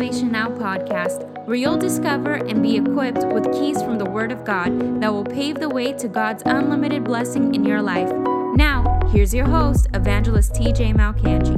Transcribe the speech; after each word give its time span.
Salvation 0.00 0.32
Now 0.32 0.48
podcast, 0.48 1.28
where 1.44 1.56
you'll 1.56 1.76
discover 1.76 2.32
and 2.32 2.62
be 2.62 2.74
equipped 2.78 3.22
with 3.34 3.52
keys 3.52 3.82
from 3.82 3.98
the 3.98 4.06
Word 4.06 4.32
of 4.32 4.46
God 4.46 5.02
that 5.02 5.12
will 5.12 5.26
pave 5.26 5.56
the 5.56 5.68
way 5.68 5.92
to 5.92 6.08
God's 6.08 6.42
unlimited 6.46 7.04
blessing 7.04 7.54
in 7.54 7.66
your 7.66 7.82
life. 7.82 8.10
Now, 8.56 8.98
here's 9.12 9.34
your 9.34 9.44
host, 9.44 9.88
Evangelist 9.92 10.54
TJ 10.54 10.94
Malcanji. 10.94 11.54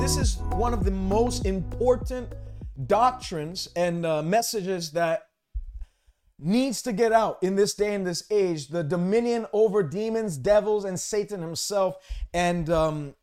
This 0.00 0.16
is 0.16 0.36
one 0.52 0.72
of 0.72 0.84
the 0.84 0.92
most 0.92 1.44
important 1.44 2.32
doctrines 2.86 3.68
and 3.74 4.06
uh, 4.06 4.22
messages 4.22 4.92
that 4.92 5.24
needs 6.38 6.82
to 6.82 6.92
get 6.92 7.12
out 7.12 7.38
in 7.42 7.56
this 7.56 7.74
day 7.74 7.94
and 7.94 8.06
this 8.06 8.24
age 8.30 8.68
the 8.68 8.84
dominion 8.84 9.46
over 9.52 9.82
demons, 9.82 10.36
devils, 10.36 10.84
and 10.84 10.98
Satan 10.98 11.40
himself. 11.40 11.96
And 12.34 12.68
um, 12.70 13.14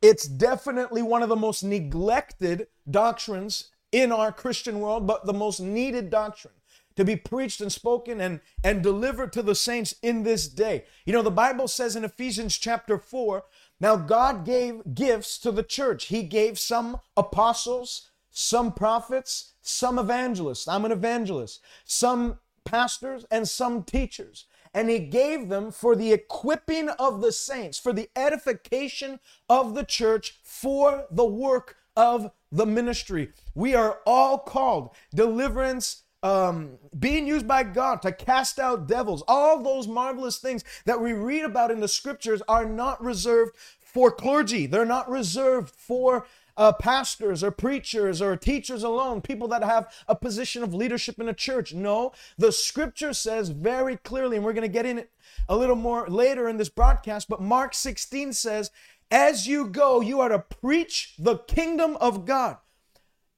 it's 0.00 0.26
definitely 0.26 1.02
one 1.02 1.22
of 1.22 1.28
the 1.28 1.36
most 1.36 1.62
neglected 1.62 2.68
doctrines 2.88 3.70
in 3.92 4.12
our 4.12 4.32
Christian 4.32 4.80
world, 4.80 5.06
but 5.06 5.26
the 5.26 5.32
most 5.32 5.60
needed 5.60 6.10
doctrine 6.10 6.54
to 6.96 7.04
be 7.04 7.16
preached 7.16 7.60
and 7.60 7.72
spoken 7.72 8.20
and, 8.20 8.40
and 8.62 8.82
delivered 8.82 9.32
to 9.32 9.42
the 9.42 9.54
saints 9.54 9.94
in 10.02 10.22
this 10.22 10.48
day. 10.48 10.84
You 11.04 11.12
know, 11.12 11.22
the 11.22 11.30
Bible 11.30 11.66
says 11.66 11.96
in 11.96 12.04
Ephesians 12.04 12.58
chapter 12.58 12.98
4 12.98 13.44
now 13.80 13.96
God 13.96 14.44
gave 14.44 14.94
gifts 14.94 15.38
to 15.38 15.50
the 15.50 15.62
church, 15.62 16.06
He 16.06 16.22
gave 16.22 16.58
some 16.58 17.00
apostles 17.16 18.10
some 18.30 18.72
prophets, 18.72 19.49
some 19.62 19.98
evangelists. 19.98 20.68
I'm 20.68 20.84
an 20.84 20.92
evangelist. 20.92 21.60
Some 21.84 22.38
pastors 22.64 23.24
and 23.30 23.48
some 23.48 23.82
teachers. 23.82 24.46
And 24.72 24.88
he 24.88 25.00
gave 25.00 25.48
them 25.48 25.72
for 25.72 25.96
the 25.96 26.12
equipping 26.12 26.88
of 26.90 27.20
the 27.20 27.32
saints, 27.32 27.78
for 27.78 27.92
the 27.92 28.08
edification 28.14 29.18
of 29.48 29.74
the 29.74 29.84
church, 29.84 30.38
for 30.44 31.06
the 31.10 31.24
work 31.24 31.76
of 31.96 32.30
the 32.52 32.66
ministry. 32.66 33.30
We 33.54 33.74
are 33.74 33.98
all 34.06 34.38
called 34.38 34.90
deliverance, 35.14 36.04
um, 36.22 36.78
being 36.98 37.26
used 37.26 37.48
by 37.48 37.64
God 37.64 38.02
to 38.02 38.12
cast 38.12 38.58
out 38.58 38.86
devils. 38.86 39.24
All 39.26 39.62
those 39.62 39.88
marvelous 39.88 40.38
things 40.38 40.62
that 40.84 41.00
we 41.00 41.12
read 41.12 41.44
about 41.44 41.70
in 41.70 41.80
the 41.80 41.88
scriptures 41.88 42.42
are 42.46 42.64
not 42.64 43.02
reserved 43.02 43.56
for 43.80 44.12
clergy, 44.12 44.66
they're 44.66 44.84
not 44.84 45.10
reserved 45.10 45.74
for 45.74 46.24
uh, 46.60 46.72
pastors 46.74 47.42
or 47.42 47.50
preachers 47.50 48.20
or 48.20 48.36
teachers 48.36 48.82
alone, 48.82 49.22
people 49.22 49.48
that 49.48 49.64
have 49.64 49.90
a 50.06 50.14
position 50.14 50.62
of 50.62 50.74
leadership 50.74 51.18
in 51.18 51.26
a 51.26 51.32
church. 51.32 51.72
No, 51.72 52.12
the 52.36 52.52
scripture 52.52 53.14
says 53.14 53.48
very 53.48 53.96
clearly, 53.96 54.36
and 54.36 54.44
we're 54.44 54.52
going 54.52 54.62
to 54.62 54.68
get 54.68 54.84
in 54.84 54.98
it 54.98 55.10
a 55.48 55.56
little 55.56 55.74
more 55.74 56.06
later 56.06 56.50
in 56.50 56.58
this 56.58 56.68
broadcast, 56.68 57.30
but 57.30 57.40
Mark 57.40 57.72
16 57.72 58.34
says, 58.34 58.70
As 59.10 59.48
you 59.48 59.68
go, 59.68 60.02
you 60.02 60.20
are 60.20 60.28
to 60.28 60.38
preach 60.38 61.14
the 61.18 61.38
kingdom 61.38 61.96
of 61.98 62.26
God. 62.26 62.58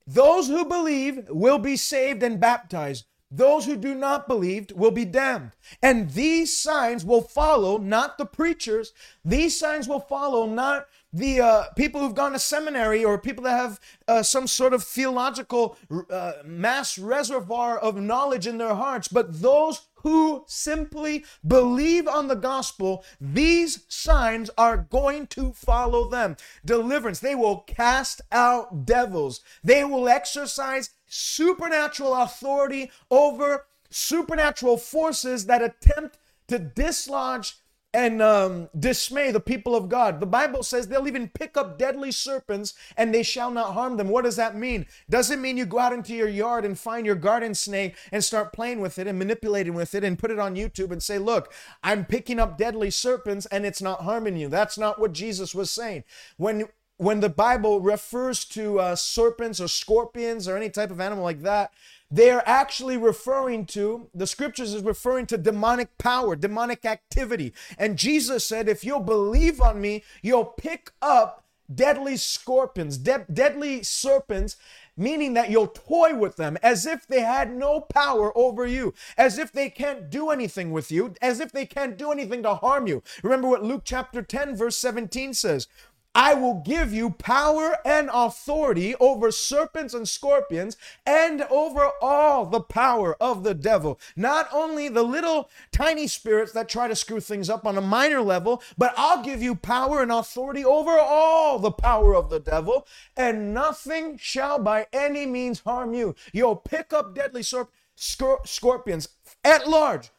Those 0.05 0.48
who 0.48 0.64
believe 0.64 1.29
will 1.29 1.59
be 1.59 1.77
saved 1.77 2.25
and 2.25 2.41
baptized. 2.41 3.05
Those 3.31 3.64
who 3.64 3.77
do 3.77 3.95
not 3.95 4.29
believe 4.29 4.73
will 4.75 4.91
be 4.91 5.07
damned. 5.07 5.53
And 5.81 6.11
these 6.11 6.55
signs 6.55 7.05
will 7.05 7.23
follow 7.23 7.79
not 7.79 8.19
the 8.19 8.27
preachers, 8.27 8.92
these 9.25 9.59
signs 9.59 9.86
will 9.86 10.01
follow 10.01 10.45
not 10.45 10.86
the 11.12 11.41
uh, 11.41 11.64
people 11.77 12.00
who've 12.00 12.14
gone 12.14 12.32
to 12.32 12.38
seminary 12.38 13.05
or 13.05 13.18
people 13.18 13.44
that 13.44 13.56
have 13.56 13.80
uh, 14.08 14.22
some 14.22 14.46
sort 14.46 14.72
of 14.72 14.82
theological 14.82 15.77
uh, 16.10 16.32
mass 16.44 16.98
reservoir 16.98 17.78
of 17.78 17.96
knowledge 17.96 18.46
in 18.46 18.58
their 18.58 18.74
hearts, 18.74 19.08
but 19.08 19.42
those 19.42 19.83
who 19.96 20.45
simply 20.48 21.24
believe 21.46 22.08
on 22.08 22.28
the 22.28 22.34
gospel, 22.34 23.05
these 23.20 23.84
signs 23.89 24.51
are 24.58 24.77
going 24.77 25.27
to 25.28 25.52
follow 25.52 26.08
them. 26.08 26.36
Deliverance, 26.64 27.20
they 27.20 27.34
will 27.34 27.58
cast 27.61 28.20
out 28.33 28.84
devils, 28.84 29.40
they 29.62 29.84
will 29.84 30.08
exercise 30.08 30.90
supernatural 31.06 32.14
authority 32.14 32.90
over 33.11 33.67
supernatural 33.90 34.78
forces 34.78 35.46
that 35.46 35.62
attempt 35.62 36.18
to 36.48 36.58
dislodge 36.58 37.56
and 37.95 38.23
um, 38.23 38.69
dismay 38.79 39.30
the 39.30 39.41
people 39.41 39.75
of 39.75 39.89
God. 39.89 40.19
The 40.20 40.27
Bible 40.27 40.63
says 40.63 40.89
they'll 40.89 41.07
even 41.07 41.29
pick 41.29 41.57
up 41.57 41.79
deadly 41.79 42.11
serpents 42.11 42.75
and 42.97 43.14
they 43.14 43.23
shall 43.23 43.51
not 43.51 43.75
harm 43.75 43.97
them. 43.97 44.08
What 44.08 44.25
does 44.25 44.36
that 44.36 44.57
mean? 44.57 44.86
Doesn't 45.11 45.42
mean 45.42 45.57
you 45.57 45.67
go 45.67 45.79
out 45.79 45.92
into 45.92 46.14
your 46.14 46.29
yard 46.29 46.64
and 46.64 46.79
find 46.79 47.05
your 47.05 47.14
garden 47.14 47.55
snake 47.55 47.97
and 48.11 48.25
start 48.25 48.52
playing 48.52 48.81
with 48.81 48.98
it 48.98 49.07
and 49.07 49.19
manipulating 49.19 49.75
with 49.75 49.95
it 49.95 50.05
and 50.05 50.19
put 50.19 50.31
it 50.31 50.39
on 50.39 50.57
YouTube 50.57 50.91
and 50.91 51.02
say, 51.02 51.19
Look, 51.19 51.52
I'm 51.83 52.05
picking 52.05 52.41
up 52.41 52.57
deadly 52.57 52.91
serpents 52.91 53.47
and 53.47 53.67
it's 53.67 53.83
not 53.83 54.02
harming 54.02 54.36
you. 54.36 54.48
That's 54.48 54.79
not 54.79 54.98
what 54.98 55.13
Jesus 55.13 55.55
was 55.55 55.70
saying. 55.70 56.05
When 56.36 56.69
when 56.98 57.19
the 57.19 57.29
Bible 57.29 57.81
refers 57.81 58.45
to 58.45 58.79
uh, 58.79 58.95
serpents 58.95 59.61
or 59.61 59.67
scorpions 59.67 60.47
or 60.47 60.57
any 60.57 60.70
type 60.70 60.91
of 60.91 61.01
animal 61.01 61.25
like 61.25 61.42
that, 61.42 61.73
they 62.12 62.30
are 62.30 62.42
actually 62.45 62.98
referring 62.98 63.64
to, 63.64 64.08
the 64.14 64.27
scriptures 64.27 64.74
is 64.74 64.83
referring 64.83 65.24
to 65.27 65.39
demonic 65.39 65.96
power, 65.96 66.36
demonic 66.36 66.84
activity. 66.84 67.55
And 67.78 67.96
Jesus 67.96 68.45
said, 68.45 68.68
if 68.68 68.84
you'll 68.84 69.00
believe 69.00 69.62
on 69.62 69.80
me, 69.80 70.05
you'll 70.20 70.45
pick 70.45 70.92
up 71.01 71.42
deadly 71.74 72.18
scorpions, 72.18 72.98
de- 72.98 73.24
deadly 73.33 73.83
serpents, 73.83 74.56
meaning 74.95 75.33
that 75.33 75.51
you'll 75.51 75.68
toy 75.68 76.14
with 76.14 76.36
them 76.36 76.58
as 76.62 76.84
if 76.84 77.06
they 77.06 77.20
had 77.20 77.51
no 77.51 77.80
power 77.80 78.36
over 78.36 78.67
you, 78.67 78.92
as 79.17 79.39
if 79.39 79.51
they 79.51 79.70
can't 79.70 80.11
do 80.11 80.28
anything 80.28 80.70
with 80.70 80.92
you, 80.92 81.14
as 81.22 81.40
if 81.40 81.51
they 81.51 81.64
can't 81.64 81.96
do 81.96 82.12
anything 82.12 82.42
to 82.42 82.56
harm 82.56 82.86
you. 82.86 83.02
Remember 83.22 83.48
what 83.48 83.64
Luke 83.64 83.83
chapter 83.84 84.20
10, 84.20 84.55
verse 84.55 84.77
17 84.77 85.33
says 85.33 85.67
I 86.14 86.34
will 86.34 86.62
give 86.64 86.92
you 86.92 87.11
power 87.11 87.78
and 87.86 88.11
authority 88.12 88.95
over 88.96 89.30
serpents 89.30 89.95
and 89.95 90.06
scorpions 90.06 90.77
and 91.06 91.42
over 91.42 91.90
all 92.02 92.45
the 92.45 92.61
power 92.61 93.17
of 93.20 93.45
the 93.45 93.55
devil. 93.55 93.98
Not 94.14 94.46
only 94.52 94.89
the 94.89 95.02
little 95.02 95.48
tiny 95.72 96.06
spirits 96.06 96.52
that 96.52 96.68
try 96.68 96.86
to 96.86 96.96
screw 96.96 97.20
things 97.20 97.48
up 97.48 97.67
on 97.67 97.78
a 97.78 97.80
minor 97.80 98.20
level, 98.20 98.62
but 98.77 98.92
I'll 98.96 99.24
give 99.24 99.42
you 99.42 99.55
power 99.55 100.02
and 100.02 100.12
authority 100.12 100.64
over 100.64 100.98
all 100.98 101.58
the 101.58 101.70
power 101.70 102.14
of 102.14 102.28
the 102.28 102.40
devil, 102.40 102.86
and 103.17 103.55
nothing 103.55 104.18
shall 104.18 104.58
by 104.58 104.86
any 104.92 105.24
means 105.24 105.61
harm 105.61 105.95
you. 105.95 106.14
You'll 106.33 106.56
pick 106.56 106.92
up 106.92 107.14
deadly 107.14 107.42
serp 107.42 107.68
scorpions 107.96 109.08
at 109.45 109.67
large. 109.67 110.11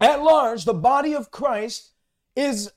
At 0.00 0.22
large, 0.22 0.64
the 0.64 0.74
body 0.74 1.14
of 1.14 1.30
Christ 1.30 1.90
is 2.36 2.72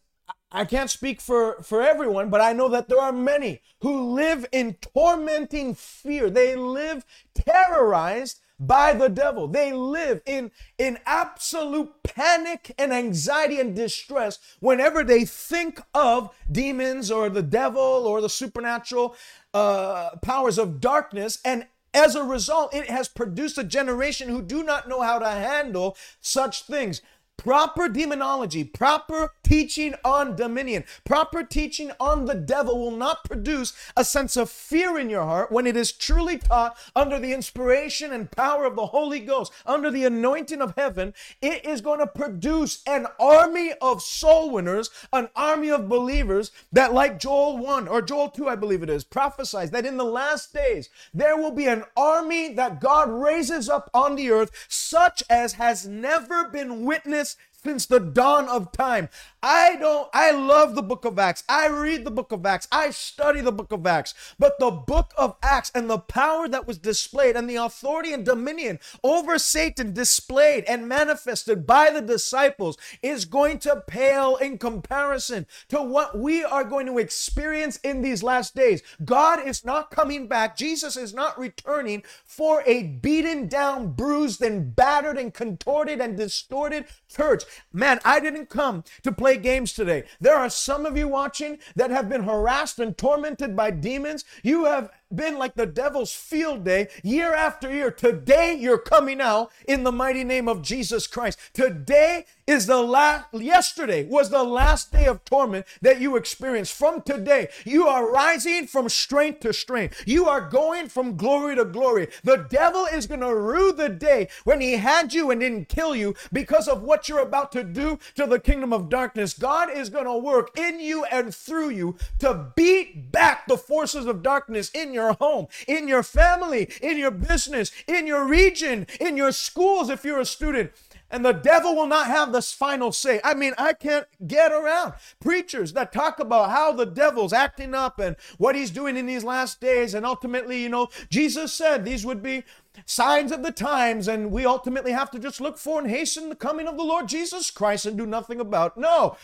I 0.56 0.66
can't 0.66 0.90
speak 0.90 1.20
for, 1.20 1.64
for 1.64 1.82
everyone, 1.82 2.30
but 2.30 2.40
I 2.40 2.54
know 2.54 2.70
that 2.70 2.88
there 2.88 3.02
are 3.02 3.12
many 3.12 3.62
who 3.82 4.14
live 4.14 4.46
in 4.52 4.76
tormenting 4.76 5.74
fear. 5.74 6.30
They 6.30 6.56
live 6.56 7.04
terrorized 7.34 8.40
by 8.60 8.94
the 8.94 9.10
devil. 9.10 9.48
They 9.48 9.74
live 9.74 10.22
in, 10.28 10.52
in 10.78 11.00
absolute 11.08 11.92
panic 12.04 12.74
and 12.78 12.94
anxiety 12.94 13.60
and 13.60 13.76
distress 13.76 14.38
whenever 14.60 15.04
they 15.04 15.26
think 15.26 15.82
of 15.96 16.30
demons 16.52 17.10
or 17.10 17.30
the 17.30 17.42
devil 17.42 17.82
or 17.82 18.22
the 18.22 18.30
supernatural 18.30 19.16
uh, 19.56 20.12
powers 20.22 20.60
of 20.60 20.80
darkness. 20.80 21.40
And 21.44 21.66
as 21.96 22.16
a 22.16 22.24
result, 22.24 22.74
it 22.74 22.90
has 22.90 23.08
produced 23.08 23.58
a 23.58 23.64
generation 23.64 24.30
who 24.30 24.42
do 24.42 24.64
not 24.64 24.88
know 24.88 25.02
how 25.02 25.20
to 25.20 25.30
handle 25.30 25.98
such 26.22 26.64
things. 26.64 27.02
Proper 27.38 27.90
demonology, 27.90 28.64
proper 28.64 29.34
teaching 29.44 29.96
on 30.06 30.34
dominion, 30.38 30.86
proper 31.04 31.44
teaching 31.44 31.92
on 32.00 32.24
the 32.24 32.36
devil 32.36 32.80
will 32.80 32.96
not 32.96 33.26
produce 33.26 33.74
a 33.98 34.06
sense 34.06 34.38
of 34.38 34.50
fear 34.50 34.98
in 34.98 35.10
your 35.10 35.24
heart 35.24 35.52
when 35.52 35.68
it 35.68 35.76
is 35.76 35.92
truly 35.92 36.38
taught 36.38 36.78
under 36.96 37.20
the 37.20 37.34
inspiration 37.34 38.14
and 38.14 38.32
power 38.32 38.64
of 38.64 38.78
the 38.78 38.86
Holy 38.86 39.20
Ghost, 39.20 39.52
under 39.66 39.92
the 39.92 40.06
anointing 40.06 40.62
of 40.62 40.74
heaven. 40.78 41.14
It 41.42 41.66
is 41.66 41.82
going 41.82 42.00
to 42.00 42.08
produce 42.08 42.82
an 42.88 43.08
army 43.20 43.74
of 43.82 44.02
soul 44.02 44.50
winners, 44.50 44.90
an 45.12 45.28
army 45.36 45.70
of 45.70 45.90
believers 45.90 46.52
that, 46.72 46.94
like 46.94 47.20
Joel 47.20 47.58
1 47.58 47.90
or 47.90 48.02
Joel 48.02 48.30
2, 48.30 48.48
I 48.48 48.56
believe 48.56 48.84
it 48.84 48.90
is, 48.90 49.04
prophesies 49.04 49.72
that 49.72 49.86
in 49.86 49.98
the 49.98 50.06
last 50.06 50.54
days 50.54 50.88
there 51.14 51.36
will 51.36 51.52
be 51.52 51.68
an 51.68 51.84
army 51.98 52.54
that 52.54 52.80
God 52.80 53.10
raises 53.10 53.68
up 53.68 53.90
on 53.94 54.16
the 54.16 54.32
earth, 54.32 54.66
such 54.70 55.24
as 55.30 55.54
has 55.54 55.86
never 55.86 56.48
been 56.48 56.86
witnessed 56.86 57.33
since 57.64 57.86
the 57.86 58.00
dawn 58.00 58.48
of 58.50 58.72
time. 58.72 59.10
I 59.42 59.76
don't, 59.76 60.10
I 60.14 60.32
love 60.32 60.76
the 60.76 60.82
book 60.82 61.06
of 61.06 61.20
Acts. 61.20 61.44
I 61.50 61.68
read 61.68 62.06
the 62.06 62.12
book 62.12 62.32
of 62.32 62.46
Acts. 62.46 62.68
I 62.72 62.92
study 62.92 63.42
the 63.42 63.52
book 63.52 63.72
of 63.72 63.86
Acts. 63.86 64.14
But 64.40 64.60
the 64.60 64.72
book 64.72 65.14
of 65.18 65.36
Acts 65.44 65.72
and 65.76 65.90
the 65.90 66.00
power 66.00 66.48
that 66.48 66.66
was 66.68 66.78
displayed 66.78 67.36
and 67.36 67.50
the 67.50 67.56
authority 67.56 68.14
and 68.14 68.26
dominion 68.26 68.80
over 69.04 69.38
Satan 69.38 69.94
displayed 69.94 70.64
and 70.66 70.88
manifested 70.88 71.68
by 71.68 71.90
the 71.90 72.02
disciples 72.02 72.78
is 73.02 73.26
going 73.26 73.60
to 73.60 73.84
pale 73.86 74.38
in 74.38 74.58
comparison 74.58 75.46
to 75.70 75.82
what 75.82 76.18
we 76.18 76.44
are 76.44 76.64
going 76.64 76.86
to 76.88 76.98
experience 76.98 77.78
in 77.78 78.02
these 78.02 78.24
last 78.24 78.56
days. 78.56 78.82
God 79.04 79.46
is 79.46 79.66
not 79.66 79.92
coming 79.92 80.28
back. 80.28 80.56
Jesus 80.56 80.96
is 80.96 81.14
not 81.14 81.38
returning 81.38 82.04
for 82.24 82.64
a 82.66 82.84
beaten 82.84 83.48
down, 83.48 83.92
bruised, 83.92 84.42
and 84.42 84.76
battered, 84.76 85.18
and 85.18 85.34
contorted 85.34 86.00
and 86.00 86.18
distorted 86.18 86.86
church. 87.10 87.44
Man, 87.72 88.00
I 88.06 88.20
didn't 88.20 88.50
come 88.50 88.84
to 89.04 89.12
play 89.12 89.38
games 89.38 89.74
today. 89.74 90.04
There 90.20 90.36
are 90.36 90.50
some 90.50 90.86
of 90.86 90.98
you 90.98 91.08
watching 91.08 91.60
that 91.76 91.92
have 91.92 92.10
been 92.10 92.24
harassed 92.24 92.80
and 92.80 92.98
tormented 92.98 93.56
by 93.56 93.72
demons. 93.72 94.26
You 94.44 94.66
have 94.66 94.90
been 95.16 95.38
like 95.38 95.56
the 95.56 95.66
devil's 95.66 96.14
field 96.14 96.64
day 96.64 96.88
year 97.04 97.34
after 97.34 97.72
year. 97.72 97.92
Today 97.92 98.56
you're 98.60 98.78
coming 98.78 99.22
out 99.22 99.52
in 99.68 99.84
the 99.84 99.92
mighty 99.92 100.24
name 100.24 100.48
of 100.48 100.62
Jesus 100.62 101.08
Christ. 101.08 101.40
Today 101.54 102.26
is 102.46 102.66
the 102.66 102.82
last, 102.82 103.26
yesterday 103.34 104.06
was 104.06 104.30
the 104.30 104.44
last 104.44 104.92
day 104.92 105.06
of 105.06 105.24
torment 105.24 105.66
that 105.82 106.02
you 106.02 106.16
experienced. 106.16 106.74
From 106.74 107.02
today, 107.02 107.48
you 107.66 107.88
are 107.88 108.12
rising 108.12 108.68
from 108.68 108.90
strength 108.90 109.42
to 109.42 109.54
strength. 109.54 110.04
You 110.06 110.28
are 110.28 110.42
going 110.42 110.90
from 110.90 111.16
glory 111.16 111.56
to 111.56 111.66
glory. 111.66 112.10
The 112.24 112.46
devil 112.50 112.86
is 112.86 113.08
going 113.08 113.22
to 113.22 113.36
rue 113.36 113.72
the 113.72 113.90
day 113.90 114.28
when 114.44 114.60
he 114.60 114.74
had 114.74 115.14
you 115.14 115.32
and 115.32 115.40
didn't 115.40 115.70
kill 115.70 115.96
you 115.96 116.16
because 116.32 116.68
of 116.68 116.84
what 116.84 117.08
you're 117.08 117.20
about 117.20 117.52
to 117.54 117.64
do 117.64 118.00
to 118.16 118.26
the 118.26 118.40
kingdom 118.40 118.74
of 118.74 118.90
darkness. 118.90 119.34
God 119.34 119.70
is 119.72 119.90
going 119.90 120.06
to 120.06 120.18
work 120.18 120.58
in 120.58 120.80
you 120.80 121.06
and 121.06 121.34
through 121.34 121.70
you 121.70 121.96
to 122.20 122.52
beat 122.56 123.12
back 123.12 123.48
the 123.48 123.58
forces 123.58 124.06
of 124.06 124.22
darkness 124.22 124.70
in 124.74 124.94
your 124.94 125.03
home, 125.12 125.48
in 125.68 125.90
your 125.90 126.04
family, 126.04 126.70
in 126.82 126.98
your 126.98 127.12
business, 127.12 127.72
in 127.86 128.08
your 128.08 128.26
region, 128.26 128.88
in 129.02 129.18
your 129.18 129.34
schools 129.34 129.90
if 129.90 130.06
you're 130.06 130.22
a 130.22 130.26
student 130.26 130.72
and 131.14 131.24
the 131.24 131.32
devil 131.32 131.76
will 131.76 131.86
not 131.86 132.08
have 132.08 132.34
this 132.34 132.52
final 132.52 132.92
say. 132.92 133.22
I 133.24 133.36
mean, 133.36 133.54
I 133.60 133.74
can't 133.74 134.08
get 134.26 134.52
around 134.52 134.94
preachers 135.20 135.74
that 135.74 135.94
talk 135.94 136.20
about 136.20 136.50
how 136.50 136.74
the 136.74 136.88
devil's 136.88 137.32
acting 137.32 137.76
up 137.76 138.00
and 138.00 138.16
what 138.40 138.56
he's 138.56 138.72
doing 138.72 138.98
in 138.98 139.06
these 139.06 139.24
last 139.24 139.62
days. 139.62 139.94
And 139.94 140.08
ultimately, 140.08 140.64
you 140.64 140.70
know, 140.70 140.90
Jesus 141.12 141.54
said 141.54 141.86
these 141.86 142.04
would 142.04 142.24
be 142.24 142.44
signs 142.88 143.32
of 143.32 143.44
the 143.44 143.52
times, 143.52 144.08
and 144.08 144.32
we 144.32 144.44
ultimately 144.44 144.92
have 144.92 145.12
to 145.12 145.20
just 145.20 145.40
look 145.40 145.60
for 145.60 145.80
and 145.80 145.88
hasten 145.88 146.30
the 146.30 146.36
coming 146.36 146.68
of 146.68 146.78
the 146.78 146.84
Lord 146.84 147.08
Jesus 147.08 147.52
Christ 147.52 147.86
and 147.86 147.96
do 147.96 148.08
nothing 148.08 148.40
about. 148.40 148.76
No, 148.76 149.16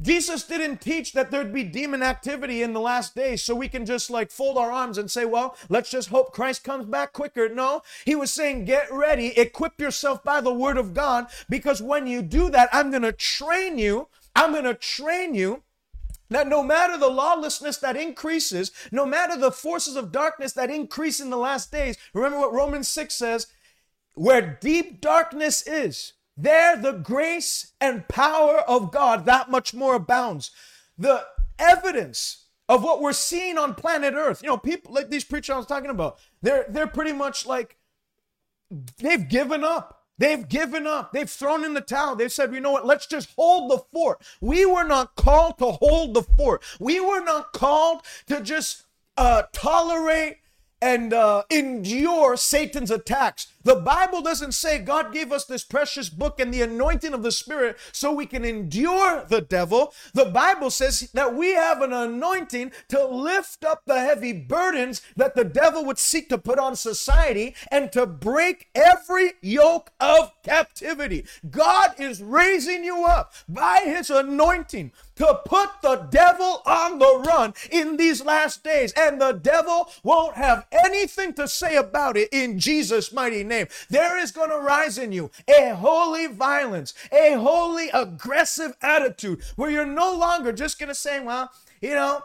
Jesus 0.00 0.42
didn't 0.42 0.80
teach 0.80 1.12
that 1.12 1.30
there'd 1.30 1.52
be 1.52 1.62
demon 1.62 2.02
activity 2.02 2.62
in 2.62 2.72
the 2.72 2.80
last 2.80 3.14
days 3.14 3.42
so 3.42 3.54
we 3.54 3.68
can 3.68 3.86
just 3.86 4.10
like 4.10 4.30
fold 4.30 4.58
our 4.58 4.72
arms 4.72 4.98
and 4.98 5.10
say, 5.10 5.24
well, 5.24 5.56
let's 5.68 5.90
just 5.90 6.08
hope 6.08 6.32
Christ 6.32 6.64
comes 6.64 6.86
back 6.86 7.12
quicker. 7.12 7.48
No, 7.48 7.82
he 8.04 8.14
was 8.14 8.32
saying, 8.32 8.64
get 8.64 8.90
ready, 8.90 9.28
equip 9.38 9.80
yourself 9.80 10.24
by 10.24 10.40
the 10.40 10.52
word 10.52 10.76
of 10.76 10.94
God, 10.94 11.26
because 11.48 11.80
when 11.80 12.06
you 12.06 12.22
do 12.22 12.50
that, 12.50 12.68
I'm 12.72 12.90
going 12.90 13.02
to 13.02 13.12
train 13.12 13.78
you. 13.78 14.08
I'm 14.34 14.52
going 14.52 14.64
to 14.64 14.74
train 14.74 15.34
you 15.34 15.62
that 16.30 16.48
no 16.48 16.62
matter 16.62 16.96
the 16.96 17.10
lawlessness 17.10 17.76
that 17.76 17.96
increases, 17.96 18.72
no 18.90 19.04
matter 19.04 19.36
the 19.36 19.52
forces 19.52 19.96
of 19.96 20.10
darkness 20.10 20.52
that 20.54 20.70
increase 20.70 21.20
in 21.20 21.30
the 21.30 21.36
last 21.36 21.70
days, 21.70 21.96
remember 22.14 22.38
what 22.38 22.52
Romans 22.52 22.88
6 22.88 23.14
says, 23.14 23.46
where 24.14 24.58
deep 24.60 25.00
darkness 25.00 25.66
is, 25.66 26.14
there 26.42 26.76
the 26.76 26.92
grace 26.92 27.72
and 27.80 28.08
power 28.08 28.58
of 28.60 28.90
God 28.90 29.24
that 29.26 29.50
much 29.50 29.72
more 29.72 29.94
abounds. 29.94 30.50
The 30.98 31.24
evidence 31.58 32.46
of 32.68 32.82
what 32.82 33.00
we're 33.00 33.12
seeing 33.12 33.58
on 33.58 33.74
planet 33.74 34.14
Earth, 34.14 34.42
you 34.42 34.48
know, 34.48 34.56
people 34.56 34.92
like 34.92 35.08
these 35.08 35.24
preachers 35.24 35.54
I 35.54 35.56
was 35.56 35.66
talking 35.66 35.90
about, 35.90 36.18
they're 36.42 36.66
they're 36.68 36.86
pretty 36.86 37.12
much 37.12 37.46
like 37.46 37.76
they've 38.98 39.28
given 39.28 39.64
up. 39.64 40.00
They've 40.18 40.48
given 40.48 40.86
up. 40.86 41.12
They've 41.12 41.28
thrown 41.28 41.64
in 41.64 41.74
the 41.74 41.80
towel. 41.80 42.14
They've 42.14 42.30
said, 42.30 42.54
you 42.54 42.60
know 42.60 42.70
what? 42.72 42.86
Let's 42.86 43.06
just 43.06 43.30
hold 43.36 43.70
the 43.70 43.78
fort. 43.92 44.22
We 44.40 44.64
were 44.66 44.84
not 44.84 45.16
called 45.16 45.58
to 45.58 45.72
hold 45.72 46.14
the 46.14 46.22
fort. 46.22 46.62
We 46.78 47.00
were 47.00 47.24
not 47.24 47.52
called 47.52 48.02
to 48.26 48.40
just 48.40 48.84
uh, 49.16 49.44
tolerate 49.52 50.36
and 50.80 51.12
uh, 51.12 51.44
endure 51.50 52.36
Satan's 52.36 52.90
attacks. 52.90 53.51
The 53.64 53.76
Bible 53.76 54.22
doesn't 54.22 54.52
say 54.52 54.78
God 54.78 55.12
gave 55.12 55.30
us 55.30 55.44
this 55.44 55.62
precious 55.64 56.08
book 56.08 56.40
and 56.40 56.52
the 56.52 56.62
anointing 56.62 57.14
of 57.14 57.22
the 57.22 57.32
Spirit 57.32 57.78
so 57.92 58.12
we 58.12 58.26
can 58.26 58.44
endure 58.44 59.24
the 59.28 59.40
devil. 59.40 59.92
The 60.14 60.24
Bible 60.24 60.70
says 60.70 61.10
that 61.14 61.34
we 61.34 61.54
have 61.54 61.80
an 61.80 61.92
anointing 61.92 62.72
to 62.88 63.06
lift 63.06 63.64
up 63.64 63.82
the 63.86 64.00
heavy 64.00 64.32
burdens 64.32 65.02
that 65.16 65.34
the 65.34 65.44
devil 65.44 65.84
would 65.84 65.98
seek 65.98 66.28
to 66.30 66.38
put 66.38 66.58
on 66.58 66.74
society 66.74 67.54
and 67.70 67.92
to 67.92 68.06
break 68.06 68.68
every 68.74 69.34
yoke 69.40 69.90
of 70.00 70.32
captivity. 70.42 71.24
God 71.48 71.94
is 71.98 72.22
raising 72.22 72.84
you 72.84 73.04
up 73.04 73.32
by 73.48 73.82
his 73.84 74.10
anointing 74.10 74.92
to 75.16 75.40
put 75.44 75.70
the 75.82 75.96
devil 76.10 76.62
on 76.66 76.98
the 76.98 77.22
run 77.28 77.54
in 77.70 77.96
these 77.96 78.24
last 78.24 78.64
days, 78.64 78.92
and 78.96 79.20
the 79.20 79.32
devil 79.32 79.90
won't 80.02 80.36
have 80.36 80.66
anything 80.72 81.34
to 81.34 81.46
say 81.46 81.76
about 81.76 82.16
it 82.16 82.28
in 82.32 82.58
Jesus' 82.58 83.12
mighty 83.12 83.44
name 83.44 83.51
name. 83.52 83.66
There 83.90 84.18
is 84.18 84.32
going 84.32 84.50
to 84.50 84.58
rise 84.58 84.98
in 84.98 85.12
you 85.12 85.30
a 85.48 85.74
holy 85.74 86.26
violence, 86.26 86.94
a 87.12 87.34
holy 87.34 87.88
aggressive 87.90 88.76
attitude 88.82 89.42
where 89.56 89.70
you're 89.70 89.86
no 89.86 90.14
longer 90.14 90.52
just 90.52 90.78
going 90.78 90.88
to 90.88 90.94
say, 90.94 91.20
well, 91.20 91.50
you 91.80 91.94
know, 91.94 92.22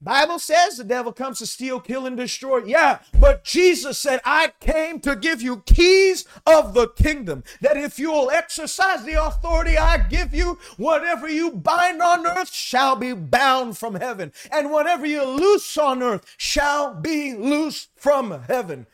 Bible 0.00 0.38
says 0.38 0.76
the 0.76 0.84
devil 0.84 1.10
comes 1.10 1.38
to 1.38 1.46
steal, 1.46 1.80
kill, 1.80 2.04
and 2.04 2.18
destroy. 2.18 2.62
Yeah, 2.64 2.98
but 3.18 3.44
Jesus 3.44 3.98
said, 3.98 4.20
I 4.26 4.52
came 4.60 5.00
to 5.00 5.16
give 5.16 5.40
you 5.40 5.62
keys 5.64 6.26
of 6.46 6.74
the 6.74 6.88
kingdom. 6.88 7.42
That 7.62 7.78
if 7.78 7.98
you 7.98 8.12
will 8.12 8.30
exercise 8.30 9.04
the 9.04 9.14
authority 9.14 9.78
I 9.78 9.96
give 10.06 10.34
you, 10.34 10.58
whatever 10.76 11.28
you 11.28 11.50
bind 11.50 12.02
on 12.02 12.26
earth 12.26 12.52
shall 12.52 12.94
be 12.94 13.14
bound 13.14 13.78
from 13.78 13.94
heaven. 13.94 14.32
And 14.52 14.70
whatever 14.70 15.06
you 15.06 15.24
loose 15.24 15.78
on 15.78 16.02
earth 16.02 16.34
shall 16.36 16.94
be 16.94 17.34
loose 17.34 17.88
from 17.96 18.42
heaven 18.46 18.86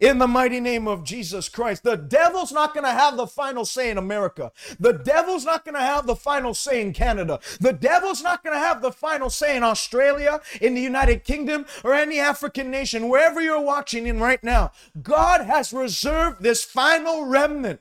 in 0.00 0.18
the 0.18 0.26
mighty 0.26 0.60
name 0.60 0.88
of 0.88 1.04
Jesus 1.04 1.48
Christ. 1.48 1.82
The 1.82 1.96
devil's 1.96 2.52
not 2.52 2.74
going 2.74 2.84
to 2.84 2.90
have 2.90 3.16
the 3.16 3.26
final 3.26 3.64
say 3.64 3.90
in 3.90 3.98
America. 3.98 4.50
The 4.78 4.94
devil's 4.94 5.44
not 5.44 5.64
going 5.64 5.74
to 5.74 5.80
have 5.80 6.06
the 6.06 6.16
final 6.16 6.54
say 6.54 6.80
in 6.80 6.92
Canada. 6.92 7.38
The 7.60 7.72
devil's 7.72 8.22
not 8.22 8.42
going 8.42 8.56
to 8.56 8.60
have 8.60 8.82
the 8.82 8.92
final 8.92 9.30
say 9.30 9.56
in 9.56 9.62
Australia, 9.62 10.40
in 10.60 10.74
the 10.74 10.80
United 10.80 11.24
Kingdom, 11.24 11.66
or 11.84 11.94
any 11.94 12.18
African 12.18 12.70
nation, 12.70 13.08
wherever 13.08 13.40
you're 13.40 13.60
watching 13.60 14.06
in 14.06 14.18
right 14.20 14.42
now. 14.42 14.72
God 15.02 15.42
has 15.42 15.72
reserved 15.72 16.42
this 16.42 16.64
final 16.64 17.26
remnant 17.26 17.80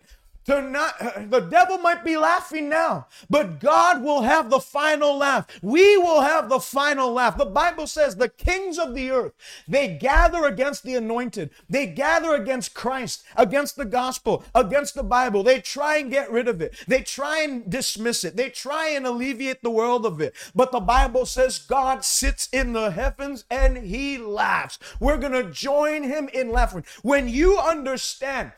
to 0.50 0.62
not 0.62 1.30
the 1.30 1.40
devil 1.40 1.78
might 1.78 2.04
be 2.04 2.18
laughing 2.18 2.70
now 2.70 3.08
but 3.30 3.60
god 3.60 4.02
will 4.04 4.22
have 4.22 4.50
the 4.50 4.60
final 4.60 5.18
laugh. 5.18 5.48
We 5.62 5.98
will 5.98 6.22
have 6.22 6.50
the 6.50 6.60
final 6.60 7.12
laugh. 7.12 7.38
The 7.38 7.46
bible 7.46 7.88
says 7.88 8.16
the 8.16 8.30
kings 8.30 8.78
of 8.78 8.96
the 8.96 9.12
earth 9.12 9.34
they 9.68 9.88
gather 9.88 10.46
against 10.46 10.84
the 10.84 10.96
anointed. 10.96 11.52
They 11.70 11.88
gather 11.88 12.34
against 12.36 12.74
christ 12.74 13.24
against 13.36 13.76
the 13.76 13.86
gospel 13.86 14.44
against 14.56 14.96
the 14.96 15.04
bible. 15.04 15.44
They 15.44 15.62
try 15.62 15.98
and 15.98 16.12
get 16.12 16.32
rid 16.32 16.48
of 16.48 16.62
it. 16.62 16.76
They 16.88 17.02
try 17.02 17.42
and 17.42 17.70
dismiss 17.70 18.24
it. 18.24 18.36
They 18.36 18.50
try 18.50 18.90
and 18.90 19.06
alleviate 19.06 19.62
the 19.62 19.70
world 19.70 20.06
of 20.06 20.22
it. 20.22 20.34
But 20.56 20.72
the 20.72 20.80
bible 20.80 21.26
says 21.26 21.60
god 21.60 22.04
sits 22.04 22.50
in 22.52 22.74
the 22.74 22.92
heavens 22.92 23.46
and 23.50 23.78
he 23.78 24.18
laughs. 24.18 24.80
We're 25.00 25.18
going 25.18 25.34
to 25.34 25.52
join 25.52 26.04
him 26.04 26.30
in 26.34 26.52
laughing. 26.52 26.86
When 27.02 27.28
you 27.28 27.60
understand 27.60 28.52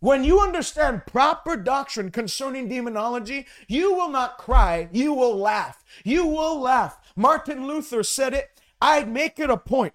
when 0.00 0.24
you 0.24 0.40
understand 0.40 1.06
proper 1.06 1.56
doctrine 1.56 2.10
concerning 2.10 2.68
demonology, 2.68 3.46
you 3.66 3.94
will 3.94 4.10
not 4.10 4.38
cry, 4.38 4.88
you 4.92 5.12
will 5.12 5.36
laugh. 5.36 5.82
You 6.04 6.26
will 6.26 6.60
laugh. 6.60 6.98
Martin 7.16 7.66
Luther 7.66 8.02
said 8.02 8.34
it. 8.34 8.60
I 8.80 9.04
make 9.04 9.38
it 9.38 9.50
a 9.50 9.56
point. 9.56 9.94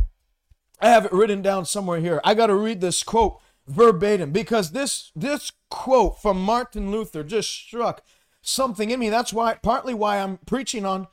I 0.80 0.90
have 0.90 1.06
it 1.06 1.14
written 1.14 1.44
down 1.44 1.66
somewhere 1.66 2.00
here. 2.00 2.20
I 2.24 2.34
got 2.34 2.48
to 2.48 2.56
read 2.56 2.82
this 2.82 3.04
quote 3.04 3.40
verbatim 3.68 4.32
because 4.32 4.72
this 4.72 5.12
this 5.16 5.52
quote 5.70 6.20
from 6.20 6.42
Martin 6.42 6.92
Luther 6.92 7.24
just 7.24 7.52
struck 7.52 8.04
something 8.42 8.90
in 8.90 9.00
me. 9.00 9.10
That's 9.10 9.32
why 9.32 9.54
partly 9.62 9.94
why 9.94 10.18
I'm 10.20 10.40
preaching 10.48 10.86
on 10.86 11.08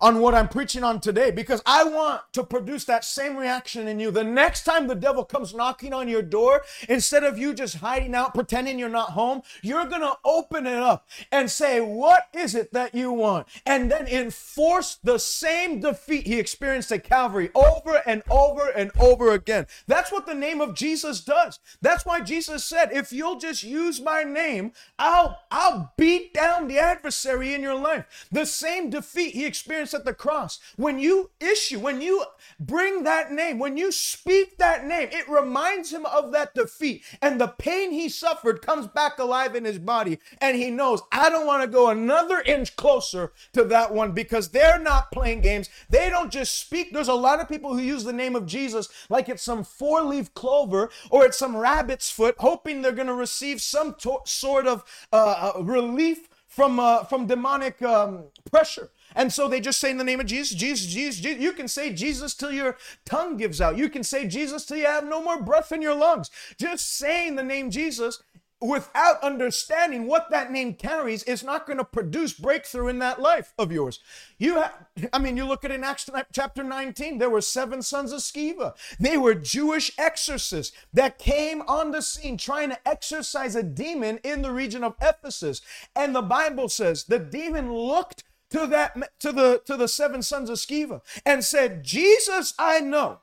on 0.00 0.20
what 0.20 0.34
I'm 0.34 0.48
preaching 0.48 0.84
on 0.84 1.00
today 1.00 1.30
because 1.30 1.62
I 1.64 1.84
want 1.84 2.22
to 2.32 2.44
produce 2.44 2.84
that 2.84 3.04
same 3.04 3.36
reaction 3.36 3.88
in 3.88 3.98
you. 3.98 4.10
The 4.10 4.24
next 4.24 4.64
time 4.64 4.86
the 4.86 4.94
devil 4.94 5.24
comes 5.24 5.54
knocking 5.54 5.92
on 5.92 6.08
your 6.08 6.22
door, 6.22 6.62
instead 6.88 7.24
of 7.24 7.38
you 7.38 7.54
just 7.54 7.76
hiding 7.76 8.14
out, 8.14 8.34
pretending 8.34 8.78
you're 8.78 8.88
not 8.88 9.10
home, 9.10 9.42
you're 9.62 9.86
going 9.86 10.02
to 10.02 10.16
open 10.24 10.66
it 10.66 10.78
up 10.78 11.08
and 11.32 11.50
say, 11.50 11.80
What 11.80 12.24
is 12.34 12.54
it 12.54 12.72
that 12.72 12.94
you 12.94 13.12
want? 13.12 13.46
And 13.64 13.90
then 13.90 14.06
enforce 14.06 14.96
the 15.02 15.18
same 15.18 15.80
defeat 15.80 16.26
he 16.26 16.38
experienced 16.38 16.92
at 16.92 17.04
Calvary 17.04 17.50
over 17.54 18.02
and 18.06 18.22
over 18.30 18.68
and 18.68 18.90
over 18.98 19.32
again. 19.32 19.66
That's 19.86 20.12
what 20.12 20.26
the 20.26 20.34
name 20.34 20.60
of 20.60 20.74
Jesus 20.74 21.20
does. 21.20 21.58
That's 21.80 22.04
why 22.04 22.20
Jesus 22.20 22.64
said, 22.64 22.90
If 22.92 23.12
you'll 23.12 23.38
just 23.38 23.62
use 23.62 24.00
my 24.00 24.22
name, 24.22 24.72
I'll, 24.98 25.38
I'll 25.50 25.92
beat 25.96 26.34
down 26.34 26.68
the 26.68 26.78
adversary 26.78 27.54
in 27.54 27.62
your 27.62 27.74
life. 27.74 28.28
The 28.30 28.46
same 28.46 28.90
defeat 28.90 29.34
he 29.34 29.44
experienced 29.44 29.85
experience 29.86 29.94
at 29.94 30.04
the 30.04 30.14
cross, 30.14 30.58
when 30.76 30.98
you 30.98 31.30
issue, 31.40 31.78
when 31.78 32.00
you 32.00 32.24
bring 32.58 33.04
that 33.04 33.32
name, 33.32 33.58
when 33.58 33.76
you 33.76 33.92
speak 33.92 34.58
that 34.58 34.84
name, 34.84 35.08
it 35.12 35.28
reminds 35.28 35.92
him 35.92 36.04
of 36.06 36.32
that 36.32 36.54
defeat. 36.54 37.04
And 37.22 37.40
the 37.40 37.48
pain 37.48 37.92
he 37.92 38.08
suffered 38.08 38.62
comes 38.62 38.86
back 38.86 39.18
alive 39.18 39.54
in 39.54 39.64
his 39.64 39.78
body. 39.78 40.18
And 40.40 40.56
he 40.56 40.70
knows, 40.70 41.02
I 41.12 41.30
don't 41.30 41.46
want 41.46 41.62
to 41.62 41.68
go 41.68 41.88
another 41.88 42.40
inch 42.40 42.76
closer 42.76 43.32
to 43.52 43.64
that 43.64 43.94
one 43.94 44.12
because 44.12 44.48
they're 44.48 44.78
not 44.78 45.12
playing 45.12 45.40
games. 45.40 45.68
They 45.88 46.10
don't 46.10 46.32
just 46.32 46.58
speak. 46.58 46.92
There's 46.92 47.08
a 47.08 47.14
lot 47.14 47.40
of 47.40 47.48
people 47.48 47.74
who 47.74 47.82
use 47.82 48.04
the 48.04 48.12
name 48.12 48.34
of 48.36 48.46
Jesus 48.46 48.88
like 49.08 49.28
it's 49.28 49.42
some 49.42 49.64
four 49.64 50.02
leaf 50.02 50.34
clover 50.34 50.90
or 51.10 51.24
it's 51.24 51.38
some 51.38 51.56
rabbit's 51.56 52.10
foot, 52.10 52.34
hoping 52.38 52.82
they're 52.82 52.92
going 52.92 53.06
to 53.06 53.14
receive 53.14 53.60
some 53.60 53.94
to- 54.00 54.20
sort 54.24 54.66
of 54.66 54.84
uh, 55.12 55.52
uh 55.56 55.62
relief 55.62 56.28
from 56.56 56.80
uh, 56.80 57.04
from 57.04 57.26
demonic 57.26 57.82
um, 57.82 58.24
pressure. 58.50 58.90
And 59.14 59.32
so 59.32 59.48
they 59.48 59.60
just 59.60 59.80
say 59.80 59.90
in 59.90 59.98
the 59.98 60.04
name 60.04 60.20
of 60.20 60.26
Jesus, 60.26 60.56
Jesus, 60.56 60.86
Jesus, 60.86 61.20
Jesus. 61.20 61.42
You 61.42 61.52
can 61.52 61.68
say 61.68 61.92
Jesus 61.92 62.34
till 62.34 62.52
your 62.52 62.76
tongue 63.04 63.36
gives 63.36 63.60
out. 63.60 63.78
You 63.78 63.88
can 63.88 64.02
say 64.02 64.26
Jesus 64.26 64.66
till 64.66 64.76
you 64.76 64.86
have 64.86 65.06
no 65.06 65.22
more 65.22 65.40
breath 65.40 65.72
in 65.72 65.82
your 65.82 65.94
lungs. 65.94 66.30
Just 66.58 66.96
saying 66.96 67.36
the 67.36 67.42
name 67.42 67.70
Jesus 67.70 68.22
without 68.60 69.22
understanding 69.22 70.06
what 70.06 70.30
that 70.30 70.50
name 70.50 70.72
carries 70.74 71.22
is 71.24 71.44
not 71.44 71.66
going 71.66 71.78
to 71.78 71.84
produce 71.84 72.32
breakthrough 72.32 72.88
in 72.88 72.98
that 72.98 73.20
life 73.20 73.52
of 73.58 73.70
yours. 73.70 74.00
You 74.38 74.54
have, 74.54 74.86
I 75.12 75.18
mean, 75.18 75.36
you 75.36 75.44
look 75.44 75.64
at 75.64 75.70
in 75.70 75.84
Acts 75.84 76.08
chapter 76.32 76.64
19, 76.64 77.18
there 77.18 77.28
were 77.28 77.42
seven 77.42 77.82
sons 77.82 78.12
of 78.12 78.20
Sceva. 78.20 78.74
They 78.98 79.18
were 79.18 79.34
Jewish 79.34 79.92
exorcists 79.98 80.74
that 80.94 81.18
came 81.18 81.62
on 81.62 81.90
the 81.90 82.00
scene 82.00 82.38
trying 82.38 82.70
to 82.70 82.88
exorcise 82.88 83.54
a 83.54 83.62
demon 83.62 84.18
in 84.24 84.40
the 84.40 84.52
region 84.52 84.82
of 84.82 84.96
Ephesus. 85.02 85.60
And 85.94 86.14
the 86.14 86.22
Bible 86.22 86.68
says 86.70 87.04
the 87.04 87.18
demon 87.18 87.72
looked 87.74 88.24
to 88.56 88.66
that 88.68 89.20
to 89.20 89.32
the 89.32 89.62
to 89.66 89.76
the 89.76 89.88
seven 89.88 90.22
sons 90.22 90.50
of 90.50 90.56
Sceva 90.56 91.02
and 91.24 91.44
said, 91.44 91.84
"Jesus, 91.84 92.54
I 92.58 92.80
know." 92.80 93.20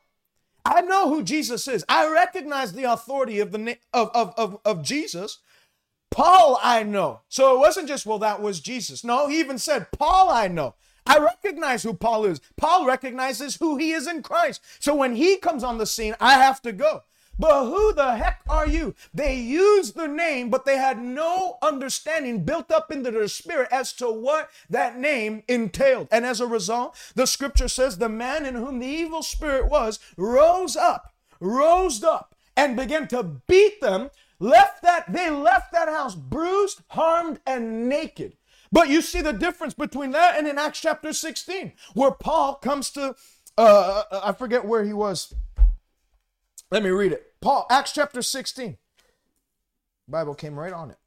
I 0.65 0.79
know 0.79 1.09
who 1.09 1.23
Jesus 1.23 1.67
is. 1.67 1.83
I 1.89 2.09
recognize 2.09 2.71
the 2.71 2.83
authority 2.85 3.39
of 3.39 3.51
the 3.51 3.77
of, 3.91 4.09
of, 4.13 4.33
of, 4.37 4.59
of 4.63 4.81
Jesus. 4.81 5.39
Paul, 6.09 6.57
I 6.61 6.83
know. 6.83 7.21
So 7.27 7.55
it 7.55 7.59
wasn't 7.59 7.89
just, 7.89 8.05
well, 8.05 8.19
that 8.19 8.41
was 8.41 8.61
Jesus. 8.61 9.03
No, 9.03 9.27
he 9.27 9.39
even 9.39 9.57
said, 9.57 9.91
Paul, 9.91 10.29
I 10.29 10.47
know. 10.47 10.75
I 11.05 11.17
recognize 11.17 11.83
who 11.83 11.93
Paul 11.93 12.25
is. 12.25 12.39
Paul 12.55 12.85
recognizes 12.85 13.57
who 13.57 13.77
he 13.77 13.91
is 13.91 14.07
in 14.07 14.21
Christ. 14.21 14.61
So 14.79 14.95
when 14.95 15.15
he 15.15 15.37
comes 15.37 15.63
on 15.63 15.79
the 15.79 15.85
scene, 15.85 16.15
I 16.21 16.35
have 16.35 16.61
to 16.61 16.71
go. 16.71 17.01
But 17.37 17.65
who 17.65 17.93
the 17.93 18.15
heck 18.15 18.41
are 18.47 18.67
you? 18.67 18.93
They 19.13 19.35
used 19.35 19.95
the 19.95 20.07
name, 20.07 20.49
but 20.49 20.65
they 20.65 20.77
had 20.77 21.01
no 21.01 21.57
understanding 21.61 22.45
built 22.45 22.71
up 22.71 22.91
into 22.91 23.11
their 23.11 23.27
spirit 23.27 23.69
as 23.71 23.91
to 23.93 24.11
what 24.11 24.49
that 24.69 24.97
name 24.97 25.43
entailed. 25.47 26.07
And 26.11 26.25
as 26.25 26.39
a 26.39 26.47
result, 26.47 26.95
the 27.15 27.25
scripture 27.25 27.67
says 27.67 27.97
the 27.97 28.09
man 28.09 28.45
in 28.45 28.55
whom 28.55 28.79
the 28.79 28.87
evil 28.87 29.23
spirit 29.23 29.67
was 29.67 29.99
rose 30.15 30.75
up, 30.75 31.13
rose 31.39 32.03
up, 32.03 32.35
and 32.55 32.77
began 32.77 33.07
to 33.07 33.23
beat 33.23 33.81
them. 33.81 34.11
Left 34.39 34.81
that, 34.83 35.11
they 35.11 35.29
left 35.29 35.71
that 35.71 35.87
house 35.87 36.15
bruised, 36.15 36.81
harmed, 36.89 37.39
and 37.47 37.87
naked. 37.89 38.37
But 38.71 38.89
you 38.89 39.01
see 39.01 39.21
the 39.21 39.33
difference 39.33 39.73
between 39.73 40.11
that 40.11 40.37
and 40.37 40.47
in 40.47 40.57
Acts 40.57 40.81
chapter 40.81 41.13
16, 41.13 41.73
where 41.93 42.11
Paul 42.11 42.55
comes 42.55 42.89
to, 42.91 43.15
uh, 43.57 44.03
I 44.11 44.31
forget 44.33 44.65
where 44.65 44.83
he 44.83 44.93
was 44.93 45.33
let 46.71 46.83
me 46.83 46.89
read 46.89 47.11
it. 47.11 47.33
Paul, 47.41 47.65
Acts 47.69 47.91
chapter 47.91 48.21
16. 48.21 48.77
Bible 50.07 50.35
came 50.35 50.59
right 50.59 50.73
on 50.73 50.91
it. 50.91 50.97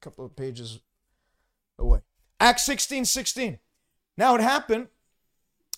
A 0.00 0.04
couple 0.04 0.24
of 0.24 0.36
pages 0.36 0.80
away. 1.78 2.00
Acts 2.40 2.64
16, 2.64 3.04
16. 3.04 3.58
Now 4.16 4.34
it 4.34 4.40
happened 4.40 4.88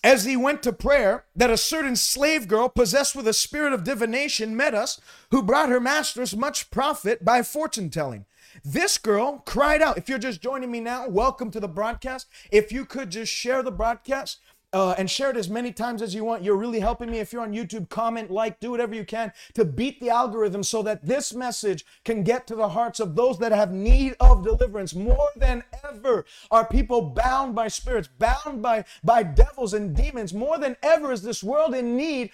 as 0.03 0.25
he 0.25 0.35
went 0.35 0.63
to 0.63 0.73
prayer 0.73 1.25
that 1.35 1.51
a 1.51 1.57
certain 1.57 1.95
slave 1.95 2.47
girl 2.47 2.69
possessed 2.69 3.15
with 3.15 3.27
a 3.27 3.33
spirit 3.33 3.73
of 3.73 3.83
divination 3.83 4.55
met 4.55 4.73
us, 4.73 4.99
who 5.29 5.43
brought 5.43 5.69
her 5.69 5.79
masters 5.79 6.35
much 6.35 6.71
profit 6.71 7.23
by 7.23 7.43
fortune 7.43 7.89
telling. 7.89 8.25
This 8.65 8.97
girl 8.97 9.43
cried 9.45 9.81
out. 9.81 9.97
If 9.97 10.09
you're 10.09 10.17
just 10.17 10.41
joining 10.41 10.71
me 10.71 10.79
now, 10.81 11.07
welcome 11.07 11.51
to 11.51 11.59
the 11.59 11.67
broadcast. 11.67 12.27
If 12.51 12.71
you 12.71 12.85
could 12.85 13.09
just 13.09 13.31
share 13.31 13.63
the 13.63 13.71
broadcast, 13.71 14.39
uh, 14.73 14.95
and 14.97 15.09
share 15.09 15.29
it 15.29 15.37
as 15.37 15.49
many 15.49 15.71
times 15.71 16.01
as 16.01 16.15
you 16.15 16.23
want. 16.23 16.43
You're 16.43 16.55
really 16.55 16.79
helping 16.79 17.11
me. 17.11 17.19
If 17.19 17.33
you're 17.33 17.41
on 17.41 17.53
YouTube, 17.53 17.89
comment, 17.89 18.31
like, 18.31 18.59
do 18.59 18.71
whatever 18.71 18.95
you 18.95 19.03
can 19.03 19.33
to 19.53 19.65
beat 19.65 19.99
the 19.99 20.09
algorithm 20.09 20.63
so 20.63 20.81
that 20.83 21.05
this 21.05 21.33
message 21.33 21.85
can 22.05 22.23
get 22.23 22.47
to 22.47 22.55
the 22.55 22.69
hearts 22.69 22.99
of 22.99 23.15
those 23.15 23.37
that 23.39 23.51
have 23.51 23.71
need 23.71 24.15
of 24.19 24.43
deliverance. 24.43 24.95
More 24.95 25.29
than 25.35 25.63
ever 25.83 26.25
are 26.49 26.65
people 26.65 27.01
bound 27.01 27.53
by 27.53 27.67
spirits, 27.67 28.07
bound 28.07 28.61
by, 28.61 28.85
by 29.03 29.23
devils 29.23 29.73
and 29.73 29.95
demons. 29.95 30.33
More 30.33 30.57
than 30.57 30.77
ever 30.81 31.11
is 31.11 31.21
this 31.21 31.43
world 31.43 31.75
in 31.75 31.97
need 31.97 32.31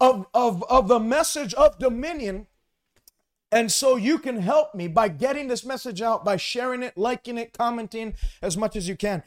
of, 0.00 0.26
of, 0.34 0.62
of 0.68 0.88
the 0.88 1.00
message 1.00 1.54
of 1.54 1.78
dominion. 1.78 2.46
And 3.50 3.72
so 3.72 3.96
you 3.96 4.18
can 4.18 4.42
help 4.42 4.74
me 4.74 4.88
by 4.88 5.08
getting 5.08 5.48
this 5.48 5.64
message 5.64 6.02
out, 6.02 6.22
by 6.22 6.36
sharing 6.36 6.82
it, 6.82 6.98
liking 6.98 7.38
it, 7.38 7.56
commenting 7.56 8.12
as 8.42 8.58
much 8.58 8.76
as 8.76 8.86
you 8.86 8.94
can. 8.94 9.22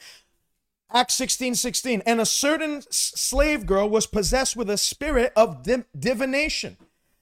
Acts 0.92 1.14
16 1.14 1.54
16. 1.54 2.02
And 2.06 2.20
a 2.20 2.26
certain 2.26 2.82
slave 2.90 3.66
girl 3.66 3.88
was 3.88 4.06
possessed 4.06 4.56
with 4.56 4.68
a 4.70 4.76
spirit 4.76 5.32
of 5.36 5.66
divination, 5.98 6.76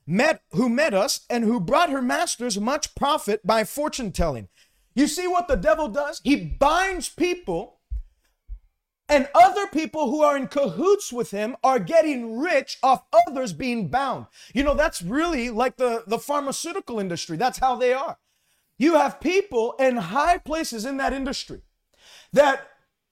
met, 0.06 0.42
who 0.52 0.68
met 0.68 0.94
us 0.94 1.26
and 1.30 1.44
who 1.44 1.60
brought 1.60 1.90
her 1.90 2.02
masters 2.02 2.58
much 2.58 2.94
profit 2.94 3.46
by 3.46 3.64
fortune 3.64 4.12
telling. 4.12 4.48
You 4.94 5.06
see 5.06 5.26
what 5.26 5.48
the 5.48 5.56
devil 5.56 5.88
does? 5.88 6.20
He 6.24 6.36
binds 6.36 7.08
people, 7.08 7.78
and 9.08 9.28
other 9.34 9.66
people 9.68 10.10
who 10.10 10.22
are 10.22 10.36
in 10.36 10.48
cahoots 10.48 11.12
with 11.12 11.30
him 11.30 11.56
are 11.62 11.78
getting 11.78 12.38
rich 12.38 12.78
off 12.82 13.04
others 13.26 13.52
being 13.52 13.88
bound. 13.88 14.26
You 14.52 14.64
know, 14.64 14.74
that's 14.74 15.02
really 15.02 15.50
like 15.50 15.76
the, 15.76 16.04
the 16.06 16.18
pharmaceutical 16.18 16.98
industry. 16.98 17.36
That's 17.36 17.58
how 17.58 17.76
they 17.76 17.92
are. 17.92 18.18
You 18.78 18.94
have 18.94 19.20
people 19.20 19.74
in 19.78 19.96
high 19.96 20.38
places 20.38 20.84
in 20.84 20.96
that 20.98 21.12
industry 21.12 21.62
that 22.32 22.69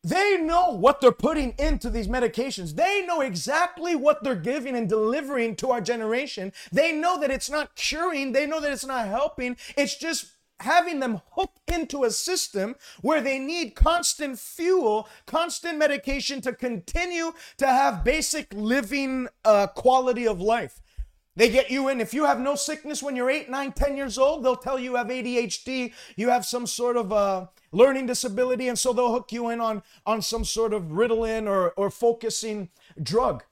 they 0.08 0.38
know 0.40 0.70
what 0.70 1.00
they're 1.00 1.12
putting 1.12 1.54
into 1.58 1.90
these 1.90 2.08
medications. 2.08 2.74
They 2.74 3.04
know 3.06 3.20
exactly 3.20 3.94
what 3.94 4.22
they're 4.22 4.34
giving 4.34 4.76
and 4.76 4.88
delivering 4.88 5.56
to 5.56 5.70
our 5.70 5.80
generation. 5.80 6.52
They 6.72 6.92
know 6.92 7.20
that 7.20 7.30
it's 7.30 7.50
not 7.50 7.74
curing, 7.74 8.32
they 8.32 8.46
know 8.46 8.60
that 8.60 8.72
it's 8.72 8.86
not 8.86 9.06
helping. 9.06 9.56
It's 9.76 9.96
just 9.96 10.32
having 10.60 11.00
them 11.00 11.20
hooked 11.32 11.70
into 11.70 12.04
a 12.04 12.10
system 12.10 12.74
where 13.00 13.20
they 13.20 13.38
need 13.38 13.74
constant 13.74 14.38
fuel, 14.38 15.08
constant 15.26 15.78
medication 15.78 16.40
to 16.40 16.52
continue 16.52 17.32
to 17.58 17.66
have 17.66 18.04
basic 18.04 18.52
living 18.52 19.28
uh, 19.44 19.68
quality 19.68 20.26
of 20.26 20.40
life. 20.40 20.80
They 21.36 21.50
get 21.50 21.70
you 21.70 21.88
in. 21.88 22.00
If 22.00 22.12
you 22.12 22.24
have 22.24 22.40
no 22.40 22.56
sickness 22.56 23.00
when 23.00 23.14
you're 23.14 23.30
8, 23.30 23.48
9, 23.48 23.72
10 23.72 23.96
years 23.96 24.18
old, 24.18 24.42
they'll 24.42 24.56
tell 24.56 24.78
you 24.78 24.96
have 24.96 25.06
ADHD, 25.06 25.92
you 26.16 26.30
have 26.30 26.44
some 26.44 26.66
sort 26.66 26.96
of 26.96 27.12
uh, 27.12 27.46
learning 27.72 28.06
disability, 28.06 28.68
and 28.68 28.78
so 28.78 28.92
they'll 28.92 29.12
hook 29.12 29.32
you 29.32 29.48
in 29.48 29.60
on, 29.60 29.82
on 30.06 30.22
some 30.22 30.44
sort 30.44 30.72
of 30.72 30.84
Ritalin 30.84 31.46
or, 31.46 31.70
or 31.70 31.90
focusing 31.90 32.70
drug. 33.02 33.44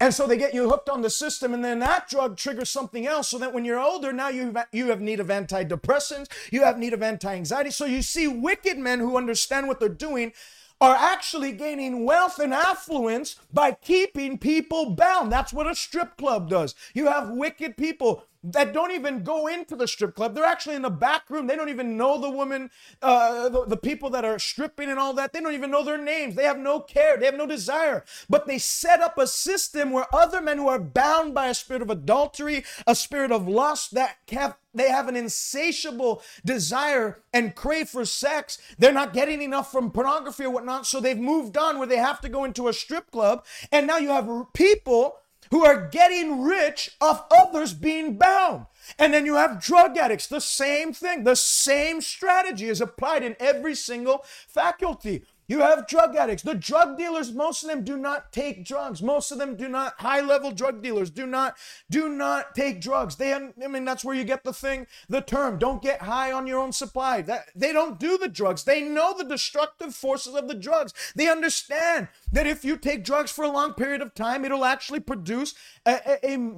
And 0.00 0.14
so 0.14 0.28
they 0.28 0.36
get 0.36 0.54
you 0.54 0.70
hooked 0.70 0.88
on 0.88 1.02
the 1.02 1.10
system, 1.10 1.52
and 1.52 1.64
then 1.64 1.80
that 1.80 2.08
drug 2.08 2.36
triggers 2.36 2.70
something 2.70 3.04
else. 3.04 3.28
So 3.28 3.38
that 3.38 3.52
when 3.52 3.64
you're 3.64 3.80
older, 3.80 4.12
now 4.12 4.28
you 4.28 4.52
have, 4.52 4.68
you 4.70 4.90
have 4.90 5.00
need 5.00 5.18
of 5.18 5.26
antidepressants, 5.26 6.28
you 6.52 6.62
have 6.62 6.78
need 6.78 6.92
of 6.92 7.02
anti-anxiety. 7.02 7.70
So 7.70 7.84
you 7.84 8.02
see 8.02 8.28
wicked 8.28 8.78
men 8.78 9.00
who 9.00 9.16
understand 9.16 9.66
what 9.66 9.80
they're 9.80 9.88
doing 9.88 10.32
are 10.80 10.94
actually 10.94 11.50
gaining 11.50 12.04
wealth 12.04 12.38
and 12.38 12.54
affluence 12.54 13.34
by 13.52 13.72
keeping 13.72 14.38
people 14.38 14.90
bound. 14.90 15.32
That's 15.32 15.52
what 15.52 15.66
a 15.66 15.74
strip 15.74 16.16
club 16.16 16.48
does. 16.48 16.76
You 16.94 17.08
have 17.08 17.30
wicked 17.30 17.76
people 17.76 18.22
that 18.44 18.72
don't 18.72 18.92
even 18.92 19.24
go 19.24 19.46
into 19.46 19.74
the 19.74 19.88
strip 19.88 20.14
club. 20.14 20.34
They're 20.34 20.44
actually 20.44 20.76
in 20.76 20.82
the 20.82 20.90
back 20.90 21.28
room. 21.28 21.46
They 21.46 21.56
don't 21.56 21.68
even 21.68 21.96
know 21.96 22.20
the 22.20 22.30
woman, 22.30 22.70
uh, 23.02 23.48
the, 23.48 23.64
the 23.66 23.76
people 23.76 24.10
that 24.10 24.24
are 24.24 24.38
stripping 24.38 24.90
and 24.90 24.98
all 24.98 25.12
that. 25.14 25.32
They 25.32 25.40
don't 25.40 25.54
even 25.54 25.70
know 25.70 25.84
their 25.84 25.98
names. 25.98 26.34
They 26.34 26.44
have 26.44 26.58
no 26.58 26.80
care. 26.80 27.16
They 27.16 27.26
have 27.26 27.34
no 27.34 27.46
desire. 27.46 28.04
But 28.28 28.46
they 28.46 28.58
set 28.58 29.00
up 29.00 29.18
a 29.18 29.26
system 29.26 29.90
where 29.90 30.06
other 30.14 30.40
men 30.40 30.58
who 30.58 30.68
are 30.68 30.78
bound 30.78 31.34
by 31.34 31.48
a 31.48 31.54
spirit 31.54 31.82
of 31.82 31.90
adultery, 31.90 32.64
a 32.86 32.94
spirit 32.94 33.32
of 33.32 33.48
lust, 33.48 33.94
that 33.94 34.16
have 34.30 34.56
they 34.74 34.90
have 34.90 35.08
an 35.08 35.16
insatiable 35.16 36.22
desire 36.44 37.22
and 37.32 37.56
crave 37.56 37.88
for 37.88 38.04
sex. 38.04 38.58
They're 38.78 38.92
not 38.92 39.12
getting 39.12 39.42
enough 39.42 39.72
from 39.72 39.90
pornography 39.90 40.44
or 40.44 40.50
whatnot, 40.50 40.86
so 40.86 41.00
they've 41.00 41.18
moved 41.18 41.56
on 41.56 41.78
where 41.78 41.86
they 41.86 41.96
have 41.96 42.20
to 42.20 42.28
go 42.28 42.44
into 42.44 42.68
a 42.68 42.72
strip 42.72 43.10
club. 43.10 43.44
And 43.72 43.86
now 43.86 43.96
you 43.96 44.10
have 44.10 44.28
people 44.52 45.16
who 45.50 45.64
are 45.64 45.88
getting 45.88 46.42
rich 46.42 46.96
off 47.00 47.26
others 47.30 47.74
being 47.74 48.16
bound. 48.16 48.66
And 48.98 49.12
then 49.12 49.26
you 49.26 49.34
have 49.34 49.62
drug 49.62 49.96
addicts, 49.96 50.26
the 50.26 50.40
same 50.40 50.92
thing, 50.92 51.24
the 51.24 51.36
same 51.36 52.00
strategy 52.00 52.68
is 52.68 52.80
applied 52.80 53.22
in 53.22 53.36
every 53.38 53.74
single 53.74 54.24
faculty. 54.46 55.24
You 55.48 55.60
have 55.60 55.88
drug 55.88 56.14
addicts. 56.14 56.42
The 56.42 56.54
drug 56.54 56.98
dealers, 56.98 57.32
most 57.32 57.62
of 57.62 57.70
them 57.70 57.82
do 57.82 57.96
not 57.96 58.32
take 58.32 58.66
drugs. 58.66 59.02
Most 59.02 59.30
of 59.30 59.38
them 59.38 59.56
do 59.56 59.66
not, 59.66 59.94
high 59.98 60.20
level 60.20 60.50
drug 60.50 60.82
dealers 60.82 61.10
do 61.10 61.26
not, 61.26 61.56
do 61.90 62.10
not 62.10 62.54
take 62.54 62.82
drugs. 62.82 63.16
They, 63.16 63.32
I 63.32 63.66
mean, 63.66 63.86
that's 63.86 64.04
where 64.04 64.14
you 64.14 64.24
get 64.24 64.44
the 64.44 64.52
thing, 64.52 64.86
the 65.08 65.22
term, 65.22 65.58
don't 65.58 65.80
get 65.80 66.02
high 66.02 66.32
on 66.32 66.46
your 66.46 66.60
own 66.60 66.72
supply. 66.72 67.22
That, 67.22 67.48
they 67.56 67.72
don't 67.72 67.98
do 67.98 68.18
the 68.18 68.28
drugs. 68.28 68.64
They 68.64 68.82
know 68.82 69.14
the 69.16 69.24
destructive 69.24 69.94
forces 69.94 70.34
of 70.34 70.48
the 70.48 70.54
drugs. 70.54 70.92
They 71.16 71.28
understand 71.28 72.08
that 72.30 72.46
if 72.46 72.62
you 72.62 72.76
take 72.76 73.02
drugs 73.02 73.30
for 73.30 73.44
a 73.44 73.50
long 73.50 73.72
period 73.72 74.02
of 74.02 74.14
time, 74.14 74.44
it'll 74.44 74.66
actually 74.66 75.00
produce 75.00 75.54
a, 75.86 76.18
a, 76.22 76.34
a 76.34 76.52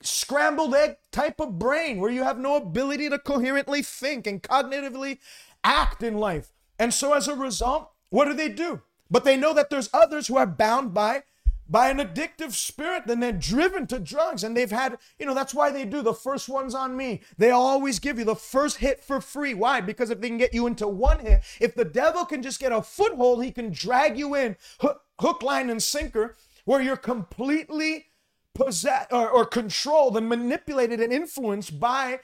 scrambled 0.00 0.76
egg 0.76 0.96
type 1.10 1.40
of 1.40 1.58
brain 1.58 1.98
where 2.00 2.10
you 2.10 2.22
have 2.22 2.38
no 2.38 2.54
ability 2.54 3.10
to 3.10 3.18
coherently 3.18 3.82
think 3.82 4.28
and 4.28 4.44
cognitively 4.44 5.18
act 5.64 6.04
in 6.04 6.14
life. 6.14 6.52
And 6.78 6.94
so 6.94 7.14
as 7.14 7.26
a 7.26 7.34
result, 7.34 7.90
what 8.10 8.26
do 8.26 8.34
they 8.34 8.48
do? 8.48 8.82
But 9.10 9.24
they 9.24 9.36
know 9.36 9.54
that 9.54 9.70
there's 9.70 9.90
others 9.92 10.26
who 10.26 10.36
are 10.36 10.46
bound 10.46 10.94
by 10.94 11.22
by 11.70 11.90
an 11.90 11.98
addictive 11.98 12.52
spirit 12.52 13.04
and 13.06 13.22
they're 13.22 13.30
driven 13.30 13.86
to 13.86 13.98
drugs 13.98 14.42
and 14.42 14.56
they've 14.56 14.70
had 14.70 14.96
you 15.18 15.26
know 15.26 15.34
that's 15.34 15.52
why 15.52 15.70
they 15.70 15.84
do 15.84 16.00
the 16.00 16.14
first 16.14 16.48
ones 16.48 16.74
on 16.74 16.96
me. 16.96 17.20
They 17.36 17.50
always 17.50 17.98
give 17.98 18.18
you 18.18 18.24
the 18.24 18.34
first 18.34 18.78
hit 18.78 19.04
for 19.04 19.20
free. 19.20 19.54
Why? 19.54 19.80
Because 19.80 20.10
if 20.10 20.20
they 20.20 20.28
can 20.28 20.38
get 20.38 20.54
you 20.54 20.66
into 20.66 20.88
one 20.88 21.20
hit 21.20 21.42
if 21.60 21.74
the 21.74 21.84
devil 21.84 22.24
can 22.24 22.42
just 22.42 22.60
get 22.60 22.72
a 22.72 22.82
foothold 22.82 23.44
he 23.44 23.50
can 23.50 23.70
drag 23.70 24.18
you 24.18 24.34
in 24.34 24.56
hook, 24.80 25.02
hook 25.20 25.42
line 25.42 25.68
and 25.68 25.82
sinker 25.82 26.36
where 26.64 26.80
you're 26.80 26.96
completely 26.96 28.06
possessed 28.54 29.12
or, 29.12 29.28
or 29.28 29.44
controlled 29.44 30.16
and 30.16 30.28
manipulated 30.28 31.00
and 31.00 31.12
influenced 31.12 31.78
by 31.78 32.20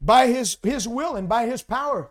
by 0.00 0.26
his 0.26 0.56
his 0.62 0.88
will 0.88 1.14
and 1.14 1.28
by 1.28 1.46
his 1.46 1.62
power 1.62 2.10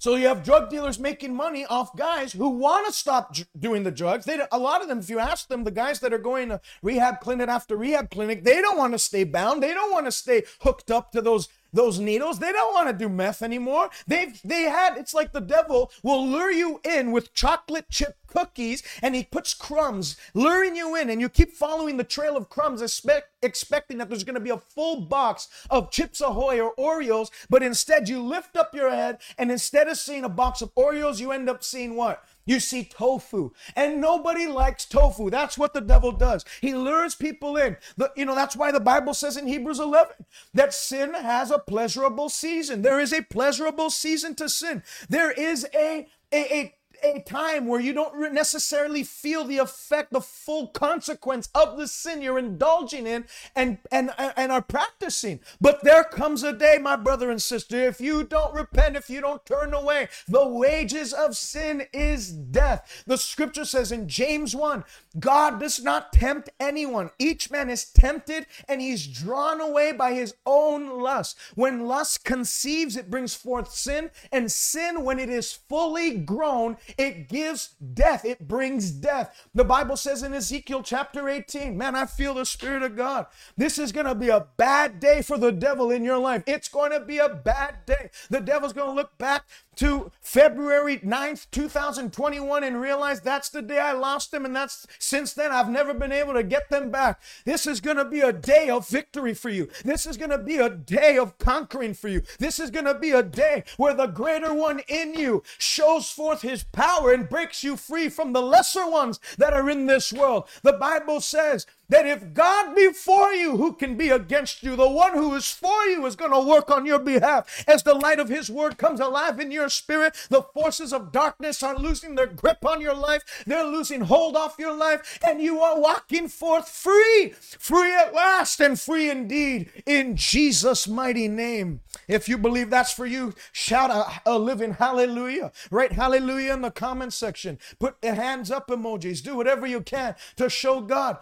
so 0.00 0.14
you 0.14 0.28
have 0.28 0.42
drug 0.42 0.70
dealers 0.70 0.98
making 0.98 1.34
money 1.34 1.66
off 1.66 1.94
guys 1.94 2.32
who 2.32 2.48
want 2.48 2.86
to 2.86 2.92
stop 2.92 3.36
doing 3.58 3.82
the 3.82 3.90
drugs. 3.90 4.24
They 4.24 4.40
a 4.50 4.58
lot 4.58 4.80
of 4.80 4.88
them, 4.88 4.98
if 4.98 5.10
you 5.10 5.18
ask 5.18 5.46
them, 5.48 5.64
the 5.64 5.70
guys 5.70 6.00
that 6.00 6.14
are 6.14 6.18
going 6.18 6.48
to 6.48 6.60
rehab 6.82 7.20
clinic 7.20 7.50
after 7.50 7.76
rehab 7.76 8.10
clinic, 8.10 8.42
they 8.42 8.62
don't 8.62 8.78
want 8.78 8.94
to 8.94 8.98
stay 8.98 9.24
bound. 9.24 9.62
They 9.62 9.74
don't 9.74 9.92
want 9.92 10.06
to 10.06 10.12
stay 10.12 10.44
hooked 10.62 10.90
up 10.90 11.12
to 11.12 11.20
those 11.20 11.50
those 11.72 11.98
needles. 11.98 12.38
They 12.38 12.52
don't 12.52 12.74
want 12.74 12.88
to 12.88 12.92
do 13.04 13.08
meth 13.08 13.42
anymore. 13.42 13.90
They've 14.06 14.40
they 14.44 14.62
had 14.62 14.96
it's 14.96 15.14
like 15.14 15.32
the 15.32 15.40
devil 15.40 15.90
will 16.02 16.26
lure 16.26 16.50
you 16.50 16.80
in 16.84 17.12
with 17.12 17.34
chocolate 17.34 17.90
chip 17.90 18.16
cookies 18.30 18.82
and 19.02 19.14
he 19.14 19.24
puts 19.24 19.52
crumbs, 19.54 20.16
luring 20.34 20.76
you 20.76 20.94
in, 20.94 21.10
and 21.10 21.20
you 21.20 21.28
keep 21.28 21.52
following 21.52 21.96
the 21.96 22.04
trail 22.04 22.36
of 22.36 22.48
crumbs, 22.48 22.80
expect, 22.80 23.30
expecting 23.42 23.98
that 23.98 24.08
there's 24.08 24.24
going 24.24 24.34
to 24.34 24.40
be 24.40 24.50
a 24.50 24.58
full 24.58 25.00
box 25.00 25.48
of 25.68 25.90
Chips 25.90 26.20
Ahoy 26.20 26.60
or 26.60 26.74
Oreos, 26.76 27.30
but 27.48 27.62
instead 27.62 28.08
you 28.08 28.22
lift 28.22 28.56
up 28.56 28.74
your 28.74 28.90
head 28.90 29.18
and 29.36 29.50
instead 29.50 29.88
of 29.88 29.98
seeing 29.98 30.24
a 30.24 30.28
box 30.28 30.62
of 30.62 30.74
Oreos, 30.74 31.20
you 31.20 31.32
end 31.32 31.50
up 31.50 31.62
seeing 31.62 31.96
what? 31.96 32.24
You 32.44 32.60
see 32.60 32.84
tofu, 32.84 33.52
and 33.76 34.00
nobody 34.00 34.46
likes 34.46 34.84
tofu. 34.84 35.30
That's 35.30 35.58
what 35.58 35.74
the 35.74 35.80
devil 35.80 36.12
does. 36.12 36.44
He 36.60 36.74
lures 36.74 37.14
people 37.14 37.56
in. 37.56 37.76
The, 37.96 38.10
you 38.16 38.24
know, 38.24 38.34
that's 38.34 38.56
why 38.56 38.72
the 38.72 38.80
Bible 38.80 39.14
says 39.14 39.36
in 39.36 39.46
Hebrews 39.46 39.78
11 39.78 40.14
that 40.54 40.74
sin 40.74 41.14
has 41.14 41.50
a 41.50 41.58
pleasurable 41.58 42.28
season. 42.28 42.82
There 42.82 43.00
is 43.00 43.12
a 43.12 43.22
pleasurable 43.22 43.90
season 43.90 44.34
to 44.36 44.48
sin. 44.48 44.82
There 45.08 45.30
is 45.30 45.66
a 45.74 46.06
a, 46.32 46.54
a 46.54 46.74
a 47.02 47.20
time 47.20 47.66
where 47.66 47.80
you 47.80 47.92
don't 47.92 48.32
necessarily 48.32 49.02
feel 49.02 49.44
the 49.44 49.58
effect, 49.58 50.12
the 50.12 50.20
full 50.20 50.68
consequence 50.68 51.48
of 51.54 51.76
the 51.76 51.88
sin 51.88 52.22
you're 52.22 52.38
indulging 52.38 53.06
in 53.06 53.26
and, 53.54 53.78
and, 53.90 54.10
and 54.18 54.52
are 54.52 54.62
practicing. 54.62 55.40
But 55.60 55.82
there 55.84 56.04
comes 56.04 56.42
a 56.42 56.52
day, 56.52 56.78
my 56.80 56.96
brother 56.96 57.30
and 57.30 57.40
sister, 57.40 57.76
if 57.84 58.00
you 58.00 58.24
don't 58.24 58.54
repent, 58.54 58.96
if 58.96 59.10
you 59.10 59.20
don't 59.20 59.44
turn 59.44 59.74
away, 59.74 60.08
the 60.28 60.46
wages 60.46 61.12
of 61.12 61.36
sin 61.36 61.86
is 61.92 62.30
death. 62.30 63.04
The 63.06 63.18
scripture 63.18 63.64
says 63.64 63.92
in 63.92 64.08
James 64.08 64.54
1 64.54 64.84
God 65.18 65.60
does 65.60 65.82
not 65.82 66.12
tempt 66.12 66.50
anyone. 66.60 67.10
Each 67.18 67.50
man 67.50 67.70
is 67.70 67.84
tempted 67.84 68.46
and 68.68 68.80
he's 68.80 69.06
drawn 69.06 69.60
away 69.60 69.92
by 69.92 70.14
his 70.14 70.34
own 70.46 71.00
lust. 71.00 71.36
When 71.54 71.86
lust 71.86 72.24
conceives, 72.24 72.96
it 72.96 73.10
brings 73.10 73.34
forth 73.34 73.72
sin, 73.72 74.10
and 74.30 74.50
sin, 74.50 75.02
when 75.04 75.18
it 75.18 75.28
is 75.28 75.52
fully 75.52 76.16
grown, 76.16 76.76
it 76.98 77.28
gives 77.28 77.74
death. 77.94 78.24
It 78.24 78.46
brings 78.46 78.90
death. 78.90 79.48
The 79.54 79.64
Bible 79.64 79.96
says 79.96 80.22
in 80.22 80.34
Ezekiel 80.34 80.82
chapter 80.82 81.28
18, 81.28 81.76
man, 81.76 81.94
I 81.94 82.06
feel 82.06 82.34
the 82.34 82.46
Spirit 82.46 82.82
of 82.82 82.96
God. 82.96 83.26
This 83.56 83.78
is 83.78 83.92
going 83.92 84.06
to 84.06 84.14
be 84.14 84.28
a 84.28 84.46
bad 84.56 85.00
day 85.00 85.22
for 85.22 85.38
the 85.38 85.52
devil 85.52 85.90
in 85.90 86.04
your 86.04 86.18
life. 86.18 86.42
It's 86.46 86.68
going 86.68 86.92
to 86.92 87.00
be 87.00 87.18
a 87.18 87.28
bad 87.28 87.86
day. 87.86 88.10
The 88.28 88.40
devil's 88.40 88.72
going 88.72 88.88
to 88.88 88.94
look 88.94 89.16
back 89.18 89.44
to 89.80 90.12
February 90.20 90.98
9th, 90.98 91.46
2021 91.52 92.62
and 92.62 92.82
realize 92.82 93.22
that's 93.22 93.48
the 93.48 93.62
day 93.62 93.78
I 93.78 93.92
lost 93.92 94.30
them. 94.30 94.44
And 94.44 94.54
that's 94.54 94.86
since 94.98 95.32
then 95.32 95.50
I've 95.50 95.70
never 95.70 95.94
been 95.94 96.12
able 96.12 96.34
to 96.34 96.42
get 96.42 96.68
them 96.68 96.90
back. 96.90 97.18
This 97.46 97.66
is 97.66 97.80
going 97.80 97.96
to 97.96 98.04
be 98.04 98.20
a 98.20 98.30
day 98.30 98.68
of 98.68 98.86
victory 98.86 99.32
for 99.32 99.48
you. 99.48 99.70
This 99.82 100.04
is 100.04 100.18
going 100.18 100.32
to 100.32 100.38
be 100.38 100.58
a 100.58 100.68
day 100.68 101.16
of 101.16 101.38
conquering 101.38 101.94
for 101.94 102.08
you. 102.08 102.20
This 102.38 102.60
is 102.60 102.70
going 102.70 102.84
to 102.84 102.94
be 102.94 103.12
a 103.12 103.22
day 103.22 103.64
where 103.78 103.94
the 103.94 104.06
greater 104.06 104.52
one 104.52 104.80
in 104.86 105.14
you 105.14 105.42
shows 105.56 106.10
forth 106.10 106.42
his 106.42 106.62
power 106.62 107.10
and 107.10 107.26
breaks 107.26 107.64
you 107.64 107.78
free 107.78 108.10
from 108.10 108.34
the 108.34 108.42
lesser 108.42 108.86
ones 108.86 109.18
that 109.38 109.54
are 109.54 109.70
in 109.70 109.86
this 109.86 110.12
world. 110.12 110.46
The 110.62 110.74
Bible 110.74 111.22
says 111.22 111.66
that 111.90 112.06
if 112.06 112.32
God 112.32 112.74
be 112.74 112.92
for 112.92 113.32
you, 113.32 113.56
who 113.56 113.74
can 113.74 113.96
be 113.96 114.08
against 114.08 114.62
you? 114.62 114.76
The 114.76 114.88
one 114.88 115.14
who 115.14 115.34
is 115.34 115.50
for 115.50 115.84
you 115.84 116.06
is 116.06 116.16
going 116.16 116.30
to 116.30 116.40
work 116.40 116.70
on 116.70 116.86
your 116.86 116.98
behalf. 116.98 117.64
As 117.68 117.82
the 117.82 117.94
light 117.94 118.18
of 118.18 118.28
his 118.28 118.48
word 118.48 118.78
comes 118.78 119.00
alive 119.00 119.38
in 119.38 119.50
your 119.50 119.68
spirit, 119.68 120.16
the 120.30 120.42
forces 120.42 120.92
of 120.92 121.12
darkness 121.12 121.62
are 121.62 121.76
losing 121.76 122.14
their 122.14 122.26
grip 122.26 122.64
on 122.64 122.80
your 122.80 122.94
life. 122.94 123.44
They're 123.46 123.64
losing 123.64 124.02
hold 124.02 124.36
off 124.36 124.56
your 124.58 124.74
life, 124.74 125.18
and 125.26 125.42
you 125.42 125.60
are 125.60 125.80
walking 125.80 126.28
forth 126.28 126.68
free, 126.68 127.34
free 127.58 127.94
at 127.94 128.14
last, 128.14 128.60
and 128.60 128.78
free 128.78 129.10
indeed 129.10 129.70
in 129.84 130.16
Jesus' 130.16 130.86
mighty 130.86 131.28
name. 131.28 131.80
If 132.06 132.28
you 132.28 132.38
believe 132.38 132.70
that's 132.70 132.92
for 132.92 133.06
you, 133.06 133.34
shout 133.52 133.90
a, 133.90 134.30
a 134.30 134.38
living 134.38 134.74
hallelujah. 134.74 135.50
Write 135.70 135.92
hallelujah 135.92 136.54
in 136.54 136.62
the 136.62 136.70
comment 136.70 137.12
section. 137.12 137.58
Put 137.80 138.00
the 138.00 138.14
hands 138.14 138.50
up 138.50 138.68
emojis. 138.68 139.22
Do 139.22 139.36
whatever 139.36 139.66
you 139.66 139.80
can 139.80 140.14
to 140.36 140.48
show 140.48 140.80
God 140.80 141.18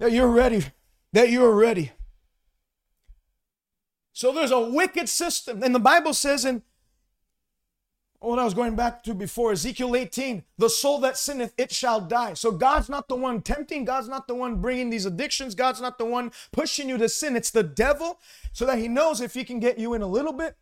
that 0.00 0.12
you're 0.12 0.28
ready, 0.28 0.64
that 1.12 1.30
you're 1.30 1.54
ready. 1.54 1.92
So 4.12 4.32
there's 4.32 4.50
a 4.50 4.60
wicked 4.60 5.08
system. 5.08 5.62
And 5.62 5.74
the 5.74 5.78
Bible 5.78 6.14
says 6.14 6.44
in 6.44 6.62
what 8.18 8.38
I 8.38 8.44
was 8.44 8.54
going 8.54 8.76
back 8.76 9.02
to 9.04 9.14
before, 9.14 9.52
Ezekiel 9.52 9.94
18, 9.94 10.42
the 10.56 10.70
soul 10.70 11.00
that 11.00 11.18
sinneth, 11.18 11.52
it 11.56 11.70
shall 11.70 12.00
die. 12.00 12.32
So 12.32 12.50
God's 12.50 12.88
not 12.88 13.08
the 13.08 13.16
one 13.16 13.42
tempting. 13.42 13.84
God's 13.84 14.08
not 14.08 14.26
the 14.26 14.34
one 14.34 14.60
bringing 14.60 14.88
these 14.88 15.06
addictions. 15.06 15.54
God's 15.54 15.82
not 15.82 15.98
the 15.98 16.06
one 16.06 16.32
pushing 16.50 16.88
you 16.88 16.96
to 16.96 17.08
sin. 17.08 17.36
It's 17.36 17.50
the 17.50 17.62
devil 17.62 18.18
so 18.52 18.64
that 18.66 18.78
he 18.78 18.88
knows 18.88 19.20
if 19.20 19.34
he 19.34 19.44
can 19.44 19.60
get 19.60 19.78
you 19.78 19.92
in 19.92 20.02
a 20.02 20.06
little 20.06 20.32
bit, 20.32 20.56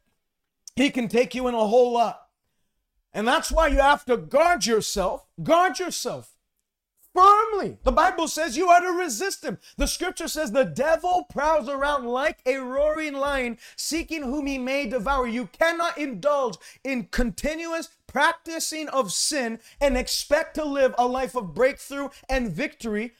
he 0.75 0.91
can 0.91 1.07
take 1.07 1.35
you 1.35 1.47
in 1.47 1.55
a 1.55 1.67
whole 1.67 1.93
lot. 1.93 2.23
And 3.13 3.27
that's 3.27 3.53
why 3.53 3.69
you 3.69 3.79
have 3.79 4.05
to 4.07 4.17
guard 4.17 4.67
yourself. 4.67 5.27
Guard 5.43 5.79
yourself 5.79 6.38
firmly. 7.19 7.79
The 7.83 7.93
Bible 7.93 8.29
says 8.29 8.57
you 8.57 8.69
are 8.69 8.81
to 8.81 8.93
resist 8.93 9.45
him. 9.45 9.59
The 9.77 9.87
scripture 9.87 10.29
says 10.29 10.53
the 10.53 10.65
devil 10.65 11.27
prowls 11.29 11.69
around 11.69 12.07
like 12.07 12.39
a 12.47 12.59
roaring 12.59 13.15
lion, 13.15 13.59
seeking 13.77 14.23
whom 14.23 14.47
he 14.47 14.59
may 14.59 14.87
devour. 14.87 15.27
You 15.27 15.47
cannot 15.47 15.99
indulge 15.99 16.59
in 16.85 17.09
continuous 17.11 17.89
practicing 18.07 18.89
of 18.89 19.13
sin 19.13 19.59
and 19.81 19.97
expect 19.97 20.55
to 20.55 20.65
live 20.65 20.95
a 20.97 21.07
life 21.07 21.35
of 21.35 21.55
breakthrough 21.55 22.09
and 22.29 22.53
victory 22.53 23.13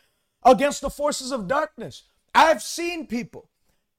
against 0.45 0.81
the 0.81 0.91
forces 0.91 1.33
of 1.33 1.49
darkness. 1.49 2.05
I've 2.35 2.63
seen 2.63 3.07
people, 3.07 3.49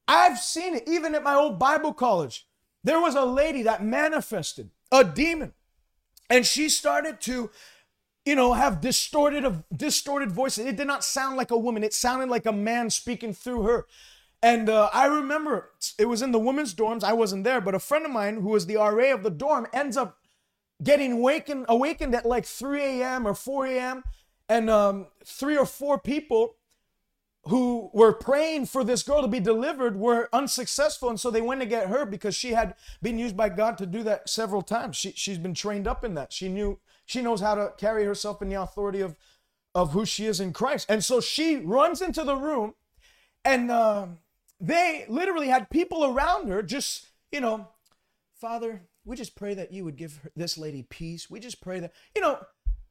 I've 0.07 0.39
seen 0.39 0.75
it 0.75 0.83
even 0.87 1.13
at 1.13 1.23
my 1.23 1.35
old 1.35 1.59
Bible 1.59 1.93
college. 1.93 2.47
There 2.83 3.01
was 3.01 3.15
a 3.15 3.25
lady 3.25 3.63
that 3.63 3.83
manifested 3.83 4.69
a 4.91 5.03
demon, 5.03 5.53
and 6.29 6.45
she 6.45 6.69
started 6.69 7.19
to 7.21 7.51
you 8.25 8.35
know, 8.35 8.53
have 8.53 8.81
distorted 8.81 9.45
of 9.45 9.63
distorted 9.75 10.31
voices. 10.31 10.65
It 10.65 10.75
did 10.75 10.87
not 10.87 11.03
sound 11.03 11.37
like 11.37 11.51
a 11.51 11.57
woman. 11.57 11.83
It 11.83 11.93
sounded 11.93 12.29
like 12.29 12.45
a 12.45 12.51
man 12.51 12.89
speaking 12.89 13.33
through 13.33 13.63
her. 13.63 13.85
And 14.41 14.69
uh, 14.69 14.89
I 14.93 15.05
remember 15.05 15.71
it 15.97 16.05
was 16.05 16.21
in 16.21 16.31
the 16.31 16.39
women's 16.39 16.73
dorms. 16.73 17.03
I 17.03 17.13
wasn't 17.13 17.43
there, 17.43 17.59
but 17.59 17.75
a 17.75 17.79
friend 17.79 18.05
of 18.05 18.11
mine 18.11 18.41
who 18.41 18.49
was 18.49 18.65
the 18.65 18.75
RA 18.75 19.13
of 19.13 19.23
the 19.23 19.29
dorm 19.29 19.67
ends 19.73 19.97
up 19.97 20.17
getting 20.81 21.13
awakened, 21.13 21.65
awakened 21.67 22.15
at 22.15 22.25
like 22.25 22.45
3 22.45 22.81
a.m. 22.81 23.27
or 23.27 23.33
4 23.33 23.67
a.m. 23.67 24.03
And 24.47 24.69
um, 24.69 25.07
three 25.25 25.57
or 25.57 25.65
four 25.65 25.99
people 25.99 26.55
who 27.45 27.89
were 27.93 28.13
praying 28.13 28.65
for 28.65 28.83
this 28.83 29.03
girl 29.03 29.21
to 29.21 29.27
be 29.27 29.39
delivered 29.39 29.97
were 29.97 30.29
unsuccessful. 30.31 31.09
And 31.09 31.19
so 31.19 31.31
they 31.31 31.41
went 31.41 31.61
to 31.61 31.67
get 31.67 31.87
her 31.87 32.05
because 32.05 32.35
she 32.35 32.51
had 32.51 32.75
been 33.01 33.17
used 33.17 33.35
by 33.35 33.49
God 33.49 33.77
to 33.79 33.85
do 33.85 34.03
that 34.03 34.29
several 34.29 34.61
times. 34.61 34.95
She, 34.95 35.11
she's 35.11 35.37
been 35.37 35.53
trained 35.53 35.87
up 35.87 36.03
in 36.03 36.13
that. 36.15 36.31
She 36.31 36.47
knew 36.47 36.79
she 37.09 37.23
knows 37.23 37.41
how 37.41 37.55
to 37.55 37.73
carry 37.75 38.05
herself 38.05 38.39
in 38.39 38.49
the 38.49 38.61
authority 38.61 39.01
of, 39.01 39.17
of 39.73 39.93
who 39.93 40.05
she 40.05 40.27
is 40.27 40.39
in 40.39 40.53
Christ. 40.53 40.85
And 40.87 41.03
so 41.03 41.19
she 41.19 41.55
runs 41.55 42.03
into 42.03 42.23
the 42.23 42.35
room, 42.35 42.75
and 43.43 43.71
uh, 43.71 44.05
they 44.61 45.05
literally 45.09 45.47
had 45.47 45.71
people 45.71 46.05
around 46.05 46.49
her 46.49 46.61
just, 46.61 47.07
you 47.31 47.41
know, 47.41 47.67
Father, 48.39 48.83
we 49.05 49.15
just 49.15 49.35
pray 49.35 49.55
that 49.55 49.73
you 49.73 49.83
would 49.85 49.97
give 49.97 50.17
her, 50.17 50.31
this 50.35 50.55
lady 50.55 50.83
peace. 50.83 51.31
We 51.31 51.39
just 51.39 51.61
pray 51.61 51.79
that, 51.79 51.93
you 52.15 52.21
know, 52.21 52.41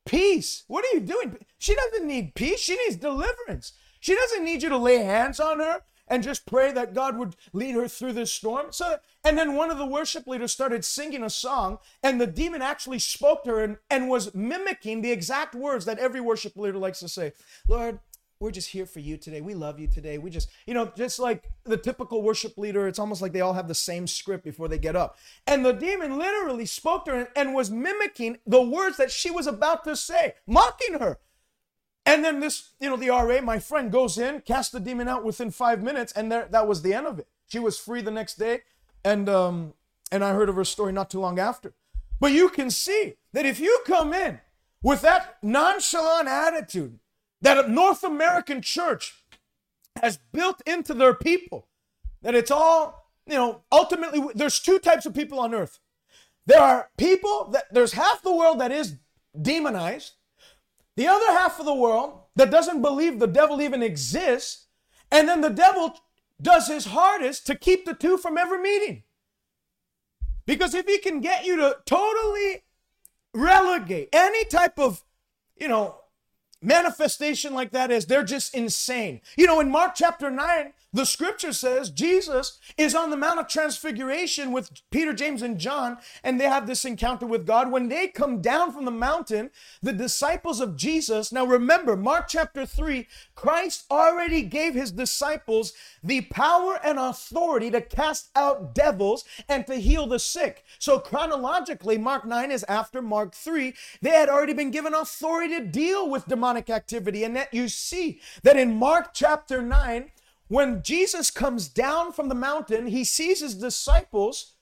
peace. 0.04 0.64
What 0.66 0.84
are 0.84 0.96
you 0.96 1.00
doing? 1.00 1.38
She 1.58 1.76
doesn't 1.76 2.08
need 2.08 2.34
peace. 2.34 2.58
She 2.58 2.76
needs 2.76 2.96
deliverance. 2.96 3.74
She 4.00 4.16
doesn't 4.16 4.44
need 4.44 4.64
you 4.64 4.68
to 4.68 4.78
lay 4.78 4.98
hands 4.98 5.38
on 5.38 5.60
her 5.60 5.82
and 6.08 6.22
just 6.22 6.46
pray 6.46 6.72
that 6.72 6.94
God 6.94 7.16
would 7.18 7.36
lead 7.52 7.74
her 7.74 7.88
through 7.88 8.14
this 8.14 8.32
storm. 8.32 8.66
So, 8.70 8.98
and 9.24 9.38
then 9.38 9.54
one 9.54 9.70
of 9.70 9.78
the 9.78 9.86
worship 9.86 10.26
leaders 10.26 10.52
started 10.52 10.84
singing 10.84 11.22
a 11.22 11.30
song, 11.30 11.78
and 12.02 12.20
the 12.20 12.26
demon 12.26 12.62
actually 12.62 12.98
spoke 12.98 13.44
to 13.44 13.50
her 13.50 13.64
and, 13.64 13.76
and 13.90 14.08
was 14.08 14.34
mimicking 14.34 15.02
the 15.02 15.12
exact 15.12 15.54
words 15.54 15.84
that 15.84 15.98
every 15.98 16.20
worship 16.20 16.56
leader 16.56 16.78
likes 16.78 17.00
to 17.00 17.08
say. 17.08 17.32
Lord, 17.68 18.00
we're 18.40 18.50
just 18.52 18.70
here 18.70 18.86
for 18.86 19.00
you 19.00 19.16
today. 19.16 19.40
We 19.40 19.54
love 19.54 19.80
you 19.80 19.88
today. 19.88 20.16
We 20.18 20.30
just, 20.30 20.48
you 20.64 20.72
know, 20.72 20.92
just 20.96 21.18
like 21.18 21.50
the 21.64 21.76
typical 21.76 22.22
worship 22.22 22.56
leader, 22.56 22.86
it's 22.86 23.00
almost 23.00 23.20
like 23.20 23.32
they 23.32 23.40
all 23.40 23.54
have 23.54 23.66
the 23.66 23.74
same 23.74 24.06
script 24.06 24.44
before 24.44 24.68
they 24.68 24.78
get 24.78 24.94
up. 24.94 25.18
And 25.46 25.64
the 25.64 25.72
demon 25.72 26.18
literally 26.18 26.66
spoke 26.66 27.04
to 27.06 27.10
her 27.12 27.28
and 27.34 27.52
was 27.52 27.70
mimicking 27.70 28.38
the 28.46 28.62
words 28.62 28.96
that 28.98 29.10
she 29.10 29.30
was 29.30 29.48
about 29.48 29.82
to 29.84 29.96
say, 29.96 30.34
mocking 30.46 31.00
her. 31.00 31.18
And 32.08 32.24
then 32.24 32.40
this, 32.40 32.70
you 32.80 32.88
know, 32.88 32.96
the 32.96 33.10
RA, 33.10 33.42
my 33.42 33.58
friend, 33.58 33.92
goes 33.92 34.16
in, 34.16 34.40
casts 34.40 34.72
the 34.72 34.80
demon 34.80 35.08
out 35.08 35.24
within 35.24 35.50
five 35.50 35.82
minutes, 35.82 36.10
and 36.12 36.32
there, 36.32 36.48
that 36.50 36.66
was 36.66 36.80
the 36.80 36.94
end 36.94 37.06
of 37.06 37.18
it. 37.18 37.28
She 37.46 37.58
was 37.58 37.78
free 37.78 38.00
the 38.00 38.10
next 38.10 38.38
day, 38.38 38.62
and 39.04 39.28
um, 39.28 39.74
and 40.10 40.24
I 40.24 40.32
heard 40.32 40.48
of 40.48 40.54
her 40.54 40.64
story 40.64 40.90
not 40.90 41.10
too 41.10 41.20
long 41.20 41.38
after. 41.38 41.74
But 42.18 42.32
you 42.32 42.48
can 42.48 42.70
see 42.70 43.16
that 43.34 43.44
if 43.44 43.60
you 43.60 43.82
come 43.86 44.14
in 44.14 44.40
with 44.82 45.02
that 45.02 45.36
nonchalant 45.42 46.28
attitude 46.28 46.98
that 47.42 47.62
a 47.62 47.70
North 47.70 48.02
American 48.02 48.62
church 48.62 49.22
has 50.00 50.18
built 50.32 50.62
into 50.66 50.94
their 50.94 51.12
people, 51.12 51.68
that 52.22 52.34
it's 52.34 52.50
all, 52.50 53.12
you 53.26 53.34
know, 53.34 53.60
ultimately, 53.70 54.22
there's 54.34 54.60
two 54.60 54.78
types 54.78 55.04
of 55.04 55.12
people 55.14 55.38
on 55.38 55.54
earth. 55.54 55.78
There 56.46 56.62
are 56.62 56.88
people 56.96 57.50
that 57.52 57.64
there's 57.70 57.92
half 57.92 58.22
the 58.22 58.34
world 58.34 58.60
that 58.60 58.72
is 58.72 58.96
demonized, 59.40 60.14
the 60.98 61.06
other 61.06 61.26
half 61.28 61.60
of 61.60 61.64
the 61.64 61.72
world 61.72 62.22
that 62.34 62.50
doesn't 62.50 62.82
believe 62.82 63.20
the 63.20 63.28
devil 63.28 63.62
even 63.62 63.84
exists, 63.84 64.66
and 65.12 65.28
then 65.28 65.42
the 65.42 65.48
devil 65.48 65.94
does 66.42 66.66
his 66.66 66.86
hardest 66.86 67.46
to 67.46 67.54
keep 67.54 67.86
the 67.86 67.94
two 67.94 68.18
from 68.18 68.36
ever 68.36 68.58
meeting. 68.58 69.04
Because 70.44 70.74
if 70.74 70.86
he 70.86 70.98
can 70.98 71.20
get 71.20 71.44
you 71.44 71.54
to 71.54 71.76
totally 71.86 72.64
relegate 73.32 74.08
any 74.12 74.44
type 74.44 74.76
of, 74.76 75.04
you 75.56 75.68
know, 75.68 76.00
manifestation 76.60 77.54
like 77.54 77.70
that 77.70 77.92
is 77.92 78.06
they're 78.06 78.24
just 78.24 78.52
insane. 78.52 79.20
You 79.36 79.46
know, 79.46 79.60
in 79.60 79.70
Mark 79.70 79.94
chapter 79.94 80.32
9, 80.32 80.72
the 80.92 81.04
scripture 81.04 81.52
says 81.52 81.90
Jesus 81.90 82.58
is 82.78 82.94
on 82.94 83.10
the 83.10 83.16
Mount 83.16 83.38
of 83.38 83.48
Transfiguration 83.48 84.52
with 84.52 84.70
Peter, 84.90 85.12
James, 85.12 85.42
and 85.42 85.58
John, 85.58 85.98
and 86.24 86.40
they 86.40 86.46
have 86.46 86.66
this 86.66 86.84
encounter 86.84 87.26
with 87.26 87.46
God. 87.46 87.70
When 87.70 87.88
they 87.88 88.08
come 88.08 88.40
down 88.40 88.72
from 88.72 88.86
the 88.86 88.90
mountain, 88.90 89.50
the 89.82 89.92
disciples 89.92 90.60
of 90.60 90.76
Jesus, 90.76 91.30
now 91.30 91.44
remember, 91.44 91.94
Mark 91.94 92.26
chapter 92.28 92.64
3, 92.64 93.06
Christ 93.34 93.84
already 93.90 94.42
gave 94.42 94.74
his 94.74 94.90
disciples 94.90 95.74
the 96.02 96.22
power 96.22 96.78
and 96.82 96.98
authority 96.98 97.70
to 97.70 97.82
cast 97.82 98.30
out 98.34 98.74
devils 98.74 99.24
and 99.48 99.66
to 99.66 99.74
heal 99.74 100.06
the 100.06 100.18
sick. 100.18 100.64
So 100.78 100.98
chronologically, 100.98 101.98
Mark 101.98 102.24
9 102.24 102.50
is 102.50 102.64
after 102.64 103.02
Mark 103.02 103.34
3. 103.34 103.74
They 104.00 104.10
had 104.10 104.28
already 104.28 104.54
been 104.54 104.70
given 104.70 104.94
authority 104.94 105.58
to 105.58 105.66
deal 105.66 106.08
with 106.08 106.26
demonic 106.26 106.70
activity. 106.70 107.24
And 107.24 107.36
that 107.36 107.52
you 107.52 107.68
see 107.68 108.20
that 108.42 108.56
in 108.56 108.74
Mark 108.74 109.12
chapter 109.12 109.60
9, 109.60 110.10
when 110.48 110.82
Jesus 110.82 111.30
comes 111.30 111.68
down 111.68 112.12
from 112.12 112.28
the 112.28 112.34
mountain, 112.34 112.88
he 112.88 113.04
sees 113.04 113.40
his 113.40 113.54
disciples 113.54 114.54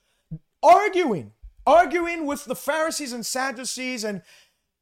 arguing, 0.63 1.33
arguing 1.67 2.27
with 2.27 2.45
the 2.45 2.57
Pharisees 2.57 3.13
and 3.13 3.25
Sadducees 3.25 4.05
and 4.05 4.23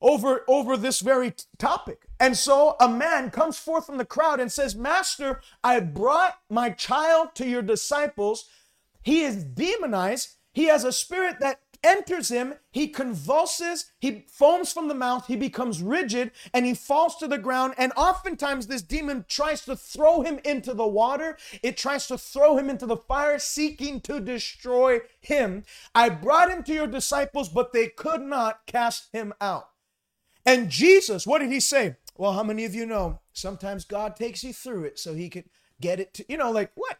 over 0.00 0.44
over 0.48 0.76
this 0.76 1.00
very 1.00 1.34
topic. 1.58 2.06
And 2.20 2.36
so 2.36 2.76
a 2.80 2.88
man 2.88 3.30
comes 3.30 3.58
forth 3.58 3.86
from 3.86 3.96
the 3.96 4.04
crowd 4.04 4.40
and 4.40 4.52
says, 4.52 4.74
"Master, 4.74 5.40
I 5.62 5.80
brought 5.80 6.38
my 6.50 6.70
child 6.70 7.34
to 7.36 7.46
your 7.46 7.62
disciples. 7.62 8.46
He 9.02 9.22
is 9.22 9.44
demonized. 9.44 10.36
He 10.52 10.64
has 10.64 10.84
a 10.84 10.92
spirit 10.92 11.40
that 11.40 11.60
enters 11.84 12.30
him, 12.30 12.54
he 12.72 12.88
convulses, 12.88 13.92
he 14.00 14.24
foams 14.28 14.72
from 14.72 14.88
the 14.88 14.94
mouth, 14.94 15.26
he 15.26 15.36
becomes 15.36 15.82
rigid, 15.82 16.32
and 16.52 16.66
he 16.66 16.74
falls 16.74 17.16
to 17.16 17.28
the 17.28 17.38
ground. 17.38 17.74
And 17.78 17.92
oftentimes, 17.96 18.66
this 18.66 18.82
demon 18.82 19.26
tries 19.28 19.64
to 19.66 19.76
throw 19.76 20.22
him 20.22 20.40
into 20.44 20.74
the 20.74 20.86
water, 20.86 21.36
it 21.62 21.76
tries 21.76 22.06
to 22.08 22.18
throw 22.18 22.56
him 22.56 22.70
into 22.70 22.86
the 22.86 22.96
fire, 22.96 23.38
seeking 23.38 24.00
to 24.02 24.18
destroy 24.18 25.00
him. 25.20 25.64
I 25.94 26.08
brought 26.08 26.50
him 26.50 26.62
to 26.64 26.74
your 26.74 26.86
disciples, 26.86 27.48
but 27.48 27.72
they 27.72 27.88
could 27.88 28.22
not 28.22 28.66
cast 28.66 29.12
him 29.12 29.34
out. 29.40 29.68
And 30.46 30.70
Jesus, 30.70 31.26
what 31.26 31.40
did 31.40 31.52
he 31.52 31.60
say? 31.60 31.96
Well, 32.16 32.32
how 32.32 32.42
many 32.42 32.64
of 32.64 32.74
you 32.74 32.86
know 32.86 33.20
sometimes 33.32 33.84
God 33.84 34.16
takes 34.16 34.44
you 34.44 34.52
through 34.52 34.84
it 34.84 34.98
so 34.98 35.14
he 35.14 35.28
could 35.28 35.44
get 35.80 36.00
it 36.00 36.14
to, 36.14 36.24
you 36.28 36.36
know, 36.36 36.50
like 36.50 36.70
what? 36.74 36.98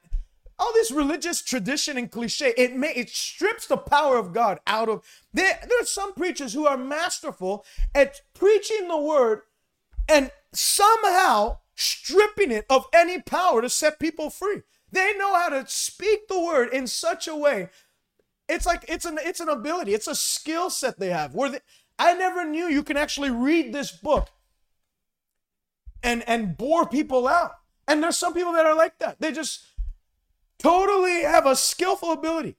All 0.59 0.73
this 0.75 0.91
religious 0.91 1.43
tradition 1.43 1.99
and 1.99 2.11
cliche 2.11 2.53
it 2.57 2.75
may 2.75 2.93
it 2.95 3.11
strips 3.11 3.67
the 3.67 3.77
power 3.77 4.17
of 4.17 4.33
god 4.33 4.59
out 4.67 4.89
of 4.89 5.05
there 5.33 5.59
there 5.69 5.81
are 5.81 5.87
some 5.87 6.15
preachers 6.15 6.53
who 6.53 6.67
are 6.67 6.77
masterful 6.77 7.65
at 7.95 8.21
preaching 8.35 8.89
the 8.89 8.99
word 8.99 9.43
and 10.09 10.31
somehow 10.53 11.59
stripping 11.75 12.51
it 12.51 12.67
of 12.71 12.87
any 12.93 13.21
power 13.21 13.63
to 13.63 13.69
set 13.69 13.99
people 13.99 14.31
free. 14.31 14.63
They 14.93 15.15
know 15.17 15.35
how 15.35 15.49
to 15.49 15.65
speak 15.67 16.29
the 16.29 16.41
word 16.41 16.73
in 16.73 16.87
such 16.87 17.27
a 17.27 17.37
way. 17.37 17.69
It's 18.49 18.67
like 18.67 18.85
it's 18.89 19.05
an 19.05 19.19
it's 19.21 19.41
an 19.41 19.49
ability. 19.49 19.95
It's 19.95 20.07
a 20.07 20.15
skill 20.15 20.71
set 20.71 20.99
they 20.99 21.11
have. 21.11 21.35
Where 21.35 21.51
they, 21.51 21.61
i 21.99 22.15
never 22.15 22.45
knew 22.45 22.67
you 22.67 22.83
can 22.83 22.97
actually 22.97 23.31
read 23.31 23.73
this 23.73 23.91
book 23.91 24.29
and 26.03 26.23
and 26.29 26.57
bore 26.57 26.87
people 26.87 27.27
out. 27.27 27.53
And 27.89 28.03
there's 28.03 28.19
some 28.19 28.35
people 28.35 28.53
that 28.53 28.67
are 28.67 28.77
like 28.77 28.99
that. 28.99 29.21
They 29.21 29.33
just 29.33 29.65
totally 30.65 31.23
have 31.23 31.45
a 31.45 31.55
skillful 31.55 32.11
ability 32.11 32.57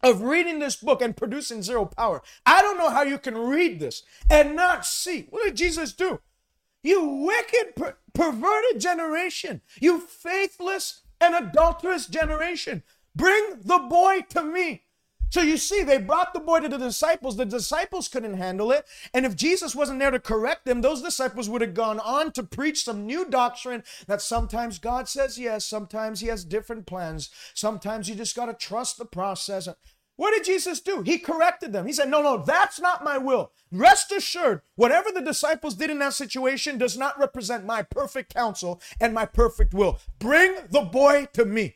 of 0.00 0.22
reading 0.22 0.60
this 0.60 0.76
book 0.76 1.02
and 1.02 1.16
producing 1.16 1.60
zero 1.60 1.84
power. 1.84 2.22
I 2.46 2.62
don't 2.62 2.78
know 2.78 2.90
how 2.90 3.02
you 3.02 3.18
can 3.18 3.36
read 3.36 3.80
this 3.80 4.04
and 4.30 4.54
not 4.54 4.86
see. 4.86 5.26
What 5.30 5.44
did 5.44 5.56
Jesus 5.56 5.92
do? 5.92 6.20
You 6.84 7.04
wicked, 7.04 7.74
per- 7.74 7.96
perverted 8.14 8.80
generation, 8.80 9.60
you 9.80 9.98
faithless 9.98 11.02
and 11.20 11.34
adulterous 11.34 12.06
generation, 12.06 12.84
bring 13.16 13.56
the 13.60 13.78
boy 13.78 14.20
to 14.30 14.44
me. 14.44 14.84
So 15.30 15.42
you 15.42 15.56
see, 15.56 15.82
they 15.82 15.98
brought 15.98 16.32
the 16.32 16.40
boy 16.40 16.60
to 16.60 16.68
the 16.68 16.78
disciples. 16.78 17.36
The 17.36 17.44
disciples 17.44 18.08
couldn't 18.08 18.34
handle 18.34 18.70
it. 18.70 18.86
And 19.12 19.26
if 19.26 19.36
Jesus 19.36 19.74
wasn't 19.74 19.98
there 19.98 20.10
to 20.10 20.20
correct 20.20 20.64
them, 20.64 20.80
those 20.80 21.02
disciples 21.02 21.48
would 21.48 21.60
have 21.60 21.74
gone 21.74 22.00
on 22.00 22.32
to 22.32 22.42
preach 22.42 22.84
some 22.84 23.06
new 23.06 23.28
doctrine 23.28 23.82
that 24.06 24.22
sometimes 24.22 24.78
God 24.78 25.08
says 25.08 25.38
yes, 25.38 25.66
sometimes 25.66 26.20
he 26.20 26.28
has 26.28 26.44
different 26.44 26.86
plans. 26.86 27.30
Sometimes 27.54 28.08
you 28.08 28.14
just 28.14 28.36
got 28.36 28.46
to 28.46 28.54
trust 28.54 28.98
the 28.98 29.04
process. 29.04 29.68
What 30.16 30.32
did 30.32 30.44
Jesus 30.44 30.80
do? 30.80 31.02
He 31.02 31.18
corrected 31.18 31.72
them. 31.72 31.86
He 31.86 31.92
said, 31.92 32.08
No, 32.08 32.22
no, 32.22 32.38
that's 32.38 32.80
not 32.80 33.04
my 33.04 33.18
will. 33.18 33.52
Rest 33.70 34.12
assured, 34.12 34.62
whatever 34.74 35.10
the 35.12 35.20
disciples 35.20 35.74
did 35.74 35.90
in 35.90 35.98
that 35.98 36.14
situation 36.14 36.78
does 36.78 36.96
not 36.96 37.18
represent 37.18 37.66
my 37.66 37.82
perfect 37.82 38.32
counsel 38.32 38.80
and 39.00 39.12
my 39.12 39.26
perfect 39.26 39.74
will. 39.74 39.98
Bring 40.18 40.56
the 40.70 40.82
boy 40.82 41.28
to 41.34 41.44
me. 41.44 41.74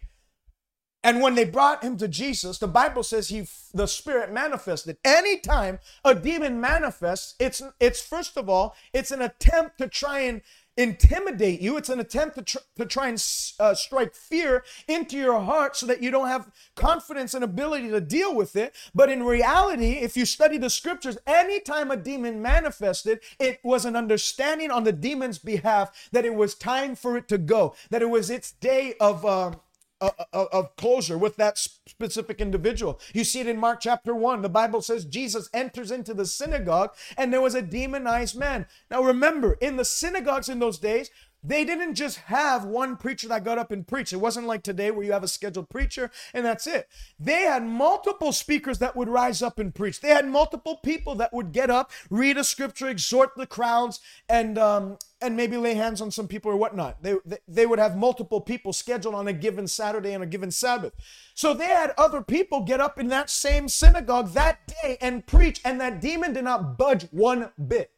And 1.03 1.23
when 1.23 1.35
they 1.35 1.45
brought 1.45 1.83
him 1.83 1.97
to 1.97 2.09
Jesus, 2.09 2.59
the 2.59 2.69
Bible 2.69 3.03
says 3.03 3.29
he 3.29 3.47
the 3.73 3.87
spirit 3.87 4.33
manifested. 4.33 4.99
Anytime 5.05 5.79
a 6.05 6.15
demon 6.15 6.61
manifests, 6.61 7.35
it's 7.39 7.63
it's 7.81 8.03
first 8.03 8.37
of 8.37 8.49
all, 8.49 8.77
it's 8.93 9.11
an 9.11 9.23
attempt 9.23 9.79
to 9.79 9.89
try 9.89 10.21
and 10.21 10.43
intimidate 10.77 11.61
you. 11.61 11.77
It's 11.77 11.89
an 11.89 12.01
attempt 12.01 12.37
to, 12.37 12.43
tr- 12.43 12.59
to 12.77 12.87
try 12.87 13.09
and 13.09 13.23
uh, 13.59 13.75
strike 13.75 14.15
fear 14.15 14.65
into 14.89 15.17
your 15.17 15.41
heart 15.41 15.77
so 15.77 15.87
that 15.87 16.03
you 16.03 16.11
don't 16.11 16.29
have 16.29 16.51
confidence 16.75 17.35
and 17.35 17.45
ability 17.45 17.91
to 17.91 18.01
deal 18.01 18.35
with 18.35 18.57
it. 18.57 18.75
But 18.95 19.11
in 19.11 19.23
reality, 19.23 19.93
if 19.93 20.17
you 20.17 20.25
study 20.25 20.59
the 20.59 20.71
scriptures, 20.71 21.19
anytime 21.27 21.91
a 21.91 21.97
demon 21.97 22.41
manifested, 22.41 23.21
it 23.39 23.61
was 23.63 23.85
an 23.85 23.97
understanding 23.97 24.71
on 24.71 24.85
the 24.85 24.93
demon's 24.93 25.39
behalf 25.39 26.09
that 26.13 26.25
it 26.25 26.35
was 26.35 26.55
time 26.55 26.95
for 26.95 27.17
it 27.17 27.29
to 27.29 27.39
go, 27.39 27.75
that 27.91 28.03
it 28.03 28.11
was 28.11 28.31
its 28.31 28.53
day 28.53 28.95
of. 29.01 29.25
Uh, 29.25 29.53
of 30.01 30.77
closure 30.77 31.19
with 31.19 31.37
that 31.37 31.59
specific 31.59 32.41
individual. 32.41 33.01
You 33.13 33.25
see 33.25 33.41
it 33.41 33.47
in 33.47 33.59
Mark 33.59 33.81
chapter 33.81 34.15
1. 34.15 34.43
The 34.43 34.49
Bible 34.49 34.83
says 34.83 35.05
Jesus 35.05 35.51
enters 35.53 35.91
into 35.91 36.15
the 36.15 36.27
synagogue 36.27 36.95
and 37.17 37.33
there 37.33 37.41
was 37.41 37.55
a 37.55 37.63
demonized 37.63 38.37
man. 38.37 38.67
Now 38.91 39.03
remember, 39.03 39.55
in 39.61 39.77
the 39.77 39.85
synagogues 39.85 40.49
in 40.49 40.59
those 40.59 40.79
days, 40.79 41.11
they 41.43 41.65
didn't 41.65 41.95
just 41.95 42.19
have 42.19 42.65
one 42.65 42.97
preacher 42.97 43.29
that 43.29 43.45
got 43.45 43.59
up 43.59 43.73
and 43.73 43.87
preached. 43.87 44.13
It 44.13 44.19
wasn't 44.19 44.47
like 44.47 44.63
today 44.63 44.91
where 44.91 45.05
you 45.05 45.13
have 45.13 45.23
a 45.23 45.29
scheduled 45.29 45.69
preacher 45.69 46.11
and 46.35 46.45
that's 46.45 46.67
it. 46.67 46.89
They 47.19 47.43
had 47.43 47.65
multiple 47.65 48.33
speakers 48.33 48.79
that 48.79 48.97
would 48.97 49.09
rise 49.09 49.43
up 49.43 49.59
and 49.59 49.75
preach. 49.75 50.01
They 50.01 50.09
had 50.09 50.29
multiple 50.29 50.79
people 50.83 51.15
that 51.17 51.33
would 51.33 51.53
get 51.53 51.71
up, 51.71 51.91
read 52.11 52.37
a 52.37 52.45
scripture, 52.45 52.89
exhort 52.89 53.31
the 53.37 53.47
crowds, 53.47 54.01
and 54.29 54.59
um, 54.59 54.99
and 55.23 55.37
maybe 55.37 55.57
lay 55.57 55.75
hands 55.75 56.01
on 56.01 56.11
some 56.11 56.29
people 56.29 56.51
or 56.51 56.57
whatnot. 56.57 57.03
They, 57.03 57.17
they, 57.25 57.39
they 57.47 57.67
would 57.67 57.79
have 57.79 57.97
multiple 57.97 58.41
people 58.41 58.73
scheduled 58.73 59.15
on 59.15 59.29
a 59.29 59.33
given 59.33 59.67
Saturday 59.67 60.13
and 60.13 60.23
a 60.23 60.27
given 60.27 60.51
Sabbath. 60.51 60.95
So 61.35 61.53
they 61.53 61.67
had 61.67 61.93
other 61.99 62.23
people 62.23 62.61
get 62.61 62.81
up 62.81 62.99
in 62.99 63.09
that 63.09 63.29
same 63.29 63.69
synagogue 63.69 64.33
that 64.33 64.59
day 64.83 64.97
and 65.01 65.27
preach, 65.27 65.61
and 65.65 65.81
that 65.81 66.01
demon 66.01 66.33
did 66.33 66.45
not 66.45 66.79
budge 66.79 67.05
one 67.11 67.51
bit 67.67 67.93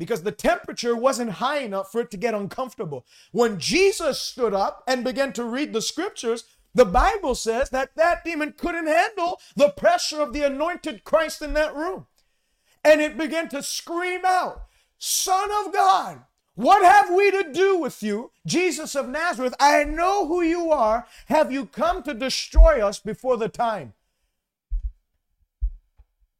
because 0.00 0.22
the 0.22 0.32
temperature 0.32 0.96
wasn't 0.96 1.32
high 1.32 1.58
enough 1.58 1.92
for 1.92 2.00
it 2.00 2.10
to 2.10 2.16
get 2.16 2.32
uncomfortable. 2.32 3.04
When 3.32 3.58
Jesus 3.58 4.18
stood 4.18 4.54
up 4.54 4.82
and 4.88 5.04
began 5.04 5.34
to 5.34 5.44
read 5.44 5.74
the 5.74 5.82
scriptures, 5.82 6.44
the 6.74 6.86
Bible 6.86 7.34
says 7.34 7.68
that 7.68 7.90
that 7.96 8.24
demon 8.24 8.54
couldn't 8.56 8.86
handle 8.86 9.38
the 9.54 9.68
pressure 9.68 10.22
of 10.22 10.32
the 10.32 10.40
anointed 10.40 11.04
Christ 11.04 11.42
in 11.42 11.52
that 11.52 11.76
room. 11.76 12.06
And 12.82 13.02
it 13.02 13.18
began 13.18 13.50
to 13.50 13.62
scream 13.62 14.22
out, 14.24 14.62
Son 14.98 15.50
of 15.66 15.70
God, 15.70 16.22
what 16.54 16.82
have 16.82 17.14
we 17.14 17.30
to 17.30 17.52
do 17.52 17.76
with 17.76 18.02
you, 18.02 18.30
Jesus 18.46 18.94
of 18.94 19.06
Nazareth? 19.06 19.54
I 19.60 19.84
know 19.84 20.26
who 20.26 20.40
you 20.40 20.72
are. 20.72 21.06
Have 21.26 21.52
you 21.52 21.66
come 21.66 22.02
to 22.04 22.14
destroy 22.14 22.82
us 22.82 23.00
before 23.00 23.36
the 23.36 23.50
time? 23.50 23.92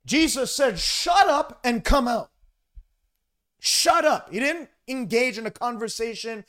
Jesus 0.06 0.50
said, 0.50 0.78
Shut 0.78 1.28
up 1.28 1.60
and 1.62 1.84
come 1.84 2.08
out. 2.08 2.30
Shut 3.60 4.04
up. 4.04 4.32
He 4.32 4.40
didn't 4.40 4.70
engage 4.88 5.38
in 5.38 5.46
a 5.46 5.50
conversation. 5.50 6.44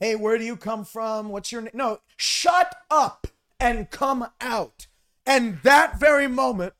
Hey, 0.00 0.16
where 0.16 0.38
do 0.38 0.44
you 0.44 0.56
come 0.56 0.84
from? 0.84 1.28
What's 1.28 1.52
your 1.52 1.62
name? 1.62 1.72
No, 1.74 2.00
shut 2.16 2.74
up 2.90 3.26
and 3.60 3.90
come 3.90 4.28
out. 4.40 4.86
And 5.26 5.60
that 5.62 6.00
very 6.00 6.26
moment, 6.26 6.72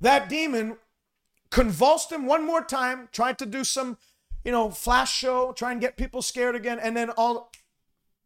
that 0.00 0.28
demon 0.28 0.78
convulsed 1.50 2.10
him 2.10 2.26
one 2.26 2.46
more 2.46 2.64
time, 2.64 3.08
tried 3.12 3.38
to 3.38 3.46
do 3.46 3.62
some, 3.62 3.98
you 4.44 4.52
know, 4.52 4.70
flash 4.70 5.14
show, 5.14 5.52
try 5.52 5.72
and 5.72 5.80
get 5.80 5.96
people 5.96 6.22
scared 6.22 6.56
again, 6.56 6.78
and 6.78 6.96
then 6.96 7.10
all 7.10 7.52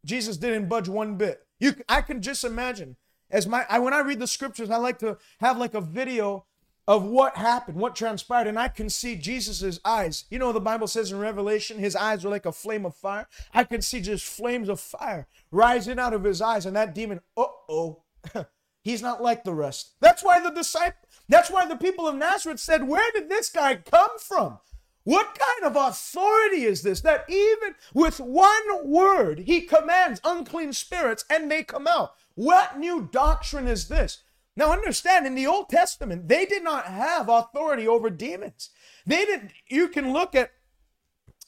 Jesus 0.05 0.37
didn't 0.37 0.69
budge 0.69 0.87
one 0.87 1.17
bit. 1.17 1.45
You, 1.59 1.75
I 1.89 2.01
can 2.01 2.21
just 2.21 2.43
imagine 2.43 2.95
as 3.29 3.47
my 3.47 3.65
I, 3.69 3.79
when 3.79 3.93
I 3.93 3.99
read 3.99 4.19
the 4.19 4.27
scriptures, 4.27 4.69
I 4.69 4.77
like 4.77 4.99
to 4.99 5.17
have 5.39 5.57
like 5.57 5.73
a 5.73 5.81
video 5.81 6.45
of 6.87 7.03
what 7.03 7.35
happened, 7.35 7.77
what 7.77 7.95
transpired, 7.95 8.47
and 8.47 8.57
I 8.57 8.69
can 8.69 8.89
see 8.89 9.15
Jesus's 9.17 9.79
eyes. 9.83 10.23
You 10.29 10.39
know, 10.39 10.53
the 10.53 10.61
Bible 10.61 10.87
says 10.87 11.11
in 11.11 11.19
Revelation, 11.19 11.79
his 11.79 11.95
eyes 11.95 12.23
were 12.23 12.31
like 12.31 12.45
a 12.45 12.51
flame 12.51 12.85
of 12.85 12.95
fire. 12.95 13.27
I 13.53 13.65
can 13.65 13.81
see 13.81 13.99
just 13.99 14.25
flames 14.25 14.69
of 14.69 14.79
fire 14.79 15.27
rising 15.51 15.99
out 15.99 16.13
of 16.13 16.23
his 16.23 16.41
eyes, 16.41 16.65
and 16.65 16.75
that 16.75 16.95
demon, 16.95 17.19
uh 17.35 17.45
oh, 17.69 18.03
he's 18.83 19.01
not 19.01 19.21
like 19.21 19.43
the 19.43 19.53
rest. 19.53 19.95
That's 19.99 20.23
why 20.23 20.39
the 20.39 20.51
disciple, 20.51 21.09
that's 21.27 21.51
why 21.51 21.65
the 21.65 21.75
people 21.75 22.07
of 22.07 22.15
Nazareth 22.15 22.61
said, 22.61 22.87
Where 22.87 23.11
did 23.13 23.29
this 23.29 23.49
guy 23.49 23.75
come 23.75 24.17
from? 24.19 24.59
What 25.03 25.39
kind 25.39 25.73
of 25.73 25.81
authority 25.81 26.63
is 26.63 26.81
this 26.81 26.99
that 27.01 27.29
even 27.29 27.75
with 27.93 28.19
one 28.19 28.61
word 28.83 29.39
he 29.39 29.61
commands 29.61 30.19
unclean 30.23 30.73
spirits 30.73 31.23
and 31.29 31.49
they 31.49 31.63
come 31.63 31.87
out? 31.87 32.11
What 32.35 32.77
new 32.77 33.07
doctrine 33.09 33.67
is 33.67 33.87
this? 33.87 34.23
Now 34.57 34.73
understand 34.73 35.27
in 35.27 35.35
the 35.35 35.47
Old 35.47 35.69
Testament, 35.69 36.27
they 36.27 36.45
did 36.45 36.63
not 36.63 36.85
have 36.85 37.29
authority 37.29 37.87
over 37.87 38.09
demons. 38.09 38.71
They 39.05 39.23
didn't, 39.23 39.51
you 39.67 39.87
can 39.87 40.11
look 40.11 40.33
at 40.35 40.51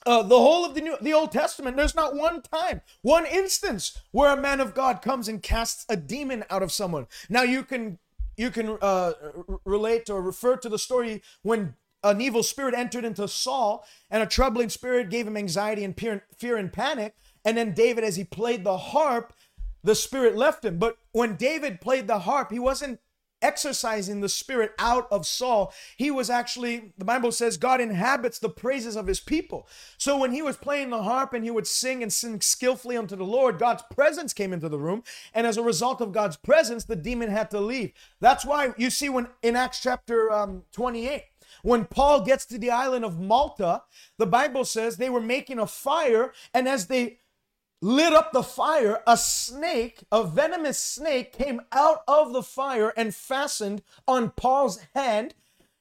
uh, 0.06 0.22
the 0.22 0.38
whole 0.38 0.64
of 0.64 0.76
the 0.76 0.82
New, 0.82 0.96
the 1.02 1.12
Old 1.12 1.32
Testament, 1.32 1.76
there's 1.76 1.96
not 1.96 2.16
one 2.16 2.42
time, 2.42 2.82
one 3.02 3.26
instance 3.26 4.00
where 4.12 4.32
a 4.32 4.40
man 4.40 4.62
of 4.62 4.74
God 4.74 5.02
comes 5.02 5.28
and 5.28 5.44
casts 5.44 5.86
a 5.90 5.98
demon 5.98 6.46
out 6.50 6.64
of 6.64 6.72
someone. 6.72 7.08
Now 7.30 7.42
you 7.42 7.64
can 7.64 7.98
you 8.38 8.52
can 8.52 8.78
uh, 8.82 9.12
relate 9.66 10.10
or 10.10 10.22
refer 10.22 10.56
to 10.56 10.70
the 10.70 10.80
story 10.80 11.22
when 11.42 11.76
an 12.04 12.22
evil 12.22 12.44
spirit 12.44 12.74
entered 12.74 13.04
into 13.04 13.28
Saul 13.28 13.84
and 14.10 14.24
a 14.24 14.26
troubling 14.26 14.70
spirit 14.70 15.10
gave 15.10 15.28
him 15.28 15.36
anxiety 15.36 15.84
and 15.84 16.00
fear 16.38 16.56
and 16.56 16.72
panic. 16.72 17.16
And 17.44 17.58
then 17.58 17.74
David, 17.74 18.06
as 18.06 18.16
he 18.16 18.24
played 18.24 18.64
the 18.64 18.78
harp, 18.78 19.34
the 19.84 19.96
spirit 19.96 20.36
left 20.36 20.66
him. 20.66 20.78
But 20.78 20.98
when 21.12 21.36
David 21.36 21.82
played 21.82 22.08
the 22.08 22.20
harp, 22.20 22.52
he 22.52 22.60
wasn't 22.60 23.00
exercising 23.42 24.22
the 24.22 24.30
spirit 24.30 24.74
out 24.78 25.08
of 25.12 25.26
Saul. 25.26 25.74
He 25.98 26.12
was 26.12 26.30
actually, 26.30 26.94
the 26.98 27.06
Bible 27.06 27.32
says, 27.32 27.58
God 27.58 27.82
inhabits 27.82 28.40
the 28.40 28.50
praises 28.50 28.96
of 28.96 29.08
his 29.08 29.20
people. 29.20 29.68
So 29.98 30.18
when 30.18 30.34
he 30.34 30.42
was 30.42 30.58
playing 30.58 30.90
the 30.90 31.04
harp 31.04 31.34
and 31.34 31.44
he 31.44 31.52
would 31.52 31.68
sing 31.68 32.04
and 32.04 32.12
sing 32.12 32.42
skillfully 32.42 32.98
unto 32.98 33.16
the 33.16 33.24
Lord, 33.24 33.60
God's 33.60 33.84
presence 33.92 34.34
came 34.34 34.54
into 34.54 34.70
the 34.70 34.80
room. 34.80 35.04
And 35.34 35.48
as 35.48 35.58
a 35.58 35.64
result 35.64 36.02
of 36.02 36.12
God's 36.12 36.38
presence, 36.38 36.84
the 36.84 36.96
demon 36.96 37.30
had 37.30 37.50
to 37.52 37.60
leave. 37.60 37.94
That's 38.20 38.46
why 38.46 38.74
you 38.78 38.90
see 38.90 39.10
when 39.10 39.28
in 39.42 39.56
Acts 39.56 39.82
chapter 39.82 40.32
um, 40.32 40.64
28, 40.74 41.24
when 41.64 41.86
Paul 41.86 42.22
gets 42.22 42.46
to 42.48 42.58
the 42.58 42.72
island 42.72 43.04
of 43.04 43.20
Malta, 43.20 43.84
the 44.18 44.26
Bible 44.26 44.66
says 44.66 44.98
they 44.98 45.10
were 45.10 45.20
making 45.20 45.60
a 45.60 45.68
fire, 45.68 46.32
and 46.54 46.68
as 46.68 46.88
they 46.88 47.20
lit 47.82 48.14
up 48.14 48.32
the 48.32 48.44
fire, 48.44 49.02
a 49.08 49.18
snake, 49.18 50.04
a 50.12 50.24
venomous 50.24 50.80
snake, 50.80 51.34
came 51.34 51.62
out 51.72 52.02
of 52.08 52.34
the 52.34 52.44
fire 52.44 52.94
and 52.98 53.16
fastened 53.16 53.82
on 54.08 54.32
Paul's 54.32 54.80
hand 54.94 55.36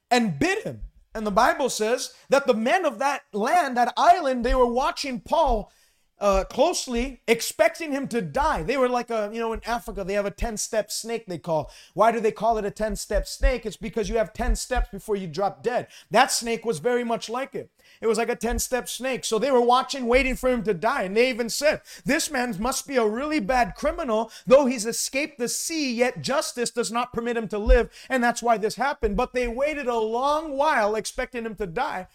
and 0.09 0.39
bit 0.39 0.63
him. 0.63 0.81
And 1.13 1.25
the 1.25 1.31
Bible 1.31 1.69
says 1.69 2.13
that 2.29 2.47
the 2.47 2.53
men 2.53 2.85
of 2.85 2.99
that 2.99 3.23
land, 3.33 3.75
that 3.77 3.93
island, 3.97 4.45
they 4.45 4.55
were 4.55 4.65
watching 4.65 5.19
Paul 5.19 5.71
uh, 6.19 6.43
closely, 6.43 7.21
expecting 7.27 7.91
him 7.91 8.07
to 8.07 8.21
die. 8.21 8.63
They 8.63 8.77
were 8.77 8.89
like 8.89 9.09
a, 9.09 9.29
you 9.31 9.39
know, 9.39 9.53
in 9.53 9.61
Africa, 9.65 10.03
they 10.03 10.13
have 10.13 10.25
a 10.25 10.31
10 10.31 10.57
step 10.57 10.91
snake 10.91 11.25
they 11.27 11.37
call. 11.37 11.71
Why 11.93 12.11
do 12.11 12.19
they 12.19 12.31
call 12.31 12.57
it 12.57 12.65
a 12.65 12.71
10 12.71 12.95
step 12.97 13.27
snake? 13.27 13.65
It's 13.65 13.77
because 13.77 14.09
you 14.09 14.17
have 14.17 14.33
10 14.33 14.55
steps 14.55 14.89
before 14.91 15.15
you 15.15 15.27
drop 15.27 15.63
dead. 15.63 15.87
That 16.11 16.31
snake 16.31 16.65
was 16.65 16.79
very 16.79 17.03
much 17.03 17.29
like 17.29 17.55
it. 17.55 17.71
It 18.01 18.07
was 18.07 18.17
like 18.17 18.29
a 18.29 18.35
10 18.35 18.59
step 18.59 18.89
snake. 18.89 19.23
So 19.23 19.39
they 19.39 19.51
were 19.51 19.61
watching, 19.61 20.07
waiting 20.07 20.35
for 20.35 20.49
him 20.49 20.63
to 20.63 20.73
die. 20.73 21.03
And 21.03 21.15
they 21.15 21.29
even 21.29 21.49
said, 21.49 21.81
This 22.05 22.29
man 22.29 22.55
must 22.59 22.87
be 22.87 22.97
a 22.97 23.05
really 23.05 23.39
bad 23.39 23.75
criminal. 23.75 24.31
Though 24.45 24.65
he's 24.65 24.85
escaped 24.85 25.39
the 25.39 25.47
sea, 25.47 25.93
yet 25.93 26.21
justice 26.21 26.69
does 26.69 26.91
not 26.91 27.13
permit 27.13 27.37
him 27.37 27.47
to 27.49 27.57
live. 27.57 27.89
And 28.09 28.23
that's 28.23 28.43
why 28.43 28.57
this 28.57 28.75
happened. 28.75 29.15
But 29.15 29.33
they 29.33 29.47
waited 29.47 29.87
a 29.87 29.97
long 29.97 30.57
while 30.57 30.95
expecting 30.95 31.45
him 31.45 31.55
to 31.55 31.67
die. 31.67 32.07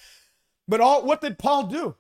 But 0.69 0.81
all 0.81 1.05
what 1.05 1.21
did 1.21 1.39
Paul 1.39 1.65
do? 1.65 1.97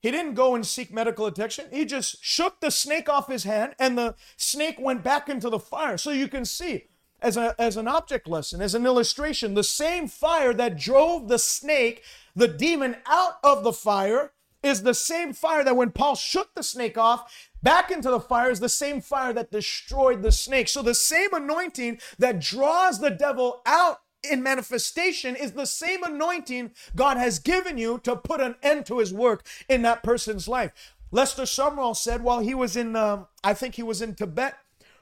He 0.00 0.10
didn't 0.10 0.34
go 0.34 0.54
and 0.54 0.66
seek 0.66 0.92
medical 0.92 1.26
attention. 1.26 1.66
He 1.72 1.84
just 1.84 2.22
shook 2.22 2.60
the 2.60 2.70
snake 2.70 3.08
off 3.08 3.28
his 3.28 3.44
hand 3.44 3.74
and 3.78 3.96
the 3.96 4.14
snake 4.36 4.76
went 4.78 5.02
back 5.02 5.28
into 5.28 5.50
the 5.50 5.58
fire. 5.58 5.98
So 5.98 6.10
you 6.10 6.28
can 6.28 6.44
see, 6.44 6.84
as, 7.20 7.36
a, 7.36 7.54
as 7.58 7.76
an 7.76 7.88
object 7.88 8.28
lesson, 8.28 8.60
as 8.60 8.74
an 8.74 8.86
illustration, 8.86 9.54
the 9.54 9.64
same 9.64 10.06
fire 10.06 10.52
that 10.54 10.78
drove 10.78 11.28
the 11.28 11.38
snake, 11.38 12.04
the 12.34 12.48
demon, 12.48 12.96
out 13.06 13.38
of 13.42 13.64
the 13.64 13.72
fire 13.72 14.32
is 14.62 14.82
the 14.82 14.94
same 14.94 15.32
fire 15.32 15.64
that 15.64 15.76
when 15.76 15.90
Paul 15.90 16.14
shook 16.14 16.54
the 16.54 16.62
snake 16.62 16.98
off 16.98 17.50
back 17.62 17.90
into 17.90 18.10
the 18.10 18.20
fire 18.20 18.50
is 18.50 18.60
the 18.60 18.68
same 18.68 19.00
fire 19.00 19.32
that 19.32 19.50
destroyed 19.50 20.22
the 20.22 20.32
snake. 20.32 20.68
So 20.68 20.82
the 20.82 20.94
same 20.94 21.32
anointing 21.32 22.00
that 22.18 22.40
draws 22.40 23.00
the 23.00 23.10
devil 23.10 23.62
out 23.64 24.00
in 24.30 24.42
manifestation 24.42 25.36
is 25.36 25.52
the 25.52 25.66
same 25.66 26.02
anointing 26.02 26.72
God 26.94 27.16
has 27.16 27.38
given 27.38 27.78
you 27.78 27.98
to 28.04 28.16
put 28.16 28.40
an 28.40 28.56
end 28.62 28.86
to 28.86 28.98
his 28.98 29.12
work 29.12 29.46
in 29.68 29.82
that 29.82 30.02
person's 30.02 30.48
life. 30.48 30.94
Lester 31.10 31.42
Sumrall 31.42 31.96
said 31.96 32.22
while 32.22 32.40
he 32.40 32.54
was 32.54 32.76
in, 32.76 32.96
uh, 32.96 33.24
I 33.42 33.54
think 33.54 33.76
he 33.76 33.82
was 33.82 34.02
in 34.02 34.14
Tibet 34.14 34.56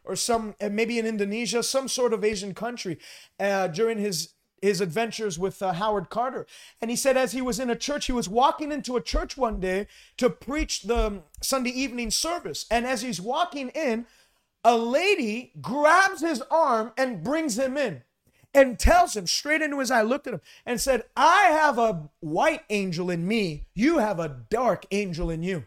or 0.04 0.16
some, 0.16 0.54
uh, 0.60 0.68
maybe 0.68 0.98
in 0.98 1.06
Indonesia, 1.06 1.62
some 1.62 1.88
sort 1.88 2.12
of 2.12 2.24
Asian 2.24 2.54
country 2.54 2.98
uh, 3.40 3.68
during 3.68 3.98
his 3.98 4.34
his 4.62 4.80
adventures 4.80 5.38
with 5.38 5.62
uh, 5.62 5.74
Howard 5.74 6.08
Carter. 6.08 6.46
And 6.80 6.90
he 6.90 6.96
said, 6.96 7.18
as 7.18 7.32
he 7.32 7.42
was 7.42 7.60
in 7.60 7.68
a 7.68 7.76
church, 7.76 8.06
he 8.06 8.12
was 8.12 8.30
walking 8.30 8.72
into 8.72 8.96
a 8.96 9.02
church 9.02 9.36
one 9.36 9.60
day 9.60 9.86
to 10.16 10.30
preach 10.30 10.84
the 10.84 11.22
Sunday 11.42 11.68
evening 11.70 12.10
service. 12.10 12.64
And 12.70 12.86
as 12.86 13.02
he's 13.02 13.20
walking 13.20 13.68
in, 13.68 14.06
a 14.64 14.76
lady 14.78 15.52
grabs 15.60 16.22
his 16.22 16.42
arm 16.50 16.92
and 16.96 17.22
brings 17.22 17.58
him 17.58 17.76
in 17.76 18.04
and 18.54 18.78
tells 18.78 19.16
him 19.16 19.26
straight 19.26 19.62
into 19.62 19.80
his 19.80 19.90
eye, 19.90 20.02
looked 20.02 20.26
at 20.26 20.34
him 20.34 20.40
and 20.64 20.80
said, 20.80 21.04
I 21.16 21.46
have 21.46 21.78
a 21.78 22.10
white 22.20 22.62
angel 22.70 23.10
in 23.10 23.26
me. 23.26 23.66
You 23.74 23.98
have 23.98 24.18
a 24.18 24.36
dark 24.48 24.86
angel 24.90 25.28
in 25.28 25.42
you. 25.42 25.64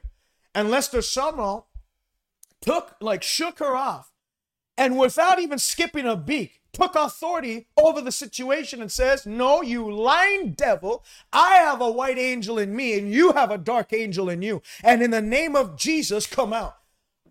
And 0.55 0.71
Lester 0.71 0.99
Sumrall 0.99 1.65
took, 2.61 2.95
like, 2.99 3.21
shook 3.21 3.59
her 3.59 3.75
off 3.75 4.13
and 4.77 4.97
without 4.97 5.39
even 5.39 5.57
skipping 5.57 6.05
a 6.05 6.15
beat, 6.15 6.51
took 6.71 6.95
authority 6.95 7.67
over 7.75 7.99
the 7.99 8.11
situation 8.11 8.81
and 8.81 8.91
says, 8.91 9.25
No, 9.25 9.61
you 9.61 9.91
lying 9.91 10.53
devil, 10.53 11.03
I 11.33 11.55
have 11.55 11.81
a 11.81 11.91
white 11.91 12.19
angel 12.19 12.59
in 12.59 12.75
me 12.75 12.97
and 12.97 13.11
you 13.11 13.31
have 13.33 13.49
a 13.49 13.57
dark 13.57 13.91
angel 13.91 14.29
in 14.29 14.43
you. 14.43 14.61
And 14.83 15.01
in 15.01 15.11
the 15.11 15.21
name 15.21 15.55
of 15.55 15.77
Jesus, 15.77 16.27
come 16.27 16.53
out. 16.53 16.77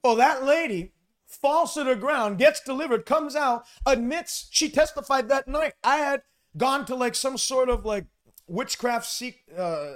Well, 0.02 0.16
that 0.16 0.44
lady 0.44 0.92
falls 1.40 1.74
to 1.74 1.84
the 1.84 1.96
ground, 1.96 2.38
gets 2.38 2.60
delivered, 2.60 3.06
comes 3.06 3.36
out, 3.36 3.64
admits 3.84 4.48
she 4.50 4.68
testified 4.68 5.28
that 5.28 5.46
night. 5.48 5.74
I 5.84 5.96
had 5.96 6.22
gone 6.56 6.84
to 6.86 6.94
like 6.94 7.14
some 7.14 7.38
sort 7.38 7.68
of 7.68 7.84
like 7.84 8.06
witchcraft 8.46 9.06
seek, 9.06 9.42
uh, 9.56 9.94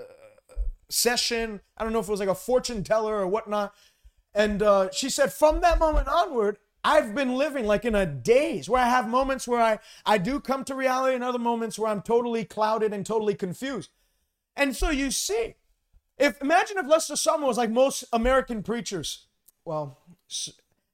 session. 0.89 1.61
I 1.77 1.85
don't 1.85 1.93
know 1.93 2.01
if 2.01 2.09
it 2.09 2.11
was 2.11 2.21
like 2.21 2.29
a 2.29 2.35
fortune 2.35 2.85
teller 2.85 3.17
or 3.17 3.27
whatnot. 3.27 3.73
And 4.35 4.63
uh, 4.63 4.91
she 4.93 5.11
said, 5.11 5.33
from 5.33 5.61
that 5.61 5.79
moment 5.79 6.09
onward, 6.09 6.59
I've 6.83 7.15
been 7.15 7.35
living 7.35 7.67
like 7.67 7.85
in 7.85 7.95
a 7.95 8.07
daze 8.07 8.69
where 8.69 8.83
I 8.83 8.89
have 8.89 9.09
moments 9.09 9.47
where 9.47 9.61
I, 9.61 9.79
I 10.07 10.19
do 10.19 10.41
come 10.41 10.65
to 10.65 10.75
reality 10.75 11.15
and 11.15 11.25
other 11.25 11.39
moments 11.39 11.79
where 11.79 11.91
I'm 11.91 12.03
totally 12.03 12.45
clouded 12.45 12.93
and 12.93 13.05
totally 13.05 13.35
confused. 13.35 13.91
And 14.57 14.75
so 14.75 14.91
you 14.91 15.11
see, 15.11 15.55
If 16.19 16.41
imagine 16.43 16.77
if 16.77 16.87
Lester 16.87 17.15
Sumrall 17.15 17.47
was 17.47 17.57
like 17.57 17.71
most 17.71 18.05
American 18.13 18.63
preachers. 18.63 19.27
Well, 19.65 19.99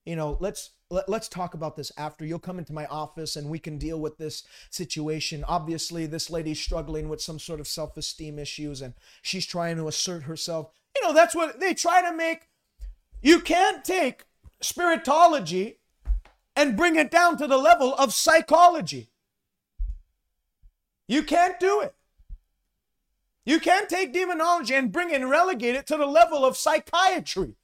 you 0.06 0.14
know, 0.14 0.38
let's 0.40 0.70
let, 0.88 1.08
us 1.08 1.28
talk 1.28 1.54
about 1.54 1.76
this 1.76 1.90
after. 1.98 2.24
You'll 2.24 2.38
come 2.38 2.58
into 2.58 2.72
my 2.72 2.86
office 2.86 3.34
and 3.34 3.50
we 3.50 3.58
can 3.58 3.76
deal 3.76 4.00
with 4.00 4.16
this 4.16 4.44
situation. 4.70 5.44
Obviously, 5.46 6.06
this 6.06 6.30
lady's 6.30 6.60
struggling 6.60 7.08
with 7.08 7.20
some 7.20 7.40
sort 7.40 7.58
of 7.58 7.66
self-esteem 7.66 8.38
issues 8.38 8.80
and 8.80 8.94
she's 9.20 9.44
trying 9.44 9.76
to 9.76 9.88
assert 9.88 10.22
herself. 10.22 10.70
You 10.94 11.02
know, 11.02 11.12
that's 11.12 11.34
what 11.34 11.58
they 11.58 11.74
try 11.74 12.08
to 12.08 12.16
make. 12.16 12.48
You 13.20 13.40
can't 13.40 13.84
take 13.84 14.24
spiritology 14.62 15.76
and 16.54 16.76
bring 16.76 16.94
it 16.96 17.10
down 17.10 17.36
to 17.38 17.48
the 17.48 17.58
level 17.58 17.94
of 17.96 18.14
psychology. 18.14 19.10
You 21.08 21.24
can't 21.24 21.58
do 21.58 21.80
it. 21.80 21.94
You 23.44 23.60
can't 23.60 23.88
take 23.88 24.12
demonology 24.12 24.74
and 24.74 24.90
bring 24.90 25.10
it 25.10 25.20
and 25.20 25.30
relegate 25.30 25.74
it 25.74 25.86
to 25.88 25.96
the 25.96 26.06
level 26.06 26.44
of 26.44 26.56
psychiatry. 26.56 27.56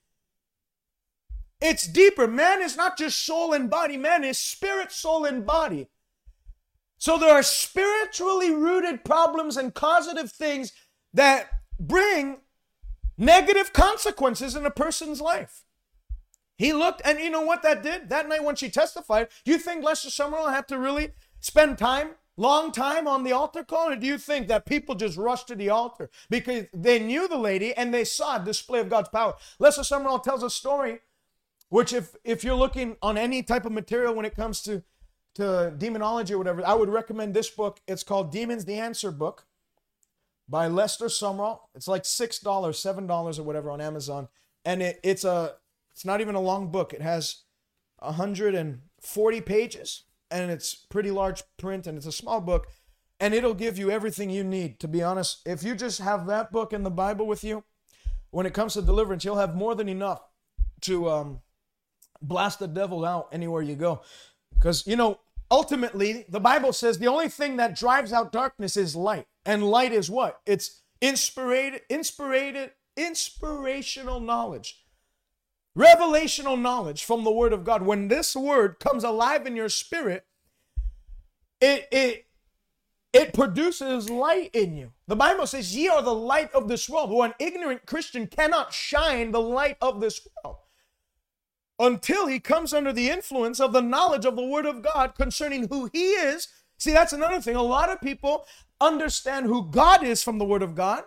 It's 1.65 1.87
deeper. 1.87 2.27
Man 2.27 2.61
is 2.61 2.77
not 2.77 2.99
just 2.99 3.25
soul 3.25 3.53
and 3.53 3.71
body, 3.71 3.97
man 3.97 4.25
is 4.25 4.39
spirit, 4.39 4.91
soul, 4.91 5.25
and 5.25 5.47
body. 5.47 5.89
So 6.99 7.17
there 7.19 7.33
are 7.33 7.43
spiritually 7.43 8.51
rooted 8.51 9.05
problems 9.05 9.57
and 9.57 9.73
causative 9.73 10.33
things 10.33 10.73
that 11.15 11.49
bring 11.79 12.39
negative 13.17 13.73
consequences 13.73 14.57
in 14.57 14.67
a 14.67 14.71
person's 14.71 15.21
life. 15.21 15.65
He 16.57 16.73
looked, 16.73 17.03
and 17.05 17.19
you 17.19 17.31
know 17.31 17.43
what 17.43 17.63
that 17.63 17.83
did? 17.83 18.09
That 18.09 18.29
night 18.29 18.45
when 18.45 18.57
she 18.57 18.69
testified, 18.69 19.29
you 19.45 19.59
think 19.59 19.85
Lester 19.85 20.09
Sumrall 20.09 20.53
had 20.53 20.69
to 20.69 20.79
really 20.79 21.11
spend 21.41 21.79
time 21.79 22.11
long 22.37 22.73
time 22.73 23.07
on 23.07 23.25
the 23.25 23.33
altar 23.33 23.63
call, 23.63 23.91
or 23.91 23.97
do 23.97 24.07
you 24.07 24.19
think 24.19 24.49
that 24.49 24.67
people 24.67 24.95
just 24.95 25.19
rushed 25.19 25.49
to 25.49 25.55
the 25.55 25.71
altar 25.71 26.11
because 26.31 26.67
they 26.73 26.99
knew 26.99 27.29
the 27.29 27.37
lady 27.37 27.75
and 27.75 27.93
they 27.93 28.05
saw 28.05 28.37
a 28.37 28.45
display 28.45 28.81
of 28.81 28.89
God's 28.89 29.11
power? 29.11 29.35
Lester 29.59 29.83
Sumrall 29.83 30.23
tells 30.23 30.43
a 30.43 30.51
story, 30.51 31.01
which 31.73 31.95
if 31.95 32.15
if 32.23 32.45
you're 32.45 32.55
looking 32.55 32.97
on 33.01 33.17
any 33.17 33.43
type 33.43 33.65
of 33.65 33.73
material 33.73 34.15
when 34.15 34.27
it 34.27 34.37
comes 34.37 34.61
to 34.61 34.83
to 35.37 35.73
demonology 35.79 36.35
or 36.35 36.39
whatever, 36.39 36.63
I 36.67 36.75
would 36.75 36.91
recommend 36.91 37.33
this 37.33 37.49
book. 37.49 37.81
It's 37.89 38.03
called 38.03 38.31
Demons: 38.31 38.67
The 38.67 38.75
Answer 38.75 39.11
Book 39.11 39.47
by 40.47 40.69
Lester 40.69 41.07
Sumrall. 41.07 41.61
It's 41.75 41.89
like 41.89 42.05
six 42.05 42.39
dollars, 42.39 42.79
seven 42.79 43.07
dollars, 43.07 43.39
or 43.39 43.45
whatever 43.45 43.71
on 43.71 43.81
Amazon, 43.81 44.29
and 44.67 44.83
it, 44.83 45.01
it's 45.03 45.25
a 45.25 45.55
it's 45.91 46.05
not 46.05 46.21
even 46.21 46.35
a 46.35 46.43
long 46.43 46.71
book. 46.71 46.93
It 46.93 47.01
has 47.01 47.45
140 48.01 49.41
pages 49.41 50.03
and 50.31 50.51
it's 50.51 50.75
pretty 50.75 51.11
large 51.11 51.43
print 51.57 51.87
and 51.87 51.97
it's 51.97 52.07
a 52.07 52.13
small 52.13 52.41
book 52.41 52.67
and 53.21 53.33
it'll 53.33 53.55
give 53.55 53.79
you 53.79 53.91
everything 53.91 54.29
you 54.29 54.43
need 54.43 54.81
to 54.81 54.89
be 54.89 55.01
honest 55.01 55.39
if 55.47 55.63
you 55.63 55.77
just 55.77 56.01
have 56.01 56.27
that 56.27 56.51
book 56.51 56.73
and 56.73 56.85
the 56.85 56.91
bible 56.91 57.29
with 57.29 57.45
you 57.45 57.63
when 58.31 58.45
it 58.45 58.53
comes 58.53 58.73
to 58.73 58.83
deliverance 58.83 59.25
you'll 59.25 59.37
have 59.37 59.55
more 59.55 59.77
than 59.77 59.89
enough 59.89 60.23
to 60.81 61.09
um, 61.09 61.41
blast 62.23 62.59
the 62.59 62.69
devil 62.69 63.05
out 63.05 63.29
anywhere 63.33 63.63
you 63.63 63.75
go. 63.75 64.01
Because 64.55 64.87
you 64.87 64.97
know 64.97 65.21
ultimately 65.51 66.25
the 66.29 66.41
bible 66.41 66.73
says 66.73 66.99
the 66.99 67.09
only 67.09 67.29
thing 67.29 67.57
that 67.57 67.77
drives 67.77 68.13
out 68.13 68.33
darkness 68.33 68.77
is 68.77 68.97
light. 68.97 69.27
And 69.45 69.65
light 69.65 69.93
is 69.93 70.11
what? 70.11 70.41
It's 70.47 70.83
inspired 71.01 71.81
inspired 71.91 72.73
inspirational 72.97 74.21
knowledge. 74.21 74.85
Revelational 75.77 76.61
knowledge 76.61 77.05
from 77.05 77.25
the 77.25 77.33
word 77.33 77.53
of 77.53 77.65
God, 77.65 77.83
when 77.83 78.09
this 78.09 78.37
word 78.37 78.79
comes 78.79 79.05
alive 79.05 79.47
in 79.47 79.57
your 79.57 79.71
spirit, 79.71 80.27
it 81.61 81.89
it 81.91 82.27
it 83.13 83.35
produces 83.35 84.09
light 84.09 84.51
in 84.55 84.77
you. 84.77 84.93
The 85.07 85.17
Bible 85.17 85.47
says, 85.47 85.77
Ye 85.77 85.89
are 85.89 86.03
the 86.03 86.15
light 86.15 86.53
of 86.55 86.69
this 86.69 86.89
world. 86.89 87.11
Well, 87.11 87.23
an 87.23 87.35
ignorant 87.39 87.85
Christian 87.87 88.27
cannot 88.27 88.73
shine 88.73 89.33
the 89.33 89.41
light 89.41 89.77
of 89.83 90.01
this 90.01 90.27
world 90.45 90.57
until 91.83 92.29
he 92.29 92.39
comes 92.39 92.73
under 92.73 92.93
the 92.93 93.11
influence 93.11 93.59
of 93.59 93.73
the 93.73 93.83
knowledge 93.83 94.25
of 94.25 94.37
the 94.37 94.47
Word 94.47 94.67
of 94.67 94.83
God 94.83 95.17
concerning 95.17 95.67
who 95.69 95.91
he 95.93 96.13
is. 96.13 96.47
See, 96.79 96.93
that's 96.93 97.13
another 97.13 97.41
thing. 97.41 97.57
A 97.57 97.63
lot 97.63 97.91
of 97.91 98.01
people 98.01 98.47
understand 98.81 99.47
who 99.47 99.69
God 99.69 100.05
is 100.05 100.23
from 100.23 100.39
the 100.39 100.45
Word 100.45 100.63
of 100.63 100.77
God, 100.77 101.03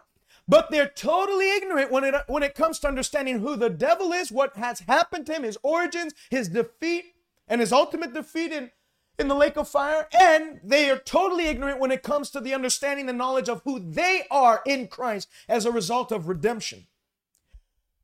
but 0.47 0.69
they're 0.69 0.89
totally 0.89 1.49
ignorant 1.55 1.91
when 1.91 2.03
it 2.03 2.15
when 2.27 2.43
it 2.43 2.55
comes 2.55 2.79
to 2.79 2.89
understanding 2.89 3.39
who 3.39 3.55
the 3.55 3.69
devil 3.69 4.11
is, 4.11 4.33
what 4.33 4.57
has 4.57 4.81
happened 4.81 5.25
to 5.27 5.33
him, 5.33 5.43
his 5.43 5.57
origins, 5.63 6.13
his 6.29 6.49
defeat, 6.49 7.05
and 7.47 7.61
his 7.61 7.71
ultimate 7.71 8.13
defeat 8.13 8.51
in, 8.51 8.69
in 9.17 9.29
the 9.29 9.35
lake 9.35 9.55
of 9.55 9.69
fire. 9.69 10.09
And 10.13 10.59
they 10.61 10.89
are 10.89 10.99
totally 10.99 11.47
ignorant 11.47 11.79
when 11.79 11.91
it 11.91 12.03
comes 12.03 12.29
to 12.31 12.41
the 12.41 12.53
understanding, 12.53 13.05
the 13.05 13.13
knowledge 13.13 13.47
of 13.47 13.61
who 13.63 13.79
they 13.79 14.25
are 14.29 14.61
in 14.65 14.87
Christ 14.87 15.29
as 15.47 15.65
a 15.65 15.71
result 15.71 16.11
of 16.11 16.27
redemption. 16.27 16.87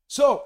So 0.08 0.44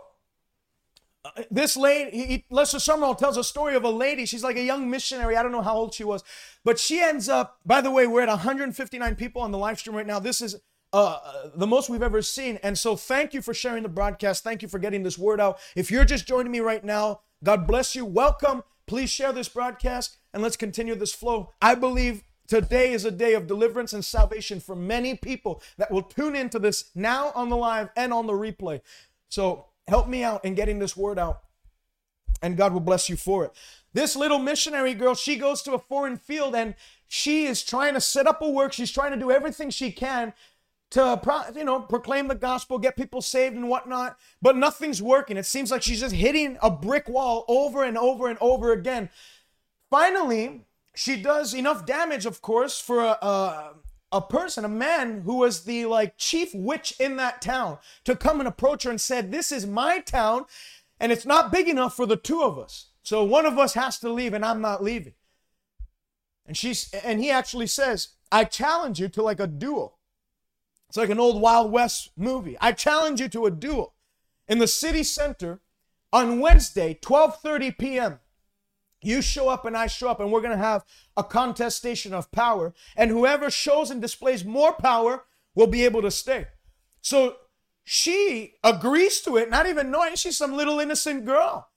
this 1.50 1.76
lady, 1.78 2.18
he, 2.18 2.46
Lester 2.50 2.78
Sumrall 2.78 3.18
tells 3.18 3.38
a 3.38 3.44
story 3.44 3.76
of 3.76 3.84
a 3.84 3.90
lady. 3.90 4.26
She's 4.26 4.44
like 4.44 4.58
a 4.58 4.64
young 4.64 4.90
missionary. 4.90 5.36
I 5.36 5.44
don't 5.44 5.52
know 5.52 5.62
how 5.62 5.76
old 5.76 5.94
she 5.94 6.04
was, 6.04 6.24
but 6.64 6.80
she 6.80 7.00
ends 7.00 7.30
up. 7.30 7.60
By 7.66 7.82
the 7.82 7.92
way, 7.92 8.08
we're 8.08 8.22
at 8.22 8.30
159 8.30 9.16
people 9.16 9.42
on 9.42 9.52
the 9.52 9.58
live 9.58 9.80
stream 9.80 9.96
right 9.96 10.06
now. 10.06 10.20
This 10.20 10.42
is 10.42 10.58
uh, 10.94 11.50
the 11.56 11.68
most 11.68 11.90
we've 11.90 12.04
ever 12.04 12.22
seen. 12.22 12.60
And 12.64 12.78
so, 12.78 12.96
thank 12.96 13.34
you 13.34 13.42
for 13.42 13.54
sharing 13.54 13.84
the 13.84 13.90
broadcast. 13.90 14.44
Thank 14.44 14.62
you 14.62 14.68
for 14.68 14.80
getting 14.80 15.04
this 15.04 15.18
word 15.18 15.40
out. 15.40 15.60
If 15.76 15.92
you're 15.92 16.06
just 16.06 16.28
joining 16.28 16.52
me 16.52 16.60
right 16.60 16.84
now, 16.84 17.22
God 17.44 17.68
bless 17.68 17.96
you. 17.96 18.06
Welcome. 18.06 18.64
Please 18.88 19.10
share 19.10 19.34
this 19.34 19.50
broadcast 19.50 20.18
and 20.34 20.44
let's 20.44 20.58
continue 20.58 20.96
this 20.96 21.14
flow. 21.14 21.52
I 21.62 21.76
believe 21.76 22.24
today 22.48 22.94
is 22.94 23.04
a 23.04 23.12
day 23.12 23.34
of 23.34 23.48
deliverance 23.48 23.94
and 23.94 24.06
salvation 24.06 24.60
for 24.60 24.76
many 24.76 25.16
people 25.16 25.62
that 25.78 25.92
will 25.92 26.04
tune 26.04 26.36
into 26.36 26.60
this 26.60 26.92
now 26.94 27.32
on 27.34 27.50
the 27.50 27.58
live 27.58 27.90
and 27.96 28.14
on 28.14 28.28
the 28.28 28.34
replay. 28.34 28.82
So, 29.30 29.66
help 29.88 30.08
me 30.08 30.24
out 30.24 30.44
in 30.46 30.56
getting 30.56 30.80
this 30.80 30.98
word 30.98 31.20
out, 31.20 31.42
and 32.42 32.58
God 32.58 32.74
will 32.74 32.80
bless 32.80 33.10
you 33.10 33.16
for 33.16 33.46
it. 33.46 33.52
This 33.94 34.16
little 34.16 34.40
missionary 34.40 34.94
girl, 34.94 35.16
she 35.16 35.38
goes 35.38 35.62
to 35.64 35.74
a 35.74 35.80
foreign 35.80 36.18
field 36.18 36.54
and 36.54 36.76
she 37.08 37.46
is 37.46 37.64
trying 37.64 37.94
to 37.94 38.02
set 38.02 38.28
up 38.28 38.42
a 38.42 38.50
work. 38.50 38.74
She's 38.74 38.92
trying 38.92 39.12
to 39.12 39.18
do 39.18 39.32
everything 39.32 39.70
she 39.70 39.92
can 39.92 40.34
to 40.92 41.52
you 41.56 41.64
know 41.64 41.80
proclaim 41.80 42.28
the 42.28 42.36
gospel, 42.36 42.78
get 42.78 42.96
people 42.96 43.22
saved 43.22 43.56
and 43.56 43.70
whatnot, 43.70 44.18
but 44.42 44.56
nothing's 44.56 45.02
working. 45.02 45.38
It 45.38 45.46
seems 45.46 45.72
like 45.72 45.82
she's 45.82 46.02
just 46.02 46.16
hitting 46.16 46.58
a 46.62 46.70
brick 46.70 47.08
wall 47.08 47.46
over 47.48 47.84
and 47.84 47.98
over 47.98 48.28
and 48.28 48.38
over 48.42 48.72
again. 48.72 49.10
Finally, 49.90 50.66
she 50.96 51.22
does 51.22 51.54
enough 51.54 51.86
damage, 51.86 52.26
of 52.26 52.42
course, 52.42 52.80
for 52.80 53.00
a, 53.00 53.18
a, 53.22 53.74
a 54.12 54.22
person, 54.22 54.64
a 54.64 54.70
man 54.70 55.22
who 55.22 55.38
was 55.38 55.64
the 55.64 55.86
like 55.86 56.18
chief 56.18 56.52
witch 56.54 56.94
in 57.00 57.18
that 57.18 57.42
town, 57.42 57.80
to 58.04 58.16
come 58.16 58.40
and 58.40 58.48
approach 58.48 58.84
her 58.84 58.90
and 58.90 59.02
said, 59.02 59.32
"This 59.32 59.52
is 59.52 59.66
my 59.66 60.00
town, 60.00 60.46
and 61.00 61.12
it's 61.12 61.26
not 61.26 61.52
big 61.52 61.68
enough 61.68 61.96
for 61.96 62.06
the 62.06 62.16
two 62.16 62.42
of 62.42 62.58
us. 62.58 62.88
So 63.04 63.24
one 63.24 63.46
of 63.46 63.60
us 63.60 63.74
has 63.74 64.00
to 64.00 64.10
leave, 64.10 64.34
and 64.34 64.46
I'm 64.46 64.62
not 64.62 64.84
leaving." 64.84 65.14
And 66.46 66.56
she's 66.56 66.92
and 66.94 67.20
he 67.20 67.30
actually 67.32 67.68
says, 67.68 68.10
"I 68.32 68.44
challenge 68.44 69.00
you 69.00 69.10
to 69.10 69.22
like 69.22 69.40
a 69.40 69.48
duel." 69.48 70.00
It's 70.88 70.98
like 70.98 71.10
an 71.10 71.20
old 71.20 71.42
Wild 71.42 71.72
West 71.72 72.12
movie. 72.16 72.58
I 72.62 72.72
challenge 72.72 73.20
you 73.20 73.28
to 73.30 73.46
a 73.46 73.52
duel 73.52 73.96
in 74.48 74.60
the 74.60 74.68
city 74.68 75.04
center 75.04 75.62
on 76.14 76.40
Wednesday, 76.40 76.94
12:30 76.94 77.78
p.m. 77.78 78.20
You 79.06 79.22
show 79.22 79.50
up 79.50 79.66
and 79.66 79.78
I 79.78 79.88
show 79.88 80.10
up, 80.10 80.20
and 80.20 80.32
we're 80.32 80.42
going 80.42 80.58
to 80.58 80.58
have 80.58 80.84
a 81.16 81.24
contestation 81.24 82.14
of 82.14 82.32
power. 82.32 82.74
And 82.98 83.12
whoever 83.12 83.50
shows 83.50 83.92
and 83.92 84.02
displays 84.02 84.44
more 84.44 84.74
power 84.74 85.26
will 85.54 85.68
be 85.68 85.86
able 85.86 86.02
to 86.02 86.12
stay. 86.12 86.48
So 87.02 87.38
she 87.84 88.56
agrees 88.64 89.22
to 89.22 89.38
it, 89.38 89.50
not 89.50 89.68
even 89.68 89.92
knowing 89.92 90.16
she's 90.16 90.38
some 90.38 90.54
little 90.54 90.80
innocent 90.80 91.26
girl. 91.26 91.70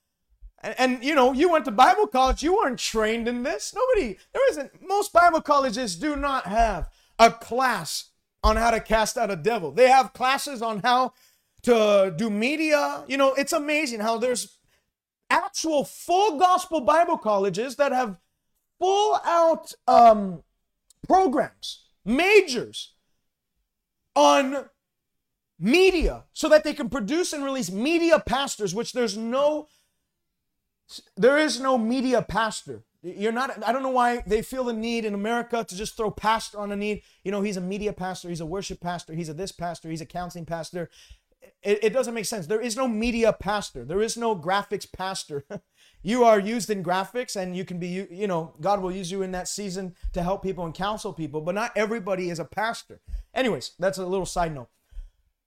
And, 0.62 0.74
and, 0.78 1.04
you 1.04 1.14
know, 1.14 1.32
you 1.32 1.50
went 1.50 1.66
to 1.66 1.70
Bible 1.70 2.06
college, 2.06 2.42
you 2.42 2.56
weren't 2.56 2.78
trained 2.78 3.28
in 3.28 3.42
this. 3.42 3.74
Nobody, 3.74 4.18
there 4.32 4.50
isn't, 4.50 4.72
most 4.86 5.12
Bible 5.12 5.40
colleges 5.40 5.96
do 5.96 6.16
not 6.16 6.46
have 6.46 6.88
a 7.18 7.30
class 7.30 8.10
on 8.42 8.56
how 8.56 8.70
to 8.70 8.80
cast 8.80 9.16
out 9.16 9.30
a 9.30 9.36
devil. 9.36 9.70
They 9.70 9.88
have 9.88 10.12
classes 10.12 10.62
on 10.62 10.80
how 10.80 11.12
to 11.62 12.14
do 12.16 12.30
media. 12.30 13.04
You 13.06 13.16
know, 13.16 13.34
it's 13.34 13.52
amazing 13.52 14.00
how 14.00 14.18
there's 14.18 14.57
actual 15.30 15.84
full 15.84 16.38
gospel 16.38 16.80
Bible 16.80 17.18
colleges 17.18 17.76
that 17.76 17.92
have 17.92 18.18
full 18.78 19.18
out 19.24 19.72
um, 19.86 20.42
programs, 21.06 21.86
majors 22.04 22.94
on 24.14 24.66
media 25.58 26.24
so 26.32 26.48
that 26.48 26.64
they 26.64 26.72
can 26.72 26.88
produce 26.88 27.32
and 27.32 27.44
release 27.44 27.70
media 27.70 28.20
pastors, 28.20 28.74
which 28.74 28.92
there's 28.92 29.16
no 29.16 29.68
there 31.16 31.36
is 31.36 31.60
no 31.60 31.76
media 31.76 32.22
pastor. 32.22 32.84
You're 33.02 33.32
not, 33.32 33.62
I 33.62 33.72
don't 33.72 33.82
know 33.82 33.90
why 33.90 34.22
they 34.26 34.42
feel 34.42 34.64
the 34.64 34.72
need 34.72 35.04
in 35.04 35.14
America 35.14 35.64
to 35.64 35.76
just 35.76 35.96
throw 35.96 36.10
pastor 36.10 36.58
on 36.58 36.72
a 36.72 36.76
need. 36.76 37.02
You 37.22 37.30
know, 37.30 37.42
he's 37.42 37.56
a 37.56 37.60
media 37.60 37.92
pastor, 37.92 38.28
he's 38.28 38.40
a 38.40 38.46
worship 38.46 38.80
pastor, 38.80 39.14
he's 39.14 39.28
a 39.28 39.34
this 39.34 39.52
pastor, 39.52 39.90
he's 39.90 40.00
a 40.00 40.06
counseling 40.06 40.46
pastor. 40.46 40.90
It, 41.62 41.84
it 41.84 41.92
doesn't 41.92 42.14
make 42.14 42.24
sense. 42.24 42.46
There 42.46 42.60
is 42.60 42.76
no 42.76 42.88
media 42.88 43.32
pastor, 43.32 43.84
there 43.84 44.02
is 44.02 44.16
no 44.16 44.36
graphics 44.36 44.90
pastor. 44.90 45.44
you 46.02 46.24
are 46.24 46.38
used 46.38 46.70
in 46.70 46.82
graphics 46.82 47.36
and 47.36 47.56
you 47.56 47.64
can 47.64 47.78
be, 47.78 48.06
you 48.10 48.26
know, 48.26 48.54
God 48.60 48.80
will 48.80 48.92
use 48.92 49.10
you 49.10 49.22
in 49.22 49.32
that 49.32 49.48
season 49.48 49.94
to 50.12 50.22
help 50.22 50.42
people 50.42 50.64
and 50.64 50.74
counsel 50.74 51.12
people, 51.12 51.40
but 51.40 51.54
not 51.54 51.72
everybody 51.76 52.30
is 52.30 52.38
a 52.38 52.44
pastor. 52.44 53.00
Anyways, 53.34 53.72
that's 53.78 53.98
a 53.98 54.06
little 54.06 54.26
side 54.26 54.54
note. 54.54 54.68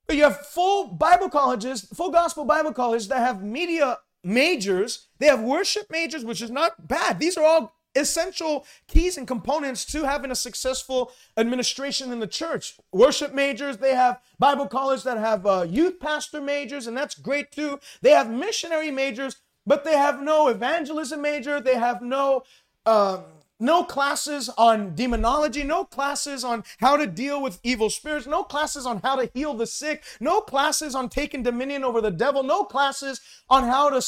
You 0.10 0.24
have 0.24 0.46
full 0.46 0.88
Bible 0.88 1.30
colleges, 1.30 1.88
full 1.94 2.12
gospel 2.12 2.44
Bible 2.44 2.74
colleges 2.74 3.08
that 3.08 3.20
have 3.20 3.44
media 3.44 4.00
majors. 4.24 5.08
They 5.20 5.28
have 5.28 5.42
worship 5.42 5.88
majors, 5.90 6.26
which 6.26 6.42
is 6.42 6.52
not 6.52 6.88
bad. 6.88 7.20
These 7.20 7.38
are 7.38 7.46
all 7.46 7.76
essential 7.96 8.66
keys 8.88 9.18
and 9.18 9.28
components 9.28 9.86
to 9.86 10.04
having 10.04 10.32
a 10.32 10.36
successful 10.36 11.12
administration 11.38 12.12
in 12.12 12.20
the 12.20 12.28
church. 12.28 12.78
Worship 12.92 13.34
majors, 13.34 13.78
they 13.78 13.96
have 13.96 14.22
Bible 14.40 14.68
colleges 14.68 15.04
that 15.04 15.18
have 15.18 15.46
uh, 15.46 15.66
youth 15.70 16.00
pastor 16.00 16.42
majors, 16.42 16.88
and 16.88 16.96
that's 16.96 17.16
great 17.16 17.52
too. 17.52 17.80
They 18.02 18.12
have 18.12 18.30
missionary 18.30 18.92
majors, 18.92 19.38
but 19.66 19.84
they 19.84 19.98
have 19.98 20.22
no 20.22 20.48
evangelism 20.48 21.22
major. 21.22 21.60
They 21.60 21.76
have 21.76 22.02
no 22.02 22.44
um, 22.86 23.24
no 23.62 23.84
classes 23.84 24.50
on 24.58 24.96
demonology, 24.96 25.64
no 25.64 25.86
classes 25.86 26.44
on 26.44 26.64
how 26.80 26.98
to 26.98 27.06
deal 27.06 27.42
with 27.42 27.60
evil 27.62 27.92
spirits, 27.92 28.26
no 28.26 28.44
classes 28.44 28.88
on 28.88 29.02
how 29.04 29.16
to 29.16 29.30
heal 29.36 29.54
the 29.54 29.68
sick, 29.68 30.04
no 30.20 30.42
classes 30.42 30.96
on 30.96 31.10
taking 31.10 31.44
dominion 31.44 31.84
over 31.84 32.02
the 32.02 32.10
devil, 32.10 32.42
no 32.42 32.64
classes 32.64 33.22
on 33.50 33.64
how 33.66 33.90
to 33.92 34.02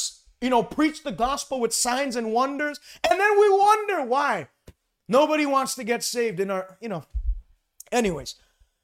you 0.44 0.50
know, 0.50 0.62
preach 0.62 1.04
the 1.04 1.12
gospel 1.14 1.62
with 1.62 1.74
signs 1.74 2.18
and 2.18 2.34
wonders. 2.34 2.78
And 3.10 3.18
then 3.18 3.40
we 3.40 3.50
wonder 3.50 4.04
why 4.04 4.50
nobody 5.08 5.46
wants 5.46 5.74
to 5.76 5.86
get 5.86 6.04
saved 6.04 6.38
in 6.42 6.52
our, 6.52 6.78
you 6.82 6.90
know. 6.90 7.06
Anyways, 7.94 8.36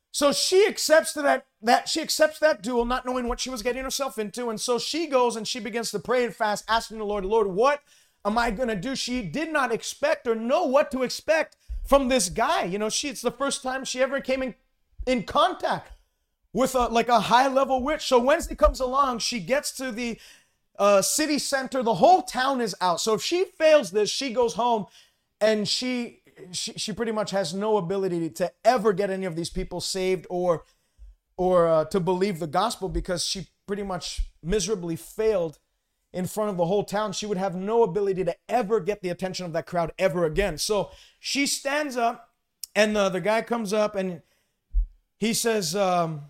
so 0.09 0.31
she 0.31 0.65
accepts 0.65 1.11
that 1.13 1.47
that 1.61 1.89
she 1.89 2.01
accepts 2.01 2.39
that 2.39 2.63
duel, 2.63 2.85
not 2.85 3.05
knowing 3.05 3.27
what 3.27 3.41
she 3.41 3.49
was 3.49 3.61
getting 3.61 3.83
herself 3.83 4.17
into, 4.17 4.49
and 4.49 4.59
so 4.59 4.79
she 4.79 5.07
goes 5.07 5.35
and 5.35 5.45
she 5.45 5.59
begins 5.59 5.91
to 5.91 5.99
pray 5.99 6.23
and 6.23 6.33
fast, 6.33 6.63
asking 6.69 6.99
the 6.99 7.03
Lord, 7.03 7.25
Lord, 7.25 7.47
what 7.47 7.81
am 8.23 8.37
I 8.37 8.51
gonna 8.51 8.77
do? 8.77 8.95
She 8.95 9.21
did 9.21 9.51
not 9.51 9.73
expect 9.73 10.27
or 10.27 10.35
know 10.35 10.63
what 10.63 10.91
to 10.91 11.03
expect 11.03 11.57
from 11.85 12.07
this 12.07 12.29
guy. 12.29 12.63
You 12.63 12.79
know, 12.79 12.89
she 12.89 13.09
it's 13.09 13.21
the 13.21 13.31
first 13.31 13.63
time 13.63 13.83
she 13.83 14.01
ever 14.01 14.21
came 14.21 14.41
in 14.41 14.55
in 15.05 15.23
contact 15.23 15.91
with 16.53 16.73
a 16.75 16.87
like 16.87 17.09
a 17.09 17.19
high 17.19 17.49
level 17.49 17.83
witch. 17.83 18.07
So 18.07 18.17
Wednesday 18.17 18.55
comes 18.55 18.79
along, 18.79 19.19
she 19.19 19.41
gets 19.41 19.73
to 19.73 19.91
the 19.91 20.17
uh, 20.79 21.01
city 21.01 21.37
center. 21.37 21.83
The 21.83 21.95
whole 21.95 22.23
town 22.23 22.61
is 22.61 22.73
out. 22.81 23.01
So 23.01 23.13
if 23.13 23.21
she 23.21 23.43
fails 23.43 23.91
this, 23.91 24.09
she 24.09 24.33
goes 24.33 24.53
home 24.53 24.85
and 25.41 25.67
she, 25.67 26.21
she, 26.51 26.73
she 26.73 26.93
pretty 26.93 27.11
much 27.11 27.31
has 27.31 27.53
no 27.53 27.77
ability 27.77 28.29
to 28.31 28.51
ever 28.63 28.93
get 28.93 29.09
any 29.09 29.25
of 29.25 29.35
these 29.35 29.49
people 29.49 29.81
saved 29.81 30.25
or, 30.29 30.63
or 31.37 31.67
uh, 31.67 31.85
to 31.85 31.99
believe 31.99 32.39
the 32.39 32.47
gospel 32.47 32.87
because 32.87 33.25
she 33.25 33.47
pretty 33.67 33.83
much 33.83 34.21
miserably 34.41 34.95
failed 34.95 35.59
in 36.11 36.25
front 36.25 36.49
of 36.49 36.57
the 36.57 36.65
whole 36.65 36.83
town. 36.83 37.11
She 37.11 37.25
would 37.25 37.37
have 37.37 37.55
no 37.55 37.83
ability 37.83 38.23
to 38.23 38.35
ever 38.47 38.79
get 38.79 39.01
the 39.01 39.09
attention 39.09 39.45
of 39.45 39.53
that 39.53 39.67
crowd 39.67 39.91
ever 39.99 40.25
again. 40.25 40.57
So 40.57 40.91
she 41.19 41.45
stands 41.45 41.97
up 41.97 42.29
and 42.73 42.95
the, 42.95 43.09
the 43.09 43.21
guy 43.21 43.41
comes 43.41 43.73
up 43.73 43.95
and 43.95 44.21
he 45.19 45.33
says, 45.33 45.75
um, 45.75 46.21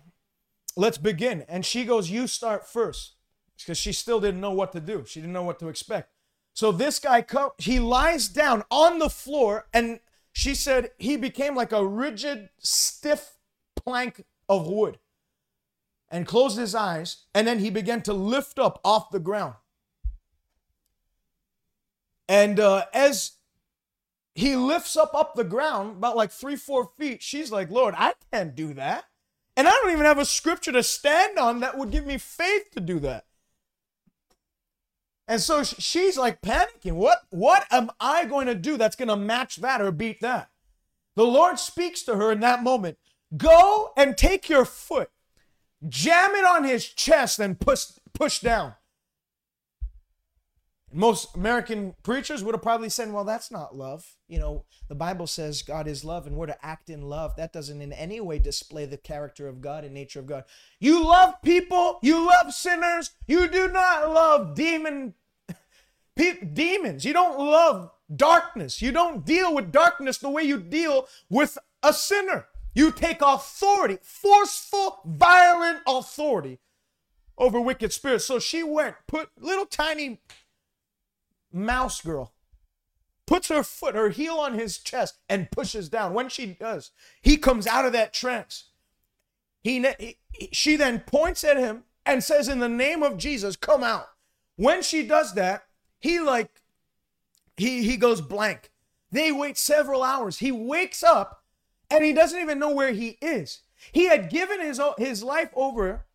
let's 0.76 0.98
begin. 0.98 1.44
And 1.48 1.64
she 1.64 1.84
goes, 1.84 2.10
you 2.10 2.26
start 2.26 2.68
first 2.68 3.14
because 3.62 3.78
she 3.78 3.92
still 3.92 4.20
didn't 4.20 4.40
know 4.40 4.52
what 4.52 4.72
to 4.72 4.80
do. 4.80 5.04
She 5.06 5.20
didn't 5.20 5.32
know 5.32 5.42
what 5.42 5.58
to 5.60 5.68
expect. 5.68 6.12
So 6.52 6.72
this 6.72 6.98
guy 6.98 7.22
come, 7.22 7.50
he 7.58 7.78
lies 7.78 8.28
down 8.28 8.64
on 8.70 8.98
the 8.98 9.08
floor, 9.08 9.66
and 9.72 10.00
she 10.32 10.54
said 10.54 10.90
he 10.98 11.16
became 11.16 11.54
like 11.54 11.72
a 11.72 11.86
rigid, 11.86 12.50
stiff 12.58 13.38
plank 13.76 14.24
of 14.48 14.66
wood, 14.66 14.98
and 16.10 16.26
closed 16.26 16.58
his 16.58 16.74
eyes, 16.74 17.24
and 17.34 17.46
then 17.46 17.60
he 17.60 17.70
began 17.70 18.02
to 18.02 18.12
lift 18.12 18.58
up 18.58 18.80
off 18.84 19.10
the 19.10 19.20
ground. 19.20 19.54
And 22.28 22.60
uh, 22.60 22.86
as 22.94 23.32
he 24.34 24.54
lifts 24.54 24.96
up 24.96 25.14
up 25.14 25.34
the 25.34 25.44
ground 25.44 25.96
about 25.96 26.16
like 26.16 26.30
three, 26.30 26.56
four 26.56 26.90
feet, 26.96 27.22
she's 27.22 27.50
like, 27.50 27.70
Lord, 27.70 27.94
I 27.96 28.14
can't 28.32 28.54
do 28.54 28.74
that. 28.74 29.04
And 29.56 29.66
I 29.66 29.72
don't 29.72 29.92
even 29.92 30.06
have 30.06 30.18
a 30.18 30.24
scripture 30.24 30.72
to 30.72 30.82
stand 30.82 31.38
on 31.38 31.60
that 31.60 31.76
would 31.76 31.90
give 31.90 32.06
me 32.06 32.18
faith 32.18 32.70
to 32.72 32.80
do 32.80 32.98
that. 33.00 33.26
And 35.30 35.40
so 35.40 35.62
she's 35.62 36.18
like 36.18 36.42
panicking. 36.42 36.94
What, 36.94 37.20
what 37.30 37.64
am 37.70 37.92
I 38.00 38.24
going 38.24 38.48
to 38.48 38.54
do 38.56 38.76
that's 38.76 38.96
going 38.96 39.10
to 39.10 39.16
match 39.16 39.58
that 39.58 39.80
or 39.80 39.92
beat 39.92 40.20
that? 40.22 40.50
The 41.14 41.24
Lord 41.24 41.60
speaks 41.60 42.02
to 42.02 42.16
her 42.16 42.32
in 42.32 42.40
that 42.40 42.64
moment. 42.64 42.98
Go 43.36 43.92
and 43.96 44.16
take 44.16 44.48
your 44.48 44.64
foot, 44.64 45.08
jam 45.88 46.32
it 46.34 46.44
on 46.44 46.64
his 46.64 46.84
chest, 46.84 47.38
and 47.38 47.60
push, 47.60 47.92
push 48.12 48.40
down. 48.40 48.74
Most 50.92 51.36
American 51.36 51.94
preachers 52.02 52.42
would 52.42 52.56
have 52.56 52.62
probably 52.62 52.88
said, 52.88 53.12
Well, 53.12 53.22
that's 53.22 53.52
not 53.52 53.76
love. 53.76 54.16
You 54.26 54.40
know, 54.40 54.64
the 54.88 54.96
Bible 54.96 55.28
says 55.28 55.62
God 55.62 55.86
is 55.86 56.04
love 56.04 56.26
and 56.26 56.34
we're 56.34 56.46
to 56.46 56.66
act 56.66 56.90
in 56.90 57.02
love. 57.02 57.36
That 57.36 57.52
doesn't 57.52 57.80
in 57.80 57.92
any 57.92 58.20
way 58.20 58.40
display 58.40 58.86
the 58.86 58.96
character 58.96 59.46
of 59.46 59.60
God 59.60 59.84
and 59.84 59.94
nature 59.94 60.18
of 60.18 60.26
God. 60.26 60.42
You 60.80 61.04
love 61.04 61.34
people, 61.44 62.00
you 62.02 62.26
love 62.26 62.52
sinners, 62.52 63.12
you 63.28 63.46
do 63.46 63.68
not 63.68 64.12
love 64.12 64.56
demon 64.56 65.14
demons. 66.54 67.04
You 67.04 67.12
don't 67.12 67.38
love 67.38 67.90
darkness. 68.14 68.82
You 68.82 68.92
don't 68.92 69.24
deal 69.24 69.54
with 69.54 69.72
darkness 69.72 70.18
the 70.18 70.30
way 70.30 70.42
you 70.42 70.58
deal 70.58 71.06
with 71.28 71.58
a 71.82 71.92
sinner. 71.92 72.46
You 72.74 72.92
take 72.92 73.18
authority, 73.20 73.98
forceful, 74.02 75.00
violent 75.04 75.80
authority 75.86 76.58
over 77.36 77.60
wicked 77.60 77.92
spirits. 77.92 78.26
So 78.26 78.38
she 78.38 78.62
went, 78.62 78.96
put 79.06 79.30
little 79.38 79.66
tiny 79.66 80.20
mouse 81.52 82.00
girl, 82.00 82.32
puts 83.26 83.48
her 83.48 83.62
foot, 83.62 83.94
her 83.94 84.10
heel 84.10 84.34
on 84.34 84.54
his 84.54 84.78
chest, 84.78 85.18
and 85.28 85.50
pushes 85.50 85.88
down. 85.88 86.14
When 86.14 86.28
she 86.28 86.46
does, 86.46 86.90
he 87.22 87.36
comes 87.36 87.66
out 87.66 87.86
of 87.86 87.92
that 87.92 88.12
trance. 88.12 88.70
He, 89.62 89.84
he 89.98 90.16
she 90.52 90.76
then 90.76 91.00
points 91.00 91.44
at 91.44 91.56
him 91.56 91.84
and 92.06 92.22
says, 92.22 92.48
In 92.48 92.60
the 92.60 92.68
name 92.68 93.02
of 93.02 93.18
Jesus, 93.18 93.56
come 93.56 93.82
out. 93.82 94.06
When 94.56 94.82
she 94.82 95.06
does 95.06 95.34
that, 95.34 95.64
he 96.00 96.18
like 96.18 96.62
he 97.56 97.82
he 97.84 97.96
goes 97.96 98.20
blank. 98.20 98.70
They 99.12 99.30
wait 99.30 99.58
several 99.58 100.02
hours. 100.02 100.38
He 100.38 100.50
wakes 100.50 101.02
up 101.02 101.44
and 101.90 102.04
he 102.04 102.12
doesn't 102.12 102.40
even 102.40 102.58
know 102.58 102.72
where 102.72 102.92
he 102.92 103.18
is. 103.20 103.60
He 103.92 104.06
had 104.06 104.30
given 104.30 104.60
his 104.60 104.80
his 104.98 105.22
life 105.22 105.50
over 105.54 106.06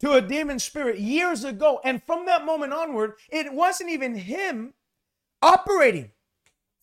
to 0.00 0.12
a 0.12 0.20
demon 0.20 0.58
spirit 0.58 0.98
years 0.98 1.44
ago 1.44 1.80
and 1.84 2.02
from 2.02 2.26
that 2.26 2.44
moment 2.44 2.72
onward 2.72 3.14
it 3.30 3.52
wasn't 3.52 3.90
even 3.90 4.16
him 4.16 4.74
operating. 5.42 6.12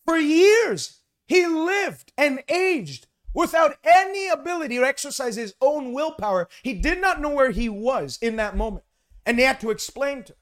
For 0.04 0.16
years 0.16 1.00
he 1.26 1.46
lived 1.46 2.12
and 2.16 2.42
aged 2.48 3.06
without 3.32 3.76
any 3.82 4.28
ability 4.28 4.76
to 4.76 4.84
exercise 4.84 5.36
his 5.36 5.54
own 5.60 5.92
willpower. 5.92 6.48
He 6.62 6.74
did 6.74 7.00
not 7.00 7.20
know 7.20 7.30
where 7.30 7.50
he 7.50 7.68
was 7.68 8.18
in 8.22 8.36
that 8.36 8.56
moment. 8.56 8.84
And 9.26 9.38
they 9.38 9.42
had 9.42 9.60
to 9.60 9.70
explain 9.70 10.22
to, 10.24 10.34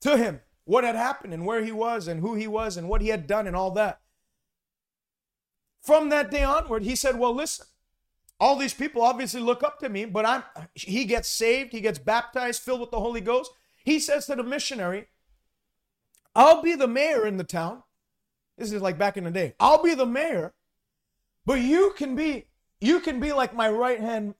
to 0.00 0.16
him 0.16 0.40
what 0.68 0.84
had 0.84 0.96
happened 0.96 1.32
and 1.32 1.46
where 1.46 1.64
he 1.64 1.72
was 1.72 2.06
and 2.06 2.20
who 2.20 2.34
he 2.34 2.46
was 2.46 2.76
and 2.76 2.90
what 2.90 3.00
he 3.00 3.08
had 3.08 3.26
done 3.26 3.46
and 3.46 3.56
all 3.56 3.70
that. 3.70 4.00
From 5.80 6.10
that 6.10 6.30
day 6.30 6.44
onward, 6.44 6.82
he 6.82 6.94
said, 6.94 7.18
Well, 7.18 7.34
listen, 7.34 7.64
all 8.38 8.54
these 8.54 8.74
people 8.74 9.00
obviously 9.00 9.40
look 9.40 9.62
up 9.62 9.78
to 9.78 9.88
me, 9.88 10.04
but 10.04 10.26
I'm 10.26 10.42
he 10.74 11.06
gets 11.06 11.30
saved, 11.30 11.72
he 11.72 11.80
gets 11.80 11.98
baptized, 11.98 12.60
filled 12.60 12.82
with 12.82 12.90
the 12.90 13.00
Holy 13.00 13.22
Ghost. 13.22 13.50
He 13.82 13.98
says 13.98 14.26
to 14.26 14.34
the 14.34 14.42
missionary, 14.42 15.06
I'll 16.36 16.60
be 16.60 16.74
the 16.74 16.86
mayor 16.86 17.26
in 17.26 17.38
the 17.38 17.44
town. 17.44 17.82
This 18.58 18.70
is 18.70 18.82
like 18.82 18.98
back 18.98 19.16
in 19.16 19.24
the 19.24 19.30
day. 19.30 19.54
I'll 19.58 19.82
be 19.82 19.94
the 19.94 20.04
mayor, 20.04 20.52
but 21.46 21.60
you 21.60 21.94
can 21.96 22.14
be 22.14 22.44
you 22.78 23.00
can 23.00 23.20
be 23.20 23.32
like 23.32 23.54
my 23.54 23.70
right 23.70 24.00
hand 24.00 24.34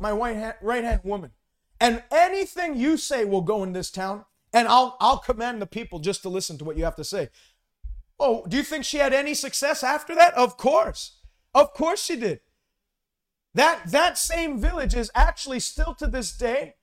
my 0.00 0.10
right 0.10 0.34
hand, 0.34 0.54
right 0.62 0.82
hand 0.82 1.02
woman. 1.04 1.30
And 1.78 2.02
anything 2.10 2.76
you 2.76 2.96
say 2.96 3.24
will 3.24 3.42
go 3.42 3.62
in 3.62 3.72
this 3.72 3.92
town 3.92 4.24
and 4.52 4.68
I'll 4.68 4.96
I'll 5.00 5.18
command 5.18 5.60
the 5.60 5.66
people 5.66 5.98
just 5.98 6.22
to 6.22 6.28
listen 6.28 6.58
to 6.58 6.64
what 6.64 6.76
you 6.76 6.84
have 6.84 6.96
to 6.96 7.04
say. 7.04 7.28
Oh, 8.18 8.44
do 8.46 8.56
you 8.56 8.62
think 8.62 8.84
she 8.84 8.98
had 8.98 9.14
any 9.14 9.34
success 9.34 9.82
after 9.82 10.14
that? 10.14 10.34
Of 10.34 10.56
course. 10.56 11.18
Of 11.54 11.72
course 11.72 12.04
she 12.04 12.16
did. 12.16 12.40
That 13.54 13.90
that 13.90 14.18
same 14.18 14.60
village 14.60 14.94
is 14.94 15.10
actually 15.14 15.60
still 15.60 15.94
to 15.94 16.06
this 16.06 16.36
day 16.36 16.74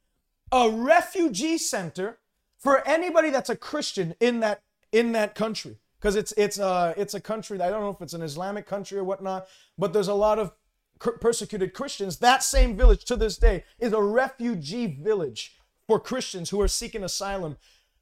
a 0.51 0.69
refugee 0.69 1.57
center 1.57 2.19
for 2.57 2.85
anybody 2.87 3.29
that's 3.29 3.49
a 3.49 3.55
Christian 3.55 4.15
in 4.19 4.39
that 4.41 4.63
in 4.91 5.11
that 5.13 5.35
country 5.35 5.77
because 5.99 6.15
it's 6.15 6.33
it's 6.33 6.59
a 6.59 6.93
it's 6.97 7.13
a 7.13 7.21
country 7.21 7.61
I 7.61 7.69
don't 7.69 7.81
know 7.81 7.89
if 7.89 8.01
it's 8.01 8.13
an 8.13 8.21
Islamic 8.21 8.65
country 8.65 8.97
or 8.97 9.03
whatnot, 9.03 9.47
but 9.77 9.93
there's 9.93 10.07
a 10.07 10.13
lot 10.13 10.39
of 10.39 10.51
persecuted 10.99 11.73
Christians. 11.73 12.17
That 12.17 12.43
same 12.43 12.75
village 12.75 13.05
to 13.05 13.15
this 13.15 13.37
day 13.37 13.63
is 13.79 13.93
a 13.93 14.01
refugee 14.01 14.87
village 14.87 15.56
for 15.87 15.99
Christians 15.99 16.49
who 16.49 16.61
are 16.61 16.67
seeking 16.67 17.03
asylum 17.03 17.57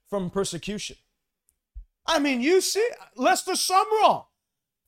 from 0.10 0.30
persecution. 0.30 0.98
I 2.06 2.20
mean, 2.20 2.42
you 2.42 2.62
see, 2.62 2.88
Lester 3.16 3.54
Sumrall. 3.54 4.26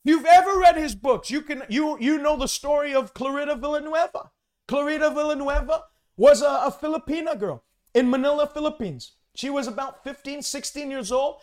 You've 0.04 0.26
ever 0.26 0.58
read 0.58 0.76
his 0.76 0.94
books? 0.94 1.30
You 1.30 1.42
can 1.42 1.64
you 1.68 1.98
you 2.00 2.18
know 2.18 2.36
the 2.36 2.48
story 2.48 2.94
of 2.94 3.14
Clarita 3.14 3.56
Villanueva. 3.56 4.30
Clarita 4.66 5.10
Villanueva 5.10 5.84
was 6.16 6.40
a, 6.42 6.46
a 6.46 6.76
Filipina 6.80 7.38
girl 7.38 7.64
in 7.94 8.10
Manila, 8.10 8.46
Philippines. 8.46 9.12
She 9.34 9.50
was 9.50 9.66
about 9.66 10.02
15, 10.04 10.42
16 10.42 10.90
years 10.90 11.12
old, 11.12 11.40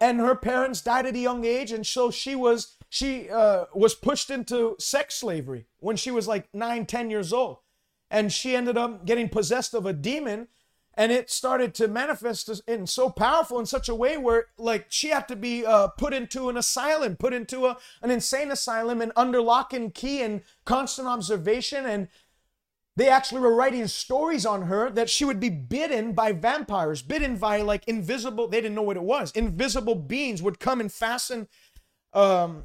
and 0.00 0.20
her 0.20 0.34
parents 0.34 0.80
died 0.82 1.06
at 1.06 1.14
a 1.14 1.18
young 1.18 1.44
age, 1.44 1.72
and 1.72 1.86
so 1.86 2.10
she 2.10 2.34
was 2.34 2.76
she 2.88 3.28
uh, 3.30 3.66
was 3.74 3.94
pushed 3.94 4.30
into 4.30 4.74
sex 4.78 5.14
slavery 5.16 5.66
when 5.78 5.96
she 5.96 6.10
was 6.10 6.26
like 6.26 6.48
nine, 6.52 6.86
10 6.86 7.10
years 7.10 7.32
old. 7.32 7.58
and 8.10 8.32
she 8.32 8.56
ended 8.56 8.76
up 8.78 9.04
getting 9.04 9.28
possessed 9.28 9.74
of 9.74 9.86
a 9.86 9.92
demon 9.92 10.48
and 10.98 11.12
it 11.12 11.30
started 11.30 11.74
to 11.74 11.86
manifest 11.86 12.50
in 12.66 12.84
so 12.84 13.08
powerful 13.08 13.60
in 13.60 13.66
such 13.66 13.88
a 13.88 13.94
way 13.94 14.18
where 14.18 14.46
like 14.58 14.86
she 14.88 15.10
had 15.10 15.28
to 15.28 15.36
be 15.36 15.64
uh, 15.64 15.86
put 15.86 16.12
into 16.12 16.48
an 16.48 16.56
asylum 16.56 17.14
put 17.16 17.32
into 17.32 17.66
a, 17.66 17.78
an 18.02 18.10
insane 18.10 18.50
asylum 18.50 19.00
and 19.00 19.12
under 19.14 19.40
lock 19.40 19.72
and 19.72 19.94
key 19.94 20.20
and 20.20 20.42
constant 20.64 21.06
observation. 21.06 21.86
And 21.86 22.08
they 22.96 23.08
actually 23.08 23.40
were 23.40 23.54
writing 23.54 23.86
stories 23.86 24.44
on 24.44 24.62
her 24.62 24.90
that 24.90 25.08
she 25.08 25.24
would 25.24 25.38
be 25.38 25.50
bitten 25.50 26.14
by 26.14 26.32
vampires 26.32 27.00
bitten 27.00 27.36
by 27.36 27.62
like 27.62 27.86
invisible 27.86 28.48
they 28.48 28.60
didn't 28.60 28.74
know 28.74 28.82
what 28.82 28.96
it 28.96 29.04
was. 29.04 29.30
Invisible 29.30 29.94
beings 29.94 30.42
would 30.42 30.58
come 30.58 30.80
and 30.80 30.92
fasten 30.92 31.46
um, 32.12 32.64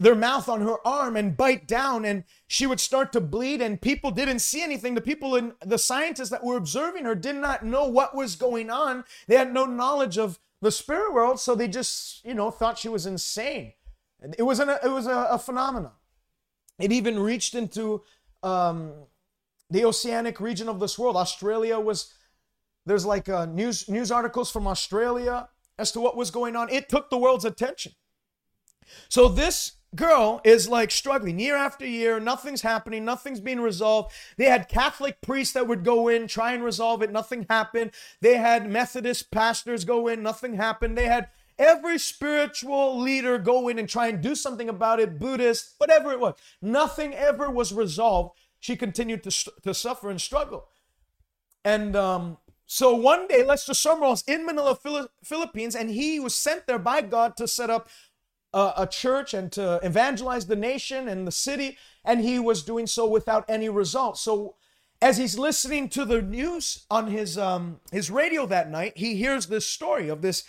their 0.00 0.14
mouth 0.14 0.48
on 0.48 0.62
her 0.62 0.84
arm 0.86 1.14
and 1.14 1.36
bite 1.36 1.68
down 1.68 2.06
and 2.06 2.24
she 2.46 2.66
would 2.66 2.80
start 2.80 3.12
to 3.12 3.20
bleed 3.20 3.60
and 3.60 3.82
people 3.82 4.10
didn't 4.10 4.38
see 4.38 4.62
anything. 4.62 4.94
The 4.94 5.02
people 5.02 5.36
in 5.36 5.52
the 5.64 5.78
scientists 5.78 6.30
that 6.30 6.42
were 6.42 6.56
observing 6.56 7.04
her 7.04 7.14
did 7.14 7.36
not 7.36 7.66
know 7.66 7.84
what 7.86 8.16
was 8.16 8.34
going 8.34 8.70
on. 8.70 9.04
They 9.28 9.36
had 9.36 9.52
no 9.52 9.66
knowledge 9.66 10.16
of 10.16 10.38
the 10.62 10.72
spirit 10.72 11.12
world 11.12 11.38
so 11.38 11.54
they 11.54 11.68
just 11.68 12.24
you 12.24 12.32
know 12.32 12.50
thought 12.50 12.78
she 12.78 12.88
was 12.88 13.04
insane. 13.04 13.74
It 14.38 14.42
was 14.42 14.58
an, 14.58 14.70
it 14.70 14.88
was 14.88 15.06
a, 15.06 15.28
a 15.30 15.38
phenomenon. 15.38 15.92
It 16.78 16.92
even 16.92 17.18
reached 17.18 17.54
into 17.54 18.02
um, 18.42 18.92
the 19.68 19.84
oceanic 19.84 20.40
region 20.40 20.68
of 20.68 20.80
this 20.80 20.98
world. 20.98 21.16
Australia 21.16 21.78
was 21.78 22.14
there's 22.86 23.04
like 23.04 23.28
uh, 23.28 23.44
news 23.44 23.86
news 23.86 24.10
articles 24.10 24.50
from 24.50 24.66
australia 24.66 25.50
as 25.78 25.92
to 25.92 26.00
what 26.00 26.16
was 26.16 26.30
going 26.30 26.56
on. 26.56 26.70
It 26.70 26.88
took 26.88 27.10
the 27.10 27.18
world's 27.18 27.44
attention. 27.44 27.92
So 29.10 29.28
this 29.28 29.72
girl 29.94 30.40
is 30.44 30.68
like 30.68 30.90
struggling 30.90 31.38
year 31.38 31.56
after 31.56 31.86
year. 31.86 32.20
Nothing's 32.20 32.62
happening. 32.62 33.04
Nothing's 33.04 33.40
being 33.40 33.60
resolved. 33.60 34.12
They 34.36 34.46
had 34.46 34.68
Catholic 34.68 35.20
priests 35.20 35.54
that 35.54 35.66
would 35.66 35.84
go 35.84 36.08
in, 36.08 36.26
try 36.26 36.52
and 36.52 36.62
resolve 36.64 37.02
it. 37.02 37.12
Nothing 37.12 37.46
happened. 37.48 37.90
They 38.20 38.36
had 38.36 38.70
Methodist 38.70 39.30
pastors 39.30 39.84
go 39.84 40.08
in. 40.08 40.22
Nothing 40.22 40.54
happened. 40.54 40.96
They 40.96 41.06
had 41.06 41.28
every 41.58 41.98
spiritual 41.98 42.98
leader 42.98 43.38
go 43.38 43.68
in 43.68 43.78
and 43.78 43.88
try 43.88 44.08
and 44.08 44.22
do 44.22 44.34
something 44.34 44.68
about 44.68 45.00
it. 45.00 45.18
Buddhist, 45.18 45.74
whatever 45.78 46.12
it 46.12 46.20
was. 46.20 46.34
Nothing 46.62 47.14
ever 47.14 47.50
was 47.50 47.72
resolved. 47.72 48.36
She 48.60 48.76
continued 48.76 49.22
to, 49.24 49.50
to 49.62 49.74
suffer 49.74 50.10
and 50.10 50.20
struggle. 50.20 50.68
And 51.64 51.94
um, 51.96 52.38
so 52.72 52.94
one 52.94 53.26
day, 53.26 53.42
Lester 53.44 53.72
Sumrall 53.72 54.10
was 54.10 54.24
in 54.28 54.46
Manila, 54.46 54.78
Philippines, 55.24 55.74
and 55.74 55.90
he 55.90 56.20
was 56.20 56.36
sent 56.36 56.68
there 56.68 56.78
by 56.78 57.00
God 57.02 57.36
to 57.38 57.48
set 57.48 57.68
up 57.68 57.88
a, 58.52 58.72
a 58.78 58.86
church 58.86 59.34
and 59.34 59.50
to 59.52 59.80
evangelize 59.82 60.46
the 60.46 60.56
nation 60.56 61.08
and 61.08 61.26
the 61.26 61.32
city, 61.32 61.78
and 62.04 62.20
he 62.20 62.38
was 62.38 62.62
doing 62.62 62.86
so 62.86 63.06
without 63.06 63.44
any 63.48 63.68
results. 63.68 64.20
So 64.20 64.54
as 65.02 65.16
he's 65.16 65.38
listening 65.38 65.88
to 65.90 66.04
the 66.04 66.20
news 66.20 66.84
on 66.90 67.06
his 67.08 67.38
um, 67.38 67.80
his 67.90 68.10
radio 68.10 68.46
that 68.46 68.70
night, 68.70 68.92
he 68.96 69.16
hears 69.16 69.46
this 69.46 69.66
story 69.66 70.08
of 70.08 70.22
this 70.22 70.44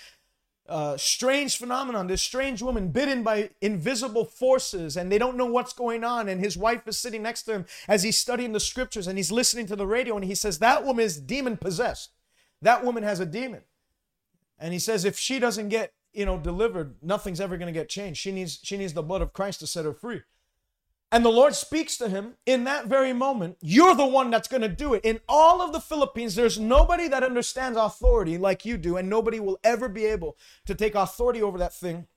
uh, 0.68 0.95
strange 0.95 1.58
phenomenon, 1.58 2.08
this 2.08 2.22
strange 2.22 2.62
woman 2.62 2.89
bitten 2.89 3.24
by 3.24 3.49
invisible 3.60 4.26
forces, 4.26 4.95
and 4.95 5.12
they 5.12 5.18
don't 5.18 5.36
know 5.36 5.45
what's 5.45 5.74
going 5.74 6.04
on. 6.04 6.30
And 6.30 6.39
his 6.39 6.58
wife 6.58 6.88
is 6.88 6.97
sitting 6.97 7.22
next 7.22 7.43
to 7.43 7.54
him 7.54 7.66
as 7.88 8.04
he's 8.04 8.18
studying 8.18 8.54
the 8.54 8.60
scriptures, 8.60 9.08
and 9.08 9.18
he's 9.18 9.32
listening 9.32 9.66
to 9.68 9.76
the 9.76 9.88
radio, 9.88 10.16
and 10.16 10.26
he 10.26 10.36
says, 10.36 10.60
That 10.60 10.86
woman 10.86 11.04
is 11.04 11.20
demon 11.20 11.58
possessed. 11.58 12.12
That 12.62 12.86
woman 12.86 13.04
has 13.04 13.20
a 13.20 13.26
demon. 13.26 13.64
And 14.60 14.72
he 14.74 14.80
says, 14.80 15.04
If 15.04 15.18
she 15.18 15.39
doesn't 15.39 15.70
get 15.70 15.93
you 16.14 16.26
know, 16.26 16.38
delivered, 16.38 16.95
nothing's 17.01 17.41
ever 17.41 17.57
going 17.57 17.74
to 17.74 17.80
get 17.80 17.89
changed. 17.89 18.20
She 18.20 18.32
needs 18.32 18.59
she 18.64 18.78
needs 18.78 18.93
the 18.93 19.03
blood 19.03 19.22
of 19.22 19.34
Christ 19.34 19.59
to 19.62 19.68
set 19.68 19.86
her 19.86 19.93
free. 19.93 20.22
And 21.14 21.26
the 21.26 21.30
Lord 21.30 21.55
speaks 21.55 21.97
to 21.97 22.07
him 22.07 22.36
in 22.45 22.64
that 22.64 22.88
very 22.88 23.12
moment. 23.12 23.57
You're 23.62 23.95
the 23.95 24.05
one 24.05 24.32
that's 24.32 24.47
going 24.47 24.62
to 24.62 24.70
do 24.70 24.93
it. 24.93 25.03
In 25.03 25.20
all 25.28 25.62
of 25.62 25.74
the 25.74 25.82
Philippines, 25.82 26.36
there's 26.36 26.57
nobody 26.57 27.09
that 27.09 27.24
understands 27.24 27.78
authority 27.78 28.38
like 28.38 28.66
you 28.66 28.78
do, 28.78 28.95
and 28.95 29.09
nobody 29.09 29.39
will 29.39 29.59
ever 29.62 29.89
be 29.89 30.05
able 30.05 30.38
to 30.68 30.74
take 30.74 30.95
authority 30.95 31.41
over 31.41 31.57
that 31.57 31.74
thing 31.74 32.07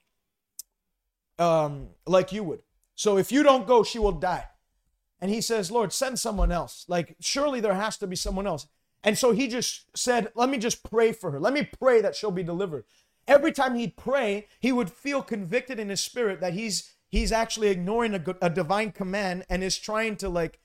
um, 1.40 1.88
like 2.07 2.30
you 2.30 2.45
would. 2.45 2.61
So 2.95 3.18
if 3.18 3.32
you 3.32 3.42
don't 3.42 3.66
go, 3.66 3.82
she 3.82 3.99
will 3.99 4.12
die. 4.12 4.47
And 5.20 5.28
he 5.28 5.40
says, 5.40 5.72
Lord, 5.72 5.92
send 5.92 6.20
someone 6.20 6.53
else. 6.53 6.84
Like, 6.86 7.16
surely 7.20 7.61
there 7.61 7.74
has 7.74 7.97
to 7.99 8.07
be 8.07 8.14
someone 8.14 8.47
else. 8.47 8.68
And 9.03 9.18
so 9.18 9.32
he 9.32 9.49
just 9.49 9.86
said, 9.97 10.32
Let 10.34 10.49
me 10.49 10.59
just 10.59 10.88
pray 10.88 11.12
for 11.12 11.30
her. 11.30 11.40
Let 11.40 11.53
me 11.53 11.68
pray 11.78 12.01
that 12.01 12.16
she'll 12.16 12.30
be 12.30 12.42
delivered. 12.42 12.84
Every 13.27 13.53
time 13.53 13.75
he'd 13.75 13.97
pray, 13.97 14.49
he 14.61 14.72
would 14.72 14.91
feel 14.91 15.22
convicted 15.22 15.79
in 15.79 15.89
his 15.89 16.01
spirit 16.01 16.41
that 16.41 16.53
he's 16.53 16.93
he's 17.11 17.33
actually 17.33 17.68
ignoring 17.68 18.14
a, 18.14 18.22
a 18.43 18.51
divine 18.51 18.91
command 18.91 19.45
and 19.49 19.62
is 19.62 19.79
trying 19.79 20.16
to 20.16 20.29
like 20.29 20.59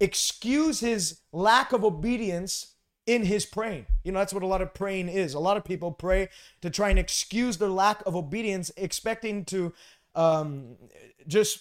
excuse 0.00 0.80
his 0.80 1.20
lack 1.32 1.72
of 1.72 1.84
obedience 1.84 2.74
in 3.06 3.24
his 3.24 3.46
praying. 3.46 3.86
You 4.02 4.12
know, 4.12 4.18
that's 4.18 4.34
what 4.34 4.42
a 4.42 4.48
lot 4.48 4.62
of 4.62 4.74
praying 4.74 5.08
is. 5.08 5.34
A 5.34 5.38
lot 5.38 5.56
of 5.56 5.64
people 5.64 5.92
pray 5.92 6.28
to 6.60 6.70
try 6.70 6.90
and 6.90 6.98
excuse 6.98 7.56
their 7.58 7.68
lack 7.68 8.02
of 8.04 8.16
obedience, 8.16 8.70
expecting 8.76 9.44
to 9.46 9.72
um, 10.14 10.76
just 11.26 11.60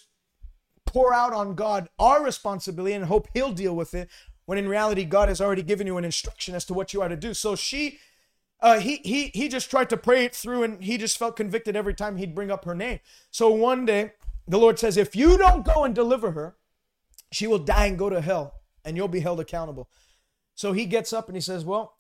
pour 0.85 1.13
out 1.13 1.33
on 1.33 1.55
God 1.55 1.89
our 1.99 2.23
responsibility 2.23 2.93
and 2.93 3.05
hope 3.05 3.27
He'll 3.33 3.51
deal 3.51 3.75
with 3.75 3.93
it, 3.93 4.09
when 4.45 4.57
in 4.57 4.67
reality, 4.67 5.05
God 5.05 5.29
has 5.29 5.41
already 5.41 5.63
given 5.63 5.87
you 5.87 5.97
an 5.97 6.05
instruction 6.05 6.55
as 6.55 6.65
to 6.65 6.73
what 6.73 6.93
you 6.93 7.01
are 7.01 7.09
to 7.09 7.15
do. 7.15 7.33
So 7.33 7.55
she 7.55 7.99
uh, 8.65 8.79
he 8.79 8.95
he 9.03 9.27
he 9.35 9.47
just 9.47 9.69
tried 9.69 9.91
to 9.91 9.95
pray 9.95 10.25
it 10.25 10.33
through, 10.33 10.63
and 10.63 10.83
he 10.83 10.97
just 10.97 11.19
felt 11.19 11.35
convicted 11.35 11.75
every 11.75 11.93
time 11.93 12.17
he'd 12.17 12.33
bring 12.33 12.49
up 12.49 12.65
her 12.65 12.73
name. 12.73 12.99
So 13.29 13.51
one 13.51 13.85
day, 13.85 14.13
the 14.47 14.57
Lord 14.57 14.79
says, 14.79 14.97
"If 14.97 15.15
you 15.15 15.37
don't 15.37 15.63
go 15.63 15.83
and 15.83 15.93
deliver 15.93 16.31
her, 16.31 16.57
she 17.31 17.45
will 17.45 17.59
die 17.59 17.85
and 17.85 17.95
go 17.95 18.09
to 18.09 18.21
hell, 18.21 18.63
and 18.83 18.97
you'll 18.97 19.07
be 19.07 19.19
held 19.19 19.39
accountable." 19.39 19.87
So 20.55 20.73
he 20.73 20.87
gets 20.87 21.13
up 21.13 21.27
and 21.27 21.37
he 21.37 21.41
says, 21.41 21.63
"Well, 21.63 21.99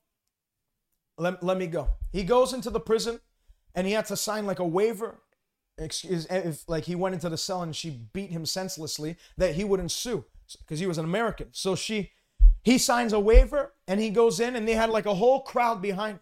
let, 1.19 1.43
let 1.43 1.59
me 1.59 1.67
go." 1.67 1.89
He 2.11 2.23
goes 2.23 2.51
into 2.51 2.71
the 2.71 2.79
prison, 2.79 3.19
and 3.75 3.85
he 3.85 3.93
had 3.93 4.07
to 4.07 4.17
sign 4.17 4.47
like 4.47 4.57
a 4.57 4.65
waiver. 4.65 5.21
Excuse, 5.77 6.25
if 6.31 6.67
like 6.67 6.85
he 6.85 6.95
went 6.95 7.13
into 7.13 7.29
the 7.29 7.37
cell 7.37 7.61
and 7.61 7.75
she 7.75 7.91
beat 8.11 8.31
him 8.31 8.43
senselessly, 8.43 9.17
that 9.37 9.53
he 9.53 9.63
wouldn't 9.63 9.91
sue 9.91 10.25
because 10.61 10.79
he 10.79 10.87
was 10.87 10.97
an 10.97 11.05
American. 11.05 11.49
So 11.51 11.75
she, 11.75 12.11
he 12.63 12.79
signs 12.79 13.13
a 13.13 13.19
waiver 13.19 13.73
and 13.87 13.99
he 13.99 14.09
goes 14.09 14.39
in, 14.39 14.55
and 14.55 14.67
they 14.67 14.73
had 14.73 14.89
like 14.89 15.05
a 15.05 15.13
whole 15.13 15.41
crowd 15.41 15.79
behind 15.79 16.21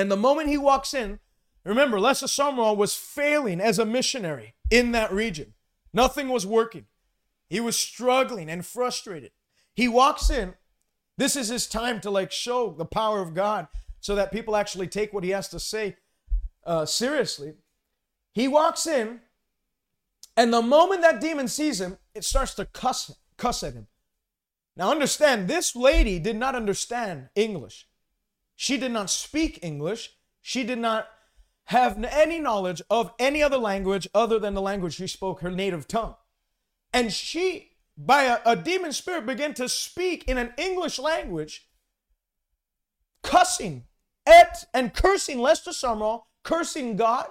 and 0.00 0.10
the 0.10 0.16
moment 0.16 0.48
he 0.48 0.56
walks 0.56 0.94
in, 0.94 1.18
remember, 1.62 2.00
Lester 2.00 2.24
Sumrall 2.24 2.74
was 2.74 2.96
failing 2.96 3.60
as 3.60 3.78
a 3.78 3.84
missionary 3.84 4.54
in 4.70 4.92
that 4.92 5.12
region. 5.12 5.52
Nothing 5.92 6.30
was 6.30 6.46
working. 6.46 6.86
He 7.50 7.60
was 7.60 7.76
struggling 7.76 8.48
and 8.48 8.64
frustrated. 8.64 9.32
He 9.74 9.88
walks 9.88 10.30
in. 10.30 10.54
This 11.18 11.36
is 11.36 11.48
his 11.48 11.66
time 11.66 12.00
to 12.00 12.10
like 12.10 12.32
show 12.32 12.70
the 12.70 12.86
power 12.86 13.20
of 13.20 13.34
God 13.34 13.68
so 14.00 14.14
that 14.14 14.32
people 14.32 14.56
actually 14.56 14.86
take 14.86 15.12
what 15.12 15.22
he 15.22 15.30
has 15.30 15.48
to 15.48 15.60
say 15.60 15.98
uh, 16.64 16.86
seriously. 16.86 17.52
He 18.32 18.48
walks 18.48 18.86
in, 18.86 19.20
and 20.34 20.50
the 20.50 20.62
moment 20.62 21.02
that 21.02 21.20
demon 21.20 21.46
sees 21.46 21.78
him, 21.78 21.98
it 22.14 22.24
starts 22.24 22.54
to 22.54 22.64
cuss, 22.64 23.14
cuss 23.36 23.62
at 23.62 23.74
him. 23.74 23.88
Now, 24.78 24.90
understand, 24.90 25.46
this 25.46 25.76
lady 25.76 26.18
did 26.18 26.36
not 26.36 26.54
understand 26.54 27.28
English. 27.34 27.86
She 28.60 28.76
did 28.76 28.92
not 28.92 29.08
speak 29.08 29.58
English. 29.62 30.10
She 30.42 30.64
did 30.64 30.78
not 30.78 31.08
have 31.68 32.04
any 32.04 32.38
knowledge 32.38 32.82
of 32.90 33.10
any 33.18 33.42
other 33.42 33.56
language 33.56 34.06
other 34.14 34.38
than 34.38 34.52
the 34.52 34.60
language 34.60 34.96
she 34.96 35.06
spoke, 35.06 35.40
her 35.40 35.50
native 35.50 35.88
tongue. 35.88 36.14
And 36.92 37.10
she, 37.10 37.70
by 37.96 38.24
a, 38.24 38.38
a 38.44 38.56
demon 38.56 38.92
spirit, 38.92 39.24
began 39.24 39.54
to 39.54 39.66
speak 39.66 40.24
in 40.28 40.36
an 40.36 40.52
English 40.58 40.98
language, 40.98 41.70
cussing 43.22 43.84
at 44.26 44.66
and 44.74 44.92
cursing 44.92 45.38
Lester 45.38 45.70
Sumrall, 45.70 46.24
cursing 46.42 46.96
God, 46.96 47.28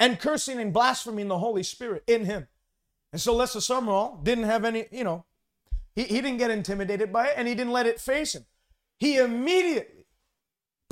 and 0.00 0.18
cursing 0.18 0.58
and 0.58 0.72
blaspheming 0.72 1.28
the 1.28 1.40
Holy 1.40 1.62
Spirit 1.62 2.04
in 2.06 2.24
him. 2.24 2.48
And 3.12 3.20
so 3.20 3.36
Lester 3.36 3.58
Sumrall 3.58 4.24
didn't 4.24 4.44
have 4.44 4.64
any, 4.64 4.86
you 4.90 5.04
know, 5.04 5.26
he, 5.94 6.04
he 6.04 6.22
didn't 6.22 6.38
get 6.38 6.50
intimidated 6.50 7.12
by 7.12 7.26
it 7.26 7.34
and 7.36 7.46
he 7.46 7.54
didn't 7.54 7.74
let 7.74 7.86
it 7.86 8.00
face 8.00 8.34
him. 8.34 8.46
He 8.96 9.18
immediately 9.18 9.91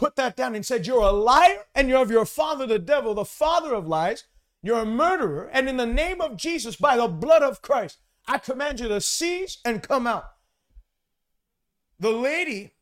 put 0.00 0.16
that 0.16 0.34
down 0.34 0.54
and 0.54 0.64
said, 0.64 0.86
You're 0.86 1.02
a 1.02 1.12
liar 1.12 1.66
and 1.74 1.86
you're 1.88 2.00
of 2.00 2.10
your 2.10 2.24
father, 2.24 2.66
the 2.66 2.78
devil, 2.78 3.14
the 3.14 3.26
father 3.26 3.74
of 3.74 3.86
lies. 3.86 4.24
You're 4.62 4.80
a 4.80 4.86
murderer. 4.86 5.50
And 5.52 5.68
in 5.68 5.76
the 5.76 5.86
name 5.86 6.22
of 6.22 6.38
Jesus, 6.38 6.74
by 6.74 6.96
the 6.96 7.06
blood 7.06 7.42
of 7.42 7.60
Christ, 7.60 7.98
I 8.26 8.38
command 8.38 8.80
you 8.80 8.88
to 8.88 9.00
cease 9.02 9.58
and 9.62 9.82
come 9.82 10.06
out. 10.06 10.24
The 11.98 12.10
lady 12.10 12.72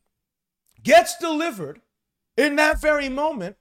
gets 0.81 1.17
delivered 1.17 1.81
in 2.37 2.55
that 2.55 2.81
very 2.81 3.09
moment. 3.09 3.57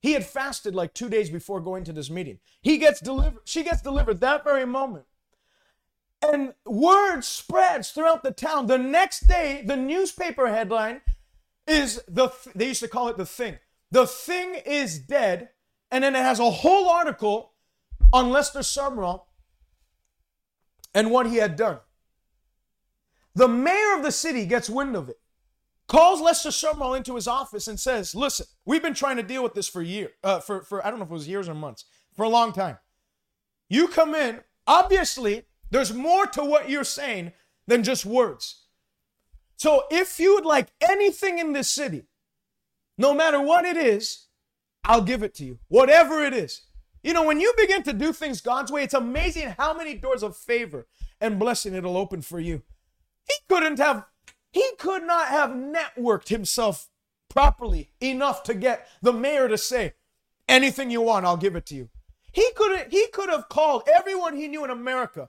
He 0.00 0.12
had 0.12 0.24
fasted 0.24 0.74
like 0.74 0.94
two 0.94 1.10
days 1.10 1.28
before 1.28 1.60
going 1.60 1.84
to 1.84 1.92
this 1.92 2.08
meeting. 2.08 2.38
He 2.62 2.78
gets 2.78 3.00
delivered, 3.00 3.40
she 3.44 3.62
gets 3.62 3.82
delivered 3.82 4.20
that 4.20 4.44
very 4.44 4.64
moment. 4.64 5.04
And 6.22 6.54
word 6.64 7.20
spreads 7.20 7.90
throughout 7.90 8.22
the 8.22 8.30
town. 8.30 8.66
The 8.66 8.78
next 8.78 9.26
day, 9.26 9.62
the 9.66 9.76
newspaper 9.76 10.48
headline 10.48 11.02
is 11.70 12.02
the, 12.08 12.30
they 12.54 12.68
used 12.68 12.80
to 12.80 12.88
call 12.88 13.08
it 13.08 13.16
the 13.16 13.26
thing. 13.26 13.58
The 13.90 14.06
thing 14.06 14.56
is 14.66 14.98
dead. 14.98 15.50
And 15.90 16.04
then 16.04 16.14
it 16.14 16.22
has 16.22 16.38
a 16.38 16.50
whole 16.50 16.88
article 16.88 17.52
on 18.12 18.30
Lester 18.30 18.60
Sumrall 18.60 19.24
and 20.94 21.10
what 21.10 21.26
he 21.26 21.36
had 21.36 21.56
done. 21.56 21.78
The 23.34 23.48
mayor 23.48 23.96
of 23.96 24.02
the 24.02 24.12
city 24.12 24.44
gets 24.46 24.68
wind 24.68 24.96
of 24.96 25.08
it, 25.08 25.18
calls 25.86 26.20
Lester 26.20 26.50
Sumrall 26.50 26.96
into 26.96 27.14
his 27.14 27.28
office 27.28 27.68
and 27.68 27.78
says, 27.78 28.14
"Listen, 28.14 28.46
we've 28.64 28.82
been 28.82 28.94
trying 28.94 29.16
to 29.16 29.22
deal 29.22 29.42
with 29.42 29.54
this 29.54 29.68
for 29.68 29.82
year, 29.82 30.12
uh, 30.24 30.40
for 30.40 30.62
for 30.62 30.84
I 30.84 30.90
don't 30.90 30.98
know 30.98 31.04
if 31.04 31.10
it 31.10 31.14
was 31.14 31.28
years 31.28 31.48
or 31.48 31.54
months, 31.54 31.84
for 32.12 32.24
a 32.24 32.28
long 32.28 32.52
time. 32.52 32.78
You 33.68 33.86
come 33.88 34.14
in. 34.14 34.40
Obviously, 34.66 35.46
there's 35.70 35.92
more 35.92 36.26
to 36.26 36.44
what 36.44 36.68
you're 36.68 36.84
saying 36.84 37.32
than 37.66 37.84
just 37.84 38.04
words. 38.04 38.66
So 39.60 39.84
if 39.90 40.18
you 40.18 40.36
would 40.36 40.46
like 40.46 40.68
anything 40.80 41.38
in 41.38 41.52
this 41.52 41.68
city, 41.68 42.04
no 42.96 43.12
matter 43.12 43.38
what 43.38 43.66
it 43.66 43.76
is, 43.76 44.28
I'll 44.84 45.02
give 45.02 45.22
it 45.22 45.34
to 45.34 45.44
you, 45.44 45.58
whatever 45.68 46.24
it 46.24 46.32
is." 46.32 46.62
You 47.02 47.12
know, 47.12 47.26
when 47.26 47.40
you 47.40 47.52
begin 47.58 47.82
to 47.82 47.92
do 47.92 48.14
things 48.14 48.40
God's 48.40 48.72
way, 48.72 48.84
it's 48.84 48.94
amazing 48.94 49.54
how 49.58 49.74
many 49.74 49.94
doors 49.94 50.22
of 50.22 50.34
favor 50.34 50.86
and 51.20 51.38
blessing 51.38 51.74
it'll 51.74 51.98
open 51.98 52.22
for 52.22 52.40
you. 52.40 52.62
He 53.28 53.34
couldn't 53.50 53.78
have, 53.78 54.06
he 54.50 54.64
could 54.78 55.02
not 55.02 55.28
have 55.28 55.50
networked 55.50 56.28
himself 56.28 56.88
properly 57.28 57.92
enough 58.00 58.42
to 58.44 58.54
get 58.54 58.88
the 59.02 59.12
mayor 59.12 59.46
to 59.46 59.58
say, 59.58 59.92
anything 60.48 60.90
you 60.90 61.02
want, 61.02 61.26
I'll 61.26 61.36
give 61.36 61.54
it 61.54 61.66
to 61.66 61.74
you. 61.74 61.90
He 62.32 62.50
could 62.56 62.90
he 62.90 63.08
could 63.08 63.28
have 63.28 63.50
called 63.50 63.82
everyone 63.94 64.36
he 64.36 64.48
knew 64.48 64.64
in 64.64 64.70
America, 64.70 65.28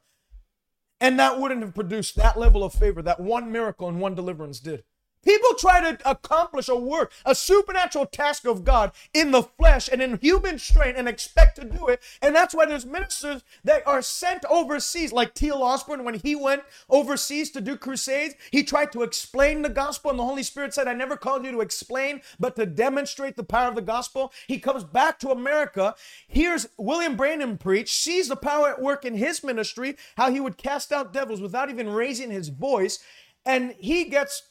and 1.01 1.19
that 1.19 1.39
wouldn't 1.39 1.61
have 1.61 1.73
produced 1.73 2.15
that 2.15 2.37
level 2.37 2.63
of 2.63 2.73
favor 2.73 3.01
that 3.01 3.19
one 3.19 3.51
miracle 3.51 3.89
and 3.89 3.99
one 3.99 4.15
deliverance 4.15 4.59
did. 4.59 4.83
People 5.23 5.49
try 5.57 5.81
to 5.81 6.09
accomplish 6.09 6.67
a 6.67 6.75
work, 6.75 7.11
a 7.25 7.35
supernatural 7.35 8.07
task 8.07 8.45
of 8.45 8.63
God 8.63 8.91
in 9.13 9.31
the 9.31 9.43
flesh 9.43 9.87
and 9.91 10.01
in 10.01 10.17
human 10.17 10.57
strength 10.57 10.97
and 10.97 11.07
expect 11.07 11.57
to 11.57 11.65
do 11.65 11.87
it. 11.87 12.01
And 12.21 12.35
that's 12.35 12.55
why 12.55 12.65
there's 12.65 12.85
ministers 12.85 13.43
that 13.63 13.85
are 13.85 14.01
sent 14.01 14.45
overseas, 14.45 15.13
like 15.13 15.33
T.L. 15.33 15.61
Osborn, 15.61 16.03
when 16.03 16.15
he 16.15 16.35
went 16.35 16.63
overseas 16.89 17.51
to 17.51 17.61
do 17.61 17.77
crusades, 17.77 18.35
he 18.51 18.63
tried 18.63 18.91
to 18.93 19.03
explain 19.03 19.61
the 19.61 19.69
gospel, 19.69 20.09
and 20.09 20.19
the 20.19 20.25
Holy 20.25 20.43
Spirit 20.43 20.73
said, 20.73 20.87
I 20.87 20.93
never 20.93 21.15
called 21.17 21.45
you 21.45 21.51
to 21.51 21.61
explain, 21.61 22.21
but 22.39 22.55
to 22.55 22.65
demonstrate 22.65 23.35
the 23.35 23.43
power 23.43 23.69
of 23.69 23.75
the 23.75 23.81
gospel. 23.81 24.33
He 24.47 24.59
comes 24.59 24.83
back 24.83 25.19
to 25.19 25.29
America, 25.29 25.95
hears 26.27 26.67
William 26.77 27.15
Branham 27.15 27.57
preach, 27.57 27.93
sees 27.93 28.27
the 28.27 28.35
power 28.35 28.69
at 28.69 28.81
work 28.81 29.05
in 29.05 29.15
his 29.15 29.43
ministry, 29.43 29.95
how 30.17 30.31
he 30.31 30.39
would 30.39 30.57
cast 30.57 30.91
out 30.91 31.13
devils 31.13 31.41
without 31.41 31.69
even 31.69 31.89
raising 31.89 32.31
his 32.31 32.49
voice, 32.49 32.99
and 33.45 33.73
he 33.79 34.05
gets 34.05 34.43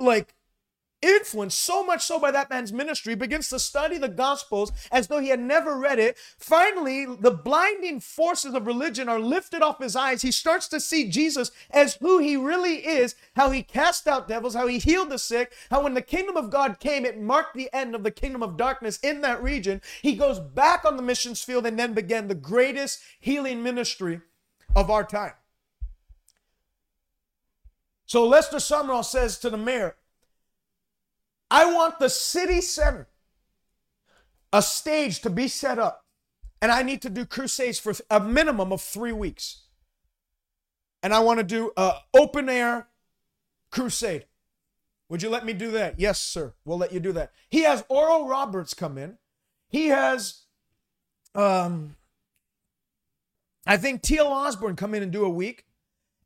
like 0.00 0.34
influenced 1.00 1.60
so 1.60 1.84
much 1.84 2.04
so 2.04 2.18
by 2.18 2.30
that 2.30 2.50
man's 2.50 2.72
ministry 2.72 3.14
begins 3.14 3.48
to 3.48 3.58
study 3.58 3.98
the 3.98 4.08
gospels 4.08 4.72
as 4.90 5.06
though 5.06 5.20
he 5.20 5.28
had 5.28 5.38
never 5.38 5.78
read 5.78 5.98
it. 5.98 6.16
Finally 6.38 7.06
the 7.06 7.30
blinding 7.30 8.00
forces 8.00 8.52
of 8.52 8.66
religion 8.66 9.08
are 9.08 9.20
lifted 9.20 9.62
off 9.62 9.80
his 9.80 9.94
eyes. 9.94 10.22
He 10.22 10.32
starts 10.32 10.66
to 10.68 10.80
see 10.80 11.08
jesus 11.08 11.52
as 11.70 11.94
who 11.96 12.18
he 12.18 12.36
really 12.36 12.86
is 12.86 13.14
how 13.36 13.50
he 13.50 13.62
cast 13.62 14.08
out 14.08 14.26
devils 14.26 14.54
how 14.54 14.66
he 14.66 14.78
healed 14.78 15.10
the 15.10 15.18
sick 15.18 15.52
how 15.70 15.84
when 15.84 15.94
the 15.94 16.02
kingdom 16.02 16.36
of 16.36 16.50
god 16.50 16.80
came 16.80 17.04
it 17.04 17.20
marked 17.20 17.54
the 17.54 17.72
end 17.72 17.94
of 17.94 18.02
the 18.02 18.10
kingdom 18.10 18.42
of 18.42 18.56
darkness 18.56 18.98
in 18.98 19.20
that 19.20 19.42
region. 19.42 19.80
He 20.02 20.16
goes 20.16 20.40
back 20.40 20.84
on 20.84 20.96
the 20.96 21.02
missions 21.02 21.42
field 21.44 21.64
and 21.66 21.78
then 21.78 21.94
began 21.94 22.26
the 22.26 22.34
greatest 22.34 23.00
healing 23.20 23.62
ministry 23.62 24.20
of 24.74 24.90
our 24.90 25.04
time 25.04 25.34
so 28.08 28.26
Lester 28.26 28.56
Sumrall 28.56 29.04
says 29.04 29.38
to 29.38 29.50
the 29.50 29.58
mayor, 29.58 29.94
I 31.50 31.70
want 31.72 31.98
the 31.98 32.08
city 32.08 32.62
center, 32.62 33.06
a 34.50 34.62
stage 34.62 35.20
to 35.20 35.30
be 35.30 35.46
set 35.46 35.78
up, 35.78 36.06
and 36.62 36.72
I 36.72 36.82
need 36.82 37.02
to 37.02 37.10
do 37.10 37.26
crusades 37.26 37.78
for 37.78 37.92
a 38.10 38.18
minimum 38.18 38.72
of 38.72 38.80
three 38.80 39.12
weeks. 39.12 39.64
And 41.02 41.14
I 41.14 41.20
want 41.20 41.38
to 41.38 41.44
do 41.44 41.70
an 41.76 41.92
open 42.14 42.48
air 42.48 42.88
crusade. 43.70 44.24
Would 45.10 45.22
you 45.22 45.28
let 45.28 45.44
me 45.44 45.52
do 45.52 45.70
that? 45.72 46.00
Yes, 46.00 46.18
sir. 46.18 46.54
We'll 46.64 46.78
let 46.78 46.92
you 46.92 47.00
do 47.00 47.12
that. 47.12 47.32
He 47.50 47.64
has 47.64 47.84
Oral 47.90 48.26
Roberts 48.26 48.72
come 48.72 48.96
in. 48.96 49.18
He 49.68 49.88
has, 49.88 50.44
um, 51.34 51.96
I 53.66 53.76
think 53.76 54.00
T.L. 54.00 54.28
Osborn 54.28 54.76
come 54.76 54.94
in 54.94 55.02
and 55.02 55.12
do 55.12 55.26
a 55.26 55.30
week 55.30 55.66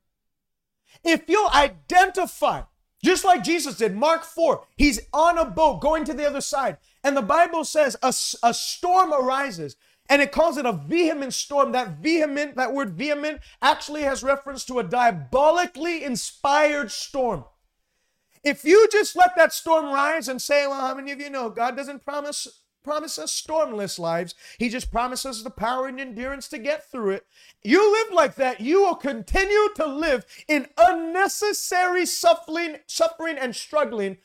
If 1.03 1.27
you 1.27 1.47
identify 1.53 2.63
just 3.03 3.23
like 3.23 3.43
Jesus 3.43 3.77
did, 3.77 3.95
Mark 3.95 4.23
4, 4.23 4.65
he's 4.75 5.01
on 5.13 5.37
a 5.37 5.45
boat 5.45 5.81
going 5.81 6.03
to 6.05 6.13
the 6.13 6.27
other 6.27 6.41
side. 6.41 6.77
And 7.03 7.15
the 7.15 7.21
Bible 7.21 7.63
says 7.63 7.95
a, 8.01 8.13
a 8.43 8.53
storm 8.53 9.13
arises 9.13 9.75
and 10.09 10.21
it 10.21 10.31
calls 10.31 10.57
it 10.57 10.65
a 10.65 10.73
vehement 10.73 11.33
storm. 11.33 11.73
That 11.73 11.99
vehement, 11.99 12.55
that 12.55 12.73
word 12.73 12.93
vehement, 12.93 13.41
actually 13.61 14.03
has 14.03 14.23
reference 14.23 14.65
to 14.65 14.79
a 14.79 14.83
diabolically 14.83 16.03
inspired 16.03 16.91
storm. 16.91 17.45
If 18.43 18.63
you 18.63 18.87
just 18.91 19.15
let 19.15 19.35
that 19.35 19.53
storm 19.53 19.85
rise 19.85 20.27
and 20.27 20.41
say, 20.41 20.65
well, 20.65 20.79
how 20.79 20.95
many 20.95 21.11
of 21.11 21.19
you 21.19 21.29
know 21.29 21.49
God 21.49 21.75
doesn't 21.75 22.05
promise 22.05 22.47
promise 22.87 23.19
us 23.19 23.41
stormless 23.41 23.99
lives. 23.99 24.33
He 24.57 24.69
just 24.69 24.91
promises 24.91 25.43
the 25.43 25.49
power 25.49 25.87
and 25.87 25.99
endurance 25.99 26.47
to 26.49 26.57
get 26.57 26.89
through 26.89 27.11
it. 27.11 27.27
You 27.63 27.91
live 27.91 28.13
like 28.13 28.35
that, 28.35 28.61
you 28.61 28.81
will 28.81 28.95
continue 28.95 29.67
to 29.75 29.85
live 29.85 30.25
in 30.47 30.67
unnecessary 30.77 32.05
suffering, 32.05 32.77
suffering 32.87 33.37
and 33.37 33.53
struggling 33.53 34.17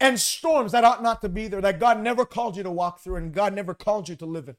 and 0.00 0.20
storms 0.20 0.72
that 0.72 0.84
ought 0.84 1.02
not 1.02 1.22
to 1.22 1.30
be 1.30 1.48
there, 1.48 1.62
that 1.62 1.80
God 1.80 2.00
never 2.00 2.26
called 2.26 2.58
you 2.58 2.62
to 2.62 2.70
walk 2.70 3.00
through 3.00 3.16
and 3.16 3.32
God 3.32 3.54
never 3.54 3.72
called 3.72 4.08
you 4.08 4.16
to 4.16 4.26
live 4.26 4.48
in. 4.48 4.56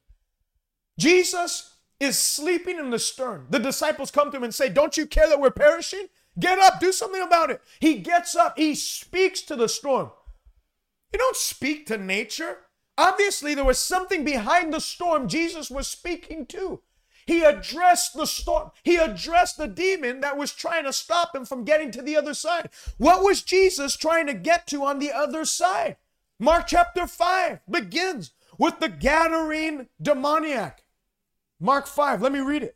Jesus 0.98 1.78
is 2.00 2.18
sleeping 2.18 2.80
in 2.80 2.90
the 2.90 3.00
stern. 3.00 3.46
The 3.52 3.60
disciples 3.60 4.10
come 4.10 4.32
to 4.32 4.38
him 4.38 4.44
and 4.44 4.56
say, 4.56 4.70
Don't 4.70 4.98
you 4.98 5.06
care 5.06 5.30
that 5.30 5.40
we're 5.40 5.52
perishing? 5.52 6.08
Get 6.40 6.58
up, 6.58 6.80
do 6.80 6.92
something 6.92 7.22
about 7.22 7.52
it. 7.52 7.62
He 7.80 8.00
gets 8.00 8.36
up, 8.36 8.58
he 8.58 8.74
speaks 8.74 9.42
to 9.44 9.56
the 9.56 9.70
storm. 9.70 10.12
You 11.14 11.20
don't 11.20 11.36
speak 11.36 11.86
to 11.88 11.98
nature. 11.98 12.58
Obviously, 13.00 13.56
there 13.56 13.64
was 13.64 13.80
something 13.80 14.26
behind 14.26 14.74
the 14.74 14.82
storm 14.82 15.30
Jesus 15.30 15.72
was 15.72 15.88
speaking 15.88 16.46
to. 16.48 16.82
He 17.26 17.44
addressed 17.44 18.14
the 18.14 18.26
storm. 18.26 18.72
He 18.84 18.98
addressed 18.98 19.58
the 19.58 19.70
demon 19.70 20.20
that 20.20 20.36
was 20.36 20.52
trying 20.52 20.84
to 20.84 20.92
stop 20.92 21.34
him 21.34 21.46
from 21.46 21.64
getting 21.64 21.92
to 21.92 22.02
the 22.02 22.18
other 22.18 22.34
side. 22.34 22.70
What 22.98 23.24
was 23.24 23.42
Jesus 23.42 23.96
trying 23.96 24.28
to 24.28 24.34
get 24.34 24.68
to 24.68 24.84
on 24.84 25.00
the 25.00 25.14
other 25.14 25.46
side? 25.46 25.96
Mark 26.40 26.68
chapter 26.68 27.08
5 27.08 27.62
begins 27.70 28.32
with 28.58 28.82
the 28.82 28.90
Gadarene 28.90 29.88
demoniac. 30.02 30.84
Mark 31.58 31.88
5, 31.88 32.22
let 32.22 32.34
me 32.34 32.40
read 32.40 32.64
it. 32.64 32.76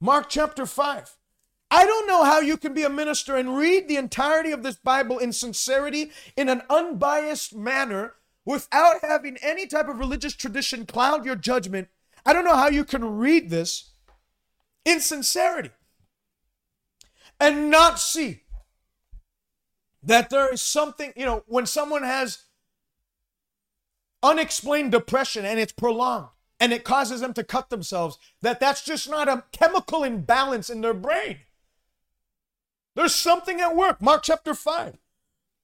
Mark 0.00 0.28
chapter 0.28 0.66
5. 0.66 1.16
I 1.70 1.86
don't 1.86 2.08
know 2.08 2.24
how 2.24 2.40
you 2.40 2.56
can 2.56 2.74
be 2.74 2.82
a 2.82 2.90
minister 2.90 3.36
and 3.36 3.56
read 3.56 3.86
the 3.86 3.96
entirety 3.96 4.50
of 4.50 4.64
this 4.64 4.74
Bible 4.74 5.18
in 5.18 5.32
sincerity, 5.32 6.10
in 6.36 6.48
an 6.48 6.62
unbiased 6.68 7.54
manner, 7.54 8.14
without 8.50 8.96
having 9.02 9.36
any 9.42 9.64
type 9.64 9.88
of 9.88 10.00
religious 10.00 10.34
tradition 10.34 10.84
cloud 10.84 11.24
your 11.24 11.36
judgment, 11.36 11.86
I 12.26 12.32
don't 12.32 12.44
know 12.44 12.56
how 12.56 12.68
you 12.68 12.84
can 12.84 13.18
read 13.18 13.48
this 13.48 13.90
in 14.84 14.98
sincerity 14.98 15.70
and 17.38 17.70
not 17.70 18.00
see 18.00 18.42
that 20.02 20.30
there 20.30 20.52
is 20.52 20.60
something, 20.60 21.12
you 21.14 21.24
know, 21.24 21.44
when 21.46 21.64
someone 21.64 22.02
has 22.02 22.46
unexplained 24.20 24.90
depression 24.90 25.44
and 25.44 25.60
it's 25.60 25.72
prolonged 25.72 26.30
and 26.58 26.72
it 26.72 26.82
causes 26.82 27.20
them 27.20 27.32
to 27.34 27.44
cut 27.44 27.70
themselves, 27.70 28.18
that 28.42 28.58
that's 28.58 28.84
just 28.84 29.08
not 29.08 29.28
a 29.28 29.44
chemical 29.52 30.02
imbalance 30.02 30.68
in 30.68 30.80
their 30.80 30.92
brain. 30.92 31.38
There's 32.96 33.14
something 33.14 33.60
at 33.60 33.76
work. 33.76 34.02
Mark 34.02 34.24
chapter 34.24 34.54
5. 34.54 34.98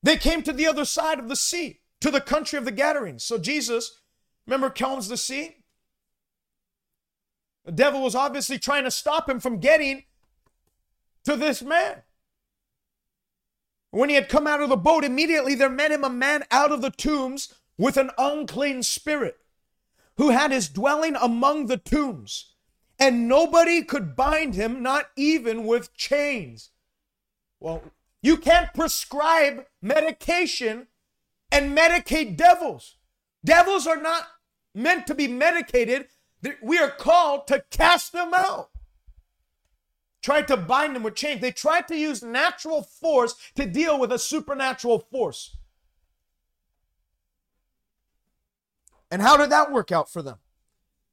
They 0.04 0.16
came 0.16 0.44
to 0.44 0.52
the 0.52 0.68
other 0.68 0.84
side 0.84 1.18
of 1.18 1.28
the 1.28 1.34
sea, 1.34 1.80
to 2.00 2.10
the 2.10 2.20
country 2.20 2.58
of 2.58 2.64
the 2.64 2.72
Gadarenes. 2.72 3.24
So 3.24 3.38
Jesus, 3.38 4.00
remember, 4.46 4.70
calms 4.70 5.08
the 5.08 5.16
sea. 5.16 5.56
The 7.64 7.72
devil 7.72 8.02
was 8.02 8.14
obviously 8.14 8.58
trying 8.58 8.84
to 8.84 8.90
stop 8.90 9.28
him 9.28 9.40
from 9.40 9.58
getting 9.58 10.04
to 11.24 11.36
this 11.36 11.62
man. 11.62 12.02
When 13.90 14.08
he 14.08 14.14
had 14.14 14.28
come 14.28 14.46
out 14.46 14.60
of 14.60 14.68
the 14.68 14.76
boat, 14.76 15.04
immediately 15.04 15.54
there 15.54 15.70
met 15.70 15.90
him 15.90 16.04
a 16.04 16.10
man 16.10 16.44
out 16.50 16.70
of 16.70 16.82
the 16.82 16.90
tombs 16.90 17.54
with 17.78 17.96
an 17.96 18.10
unclean 18.18 18.82
spirit, 18.82 19.38
who 20.16 20.30
had 20.30 20.50
his 20.50 20.68
dwelling 20.68 21.16
among 21.16 21.66
the 21.66 21.76
tombs, 21.76 22.54
and 22.98 23.28
nobody 23.28 23.82
could 23.82 24.16
bind 24.16 24.54
him, 24.54 24.82
not 24.82 25.06
even 25.16 25.64
with 25.64 25.94
chains. 25.94 26.70
Well, 27.58 27.82
you 28.22 28.36
can't 28.36 28.72
prescribe 28.74 29.66
medication 29.82 30.88
and 31.56 31.76
medicate 31.76 32.36
devils. 32.36 32.96
Devils 33.42 33.86
are 33.86 34.00
not 34.00 34.26
meant 34.74 35.06
to 35.06 35.14
be 35.14 35.26
medicated. 35.26 36.08
We 36.62 36.78
are 36.78 36.90
called 36.90 37.46
to 37.46 37.64
cast 37.70 38.12
them 38.12 38.32
out. 38.34 38.68
Tried 40.22 40.48
to 40.48 40.56
bind 40.56 40.94
them 40.94 41.02
with 41.02 41.14
chains. 41.14 41.40
They 41.40 41.52
tried 41.52 41.88
to 41.88 41.96
use 41.96 42.22
natural 42.22 42.82
force 42.82 43.34
to 43.54 43.64
deal 43.64 43.98
with 43.98 44.12
a 44.12 44.18
supernatural 44.18 44.98
force. 44.98 45.56
And 49.10 49.22
how 49.22 49.36
did 49.38 49.50
that 49.50 49.72
work 49.72 49.90
out 49.90 50.10
for 50.12 50.20
them? 50.20 50.36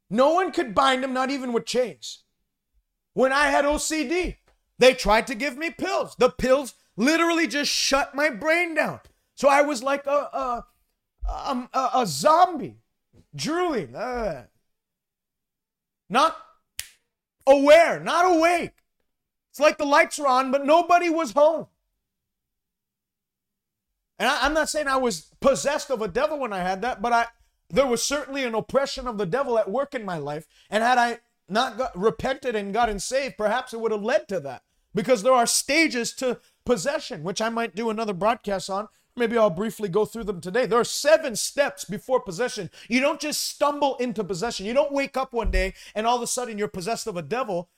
No 0.09 0.33
one 0.33 0.51
could 0.51 0.75
bind 0.75 1.03
them, 1.03 1.13
not 1.13 1.29
even 1.29 1.53
with 1.53 1.65
chains. 1.65 2.23
When 3.13 3.31
I 3.31 3.47
had 3.47 3.63
OCD, 3.63 4.37
they 4.77 4.93
tried 4.93 5.27
to 5.27 5.35
give 5.35 5.55
me 5.57 5.69
pills. 5.69 6.15
The 6.17 6.29
pills 6.29 6.73
literally 6.97 7.47
just 7.47 7.71
shut 7.71 8.13
my 8.13 8.29
brain 8.29 8.73
down. 8.73 8.99
So 9.35 9.49
I 9.49 9.61
was 9.61 9.83
like 9.83 10.05
a 10.05 10.09
a, 10.09 10.65
a, 11.27 11.69
a, 11.73 11.89
a 11.95 12.05
zombie, 12.05 12.77
drooling, 13.35 13.95
uh, 13.95 14.45
not 16.09 16.37
aware, 17.47 17.99
not 17.99 18.35
awake. 18.35 18.83
It's 19.51 19.59
like 19.59 19.77
the 19.77 19.85
lights 19.85 20.17
were 20.17 20.27
on, 20.27 20.51
but 20.51 20.65
nobody 20.65 21.09
was 21.09 21.31
home. 21.31 21.67
And 24.19 24.29
I, 24.29 24.45
am 24.45 24.53
not 24.53 24.69
saying 24.69 24.87
I 24.87 24.97
was 24.97 25.31
possessed 25.41 25.89
of 25.89 26.01
a 26.01 26.07
devil 26.07 26.39
when 26.39 26.53
I 26.53 26.59
had 26.59 26.81
that, 26.81 27.01
but 27.01 27.13
I 27.13 27.27
there 27.69 27.87
was 27.87 28.03
certainly 28.03 28.43
an 28.43 28.53
oppression 28.53 29.07
of 29.07 29.17
the 29.17 29.25
devil 29.25 29.57
at 29.57 29.69
work 29.69 29.95
in 29.95 30.05
my 30.05 30.17
life. 30.17 30.45
And 30.69 30.83
had 30.83 30.97
I 30.97 31.19
not 31.49 31.77
got, 31.77 31.97
repented 31.97 32.55
and 32.55 32.73
gotten 32.73 32.99
saved, 32.99 33.37
perhaps 33.37 33.73
it 33.73 33.79
would 33.79 33.91
have 33.91 34.03
led 34.03 34.27
to 34.27 34.39
that. 34.41 34.61
Because 34.93 35.23
there 35.23 35.33
are 35.33 35.47
stages 35.47 36.13
to 36.13 36.39
possession, 36.65 37.23
which 37.23 37.41
I 37.41 37.49
might 37.49 37.75
do 37.75 37.89
another 37.89 38.13
broadcast 38.13 38.69
on. 38.69 38.87
Maybe 39.15 39.37
I'll 39.37 39.49
briefly 39.49 39.89
go 39.89 40.05
through 40.05 40.23
them 40.23 40.41
today. 40.41 40.65
There 40.65 40.79
are 40.79 40.83
seven 40.83 41.35
steps 41.35 41.85
before 41.85 42.19
possession. 42.19 42.71
You 42.89 42.99
don't 42.99 43.19
just 43.19 43.41
stumble 43.47 43.95
into 43.97 44.23
possession. 44.23 44.65
You 44.65 44.73
don't 44.73 44.91
wake 44.91 45.15
up 45.15 45.33
one 45.33 45.51
day 45.51 45.73
and 45.93 46.07
all 46.07 46.15
of 46.15 46.23
a 46.23 46.27
sudden 46.27 46.57
you're 46.57 46.67
possessed 46.67 47.05
of 47.05 47.15
a 47.15 47.21
devil. 47.21 47.69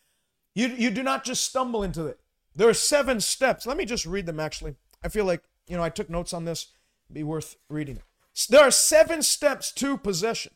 You, 0.53 0.67
you 0.69 0.89
do 0.91 1.03
not 1.03 1.25
just 1.25 1.43
stumble 1.43 1.83
into 1.83 2.05
it. 2.05 2.21
There 2.55 2.69
are 2.69 2.73
seven 2.73 3.19
steps. 3.19 3.65
Let 3.65 3.75
me 3.75 3.83
just 3.83 4.05
read 4.05 4.25
them 4.25 4.39
actually. 4.39 4.75
I 5.03 5.09
feel 5.09 5.25
like, 5.25 5.43
you 5.67 5.75
know, 5.75 5.83
I 5.83 5.89
took 5.89 6.09
notes 6.09 6.33
on 6.33 6.45
this. 6.45 6.71
It'd 7.07 7.15
be 7.15 7.23
worth 7.23 7.57
reading. 7.69 7.99
There 8.49 8.61
are 8.61 8.71
seven 8.71 9.21
steps 9.21 9.71
to 9.73 9.97
possession. 9.97 10.53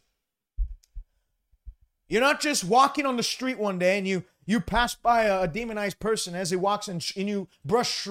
You're 2.07 2.21
not 2.21 2.39
just 2.39 2.63
walking 2.63 3.05
on 3.05 3.17
the 3.17 3.23
street 3.23 3.59
one 3.59 3.77
day 3.79 3.97
and 3.97 4.07
you 4.07 4.23
you 4.49 4.59
pass 4.59 4.95
by 4.95 5.25
a, 5.25 5.43
a 5.43 5.47
demonized 5.47 5.99
person 5.99 6.33
as 6.33 6.49
he 6.49 6.55
walks 6.55 6.87
and, 6.87 7.03
sh- 7.03 7.15
and 7.15 7.29
you 7.29 7.47
brush, 7.63 8.07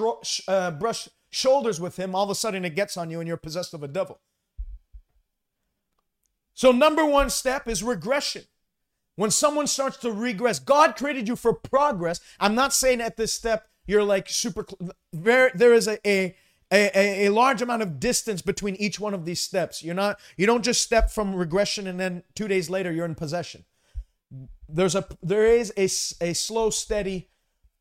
uh, 0.47 0.71
brush 0.71 1.09
shoulders 1.31 1.81
with 1.81 1.99
him, 1.99 2.15
all 2.15 2.25
of 2.25 2.31
a 2.31 2.35
sudden 2.35 2.65
it 2.65 2.75
gets 2.75 2.97
on 2.97 3.11
you 3.11 3.21
and 3.21 3.29
you're 3.29 3.37
possessed 3.37 3.75
of 3.75 3.83
a 3.83 3.89
devil. 3.89 4.21
So, 6.55 6.73
number 6.73 7.05
one 7.05 7.31
step 7.31 7.69
is 7.69 7.83
regression. 7.83 8.45
When 9.17 9.31
someone 9.31 9.67
starts 9.67 9.97
to 9.99 10.13
regress, 10.13 10.59
God 10.59 10.97
created 10.97 11.29
you 11.29 11.37
for 11.37 11.53
progress. 11.53 12.21
I'm 12.39 12.55
not 12.55 12.73
saying 12.73 13.01
at 13.01 13.17
this 13.17 13.33
step 13.33 13.69
you're 13.87 14.05
like 14.05 14.29
super, 14.29 14.67
there, 15.13 15.51
there 15.55 15.75
is 15.75 15.89
a, 15.89 15.99
a 16.09 16.37
a, 16.71 17.25
a, 17.25 17.29
large 17.31 17.63
amount 17.63 17.81
of 17.81 17.99
distance 17.99 18.43
between 18.43 18.77
each 18.77 19.01
one 19.01 19.15
of 19.15 19.25
these 19.25 19.41
steps. 19.41 19.83
You're 19.83 19.95
not 19.95 20.21
you 20.37 20.45
don't 20.45 20.63
just 20.63 20.83
step 20.83 21.11
from 21.11 21.35
regression 21.35 21.87
and 21.87 21.99
then 21.99 22.25
two 22.35 22.47
days 22.47 22.69
later 22.69 22.93
you're 22.93 23.07
in 23.07 23.15
possession 23.15 23.65
there's 24.69 24.95
a 24.95 25.07
there 25.23 25.47
is 25.47 25.73
a, 25.77 25.85
a 26.25 26.35
slow 26.35 26.71
steady 26.71 27.29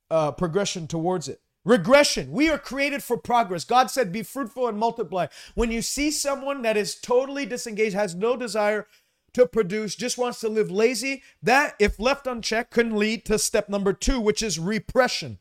uh, 0.09 0.31
progression 0.31 0.87
towards 0.87 1.27
it 1.27 1.41
regression. 1.67 2.31
We 2.31 2.49
are 2.49 2.57
created 2.57 3.03
for 3.03 3.17
progress. 3.17 3.65
God 3.65 3.91
said 3.91 4.11
be 4.11 4.23
fruitful 4.23 4.67
and 4.67 4.79
multiply. 4.79 5.27
When 5.53 5.69
you 5.69 5.81
see 5.81 6.09
someone 6.09 6.61
that 6.61 6.77
is 6.77 6.95
totally 6.95 7.45
disengaged 7.45 7.93
has 7.93 8.15
no 8.15 8.37
desire 8.37 8.87
to 9.33 9.45
produce 9.45 9.95
just 9.95 10.17
wants 10.17 10.39
to 10.39 10.49
live 10.49 10.71
lazy 10.71 11.21
that 11.43 11.75
if 11.77 11.99
left 11.99 12.25
unchecked 12.25 12.71
can 12.71 12.95
lead 12.97 13.25
to 13.25 13.37
step 13.37 13.69
number 13.69 13.91
two 13.93 14.19
which 14.19 14.41
is 14.41 14.57
repression. 14.57 15.37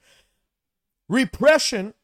Repression 1.09 1.95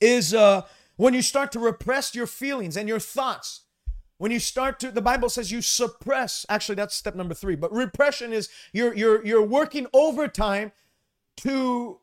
is 0.00 0.32
uh, 0.32 0.62
when 0.96 1.12
you 1.12 1.22
start 1.22 1.52
to 1.52 1.58
repress 1.58 2.14
your 2.14 2.26
feelings 2.26 2.76
and 2.76 2.88
your 2.88 2.98
thoughts. 2.98 3.60
When 4.16 4.30
you 4.30 4.38
start 4.38 4.80
to, 4.80 4.90
the 4.90 5.02
Bible 5.02 5.28
says 5.28 5.52
you 5.52 5.60
suppress. 5.60 6.46
Actually, 6.48 6.76
that's 6.76 6.94
step 6.94 7.14
number 7.14 7.34
three. 7.34 7.56
But 7.56 7.72
repression 7.72 8.32
is 8.32 8.48
you're 8.72 8.94
you're 8.94 9.24
you're 9.26 9.44
working 9.44 9.86
overtime 9.92 10.72
to 11.38 11.98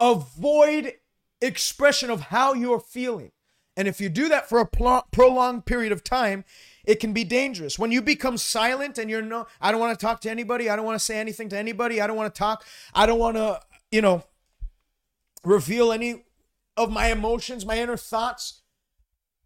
avoid 0.00 0.94
expression 1.40 2.10
of 2.10 2.22
how 2.22 2.54
you're 2.54 2.80
feeling. 2.80 3.32
And 3.76 3.88
if 3.88 4.00
you 4.00 4.08
do 4.08 4.28
that 4.28 4.48
for 4.48 4.60
a 4.60 5.02
prolonged 5.12 5.66
period 5.66 5.92
of 5.92 6.04
time, 6.04 6.44
it 6.84 7.00
can 7.00 7.12
be 7.12 7.24
dangerous. 7.24 7.78
When 7.78 7.90
you 7.90 8.02
become 8.02 8.36
silent 8.36 8.98
and 8.98 9.10
you're 9.10 9.22
no, 9.22 9.46
I 9.60 9.72
don't 9.72 9.80
want 9.80 9.98
to 9.98 10.06
talk 10.06 10.20
to 10.22 10.30
anybody. 10.30 10.70
I 10.70 10.76
don't 10.76 10.84
want 10.84 10.98
to 10.98 11.04
say 11.04 11.18
anything 11.18 11.48
to 11.48 11.58
anybody. 11.58 12.00
I 12.00 12.06
don't 12.06 12.16
want 12.16 12.32
to 12.32 12.38
talk. 12.38 12.64
I 12.94 13.06
don't 13.06 13.18
want 13.18 13.36
to, 13.36 13.60
you 13.90 14.00
know, 14.00 14.22
reveal 15.42 15.92
any 15.92 16.24
of 16.76 16.90
my 16.92 17.08
emotions, 17.10 17.66
my 17.66 17.78
inner 17.78 17.96
thoughts. 17.96 18.62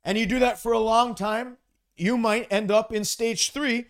And 0.04 0.18
you 0.18 0.26
do 0.26 0.38
that 0.40 0.58
for 0.58 0.72
a 0.72 0.78
long 0.78 1.14
time, 1.14 1.58
you 1.96 2.16
might 2.16 2.46
end 2.50 2.70
up 2.70 2.92
in 2.92 3.04
stage 3.04 3.50
three. 3.50 3.86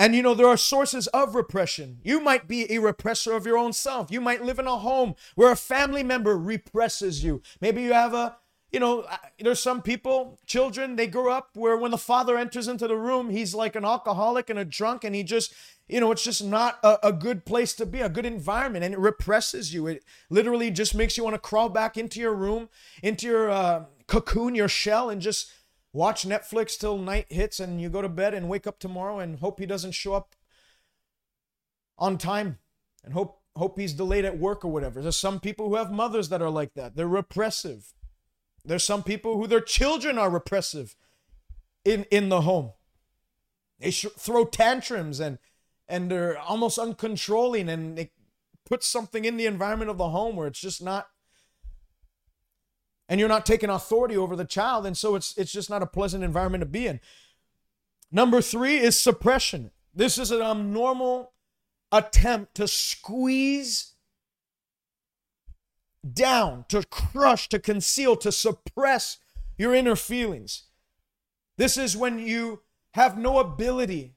And 0.00 0.16
you 0.16 0.22
know, 0.22 0.32
there 0.32 0.46
are 0.46 0.56
sources 0.56 1.08
of 1.08 1.34
repression. 1.34 1.98
You 2.02 2.20
might 2.20 2.48
be 2.48 2.62
a 2.74 2.80
repressor 2.80 3.36
of 3.36 3.44
your 3.44 3.58
own 3.58 3.74
self. 3.74 4.10
You 4.10 4.22
might 4.22 4.42
live 4.42 4.58
in 4.58 4.66
a 4.66 4.78
home 4.78 5.14
where 5.34 5.52
a 5.52 5.56
family 5.56 6.02
member 6.02 6.38
represses 6.38 7.22
you. 7.22 7.42
Maybe 7.60 7.82
you 7.82 7.92
have 7.92 8.14
a, 8.14 8.38
you 8.72 8.80
know, 8.80 9.00
uh, 9.00 9.18
there's 9.38 9.60
some 9.60 9.82
people, 9.82 10.38
children, 10.46 10.96
they 10.96 11.06
grow 11.06 11.30
up 11.30 11.50
where 11.52 11.76
when 11.76 11.90
the 11.90 11.98
father 11.98 12.38
enters 12.38 12.66
into 12.66 12.88
the 12.88 12.96
room, 12.96 13.28
he's 13.28 13.54
like 13.54 13.76
an 13.76 13.84
alcoholic 13.84 14.48
and 14.48 14.58
a 14.58 14.64
drunk, 14.64 15.04
and 15.04 15.14
he 15.14 15.22
just, 15.22 15.52
you 15.86 16.00
know, 16.00 16.10
it's 16.12 16.24
just 16.24 16.42
not 16.42 16.78
a, 16.82 17.08
a 17.08 17.12
good 17.12 17.44
place 17.44 17.74
to 17.74 17.84
be, 17.84 18.00
a 18.00 18.08
good 18.08 18.24
environment, 18.24 18.86
and 18.86 18.94
it 18.94 19.00
represses 19.00 19.74
you. 19.74 19.86
It 19.86 20.02
literally 20.30 20.70
just 20.70 20.94
makes 20.94 21.18
you 21.18 21.24
want 21.24 21.34
to 21.34 21.40
crawl 21.40 21.68
back 21.68 21.98
into 21.98 22.20
your 22.20 22.34
room, 22.34 22.70
into 23.02 23.26
your 23.26 23.50
uh, 23.50 23.84
cocoon, 24.06 24.54
your 24.54 24.68
shell, 24.68 25.10
and 25.10 25.20
just 25.20 25.52
watch 25.92 26.26
Netflix 26.26 26.78
till 26.78 26.98
night 26.98 27.26
hits 27.30 27.60
and 27.60 27.80
you 27.80 27.88
go 27.88 28.02
to 28.02 28.08
bed 28.08 28.34
and 28.34 28.48
wake 28.48 28.66
up 28.66 28.78
tomorrow 28.78 29.18
and 29.18 29.40
hope 29.40 29.58
he 29.58 29.66
doesn't 29.66 29.92
show 29.92 30.14
up 30.14 30.34
on 31.98 32.18
time 32.18 32.58
and 33.04 33.12
hope 33.12 33.40
hope 33.56 33.78
he's 33.78 33.92
delayed 33.92 34.24
at 34.24 34.38
work 34.38 34.64
or 34.64 34.68
whatever. 34.68 35.02
There's 35.02 35.18
some 35.18 35.40
people 35.40 35.68
who 35.68 35.74
have 35.74 35.90
mothers 35.90 36.28
that 36.28 36.40
are 36.40 36.50
like 36.50 36.74
that. 36.74 36.94
They're 36.96 37.08
repressive. 37.08 37.92
There's 38.64 38.84
some 38.84 39.02
people 39.02 39.36
who 39.36 39.46
their 39.46 39.60
children 39.60 40.18
are 40.18 40.30
repressive 40.30 40.94
in 41.84 42.04
in 42.10 42.28
the 42.28 42.42
home. 42.42 42.72
They 43.78 43.90
sh- 43.90 44.06
throw 44.18 44.44
tantrums 44.44 45.20
and 45.20 45.38
and 45.88 46.10
they're 46.10 46.38
almost 46.38 46.78
uncontrolling 46.78 47.68
and 47.68 47.98
they 47.98 48.12
put 48.64 48.84
something 48.84 49.24
in 49.24 49.36
the 49.36 49.46
environment 49.46 49.90
of 49.90 49.98
the 49.98 50.10
home 50.10 50.36
where 50.36 50.46
it's 50.46 50.60
just 50.60 50.82
not 50.82 51.08
and 53.10 53.18
you're 53.18 53.28
not 53.28 53.44
taking 53.44 53.68
authority 53.68 54.16
over 54.16 54.36
the 54.36 54.44
child 54.44 54.86
and 54.86 54.96
so 54.96 55.16
it's 55.16 55.36
it's 55.36 55.52
just 55.52 55.68
not 55.68 55.82
a 55.82 55.86
pleasant 55.86 56.24
environment 56.24 56.62
to 56.62 56.66
be 56.66 56.86
in. 56.86 57.00
Number 58.12 58.40
three 58.40 58.78
is 58.78 58.98
suppression. 58.98 59.72
This 59.92 60.16
is 60.16 60.30
an 60.30 60.40
abnormal 60.40 61.32
attempt 61.90 62.54
to 62.54 62.68
squeeze 62.68 63.94
down 66.10 66.64
to 66.68 66.84
crush 66.84 67.48
to 67.48 67.58
conceal 67.58 68.16
to 68.16 68.30
suppress 68.30 69.18
your 69.58 69.74
inner 69.74 69.96
feelings. 69.96 70.62
This 71.58 71.76
is 71.76 71.96
when 71.96 72.20
you 72.20 72.62
have 72.94 73.18
no 73.18 73.38
ability 73.38 74.14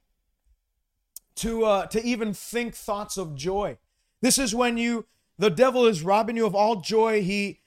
to 1.35 1.65
uh, 1.65 1.87
to 1.87 2.03
even 2.05 2.33
think 2.33 2.75
thoughts 2.75 3.17
of 3.17 3.35
joy. 3.35 3.79
This 4.21 4.37
is 4.37 4.53
when 4.53 4.77
you 4.77 5.07
the 5.39 5.49
devil 5.49 5.87
is 5.87 6.03
robbing 6.03 6.37
you 6.37 6.45
of 6.45 6.53
all 6.53 6.77
joy. 6.77 7.23
He 7.23 7.62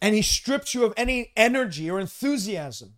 and 0.00 0.14
he 0.14 0.22
strips 0.22 0.74
you 0.74 0.84
of 0.84 0.94
any 0.96 1.32
energy 1.36 1.90
or 1.90 2.00
enthusiasm 2.00 2.94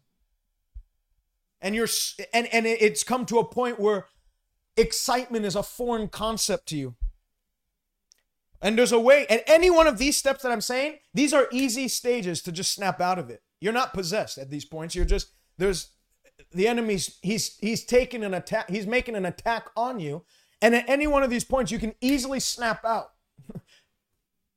and 1.61 1.75
you're 1.75 1.89
and 2.35 2.47
and 2.55 2.67
it's 2.67 3.05
come 3.05 3.27
to 3.27 3.39
a 3.39 3.45
point 3.45 3.81
where 3.81 4.07
excitement 4.77 5.45
is 5.45 5.57
a 5.57 5.63
foreign 5.63 6.09
concept 6.09 6.67
to 6.69 6.77
you 6.77 6.97
And 8.63 8.79
there's 8.79 8.93
a 8.93 9.01
way, 9.01 9.27
and 9.31 9.43
any 9.47 9.71
one 9.71 9.87
of 9.87 9.99
these 9.99 10.17
steps 10.17 10.43
that 10.43 10.53
I'm 10.53 10.61
saying, 10.61 10.99
these 11.15 11.33
are 11.33 11.49
easy 11.53 11.89
stages 11.89 12.43
to 12.43 12.53
just 12.53 12.75
snap 12.75 13.01
out 13.01 13.19
of 13.19 13.31
it. 13.31 13.43
You're 13.61 13.73
not 13.73 13.95
possessed 13.95 14.39
at 14.39 14.51
these 14.51 14.65
points. 14.65 14.95
You're 14.95 15.05
just 15.07 15.29
there's 15.59 15.91
the 16.53 16.69
enemy's 16.69 17.19
he's 17.23 17.57
he's 17.59 17.85
taking 17.85 18.25
an 18.25 18.35
attack, 18.35 18.71
he's 18.71 18.87
making 18.87 19.17
an 19.17 19.27
attack 19.27 19.69
on 19.77 20.01
you. 20.01 20.25
And 20.63 20.75
at 20.75 20.89
any 20.89 21.07
one 21.07 21.23
of 21.23 21.31
these 21.31 21.45
points, 21.45 21.73
you 21.73 21.79
can 21.79 21.95
easily 22.01 22.41
snap 22.41 22.85
out 22.85 23.13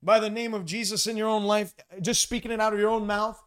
by 0.04 0.20
the 0.20 0.30
name 0.30 0.54
of 0.54 0.66
Jesus 0.66 1.08
in 1.08 1.18
your 1.18 1.30
own 1.30 1.44
life, 1.44 1.74
just 2.02 2.22
speaking 2.22 2.52
it 2.52 2.60
out 2.60 2.74
of 2.74 2.80
your 2.80 2.90
own 2.90 3.08
mouth. 3.08 3.42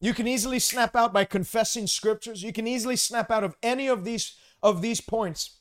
You 0.00 0.12
can 0.12 0.26
easily 0.26 0.58
snap 0.58 0.96
out 0.96 1.12
by 1.12 1.24
confessing 1.24 1.86
scriptures. 1.86 2.42
You 2.42 2.52
can 2.52 2.66
easily 2.66 2.96
snap 2.96 3.30
out 3.30 3.44
of 3.44 3.56
any 3.62 3.86
of 3.86 4.04
these 4.04 4.36
of 4.62 4.82
these 4.82 5.00
points 5.00 5.58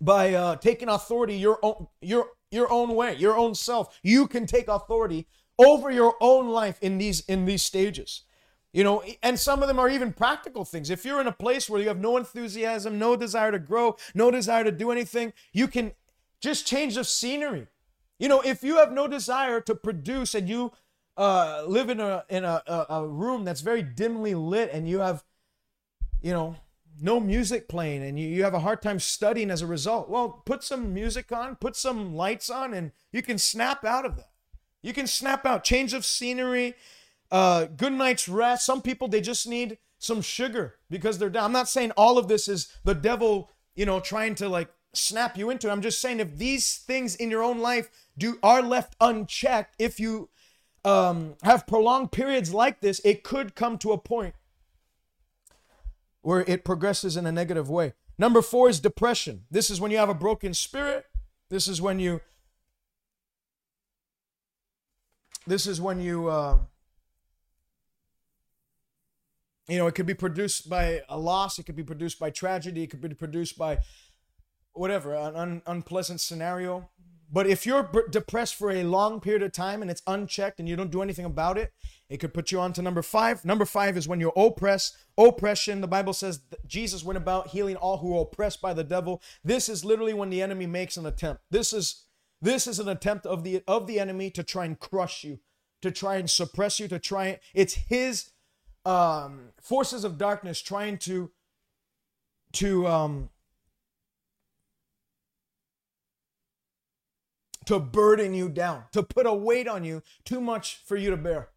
by 0.00 0.34
uh, 0.34 0.56
taking 0.56 0.88
authority 0.88 1.36
your 1.36 1.58
own 1.62 1.86
your 2.00 2.26
your 2.50 2.70
own 2.70 2.94
way, 2.94 3.14
your 3.14 3.36
own 3.36 3.54
self. 3.54 3.98
You 4.02 4.26
can 4.26 4.46
take 4.46 4.66
authority 4.66 5.28
over 5.58 5.90
your 5.90 6.14
own 6.20 6.48
life 6.48 6.78
in 6.82 6.98
these 6.98 7.20
in 7.20 7.44
these 7.44 7.62
stages. 7.62 8.22
You 8.72 8.82
know, 8.82 9.04
and 9.22 9.38
some 9.38 9.62
of 9.62 9.68
them 9.68 9.78
are 9.78 9.88
even 9.88 10.12
practical 10.12 10.64
things. 10.64 10.90
If 10.90 11.04
you're 11.04 11.20
in 11.20 11.28
a 11.28 11.32
place 11.32 11.70
where 11.70 11.80
you 11.80 11.86
have 11.86 12.00
no 12.00 12.16
enthusiasm, 12.16 12.98
no 12.98 13.14
desire 13.14 13.52
to 13.52 13.60
grow, 13.60 13.96
no 14.16 14.32
desire 14.32 14.64
to 14.64 14.72
do 14.72 14.90
anything, 14.90 15.32
you 15.52 15.68
can 15.68 15.92
just 16.40 16.66
change 16.66 16.96
the 16.96 17.04
scenery. 17.04 17.68
You 18.18 18.28
know, 18.28 18.40
if 18.40 18.62
you 18.62 18.76
have 18.76 18.92
no 18.92 19.08
desire 19.08 19.60
to 19.62 19.74
produce 19.74 20.34
and 20.34 20.48
you 20.48 20.72
uh, 21.16 21.64
live 21.66 21.90
in 21.90 22.00
a 22.00 22.24
in 22.28 22.44
a, 22.44 22.62
a, 22.66 22.86
a 22.90 23.08
room 23.08 23.44
that's 23.44 23.60
very 23.60 23.82
dimly 23.82 24.34
lit 24.34 24.70
and 24.72 24.88
you 24.88 25.00
have, 25.00 25.24
you 26.22 26.32
know, 26.32 26.56
no 27.00 27.18
music 27.20 27.68
playing 27.68 28.02
and 28.02 28.18
you, 28.18 28.28
you 28.28 28.44
have 28.44 28.54
a 28.54 28.60
hard 28.60 28.82
time 28.82 29.00
studying 29.00 29.50
as 29.50 29.62
a 29.62 29.66
result, 29.66 30.08
well, 30.08 30.42
put 30.44 30.62
some 30.62 30.94
music 30.94 31.32
on, 31.32 31.56
put 31.56 31.76
some 31.76 32.14
lights 32.14 32.50
on, 32.50 32.72
and 32.72 32.92
you 33.12 33.22
can 33.22 33.38
snap 33.38 33.84
out 33.84 34.04
of 34.04 34.16
that. 34.16 34.30
You 34.82 34.92
can 34.92 35.06
snap 35.06 35.46
out, 35.46 35.64
change 35.64 35.94
of 35.94 36.04
scenery, 36.04 36.74
uh, 37.30 37.64
good 37.64 37.92
night's 37.92 38.28
rest. 38.28 38.66
Some 38.66 38.82
people, 38.82 39.08
they 39.08 39.20
just 39.20 39.46
need 39.46 39.78
some 39.98 40.20
sugar 40.20 40.76
because 40.90 41.18
they're 41.18 41.30
down. 41.30 41.44
I'm 41.44 41.52
not 41.52 41.68
saying 41.68 41.92
all 41.92 42.18
of 42.18 42.28
this 42.28 42.48
is 42.48 42.68
the 42.84 42.94
devil, 42.94 43.50
you 43.74 43.86
know, 43.86 43.98
trying 43.98 44.34
to 44.36 44.48
like 44.48 44.68
snap 44.96 45.36
you 45.36 45.50
into. 45.50 45.70
I'm 45.70 45.82
just 45.82 46.00
saying 46.00 46.20
if 46.20 46.36
these 46.36 46.78
things 46.78 47.14
in 47.16 47.30
your 47.30 47.42
own 47.42 47.58
life 47.58 47.90
do 48.16 48.38
are 48.42 48.62
left 48.62 48.96
unchecked, 49.00 49.74
if 49.78 49.98
you 49.98 50.28
um, 50.84 51.36
have 51.42 51.66
prolonged 51.66 52.12
periods 52.12 52.52
like 52.52 52.80
this, 52.80 53.00
it 53.04 53.24
could 53.24 53.54
come 53.54 53.78
to 53.78 53.92
a 53.92 53.98
point 53.98 54.34
where 56.22 56.44
it 56.46 56.64
progresses 56.64 57.16
in 57.16 57.26
a 57.26 57.32
negative 57.32 57.68
way. 57.68 57.94
Number 58.18 58.42
four 58.42 58.68
is 58.68 58.80
depression. 58.80 59.44
This 59.50 59.70
is 59.70 59.80
when 59.80 59.90
you 59.90 59.98
have 59.98 60.08
a 60.08 60.14
broken 60.14 60.54
spirit. 60.54 61.04
This 61.50 61.68
is 61.68 61.80
when 61.82 61.98
you. 61.98 62.20
This 65.46 65.66
is 65.66 65.80
when 65.80 66.00
you. 66.00 66.28
Uh, 66.28 66.58
you 69.68 69.78
know, 69.78 69.86
it 69.86 69.94
could 69.94 70.06
be 70.06 70.14
produced 70.14 70.68
by 70.68 71.02
a 71.08 71.18
loss. 71.18 71.58
It 71.58 71.64
could 71.64 71.76
be 71.76 71.82
produced 71.82 72.18
by 72.18 72.30
tragedy. 72.30 72.82
It 72.82 72.90
could 72.90 73.00
be 73.00 73.08
produced 73.14 73.56
by 73.56 73.78
whatever, 74.74 75.14
an 75.14 75.36
un- 75.36 75.62
unpleasant 75.66 76.20
scenario. 76.20 76.90
But 77.32 77.46
if 77.48 77.66
you're 77.66 77.82
b- 77.82 78.02
depressed 78.10 78.54
for 78.54 78.70
a 78.70 78.84
long 78.84 79.20
period 79.20 79.42
of 79.42 79.52
time 79.52 79.82
and 79.82 79.90
it's 79.90 80.02
unchecked 80.06 80.60
and 80.60 80.68
you 80.68 80.76
don't 80.76 80.90
do 80.90 81.02
anything 81.02 81.24
about 81.24 81.58
it, 81.58 81.72
it 82.08 82.18
could 82.18 82.34
put 82.34 82.52
you 82.52 82.60
on 82.60 82.72
to 82.74 82.82
number 82.82 83.02
five. 83.02 83.44
Number 83.44 83.64
five 83.64 83.96
is 83.96 84.06
when 84.06 84.20
you're 84.20 84.32
oppressed. 84.36 84.96
Oppression, 85.18 85.80
the 85.80 85.88
Bible 85.88 86.12
says 86.12 86.42
Jesus 86.66 87.02
went 87.02 87.16
about 87.16 87.48
healing 87.48 87.76
all 87.76 87.98
who 87.98 88.16
are 88.16 88.22
oppressed 88.22 88.60
by 88.60 88.72
the 88.72 88.84
devil. 88.84 89.22
This 89.42 89.68
is 89.68 89.84
literally 89.84 90.14
when 90.14 90.30
the 90.30 90.42
enemy 90.42 90.66
makes 90.66 90.96
an 90.96 91.06
attempt. 91.06 91.42
This 91.50 91.72
is 91.72 92.04
this 92.40 92.66
is 92.66 92.78
an 92.78 92.88
attempt 92.88 93.26
of 93.26 93.42
the 93.42 93.62
of 93.66 93.86
the 93.86 93.98
enemy 93.98 94.30
to 94.30 94.42
try 94.42 94.66
and 94.66 94.78
crush 94.78 95.24
you, 95.24 95.40
to 95.82 95.90
try 95.90 96.16
and 96.16 96.28
suppress 96.28 96.78
you, 96.78 96.88
to 96.88 96.98
try 96.98 97.40
it's 97.54 97.74
his 97.74 98.30
um, 98.84 99.48
forces 99.60 100.04
of 100.04 100.18
darkness 100.18 100.60
trying 100.60 100.98
to 100.98 101.30
to 102.52 102.86
um, 102.86 103.30
to 107.66 107.78
burden 107.78 108.34
you 108.34 108.48
down, 108.48 108.84
to 108.92 109.02
put 109.02 109.26
a 109.26 109.34
weight 109.34 109.68
on 109.68 109.84
you 109.84 110.02
too 110.24 110.40
much 110.40 110.80
for 110.84 110.96
you 110.96 111.10
to 111.10 111.16
bear. 111.16 111.48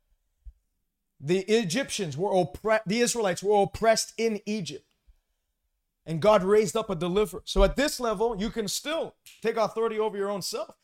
The 1.20 1.40
Egyptians 1.40 2.18
were 2.18 2.32
oppressed, 2.32 2.88
the 2.88 3.00
Israelites 3.00 3.42
were 3.42 3.64
oppressed 3.64 4.14
in 4.18 4.42
Egypt. 4.46 4.86
And 6.06 6.22
God 6.22 6.44
raised 6.44 6.78
up 6.78 6.90
a 6.90 6.96
deliverer. 6.96 7.42
So 7.44 7.64
at 7.64 7.76
this 7.76 8.00
level, 8.00 8.38
you 8.38 8.50
can 8.50 8.68
still 8.68 9.16
take 9.42 9.58
authority 9.58 10.00
over 10.00 10.16
your 10.16 10.30
own 10.30 10.42
self. 10.42 10.76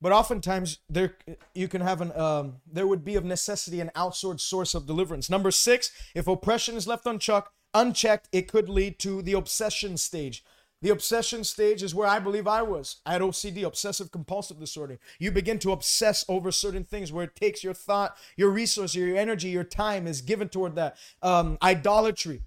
But 0.00 0.12
oftentimes 0.12 0.78
there 0.88 1.16
you 1.54 1.66
can 1.66 1.80
have 1.80 2.00
an 2.00 2.12
um, 2.12 2.56
there 2.70 2.86
would 2.86 3.04
be 3.04 3.16
of 3.16 3.24
necessity 3.24 3.80
an 3.80 3.90
outsourced 3.96 4.40
source 4.40 4.74
of 4.74 4.86
deliverance. 4.86 5.28
Number 5.28 5.50
six, 5.50 5.90
if 6.14 6.28
oppression 6.28 6.76
is 6.76 6.86
left 6.86 7.06
unchecked, 7.06 7.50
unchecked, 7.74 8.28
it 8.30 8.46
could 8.46 8.68
lead 8.68 8.98
to 9.00 9.22
the 9.22 9.32
obsession 9.32 9.96
stage. 9.96 10.44
The 10.80 10.90
obsession 10.90 11.42
stage 11.42 11.82
is 11.82 11.94
where 11.94 12.06
I 12.06 12.20
believe 12.20 12.46
I 12.46 12.62
was. 12.62 12.96
I 13.04 13.12
had 13.12 13.22
OCD, 13.22 13.64
obsessive 13.64 14.12
compulsive 14.12 14.60
disorder. 14.60 14.98
You 15.18 15.32
begin 15.32 15.58
to 15.60 15.72
obsess 15.72 16.24
over 16.28 16.52
certain 16.52 16.84
things 16.84 17.12
where 17.12 17.24
it 17.24 17.34
takes 17.34 17.64
your 17.64 17.74
thought, 17.74 18.16
your 18.36 18.50
resource, 18.50 18.94
your 18.94 19.16
energy, 19.16 19.48
your 19.48 19.64
time 19.64 20.06
is 20.06 20.20
given 20.22 20.48
toward 20.48 20.76
that. 20.76 20.96
Um, 21.20 21.58
idolatry. 21.62 22.42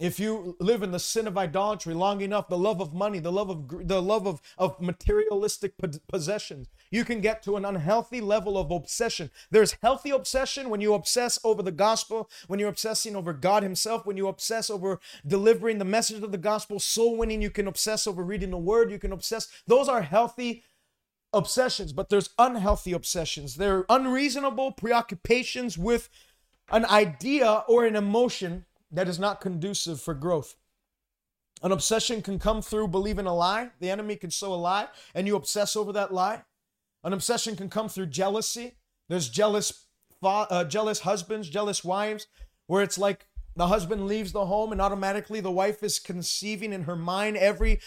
If 0.00 0.18
you 0.18 0.56
live 0.60 0.82
in 0.82 0.92
the 0.92 0.98
sin 0.98 1.26
of 1.26 1.36
idolatry 1.36 1.92
long 1.92 2.22
enough, 2.22 2.48
the 2.48 2.56
love 2.56 2.80
of 2.80 2.94
money, 2.94 3.18
the 3.18 3.30
love 3.30 3.50
of 3.50 3.86
the 3.86 4.00
love 4.00 4.26
of, 4.26 4.40
of 4.56 4.80
materialistic 4.80 5.74
possessions, 6.08 6.68
you 6.90 7.04
can 7.04 7.20
get 7.20 7.42
to 7.42 7.56
an 7.56 7.66
unhealthy 7.66 8.22
level 8.22 8.56
of 8.56 8.70
obsession. 8.70 9.30
There's 9.50 9.76
healthy 9.82 10.08
obsession 10.08 10.70
when 10.70 10.80
you 10.80 10.94
obsess 10.94 11.38
over 11.44 11.62
the 11.62 11.70
gospel, 11.70 12.30
when 12.46 12.58
you're 12.58 12.70
obsessing 12.70 13.14
over 13.14 13.34
God 13.34 13.62
Himself, 13.62 14.06
when 14.06 14.16
you 14.16 14.26
obsess 14.26 14.70
over 14.70 15.00
delivering 15.26 15.76
the 15.76 15.84
message 15.84 16.22
of 16.22 16.32
the 16.32 16.38
gospel, 16.38 16.80
soul 16.80 17.18
winning, 17.18 17.42
you 17.42 17.50
can 17.50 17.68
obsess 17.68 18.06
over 18.06 18.24
reading 18.24 18.52
the 18.52 18.56
word, 18.56 18.90
you 18.90 18.98
can 18.98 19.12
obsess. 19.12 19.48
Those 19.66 19.86
are 19.86 20.00
healthy 20.00 20.64
obsessions, 21.34 21.92
but 21.92 22.08
there's 22.08 22.30
unhealthy 22.38 22.92
obsessions. 22.92 23.56
They're 23.56 23.84
unreasonable 23.90 24.72
preoccupations 24.72 25.76
with 25.76 26.08
an 26.70 26.86
idea 26.86 27.64
or 27.68 27.84
an 27.84 27.96
emotion 27.96 28.64
that 28.90 29.08
is 29.08 29.18
not 29.18 29.40
conducive 29.40 30.00
for 30.00 30.14
growth. 30.14 30.56
An 31.62 31.72
obsession 31.72 32.22
can 32.22 32.38
come 32.38 32.62
through 32.62 32.88
believing 32.88 33.26
a 33.26 33.34
lie. 33.34 33.70
The 33.80 33.90
enemy 33.90 34.16
can 34.16 34.30
sow 34.30 34.52
a 34.52 34.54
lie, 34.54 34.88
and 35.14 35.26
you 35.26 35.36
obsess 35.36 35.76
over 35.76 35.92
that 35.92 36.12
lie. 36.12 36.42
An 37.04 37.12
obsession 37.12 37.56
can 37.56 37.68
come 37.68 37.88
through 37.88 38.06
jealousy. 38.06 38.76
There's 39.08 39.28
jealous, 39.28 39.86
uh, 40.22 40.64
jealous 40.64 41.00
husbands, 41.00 41.48
jealous 41.48 41.84
wives, 41.84 42.26
where 42.66 42.82
it's 42.82 42.98
like 42.98 43.26
the 43.56 43.66
husband 43.66 44.06
leaves 44.06 44.32
the 44.32 44.46
home 44.46 44.72
and 44.72 44.80
automatically 44.80 45.40
the 45.40 45.50
wife 45.50 45.82
is 45.82 45.98
conceiving 45.98 46.72
in 46.72 46.84
her 46.84 46.96
mind 46.96 47.36
every 47.36 47.80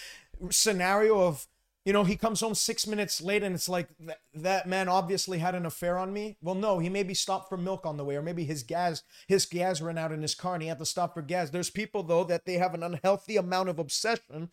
scenario 0.50 1.22
of 1.22 1.48
you 1.86 1.92
know, 1.92 2.06
he 2.06 2.16
comes 2.16 2.40
home 2.40 2.56
six 2.56 2.88
minutes 2.88 3.22
late 3.22 3.44
and 3.44 3.54
it's 3.54 3.68
like, 3.68 3.90
that 4.34 4.68
man 4.68 4.88
obviously 4.88 5.40
had 5.40 5.54
an 5.54 5.66
affair 5.66 5.98
on 5.98 6.14
me. 6.14 6.38
Well, 6.42 6.56
no, 6.56 6.80
he 6.80 6.88
maybe 6.90 7.14
stopped 7.14 7.50
for 7.50 7.58
milk 7.58 7.86
on 7.86 7.98
the 7.98 8.06
way, 8.06 8.16
or 8.16 8.22
maybe 8.22 8.46
his 8.46 8.64
gas, 8.64 9.04
his 9.28 9.46
gas 9.46 9.82
ran 9.82 9.98
out 9.98 10.12
in 10.14 10.22
his 10.22 10.36
car 10.36 10.54
and 10.54 10.64
he 10.64 10.70
had 10.70 10.80
to 10.80 10.86
stop 10.86 11.14
for 11.14 11.22
gas. 11.22 11.50
There's 11.50 11.70
people, 11.70 12.04
though, 12.04 12.24
that 12.24 12.46
they 12.46 12.54
have 12.54 12.74
an 12.74 12.84
unhealthy 12.84 13.36
amount 13.36 13.70
of 13.70 13.80
obsession. 13.80 14.50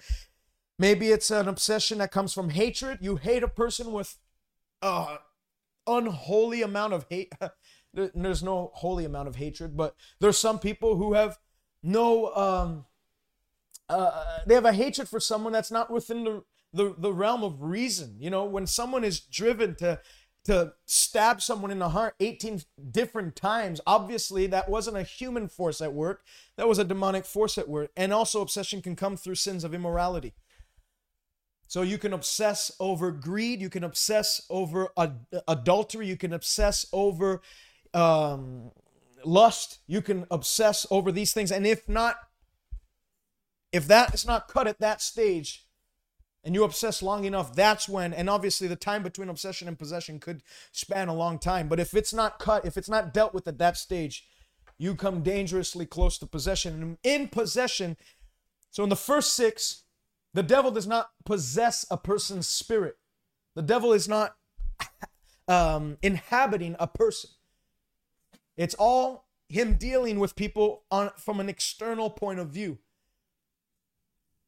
Maybe 0.79 1.09
it's 1.09 1.31
an 1.31 1.47
obsession 1.47 1.99
that 1.99 2.11
comes 2.11 2.33
from 2.33 2.51
hatred. 2.51 2.99
You 3.01 3.17
hate 3.17 3.43
a 3.43 3.49
person 3.49 3.93
with 3.93 4.17
uh 4.83 5.19
unholy 5.87 6.63
amount 6.63 6.95
of 6.95 7.07
hate. 7.11 7.33
there's 7.95 8.43
no 8.43 8.71
holy 8.75 9.05
amount 9.05 9.29
of 9.29 9.37
hatred, 9.37 9.77
but 9.77 9.95
there's 10.21 10.39
some 10.39 10.59
people 10.59 10.97
who 10.97 11.13
have 11.13 11.39
no 11.83 12.35
um 12.35 12.87
uh, 13.91 14.39
they 14.47 14.55
have 14.55 14.65
a 14.65 14.73
hatred 14.73 15.09
for 15.09 15.19
someone 15.19 15.53
that's 15.53 15.71
not 15.71 15.91
within 15.91 16.25
the 16.25 16.45
the, 16.73 16.95
the 16.97 17.13
realm 17.13 17.43
of 17.43 17.63
reason. 17.63 18.17
You 18.19 18.31
know, 18.31 18.45
when 18.45 18.67
someone 18.67 19.05
is 19.05 19.21
driven 19.21 19.75
to 19.77 20.01
to 20.45 20.73
stab 20.87 21.43
someone 21.43 21.71
in 21.71 21.79
the 21.79 21.91
heart 21.91 22.15
18 22.19 22.63
different 22.91 23.37
times, 23.37 23.81
obviously 23.87 24.47
that 24.47 24.71
wasn't 24.71 24.97
a 24.97 25.03
human 25.03 25.49
force 25.49 25.83
at 25.83 25.93
work. 25.93 26.25
That 26.57 26.67
was 26.67 26.79
a 26.79 26.85
demonic 26.85 27.27
force 27.27 27.59
at 27.59 27.69
work. 27.69 27.91
And 27.95 28.13
also 28.13 28.41
obsession 28.41 28.81
can 28.81 28.97
come 28.97 29.19
through 29.19 29.35
sins 29.35 29.65
of 29.65 29.75
immorality. 29.75 30.33
So 31.67 31.83
you 31.83 31.99
can 31.99 32.13
obsess 32.13 32.73
over 32.81 33.13
greed, 33.13 33.61
you 33.61 33.71
can 33.71 33.85
obsess 33.85 34.45
over 34.51 34.89
ad- 34.99 35.27
adultery, 35.47 36.07
you 36.07 36.17
can 36.17 36.33
obsess 36.33 36.85
over 36.93 37.43
um, 37.95 38.73
lust, 39.25 39.79
you 39.87 40.03
can 40.03 40.27
obsess 40.31 40.85
over 40.91 41.13
these 41.13 41.33
things. 41.33 41.53
And 41.53 41.67
if 41.67 41.89
not, 41.89 42.17
if 43.71 43.87
that 43.87 44.15
is 44.15 44.27
not 44.27 44.49
cut 44.49 44.67
at 44.67 44.81
that 44.81 45.01
stage, 45.01 45.65
and 46.43 46.55
you 46.55 46.65
obsess 46.65 47.03
long 47.03 47.25
enough, 47.25 47.55
that's 47.55 47.89
when, 47.89 48.15
and 48.15 48.31
obviously 48.31 48.67
the 48.67 48.77
time 48.77 49.03
between 49.03 49.29
obsession 49.29 49.69
and 49.69 49.79
possession 49.79 50.19
could 50.19 50.43
span 50.73 51.09
a 51.09 51.15
long 51.15 51.39
time. 51.39 51.69
But 51.69 51.81
if 51.81 51.95
it's 51.95 52.15
not 52.15 52.39
cut, 52.39 52.65
if 52.65 52.77
it's 52.77 52.89
not 52.89 53.13
dealt 53.13 53.35
with 53.35 53.47
at 53.47 53.59
that 53.59 53.77
stage, 53.77 54.27
you 54.79 54.95
come 54.95 55.23
dangerously 55.23 55.85
close 55.85 56.17
to 56.19 56.27
possession. 56.27 56.83
And 56.83 56.99
in 57.05 57.29
possession, 57.29 57.99
so 58.71 58.83
in 58.83 58.89
the 58.89 58.97
first 58.97 59.35
six, 59.35 59.85
the 60.33 60.43
devil 60.43 60.71
does 60.71 60.87
not 60.87 61.11
possess 61.27 61.85
a 61.91 61.99
person's 61.99 62.49
spirit. 62.49 62.97
The 63.55 63.63
devil 63.63 63.93
is 63.93 64.09
not 64.09 64.37
um, 65.49 65.99
inhabiting 66.03 66.77
a 66.79 66.87
person. 66.87 67.31
It's 68.57 68.75
all 68.75 69.27
him 69.49 69.75
dealing 69.75 70.19
with 70.19 70.37
people 70.37 70.85
on 70.91 71.11
from 71.17 71.41
an 71.41 71.49
external 71.49 72.09
point 72.09 72.39
of 72.39 72.49
view. 72.49 72.79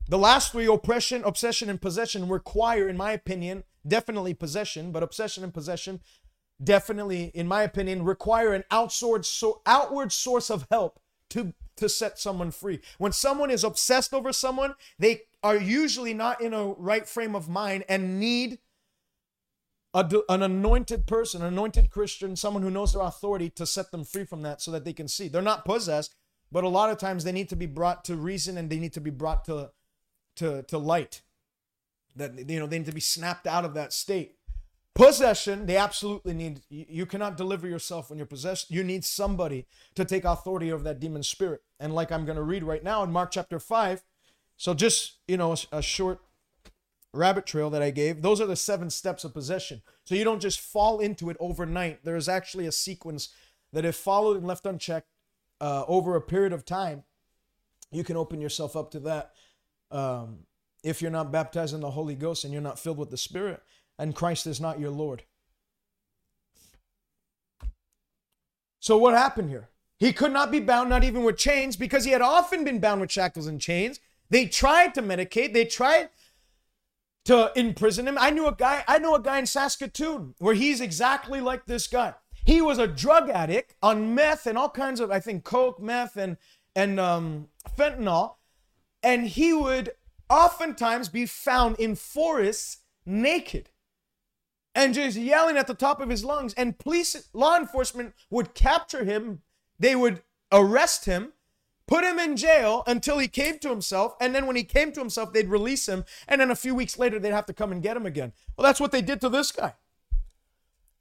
The 0.08 0.18
last 0.18 0.52
three, 0.52 0.66
oppression, 0.66 1.22
obsession, 1.24 1.70
and 1.70 1.80
possession, 1.80 2.28
require, 2.28 2.88
in 2.88 2.96
my 2.96 3.12
opinion, 3.12 3.64
definitely 3.86 4.34
possession, 4.34 4.92
but 4.92 5.02
obsession 5.02 5.44
and 5.44 5.54
possession, 5.54 6.00
definitely, 6.62 7.30
in 7.34 7.46
my 7.46 7.62
opinion, 7.62 8.04
require 8.04 8.52
an 8.52 8.64
outward, 8.70 9.24
so, 9.24 9.62
outward 9.64 10.12
source 10.12 10.50
of 10.50 10.66
help 10.70 11.00
to, 11.30 11.54
to 11.76 11.88
set 11.88 12.18
someone 12.18 12.50
free. 12.50 12.80
When 12.98 13.12
someone 13.12 13.50
is 13.50 13.64
obsessed 13.64 14.12
over 14.12 14.32
someone, 14.32 14.74
they 14.98 15.22
are 15.42 15.56
usually 15.56 16.14
not 16.14 16.40
in 16.40 16.52
a 16.52 16.66
right 16.66 17.08
frame 17.08 17.34
of 17.34 17.48
mind 17.48 17.84
and 17.88 18.20
need 18.20 18.58
a, 19.94 20.20
an 20.28 20.42
anointed 20.42 21.06
person, 21.06 21.42
an 21.42 21.48
anointed 21.48 21.90
Christian, 21.90 22.36
someone 22.36 22.62
who 22.62 22.70
knows 22.70 22.92
their 22.92 23.02
authority 23.02 23.50
to 23.50 23.66
set 23.66 23.90
them 23.90 24.04
free 24.04 24.24
from 24.24 24.42
that 24.42 24.60
so 24.60 24.70
that 24.70 24.84
they 24.84 24.92
can 24.92 25.08
see. 25.08 25.28
They're 25.28 25.42
not 25.42 25.64
possessed, 25.64 26.14
but 26.50 26.64
a 26.64 26.68
lot 26.68 26.90
of 26.90 26.98
times 26.98 27.24
they 27.24 27.32
need 27.32 27.48
to 27.50 27.56
be 27.56 27.66
brought 27.66 28.04
to 28.04 28.16
reason 28.16 28.56
and 28.58 28.70
they 28.70 28.78
need 28.78 28.92
to 28.94 29.00
be 29.00 29.10
brought 29.10 29.44
to 29.46 29.70
to 30.36 30.62
to 30.64 30.78
light. 30.78 31.22
That 32.16 32.48
you 32.48 32.58
know, 32.58 32.66
they 32.66 32.78
need 32.78 32.86
to 32.86 32.92
be 32.92 33.00
snapped 33.00 33.46
out 33.46 33.64
of 33.64 33.74
that 33.74 33.92
state. 33.92 34.36
Possession, 34.94 35.64
they 35.64 35.78
absolutely 35.78 36.34
need 36.34 36.60
you 36.68 37.06
cannot 37.06 37.38
deliver 37.38 37.66
yourself 37.66 38.10
when 38.10 38.18
you're 38.18 38.26
possessed. 38.26 38.70
You 38.70 38.84
need 38.84 39.04
somebody 39.04 39.66
to 39.94 40.04
take 40.04 40.24
authority 40.24 40.70
over 40.70 40.84
that 40.84 41.00
demon 41.00 41.22
spirit. 41.22 41.62
And 41.80 41.94
like 41.94 42.12
I'm 42.12 42.26
going 42.26 42.36
to 42.36 42.42
read 42.42 42.62
right 42.62 42.84
now 42.84 43.02
in 43.02 43.10
Mark 43.10 43.30
chapter 43.30 43.58
5, 43.58 44.02
so 44.62 44.74
just, 44.74 45.14
you 45.26 45.36
know, 45.36 45.52
a, 45.52 45.78
a 45.78 45.82
short 45.82 46.20
rabbit 47.12 47.46
trail 47.46 47.70
that 47.70 47.82
I 47.82 47.90
gave, 47.90 48.22
those 48.22 48.40
are 48.40 48.46
the 48.46 48.56
seven 48.56 48.90
steps 48.90 49.24
of 49.24 49.34
possession. 49.34 49.82
So 50.04 50.14
you 50.14 50.24
don't 50.24 50.40
just 50.40 50.60
fall 50.60 50.98
into 51.00 51.30
it 51.30 51.36
overnight. 51.40 52.04
There 52.04 52.16
is 52.16 52.28
actually 52.28 52.66
a 52.66 52.72
sequence 52.72 53.30
that, 53.72 53.84
if 53.84 53.96
followed 53.96 54.36
and 54.36 54.46
left 54.46 54.66
unchecked 54.66 55.08
uh, 55.60 55.84
over 55.88 56.14
a 56.14 56.20
period 56.20 56.52
of 56.52 56.64
time, 56.64 57.04
you 57.90 58.04
can 58.04 58.16
open 58.16 58.40
yourself 58.40 58.76
up 58.76 58.90
to 58.92 59.00
that. 59.00 59.32
Um, 59.92 60.46
if 60.82 61.00
you're 61.00 61.10
not 61.10 61.30
baptized 61.30 61.74
in 61.74 61.80
the 61.80 61.90
Holy 61.90 62.14
Ghost 62.14 62.44
and 62.44 62.52
you're 62.52 62.62
not 62.62 62.78
filled 62.78 62.98
with 62.98 63.10
the 63.10 63.16
Spirit, 63.16 63.62
and 63.98 64.14
Christ 64.14 64.46
is 64.46 64.60
not 64.60 64.80
your 64.80 64.90
Lord. 64.90 65.22
So, 68.80 68.96
what 68.98 69.14
happened 69.14 69.50
here? 69.50 69.68
He 69.98 70.12
could 70.12 70.32
not 70.32 70.50
be 70.50 70.58
bound, 70.58 70.90
not 70.90 71.04
even 71.04 71.22
with 71.22 71.36
chains, 71.36 71.76
because 71.76 72.04
he 72.04 72.10
had 72.10 72.22
often 72.22 72.64
been 72.64 72.80
bound 72.80 73.00
with 73.00 73.12
shackles 73.12 73.46
and 73.46 73.60
chains. 73.60 74.00
They 74.30 74.46
tried 74.46 74.94
to 74.94 75.02
medicate, 75.02 75.52
they 75.52 75.64
tried 75.64 76.08
to 77.26 77.52
imprison 77.54 78.08
him. 78.08 78.18
I 78.18 78.30
knew 78.30 78.48
a 78.48 78.54
guy, 78.54 78.82
I 78.88 78.98
know 78.98 79.14
a 79.14 79.22
guy 79.22 79.38
in 79.38 79.46
Saskatoon 79.46 80.34
where 80.38 80.54
he's 80.54 80.80
exactly 80.80 81.40
like 81.40 81.66
this 81.66 81.86
guy. 81.86 82.14
He 82.44 82.60
was 82.60 82.78
a 82.78 82.88
drug 82.88 83.30
addict 83.30 83.76
on 83.82 84.14
meth 84.14 84.46
and 84.46 84.58
all 84.58 84.70
kinds 84.70 84.98
of, 84.98 85.12
I 85.12 85.20
think, 85.20 85.44
coke, 85.44 85.80
meth, 85.80 86.16
and 86.16 86.36
and 86.74 86.98
um, 86.98 87.48
fentanyl, 87.78 88.36
and 89.02 89.26
he 89.26 89.52
would 89.52 89.92
oftentimes 90.28 91.08
be 91.08 91.26
found 91.26 91.76
in 91.78 91.94
forests 91.94 92.78
naked 93.04 93.70
and 94.74 94.94
just 94.94 95.16
yelling 95.16 95.56
at 95.56 95.66
the 95.66 95.74
top 95.74 96.00
of 96.00 96.08
his 96.08 96.24
lungs. 96.24 96.54
And 96.54 96.78
police, 96.78 97.28
law 97.32 97.56
enforcement 97.56 98.14
would 98.30 98.54
capture 98.54 99.04
him. 99.04 99.42
They 99.78 99.94
would 99.94 100.22
arrest 100.50 101.04
him 101.04 101.32
put 101.92 102.04
him 102.04 102.18
in 102.18 102.36
jail 102.38 102.82
until 102.86 103.18
he 103.18 103.28
came 103.28 103.58
to 103.58 103.68
himself. 103.68 104.14
And 104.18 104.34
then 104.34 104.46
when 104.46 104.56
he 104.56 104.64
came 104.64 104.92
to 104.92 105.00
himself, 105.00 105.32
they'd 105.32 105.48
release 105.48 105.86
him. 105.86 106.06
And 106.26 106.40
then 106.40 106.50
a 106.50 106.56
few 106.56 106.74
weeks 106.74 106.98
later, 106.98 107.18
they'd 107.18 107.32
have 107.32 107.44
to 107.46 107.52
come 107.52 107.70
and 107.70 107.82
get 107.82 107.98
him 107.98 108.06
again. 108.06 108.32
Well, 108.56 108.64
that's 108.64 108.80
what 108.80 108.92
they 108.92 109.02
did 109.02 109.20
to 109.20 109.28
this 109.28 109.52
guy. 109.52 109.74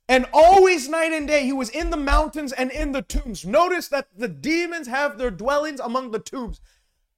And 0.09 0.25
always 0.33 0.89
night 0.89 1.13
and 1.13 1.25
day, 1.25 1.45
he 1.45 1.53
was 1.53 1.69
in 1.69 1.91
the 1.91 1.97
mountains 1.97 2.51
and 2.51 2.69
in 2.71 2.91
the 2.91 3.01
tombs. 3.01 3.45
Notice 3.45 3.87
that 3.87 4.07
the 4.13 4.27
demons 4.27 4.87
have 4.87 5.17
their 5.17 5.31
dwellings 5.31 5.79
among 5.79 6.11
the 6.11 6.19
tombs, 6.19 6.59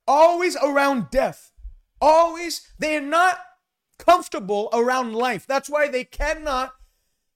always 0.08 0.56
around 0.58 1.10
death. 1.12 1.52
Always, 2.02 2.68
they 2.78 2.98
are 2.98 3.02
not 3.02 3.40
comfortable 3.98 4.70
around 4.74 5.14
life. 5.14 5.48
That's 5.48 5.70
why 5.70 5.88
they 5.88 6.04
cannot 6.04 6.74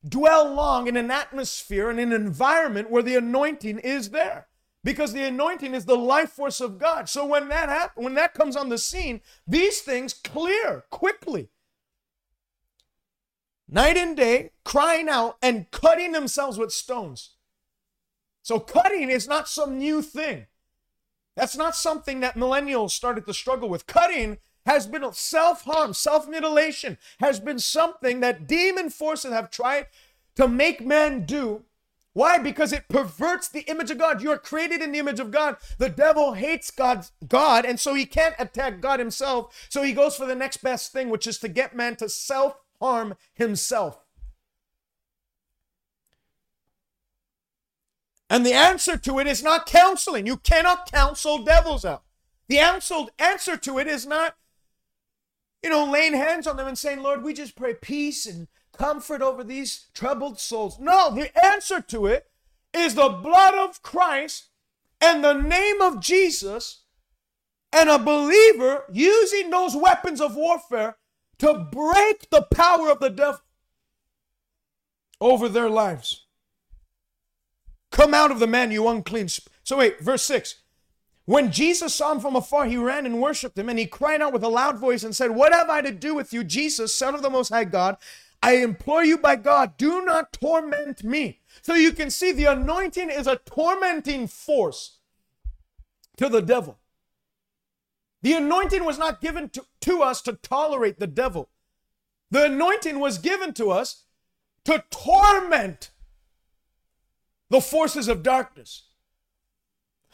dwell 0.07 0.53
long 0.53 0.87
in 0.87 0.97
an 0.97 1.11
atmosphere 1.11 1.89
and 1.89 1.99
an 1.99 2.11
environment 2.11 2.89
where 2.89 3.03
the 3.03 3.15
anointing 3.15 3.79
is 3.79 4.09
there 4.11 4.47
because 4.83 5.13
the 5.13 5.23
anointing 5.23 5.73
is 5.73 5.85
the 5.85 5.97
life 5.97 6.31
force 6.31 6.61
of 6.61 6.77
God. 6.77 7.09
So 7.09 7.25
when 7.25 7.49
that 7.49 7.69
happens, 7.69 8.03
when 8.03 8.13
that 8.15 8.33
comes 8.33 8.55
on 8.55 8.69
the 8.69 8.77
scene, 8.77 9.21
these 9.45 9.81
things 9.81 10.13
clear 10.13 10.85
quickly. 10.89 11.49
Night 13.69 13.97
and 13.97 14.15
day, 14.15 14.51
crying 14.63 15.09
out 15.09 15.37
and 15.41 15.69
cutting 15.71 16.13
themselves 16.13 16.57
with 16.57 16.71
stones. 16.71 17.31
So 18.41 18.59
cutting 18.59 19.09
is 19.09 19.27
not 19.27 19.49
some 19.49 19.77
new 19.77 20.01
thing. 20.01 20.45
That's 21.37 21.55
not 21.55 21.77
something 21.77 22.19
that 22.19 22.35
millennials 22.35 22.91
started 22.91 23.25
to 23.27 23.33
struggle 23.33 23.69
with. 23.69 23.87
Cutting 23.87 24.39
has 24.65 24.87
been 24.87 25.09
self 25.13 25.63
harm, 25.63 25.93
self 25.93 26.27
mutilation, 26.27 26.97
has 27.21 27.39
been 27.39 27.59
something 27.59 28.19
that 28.19 28.45
demon 28.45 28.89
forces 28.89 29.31
have 29.31 29.49
tried 29.49 29.87
to 30.35 30.49
make 30.49 30.85
men 30.85 31.25
do 31.25 31.63
why? 32.17 32.39
Because 32.39 32.73
it 32.73 32.89
perverts 32.89 33.47
the 33.47 33.61
image 33.69 33.91
of 33.91 33.99
God. 33.99 34.23
You 34.23 34.31
are 34.31 34.39
created 34.39 34.81
in 34.81 34.91
the 34.91 34.97
image 34.97 35.19
of 35.19 35.29
God. 35.29 35.57
The 35.77 35.87
devil 35.87 36.33
hates 36.33 36.71
God's 36.71 37.11
God, 37.27 37.63
and 37.63 37.79
so 37.79 37.93
he 37.93 38.07
can't 38.07 38.33
attack 38.39 38.81
God 38.81 38.99
himself. 38.99 39.67
So 39.69 39.83
he 39.83 39.93
goes 39.93 40.15
for 40.15 40.25
the 40.25 40.33
next 40.33 40.63
best 40.63 40.91
thing, 40.91 41.09
which 41.09 41.27
is 41.27 41.37
to 41.37 41.47
get 41.47 41.75
man 41.75 41.95
to 41.97 42.09
self-harm 42.09 43.13
himself. 43.35 44.03
And 48.29 48.45
the 48.45 48.53
answer 48.53 48.97
to 48.97 49.19
it 49.19 49.27
is 49.27 49.41
not 49.41 49.65
counseling. 49.65 50.27
You 50.27 50.37
cannot 50.37 50.91
counsel 50.91 51.43
devils 51.43 51.85
out. 51.85 52.03
The 52.49 52.59
answer 52.59 53.57
to 53.57 53.77
it 53.77 53.87
is 53.87 54.05
not, 54.05 54.35
you 55.63 55.69
know, 55.69 55.89
laying 55.89 56.13
hands 56.13 56.47
on 56.47 56.57
them 56.57 56.67
and 56.67 56.77
saying, 56.77 57.01
Lord, 57.01 57.23
we 57.23 57.33
just 57.33 57.55
pray 57.55 57.73
peace 57.73 58.25
and 58.25 58.47
comfort 58.77 59.21
over 59.21 59.43
these 59.43 59.87
troubled 59.93 60.39
souls. 60.39 60.79
No, 60.79 61.11
the 61.13 61.31
answer 61.43 61.81
to 61.81 62.05
it 62.05 62.29
is 62.73 62.95
the 62.95 63.09
blood 63.09 63.55
of 63.55 63.81
Christ 63.81 64.49
and 65.01 65.23
the 65.23 65.33
name 65.33 65.81
of 65.81 65.99
Jesus 65.99 66.83
and 67.73 67.89
a 67.89 67.99
believer 67.99 68.85
using 68.91 69.49
those 69.49 69.75
weapons 69.75 70.21
of 70.21 70.35
warfare 70.35 70.97
to 71.39 71.67
break 71.71 72.29
the 72.29 72.43
power 72.43 72.89
of 72.89 72.99
the 72.99 73.09
devil 73.09 73.41
over 75.19 75.49
their 75.49 75.69
lives. 75.69 76.26
Come 77.91 78.13
out 78.13 78.31
of 78.31 78.39
the 78.39 78.47
man, 78.47 78.71
you 78.71 78.87
unclean. 78.87 79.29
Sp-. 79.31 79.49
So, 79.63 79.77
wait, 79.77 79.99
verse 79.99 80.23
6. 80.23 80.55
When 81.25 81.51
Jesus 81.51 81.93
saw 81.93 82.13
him 82.13 82.19
from 82.21 82.35
afar, 82.35 82.65
he 82.65 82.77
ran 82.77 83.05
and 83.05 83.21
worshiped 83.21 83.57
him, 83.57 83.67
and 83.67 83.77
he 83.77 83.85
cried 83.85 84.21
out 84.21 84.31
with 84.31 84.43
a 84.43 84.49
loud 84.49 84.77
voice 84.77 85.03
and 85.03 85.15
said, 85.15 85.31
What 85.31 85.53
have 85.53 85.69
I 85.69 85.81
to 85.81 85.91
do 85.91 86.15
with 86.15 86.31
you, 86.31 86.43
Jesus, 86.43 86.95
Son 86.95 87.15
of 87.15 87.21
the 87.21 87.29
Most 87.29 87.49
High 87.49 87.65
God? 87.65 87.97
I 88.41 88.57
implore 88.57 89.03
you 89.03 89.17
by 89.17 89.35
God, 89.35 89.77
do 89.77 90.05
not 90.05 90.31
torment 90.31 91.03
me. 91.03 91.41
So 91.61 91.73
you 91.73 91.91
can 91.91 92.09
see 92.09 92.31
the 92.31 92.45
anointing 92.45 93.09
is 93.09 93.27
a 93.27 93.37
tormenting 93.37 94.27
force 94.27 94.99
to 96.17 96.29
the 96.29 96.41
devil. 96.41 96.77
The 98.21 98.33
anointing 98.33 98.85
was 98.85 98.97
not 98.97 99.21
given 99.21 99.49
to, 99.49 99.65
to 99.81 100.01
us 100.01 100.21
to 100.23 100.33
tolerate 100.33 100.99
the 100.99 101.07
devil. 101.07 101.49
The 102.31 102.45
anointing 102.45 102.99
was 102.99 103.17
given 103.17 103.53
to 103.53 103.71
us 103.71 104.03
to 104.65 104.83
torment 104.89 105.91
the 107.49 107.61
forces 107.61 108.07
of 108.07 108.23
darkness. 108.23 108.83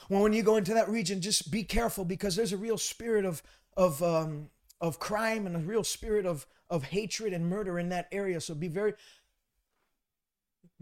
Well, 0.09 0.21
when 0.21 0.33
you 0.33 0.43
go 0.43 0.57
into 0.57 0.73
that 0.73 0.89
region, 0.89 1.21
just 1.21 1.51
be 1.51 1.63
careful 1.63 2.05
because 2.05 2.35
there's 2.35 2.53
a 2.53 2.57
real 2.57 2.77
spirit 2.77 3.25
of, 3.25 3.41
of, 3.77 4.03
um, 4.03 4.49
of 4.81 4.99
crime 4.99 5.47
and 5.47 5.55
a 5.55 5.59
real 5.59 5.83
spirit 5.83 6.25
of, 6.25 6.45
of 6.69 6.85
hatred 6.85 7.33
and 7.33 7.49
murder 7.49 7.79
in 7.79 7.89
that 7.89 8.07
area. 8.11 8.41
So 8.41 8.53
be 8.53 8.67
very. 8.67 8.93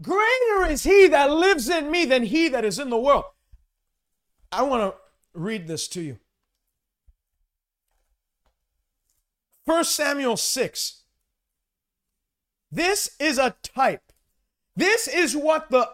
Greater 0.00 0.66
is 0.68 0.82
he 0.82 1.06
that 1.08 1.30
lives 1.30 1.68
in 1.68 1.90
me 1.90 2.04
than 2.04 2.24
he 2.24 2.48
that 2.48 2.64
is 2.64 2.78
in 2.78 2.90
the 2.90 2.98
world. 2.98 3.24
I 4.50 4.62
want 4.62 4.92
to 4.92 5.38
read 5.38 5.68
this 5.68 5.86
to 5.88 6.02
you. 6.02 6.18
1 9.64 9.84
Samuel 9.84 10.36
6. 10.36 11.02
This 12.70 13.14
is 13.20 13.38
a 13.38 13.54
type. 13.62 14.12
This 14.74 15.06
is 15.06 15.36
what 15.36 15.70
the 15.70 15.88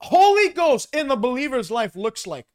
Holy 0.00 0.48
Ghost 0.50 0.94
in 0.94 1.08
the 1.08 1.16
believer's 1.16 1.70
life 1.70 1.96
looks 1.96 2.26
like. 2.26 2.46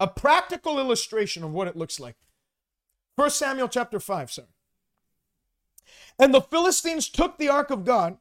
A 0.00 0.06
practical 0.06 0.78
illustration 0.78 1.42
of 1.42 1.52
what 1.52 1.68
it 1.68 1.76
looks 1.76 1.98
like. 1.98 2.16
1 3.16 3.30
Samuel 3.30 3.68
chapter 3.68 3.98
5, 3.98 4.30
sir. 4.30 4.46
And 6.18 6.32
the 6.32 6.40
Philistines 6.40 7.08
took 7.08 7.38
the 7.38 7.48
ark 7.48 7.70
of 7.70 7.84
God 7.84 8.18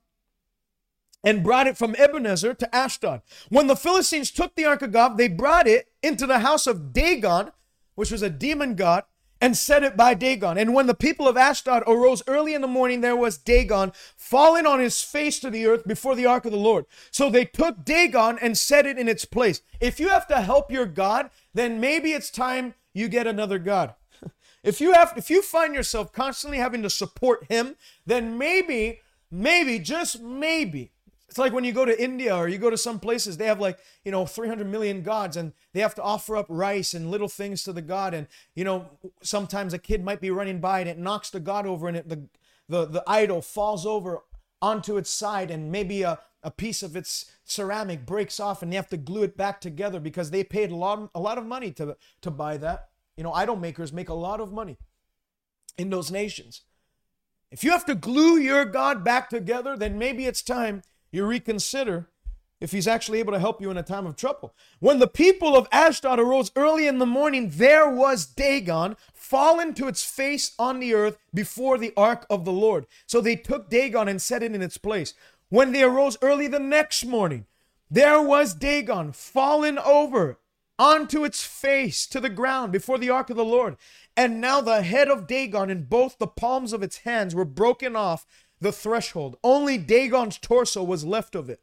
and 1.23 1.43
brought 1.43 1.67
it 1.67 1.77
from 1.77 1.95
Ebenezer 1.95 2.53
to 2.53 2.75
Ashdod. 2.75 3.21
When 3.49 3.67
the 3.67 3.75
Philistines 3.75 4.31
took 4.31 4.55
the 4.55 4.65
ark 4.65 4.81
of 4.81 4.91
God, 4.91 5.17
they 5.17 5.27
brought 5.27 5.67
it 5.67 5.91
into 6.01 6.25
the 6.25 6.39
house 6.39 6.67
of 6.67 6.93
Dagon, 6.93 7.51
which 7.95 8.11
was 8.11 8.21
a 8.21 8.29
demon 8.29 8.75
god, 8.75 9.03
and 9.39 9.57
set 9.57 9.83
it 9.83 9.95
by 9.95 10.13
Dagon. 10.13 10.57
And 10.57 10.73
when 10.73 10.87
the 10.87 10.93
people 10.93 11.27
of 11.27 11.37
Ashdod 11.37 11.83
arose 11.85 12.23
early 12.27 12.53
in 12.53 12.61
the 12.61 12.67
morning, 12.67 13.01
there 13.01 13.15
was 13.15 13.37
Dagon 13.37 13.91
fallen 14.15 14.65
on 14.65 14.79
his 14.79 15.01
face 15.01 15.39
to 15.39 15.49
the 15.49 15.65
earth 15.65 15.87
before 15.87 16.15
the 16.15 16.25
ark 16.25 16.45
of 16.45 16.51
the 16.51 16.57
Lord. 16.57 16.85
So 17.11 17.29
they 17.29 17.45
took 17.45 17.85
Dagon 17.85 18.37
and 18.39 18.57
set 18.57 18.85
it 18.85 18.97
in 18.97 19.07
its 19.07 19.25
place. 19.25 19.61
If 19.79 19.99
you 19.99 20.09
have 20.09 20.27
to 20.27 20.41
help 20.41 20.71
your 20.71 20.85
God, 20.85 21.29
then 21.53 21.79
maybe 21.79 22.13
it's 22.13 22.29
time 22.29 22.73
you 22.93 23.07
get 23.07 23.27
another 23.27 23.59
God. 23.59 23.95
If 24.63 24.81
you 24.81 24.91
have 24.91 25.13
if 25.15 25.29
you 25.29 25.41
find 25.41 25.73
yourself 25.73 26.11
constantly 26.11 26.57
having 26.57 26.81
to 26.81 26.89
support 26.89 27.45
him, 27.47 27.77
then 28.05 28.37
maybe 28.37 28.99
maybe 29.31 29.79
just 29.79 30.19
maybe 30.19 30.91
it's 31.37 31.39
like 31.39 31.53
when 31.53 31.65
you 31.65 31.71
go 31.71 31.85
to 31.85 32.03
India 32.03 32.35
or 32.35 32.47
you 32.47 32.57
go 32.57 32.71
to 32.71 32.77
some 32.77 32.99
places, 32.99 33.37
they 33.37 33.45
have 33.45 33.59
like, 33.59 33.77
you 34.03 34.11
know, 34.11 34.25
300 34.25 34.65
million 34.65 35.03
gods 35.03 35.37
and 35.37 35.53
they 35.71 35.81
have 35.81 35.93
to 35.93 36.01
offer 36.01 36.35
up 36.35 36.47
rice 36.49 36.95
and 36.95 37.11
little 37.11 37.27
things 37.27 37.61
to 37.61 37.71
the 37.71 37.83
god. 37.83 38.15
And, 38.15 38.25
you 38.55 38.63
know, 38.63 38.89
sometimes 39.21 39.71
a 39.71 39.77
kid 39.77 40.03
might 40.03 40.19
be 40.19 40.31
running 40.31 40.59
by 40.59 40.79
and 40.79 40.89
it 40.89 40.97
knocks 40.97 41.29
the 41.29 41.39
god 41.39 41.67
over 41.67 41.87
and 41.87 41.95
it, 41.95 42.09
the, 42.09 42.23
the, 42.67 42.87
the 42.87 43.03
idol 43.05 43.43
falls 43.43 43.85
over 43.85 44.23
onto 44.63 44.97
its 44.97 45.11
side 45.11 45.51
and 45.51 45.71
maybe 45.71 46.01
a, 46.01 46.17
a 46.41 46.49
piece 46.49 46.81
of 46.81 46.95
its 46.95 47.31
ceramic 47.43 48.03
breaks 48.03 48.39
off 48.39 48.63
and 48.63 48.71
they 48.71 48.75
have 48.75 48.89
to 48.89 48.97
glue 48.97 49.21
it 49.21 49.37
back 49.37 49.61
together 49.61 49.99
because 49.99 50.31
they 50.31 50.43
paid 50.43 50.71
a 50.71 50.75
lot, 50.75 51.07
a 51.13 51.19
lot 51.19 51.37
of 51.37 51.45
money 51.45 51.69
to, 51.71 51.95
to 52.21 52.31
buy 52.31 52.57
that. 52.57 52.89
You 53.15 53.23
know, 53.23 53.33
idol 53.33 53.57
makers 53.57 53.93
make 53.93 54.09
a 54.09 54.15
lot 54.15 54.41
of 54.41 54.51
money 54.51 54.79
in 55.77 55.91
those 55.91 56.09
nations. 56.09 56.61
If 57.51 57.63
you 57.63 57.69
have 57.69 57.85
to 57.85 57.93
glue 57.93 58.39
your 58.39 58.65
God 58.65 59.03
back 59.03 59.29
together, 59.29 59.77
then 59.77 59.99
maybe 59.99 60.25
it's 60.25 60.41
time 60.41 60.81
you 61.11 61.25
reconsider 61.25 62.09
if 62.59 62.71
he's 62.71 62.87
actually 62.87 63.19
able 63.19 63.33
to 63.33 63.39
help 63.39 63.61
you 63.61 63.69
in 63.69 63.77
a 63.77 63.83
time 63.83 64.05
of 64.07 64.15
trouble. 64.15 64.53
When 64.79 64.99
the 64.99 65.07
people 65.07 65.55
of 65.55 65.67
Ashdod 65.71 66.19
arose 66.19 66.51
early 66.55 66.87
in 66.87 66.97
the 66.97 67.05
morning, 67.05 67.51
there 67.53 67.87
was 67.89 68.25
Dagon 68.25 68.95
fallen 69.13 69.73
to 69.75 69.87
its 69.87 70.03
face 70.03 70.53
on 70.57 70.79
the 70.79 70.93
earth 70.93 71.17
before 71.33 71.77
the 71.77 71.93
ark 71.95 72.25
of 72.29 72.45
the 72.45 72.51
Lord. 72.51 72.87
So 73.05 73.21
they 73.21 73.35
took 73.35 73.69
Dagon 73.69 74.07
and 74.07 74.21
set 74.21 74.41
it 74.41 74.55
in 74.55 74.61
its 74.61 74.77
place. 74.77 75.13
When 75.49 75.71
they 75.71 75.83
arose 75.83 76.17
early 76.21 76.47
the 76.47 76.59
next 76.59 77.05
morning, 77.05 77.45
there 77.89 78.21
was 78.21 78.53
Dagon 78.53 79.11
fallen 79.11 79.77
over 79.77 80.39
onto 80.79 81.23
its 81.23 81.43
face 81.43 82.05
to 82.07 82.19
the 82.19 82.29
ground 82.29 82.71
before 82.71 82.97
the 82.97 83.09
ark 83.09 83.29
of 83.29 83.37
the 83.37 83.45
Lord. 83.45 83.77
And 84.15 84.41
now 84.41 84.61
the 84.61 84.81
head 84.81 85.09
of 85.09 85.27
Dagon 85.27 85.69
and 85.69 85.89
both 85.89 86.17
the 86.17 86.27
palms 86.27 86.73
of 86.73 86.83
its 86.83 86.99
hands 86.99 87.33
were 87.33 87.45
broken 87.45 87.95
off 87.95 88.25
the 88.59 88.71
threshold. 88.71 89.37
Only 89.43 89.77
Dagon's 89.77 90.37
torso 90.37 90.83
was 90.83 91.05
left 91.05 91.35
of 91.35 91.49
it. 91.49 91.61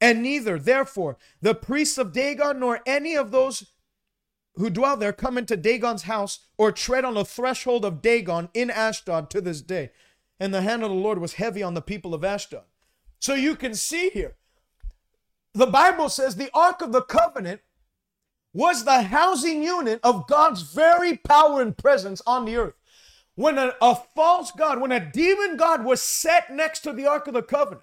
And 0.00 0.22
neither, 0.22 0.58
therefore, 0.58 1.16
the 1.40 1.54
priests 1.54 1.98
of 1.98 2.12
Dagon 2.12 2.60
nor 2.60 2.80
any 2.86 3.16
of 3.16 3.30
those 3.30 3.72
who 4.56 4.70
dwell 4.70 4.96
there 4.96 5.12
come 5.12 5.38
into 5.38 5.56
Dagon's 5.56 6.02
house 6.02 6.40
or 6.56 6.70
tread 6.70 7.04
on 7.04 7.14
the 7.14 7.24
threshold 7.24 7.84
of 7.84 8.02
Dagon 8.02 8.48
in 8.54 8.70
Ashdod 8.70 9.30
to 9.30 9.40
this 9.40 9.60
day. 9.60 9.90
And 10.38 10.52
the 10.52 10.62
hand 10.62 10.82
of 10.82 10.90
the 10.90 10.96
Lord 10.96 11.18
was 11.18 11.34
heavy 11.34 11.62
on 11.62 11.74
the 11.74 11.82
people 11.82 12.14
of 12.14 12.24
Ashdod. 12.24 12.64
So 13.18 13.34
you 13.34 13.56
can 13.56 13.74
see 13.74 14.10
here, 14.10 14.36
the 15.54 15.66
Bible 15.66 16.08
says 16.08 16.36
the 16.36 16.50
Ark 16.52 16.82
of 16.82 16.92
the 16.92 17.02
Covenant 17.02 17.60
was 18.52 18.84
the 18.84 19.02
housing 19.02 19.62
unit 19.62 20.00
of 20.02 20.26
God's 20.28 20.62
very 20.62 21.16
power 21.16 21.60
and 21.60 21.76
presence 21.76 22.20
on 22.26 22.44
the 22.44 22.56
earth 22.56 22.74
when 23.34 23.58
a, 23.58 23.72
a 23.80 23.94
false 23.94 24.50
God, 24.52 24.80
when 24.80 24.92
a 24.92 25.10
demon 25.12 25.56
God 25.56 25.84
was 25.84 26.00
set 26.00 26.50
next 26.50 26.80
to 26.80 26.92
the 26.92 27.06
Ark 27.06 27.26
of 27.26 27.34
the 27.34 27.42
Covenant, 27.42 27.82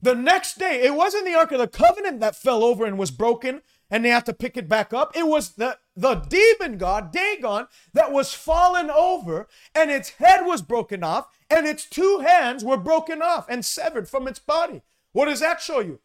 the 0.00 0.14
next 0.14 0.58
day, 0.58 0.82
it 0.82 0.94
wasn't 0.94 1.24
the 1.24 1.34
Ark 1.34 1.52
of 1.52 1.58
the 1.58 1.68
Covenant 1.68 2.20
that 2.20 2.36
fell 2.36 2.62
over 2.62 2.84
and 2.84 2.98
was 2.98 3.10
broken 3.10 3.62
and 3.90 4.04
they 4.04 4.08
had 4.08 4.26
to 4.26 4.32
pick 4.32 4.56
it 4.56 4.68
back 4.68 4.92
up. 4.92 5.16
It 5.16 5.26
was 5.26 5.54
the, 5.54 5.78
the 5.94 6.16
demon 6.16 6.76
god, 6.76 7.12
Dagon, 7.12 7.68
that 7.92 8.12
was 8.12 8.34
fallen 8.34 8.90
over 8.90 9.48
and 9.74 9.90
its 9.90 10.10
head 10.10 10.44
was 10.44 10.60
broken 10.60 11.02
off 11.02 11.28
and 11.48 11.66
its 11.66 11.86
two 11.86 12.20
hands 12.26 12.64
were 12.64 12.76
broken 12.76 13.22
off 13.22 13.46
and 13.48 13.64
severed 13.64 14.08
from 14.08 14.26
its 14.28 14.38
body. 14.38 14.82
What 15.12 15.26
does 15.26 15.40
that 15.40 15.60
show 15.60 15.80
you? 15.80 16.00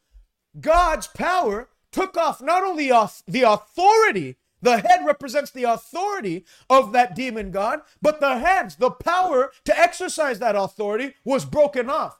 God's 0.59 1.07
power 1.07 1.69
took 1.91 2.15
off 2.17 2.41
not 2.41 2.63
only 2.63 2.91
off 2.91 3.23
the 3.27 3.41
authority 3.41 4.37
the 4.61 4.77
head 4.77 5.05
represents 5.05 5.51
the 5.51 5.63
authority 5.63 6.45
of 6.69 6.91
that 6.93 7.15
demon 7.15 7.51
god, 7.51 7.81
but 8.01 8.19
the 8.19 8.37
hands, 8.37 8.75
the 8.75 8.91
power 8.91 9.51
to 9.65 9.77
exercise 9.77 10.39
that 10.39 10.55
authority 10.55 11.15
was 11.23 11.45
broken 11.45 11.89
off. 11.89 12.19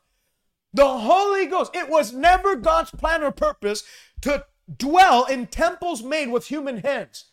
The 0.74 0.88
Holy 0.88 1.46
Ghost, 1.48 1.76
it 1.76 1.89
was 1.89 2.14
never 2.14 2.56
God's 2.56 2.92
plan 2.92 3.24
or 3.24 3.32
purpose 3.32 3.84
to 4.22 4.46
dwell 4.78 5.26
in 5.26 5.48
temples 5.48 6.02
made 6.02 6.30
with 6.30 6.48
human 6.48 6.78
hands. 6.78 7.26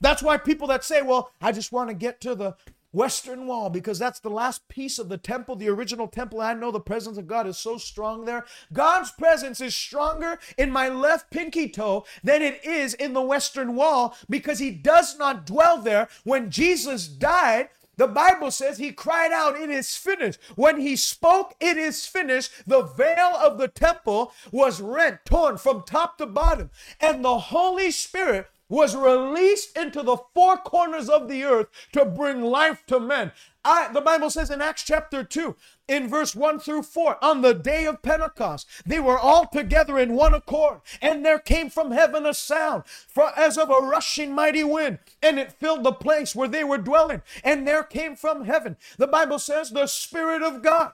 That's 0.00 0.22
why 0.22 0.38
people 0.38 0.66
that 0.68 0.84
say, 0.84 1.02
well, 1.02 1.30
I 1.40 1.52
just 1.52 1.72
want 1.72 1.90
to 1.90 1.94
get 1.94 2.20
to 2.22 2.34
the 2.34 2.56
Western 2.92 3.46
Wall 3.46 3.70
because 3.70 3.98
that's 3.98 4.20
the 4.20 4.30
last 4.30 4.68
piece 4.68 4.98
of 4.98 5.08
the 5.08 5.18
temple, 5.18 5.56
the 5.56 5.68
original 5.68 6.08
temple. 6.08 6.40
I 6.40 6.54
know 6.54 6.70
the 6.70 6.80
presence 6.80 7.18
of 7.18 7.26
God 7.26 7.46
is 7.46 7.58
so 7.58 7.78
strong 7.78 8.24
there. 8.24 8.44
God's 8.72 9.12
presence 9.12 9.60
is 9.60 9.74
stronger 9.74 10.38
in 10.58 10.70
my 10.70 10.88
left 10.88 11.30
pinky 11.30 11.68
toe 11.68 12.04
than 12.22 12.42
it 12.42 12.64
is 12.64 12.94
in 12.94 13.12
the 13.12 13.22
Western 13.22 13.76
Wall 13.76 14.16
because 14.28 14.58
He 14.58 14.70
does 14.70 15.18
not 15.18 15.46
dwell 15.46 15.80
there. 15.80 16.08
When 16.24 16.50
Jesus 16.50 17.06
died, 17.06 17.68
the 18.00 18.08
Bible 18.08 18.50
says 18.50 18.78
he 18.78 18.92
cried 18.92 19.30
out, 19.30 19.60
It 19.60 19.68
is 19.68 19.94
finished. 19.94 20.40
When 20.56 20.80
he 20.80 20.96
spoke, 20.96 21.54
It 21.60 21.76
is 21.76 22.06
finished, 22.06 22.50
the 22.66 22.80
veil 22.80 23.36
of 23.36 23.58
the 23.58 23.68
temple 23.68 24.32
was 24.50 24.80
rent, 24.80 25.26
torn 25.26 25.58
from 25.58 25.82
top 25.82 26.16
to 26.16 26.24
bottom. 26.24 26.70
And 26.98 27.22
the 27.22 27.38
Holy 27.38 27.90
Spirit 27.90 28.46
was 28.70 28.96
released 28.96 29.76
into 29.76 30.02
the 30.02 30.16
four 30.32 30.56
corners 30.56 31.10
of 31.10 31.28
the 31.28 31.44
earth 31.44 31.66
to 31.92 32.06
bring 32.06 32.40
life 32.40 32.82
to 32.86 32.98
men. 32.98 33.32
I, 33.62 33.92
the 33.92 34.00
Bible 34.00 34.30
says 34.30 34.50
in 34.50 34.62
Acts 34.62 34.84
chapter 34.84 35.22
2, 35.22 35.54
in 35.86 36.08
verse 36.08 36.34
1 36.34 36.60
through 36.60 36.84
4, 36.84 37.22
on 37.22 37.42
the 37.42 37.52
day 37.52 37.84
of 37.84 38.00
Pentecost, 38.00 38.66
they 38.86 39.00
were 39.00 39.18
all 39.18 39.46
together 39.46 39.98
in 39.98 40.14
one 40.14 40.32
accord, 40.32 40.80
and 41.02 41.26
there 41.26 41.38
came 41.38 41.68
from 41.68 41.90
heaven 41.90 42.24
a 42.24 42.32
sound 42.32 42.84
for, 42.86 43.38
as 43.38 43.58
of 43.58 43.68
a 43.68 43.74
rushing 43.74 44.32
mighty 44.32 44.64
wind, 44.64 45.00
and 45.22 45.38
it 45.38 45.52
filled 45.52 45.84
the 45.84 45.92
place 45.92 46.34
where 46.34 46.48
they 46.48 46.64
were 46.64 46.78
dwelling. 46.78 47.20
And 47.44 47.68
there 47.68 47.82
came 47.82 48.16
from 48.16 48.46
heaven, 48.46 48.78
the 48.96 49.08
Bible 49.08 49.38
says, 49.38 49.70
the 49.70 49.88
Spirit 49.88 50.42
of 50.42 50.62
God 50.62 50.92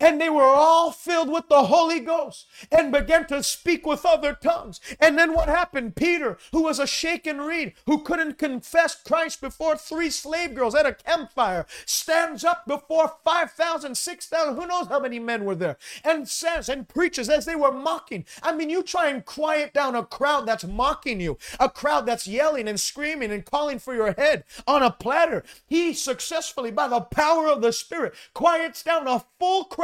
and 0.00 0.20
they 0.20 0.28
were 0.28 0.42
all 0.42 0.90
filled 0.90 1.30
with 1.30 1.48
the 1.48 1.64
Holy 1.64 2.00
Ghost 2.00 2.46
and 2.70 2.92
began 2.92 3.26
to 3.26 3.42
speak 3.42 3.86
with 3.86 4.04
other 4.04 4.34
tongues. 4.34 4.80
And 5.00 5.18
then 5.18 5.34
what 5.34 5.48
happened? 5.48 5.96
Peter, 5.96 6.38
who 6.52 6.62
was 6.62 6.78
a 6.78 6.86
shaken 6.86 7.40
reed, 7.40 7.74
who 7.86 8.02
couldn't 8.02 8.38
confess 8.38 8.94
Christ 8.94 9.40
before 9.40 9.76
three 9.76 10.10
slave 10.10 10.54
girls 10.54 10.74
at 10.74 10.86
a 10.86 10.94
campfire, 10.94 11.66
stands 11.86 12.44
up 12.44 12.66
before 12.66 13.14
5,000, 13.24 13.96
6,000, 13.96 14.56
who 14.56 14.66
knows 14.66 14.88
how 14.88 15.00
many 15.00 15.18
men 15.18 15.44
were 15.44 15.54
there, 15.54 15.76
and 16.02 16.28
says 16.28 16.68
and 16.68 16.88
preaches 16.88 17.28
as 17.28 17.44
they 17.44 17.56
were 17.56 17.72
mocking. 17.72 18.24
I 18.42 18.52
mean, 18.52 18.70
you 18.70 18.82
try 18.82 19.08
and 19.08 19.24
quiet 19.24 19.72
down 19.72 19.94
a 19.94 20.04
crowd 20.04 20.46
that's 20.46 20.64
mocking 20.64 21.20
you, 21.20 21.38
a 21.60 21.68
crowd 21.68 22.06
that's 22.06 22.26
yelling 22.26 22.68
and 22.68 22.80
screaming 22.80 23.30
and 23.30 23.44
calling 23.44 23.78
for 23.78 23.94
your 23.94 24.12
head 24.12 24.44
on 24.66 24.82
a 24.82 24.90
platter. 24.90 25.44
He 25.66 25.92
successfully, 25.92 26.70
by 26.70 26.88
the 26.88 27.00
power 27.00 27.48
of 27.48 27.62
the 27.62 27.72
Spirit, 27.72 28.14
quiets 28.32 28.82
down 28.82 29.06
a 29.06 29.24
full 29.38 29.64
crowd 29.64 29.83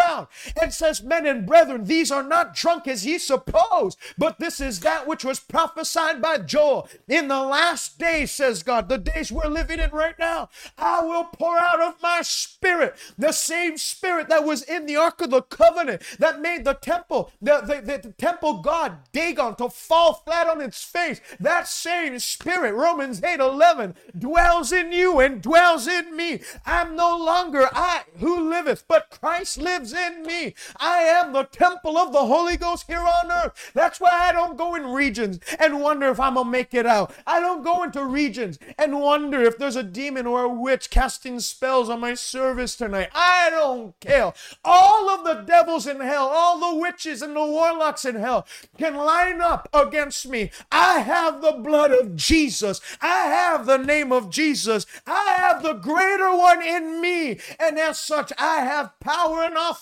and 0.61 0.73
says, 0.73 1.03
Men 1.03 1.27
and 1.27 1.47
brethren, 1.47 1.85
these 1.85 2.11
are 2.11 2.23
not 2.23 2.55
drunk 2.55 2.87
as 2.87 3.07
ye 3.07 3.19
suppose, 3.19 3.97
but 4.19 4.39
this 4.39 4.61
is 4.61 4.81
that 4.81 5.07
which 5.07 5.25
was 5.25 5.41
prophesied 5.41 6.21
by 6.21 6.39
Joel. 6.39 6.89
In 7.09 7.29
the 7.29 7.43
last 7.43 7.99
days, 7.99 8.31
says 8.31 8.63
God, 8.63 8.89
the 8.89 8.99
days 8.99 9.33
we're 9.33 9.49
living 9.49 9.81
in 9.81 9.91
right 9.91 10.19
now, 10.19 10.49
I 10.79 11.03
will 11.03 11.25
pour 11.25 11.59
out 11.59 11.81
of 11.81 12.01
my 12.03 12.23
spirit 12.23 12.97
the 13.19 13.33
same 13.33 13.77
spirit 13.77 14.29
that 14.29 14.45
was 14.45 14.63
in 14.63 14.87
the 14.87 14.97
Ark 14.97 15.21
of 15.21 15.31
the 15.31 15.43
Covenant 15.43 16.03
that 16.19 16.41
made 16.41 16.65
the 16.65 16.75
temple, 16.75 17.33
the, 17.41 17.61
the, 17.61 17.81
the, 17.81 18.09
the 18.09 18.13
temple 18.13 18.61
god 18.63 18.99
Dagon 19.13 19.55
to 19.57 19.69
fall 19.69 20.15
flat 20.15 20.49
on 20.49 20.61
its 20.61 20.83
face. 20.83 21.21
That 21.39 21.69
same 21.69 22.19
spirit, 22.19 22.75
Romans 22.75 23.23
8 23.23 23.41
11, 23.41 23.95
dwells 24.19 24.73
in 24.73 24.93
you 24.93 25.21
and 25.21 25.43
dwells 25.43 25.87
in 25.87 26.17
me. 26.17 26.41
I'm 26.65 26.97
no 26.97 27.17
longer 27.17 27.69
I 27.73 28.03
who 28.19 28.49
liveth, 28.49 28.85
but 28.89 29.11
Christ 29.11 29.59
lives 29.59 29.90
lives 29.93 30.17
in 30.17 30.23
me. 30.23 30.55
I 30.79 30.99
am 31.03 31.33
the 31.33 31.45
temple 31.45 31.97
of 31.99 32.13
the 32.13 32.27
Holy 32.27 32.57
Ghost 32.57 32.87
here 32.87 33.01
on 33.01 33.31
earth. 33.31 33.73
That's 33.75 34.01
why 34.01 34.11
I 34.13 34.33
don't 34.33 34.57
go 34.57 34.75
in 34.75 34.87
regions 34.87 35.41
and 35.59 35.81
wonder 35.81 36.09
if 36.09 36.21
I'm 36.21 36.35
going 36.35 36.47
to 36.47 36.51
make 36.51 36.75
it 36.75 36.87
out. 36.87 37.13
I 37.27 37.41
don't 37.41 37.63
go 37.63 37.83
into 37.83 38.05
regions 38.05 38.59
and 38.79 39.01
wonder 39.01 39.43
if 39.43 39.59
there's 39.59 39.77
a 39.77 39.83
demon 39.83 40.27
or 40.27 40.45
a 40.45 40.49
witch 40.49 40.91
casting 40.91 41.41
spells 41.41 41.89
on 41.89 42.01
my 42.01 42.15
service 42.15 42.77
tonight. 42.77 43.11
I 43.15 43.49
don't 43.51 43.99
care. 44.01 44.33
All 44.65 45.09
of 45.11 45.25
the 45.25 45.43
devils 45.47 45.87
in 45.87 46.01
hell, 46.01 46.29
all 46.29 46.73
the 46.73 46.81
witches 46.81 47.23
and 47.23 47.35
the 47.37 47.45
warlocks 47.45 48.05
in 48.05 48.17
hell 48.17 48.47
can 48.79 48.97
line 48.97 49.41
up 49.41 49.69
against 49.73 50.29
me. 50.29 50.51
I 50.71 51.01
have 51.01 51.43
the 51.43 51.53
blood 51.53 51.93
of 51.93 52.17
Jesus. 52.17 52.81
I 53.01 53.27
have 53.27 53.67
the 53.67 53.79
name 53.79 54.13
of 54.13 54.31
Jesus. 54.31 54.87
I 55.07 55.35
have 55.39 55.63
the 55.63 55.75
greater 55.75 56.37
one 56.37 56.63
in 56.63 57.01
me. 57.01 57.39
And 57.59 57.79
as 57.79 57.99
such, 57.99 58.33
I 58.39 58.57
have 58.61 58.99
power 59.01 59.43
and 59.43 59.57
authority 59.57 59.80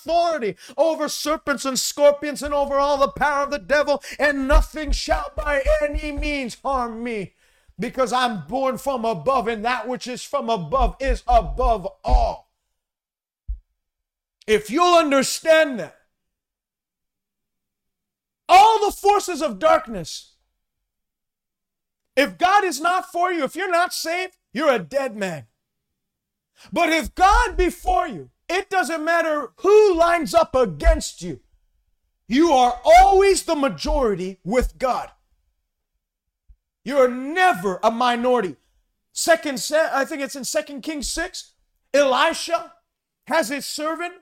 over 0.77 1.09
serpents 1.09 1.65
and 1.65 1.77
scorpions 1.79 2.43
and 2.43 2.53
over 2.53 2.75
all 2.75 2.97
the 2.97 3.07
power 3.07 3.43
of 3.43 3.51
the 3.51 3.59
devil, 3.59 4.03
and 4.17 4.47
nothing 4.47 4.91
shall 4.91 5.31
by 5.35 5.63
any 5.81 6.11
means 6.11 6.57
harm 6.63 7.03
me. 7.03 7.33
because 7.79 8.11
I'm 8.11 8.45
born 8.45 8.77
from 8.77 9.05
above, 9.05 9.47
and 9.47 9.63
that 9.63 9.87
which 9.87 10.05
is 10.05 10.21
from 10.21 10.49
above 10.49 10.97
is 10.99 11.23
above 11.27 11.87
all. 12.03 12.51
If 14.45 14.69
you'll 14.69 14.97
understand 14.97 15.79
that, 15.79 15.95
all 18.49 18.85
the 18.85 18.91
forces 18.91 19.41
of 19.41 19.59
darkness, 19.59 20.33
if 22.15 22.37
God 22.37 22.63
is 22.65 22.81
not 22.81 23.11
for 23.11 23.31
you, 23.31 23.43
if 23.43 23.55
you're 23.55 23.71
not 23.71 23.93
saved, 23.93 24.35
you're 24.51 24.73
a 24.73 24.79
dead 24.79 25.15
man. 25.15 25.45
But 26.73 26.89
if 26.89 27.15
God 27.15 27.55
be 27.55 27.69
for 27.69 28.07
you, 28.07 28.29
it 28.49 28.69
doesn't 28.69 29.03
matter 29.03 29.51
who 29.57 29.95
lines 29.95 30.33
up 30.33 30.55
against 30.55 31.21
you. 31.21 31.39
You 32.27 32.51
are 32.51 32.79
always 32.83 33.43
the 33.43 33.55
majority 33.55 34.39
with 34.43 34.77
God. 34.77 35.11
You're 36.83 37.09
never 37.09 37.79
a 37.83 37.91
minority. 37.91 38.55
Second, 39.13 39.63
I 39.73 40.05
think 40.05 40.21
it's 40.21 40.35
in 40.35 40.43
Second 40.43 40.81
Kings 40.81 41.11
6. 41.11 41.53
Elisha 41.93 42.73
has 43.27 43.49
his 43.49 43.65
servant, 43.65 44.13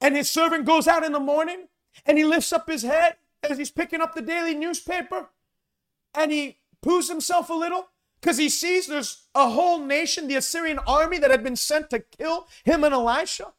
and 0.00 0.16
his 0.16 0.30
servant 0.30 0.66
goes 0.66 0.86
out 0.86 1.04
in 1.04 1.12
the 1.12 1.20
morning 1.20 1.68
and 2.04 2.18
he 2.18 2.24
lifts 2.24 2.52
up 2.52 2.68
his 2.68 2.82
head 2.82 3.16
as 3.48 3.58
he's 3.58 3.70
picking 3.70 4.00
up 4.00 4.14
the 4.14 4.22
daily 4.22 4.54
newspaper 4.54 5.30
and 6.14 6.32
he 6.32 6.58
poos 6.84 7.08
himself 7.08 7.50
a 7.50 7.54
little 7.54 7.88
because 8.24 8.38
he 8.38 8.48
sees 8.48 8.86
there's 8.86 9.24
a 9.34 9.50
whole 9.50 9.78
nation, 9.78 10.28
the 10.28 10.36
Assyrian 10.36 10.78
army 10.86 11.18
that 11.18 11.30
had 11.30 11.44
been 11.44 11.56
sent 11.56 11.90
to 11.90 11.98
kill 11.98 12.48
him 12.64 12.82
and 12.82 12.94
Elisha. 12.94 13.52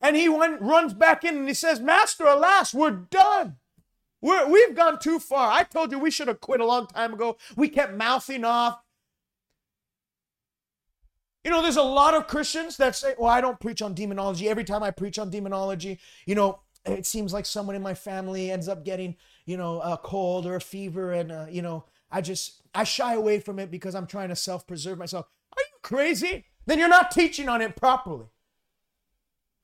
And 0.00 0.16
he 0.16 0.28
went, 0.28 0.60
runs 0.60 0.92
back 0.92 1.22
in 1.22 1.36
and 1.36 1.46
he 1.46 1.54
says, 1.54 1.78
Master, 1.78 2.26
alas, 2.26 2.74
we're 2.74 2.90
done. 2.90 3.54
We're, 4.20 4.48
we've 4.48 4.74
gone 4.74 4.98
too 4.98 5.20
far. 5.20 5.52
I 5.52 5.62
told 5.62 5.92
you 5.92 6.00
we 6.00 6.10
should 6.10 6.26
have 6.26 6.40
quit 6.40 6.60
a 6.60 6.66
long 6.66 6.88
time 6.88 7.14
ago. 7.14 7.36
We 7.54 7.68
kept 7.68 7.94
mouthing 7.94 8.44
off. 8.44 8.80
You 11.44 11.52
know, 11.52 11.62
there's 11.62 11.76
a 11.76 11.82
lot 11.82 12.14
of 12.14 12.26
Christians 12.26 12.76
that 12.78 12.96
say, 12.96 13.14
well, 13.16 13.30
I 13.30 13.40
don't 13.40 13.60
preach 13.60 13.82
on 13.82 13.94
demonology. 13.94 14.48
Every 14.48 14.64
time 14.64 14.82
I 14.82 14.90
preach 14.90 15.16
on 15.16 15.30
demonology, 15.30 16.00
you 16.26 16.34
know, 16.34 16.58
it 16.84 17.06
seems 17.06 17.32
like 17.32 17.46
someone 17.46 17.76
in 17.76 17.82
my 17.82 17.94
family 17.94 18.50
ends 18.50 18.66
up 18.66 18.84
getting, 18.84 19.14
you 19.46 19.56
know, 19.56 19.80
a 19.80 19.96
cold 19.96 20.44
or 20.44 20.56
a 20.56 20.60
fever. 20.60 21.12
And, 21.12 21.30
uh, 21.30 21.46
you 21.48 21.62
know, 21.62 21.84
I 22.10 22.20
just, 22.20 22.62
I 22.74 22.84
shy 22.84 23.14
away 23.14 23.40
from 23.40 23.58
it 23.58 23.70
because 23.70 23.94
I'm 23.94 24.06
trying 24.06 24.28
to 24.28 24.36
self 24.36 24.66
preserve 24.66 24.98
myself. 24.98 25.26
Are 25.52 25.60
you 25.60 25.78
crazy? 25.82 26.46
Then 26.66 26.78
you're 26.78 26.88
not 26.88 27.10
teaching 27.10 27.48
on 27.48 27.62
it 27.62 27.76
properly. 27.76 28.26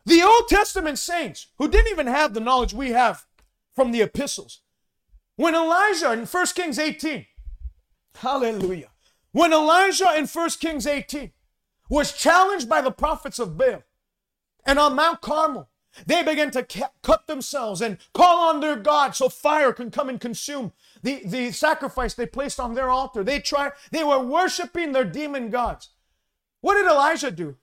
The 0.06 0.22
Old 0.22 0.48
Testament 0.48 0.98
saints 0.98 1.48
who 1.58 1.68
didn't 1.68 1.90
even 1.90 2.06
have 2.06 2.34
the 2.34 2.40
knowledge 2.40 2.74
we 2.74 2.90
have 2.90 3.26
from 3.74 3.90
the 3.90 4.02
epistles. 4.02 4.60
When 5.36 5.54
Elijah 5.54 6.12
in 6.12 6.26
1 6.26 6.46
Kings 6.54 6.78
18, 6.78 7.26
hallelujah, 8.16 8.90
when 9.32 9.52
Elijah 9.52 10.16
in 10.16 10.26
1 10.26 10.50
Kings 10.60 10.86
18 10.86 11.32
was 11.90 12.12
challenged 12.12 12.68
by 12.68 12.80
the 12.80 12.90
prophets 12.90 13.38
of 13.38 13.58
Baal, 13.58 13.82
and 14.64 14.78
on 14.78 14.94
Mount 14.94 15.20
Carmel, 15.20 15.68
they 16.06 16.22
began 16.22 16.50
to 16.52 16.66
cut 17.02 17.26
themselves 17.26 17.80
and 17.80 17.98
call 18.12 18.48
on 18.48 18.60
their 18.60 18.76
God 18.76 19.14
so 19.14 19.28
fire 19.28 19.72
can 19.72 19.90
come 19.90 20.08
and 20.08 20.20
consume 20.20 20.72
the, 21.02 21.22
the 21.24 21.52
sacrifice 21.52 22.14
they 22.14 22.26
placed 22.26 22.58
on 22.58 22.74
their 22.74 22.90
altar. 22.90 23.22
They 23.22 23.40
tried, 23.40 23.72
they 23.90 24.04
were 24.04 24.20
worshiping 24.20 24.92
their 24.92 25.04
demon 25.04 25.50
gods. 25.50 25.90
What 26.60 26.74
did 26.74 26.86
Elijah 26.86 27.30
do? 27.30 27.56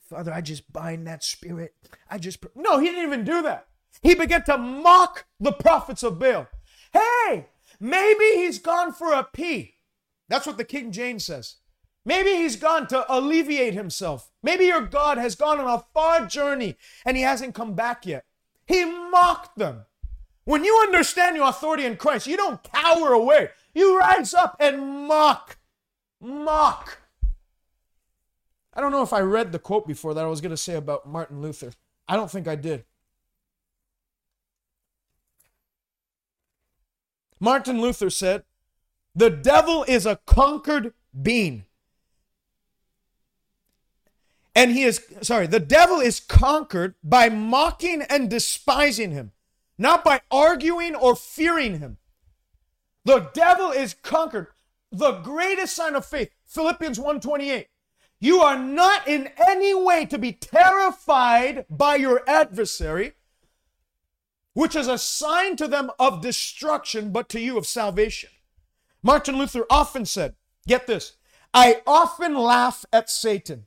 Father, 0.00 0.32
I 0.32 0.40
just 0.40 0.72
bind 0.72 1.06
that 1.06 1.22
spirit. 1.22 1.74
I 2.10 2.18
just, 2.18 2.44
no, 2.54 2.78
he 2.78 2.86
didn't 2.86 3.04
even 3.04 3.24
do 3.24 3.42
that. 3.42 3.66
He 4.02 4.14
began 4.14 4.44
to 4.44 4.58
mock 4.58 5.26
the 5.38 5.52
prophets 5.52 6.02
of 6.02 6.18
Baal. 6.18 6.48
Hey, 6.92 7.46
maybe 7.78 8.24
he's 8.34 8.58
gone 8.58 8.92
for 8.92 9.12
a 9.12 9.24
pee. 9.24 9.74
That's 10.28 10.46
what 10.46 10.56
the 10.56 10.64
King 10.64 10.92
James 10.92 11.24
says. 11.24 11.56
Maybe 12.08 12.36
he's 12.36 12.56
gone 12.56 12.86
to 12.86 13.04
alleviate 13.06 13.74
himself. 13.74 14.30
Maybe 14.42 14.64
your 14.64 14.80
God 14.80 15.18
has 15.18 15.34
gone 15.34 15.60
on 15.60 15.68
a 15.68 15.84
far 15.92 16.24
journey 16.24 16.78
and 17.04 17.18
he 17.18 17.22
hasn't 17.22 17.54
come 17.54 17.74
back 17.74 18.06
yet. 18.06 18.24
He 18.64 18.82
mocked 18.86 19.58
them. 19.58 19.84
When 20.44 20.64
you 20.64 20.80
understand 20.86 21.36
your 21.36 21.50
authority 21.50 21.84
in 21.84 21.98
Christ, 21.98 22.26
you 22.26 22.38
don't 22.38 22.62
cower 22.62 23.12
away. 23.12 23.50
You 23.74 23.98
rise 23.98 24.32
up 24.32 24.56
and 24.58 25.06
mock. 25.06 25.58
Mock. 26.18 27.02
I 28.72 28.80
don't 28.80 28.92
know 28.92 29.02
if 29.02 29.12
I 29.12 29.20
read 29.20 29.52
the 29.52 29.58
quote 29.58 29.86
before 29.86 30.14
that 30.14 30.24
I 30.24 30.28
was 30.28 30.40
going 30.40 30.48
to 30.48 30.56
say 30.56 30.76
about 30.76 31.06
Martin 31.06 31.42
Luther. 31.42 31.72
I 32.08 32.16
don't 32.16 32.30
think 32.30 32.48
I 32.48 32.54
did. 32.54 32.86
Martin 37.38 37.82
Luther 37.82 38.08
said, 38.08 38.44
The 39.14 39.28
devil 39.28 39.84
is 39.86 40.06
a 40.06 40.20
conquered 40.24 40.94
being. 41.20 41.66
And 44.58 44.72
he 44.72 44.82
is, 44.82 45.00
sorry, 45.22 45.46
the 45.46 45.60
devil 45.60 46.00
is 46.00 46.18
conquered 46.18 46.96
by 47.00 47.28
mocking 47.28 48.02
and 48.02 48.28
despising 48.28 49.12
him, 49.12 49.30
not 49.78 50.02
by 50.02 50.20
arguing 50.32 50.96
or 50.96 51.14
fearing 51.14 51.78
him. 51.78 51.98
The 53.04 53.30
devil 53.32 53.70
is 53.70 53.94
conquered. 53.94 54.48
The 54.90 55.12
greatest 55.20 55.76
sign 55.76 55.94
of 55.94 56.04
faith, 56.04 56.32
Philippians 56.44 56.98
1:28. 56.98 57.68
You 58.18 58.40
are 58.40 58.58
not 58.58 59.06
in 59.06 59.30
any 59.38 59.74
way 59.74 60.04
to 60.06 60.18
be 60.18 60.32
terrified 60.32 61.64
by 61.70 61.94
your 61.94 62.28
adversary, 62.28 63.12
which 64.54 64.74
is 64.74 64.88
a 64.88 64.98
sign 64.98 65.54
to 65.54 65.68
them 65.68 65.92
of 66.00 66.20
destruction, 66.20 67.12
but 67.12 67.28
to 67.28 67.38
you 67.38 67.58
of 67.58 67.64
salvation. 67.64 68.30
Martin 69.04 69.38
Luther 69.38 69.66
often 69.70 70.04
said, 70.04 70.34
Get 70.66 70.88
this, 70.88 71.12
I 71.54 71.80
often 71.86 72.34
laugh 72.34 72.84
at 72.92 73.08
Satan. 73.08 73.66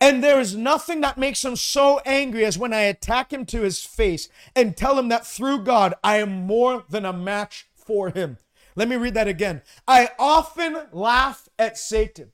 And 0.00 0.22
there 0.22 0.40
is 0.40 0.56
nothing 0.56 1.00
that 1.02 1.18
makes 1.18 1.44
him 1.44 1.56
so 1.56 2.00
angry 2.06 2.44
as 2.44 2.58
when 2.58 2.72
I 2.72 2.80
attack 2.82 3.32
him 3.32 3.44
to 3.46 3.62
his 3.62 3.84
face 3.84 4.28
and 4.54 4.76
tell 4.76 4.98
him 4.98 5.08
that 5.08 5.26
through 5.26 5.64
God 5.64 5.94
I 6.02 6.16
am 6.18 6.46
more 6.46 6.84
than 6.88 7.04
a 7.04 7.12
match 7.12 7.68
for 7.74 8.10
him. 8.10 8.38
Let 8.74 8.88
me 8.88 8.96
read 8.96 9.14
that 9.14 9.28
again. 9.28 9.62
I 9.88 10.10
often 10.18 10.76
laugh 10.92 11.48
at 11.58 11.78
Satan. 11.78 12.32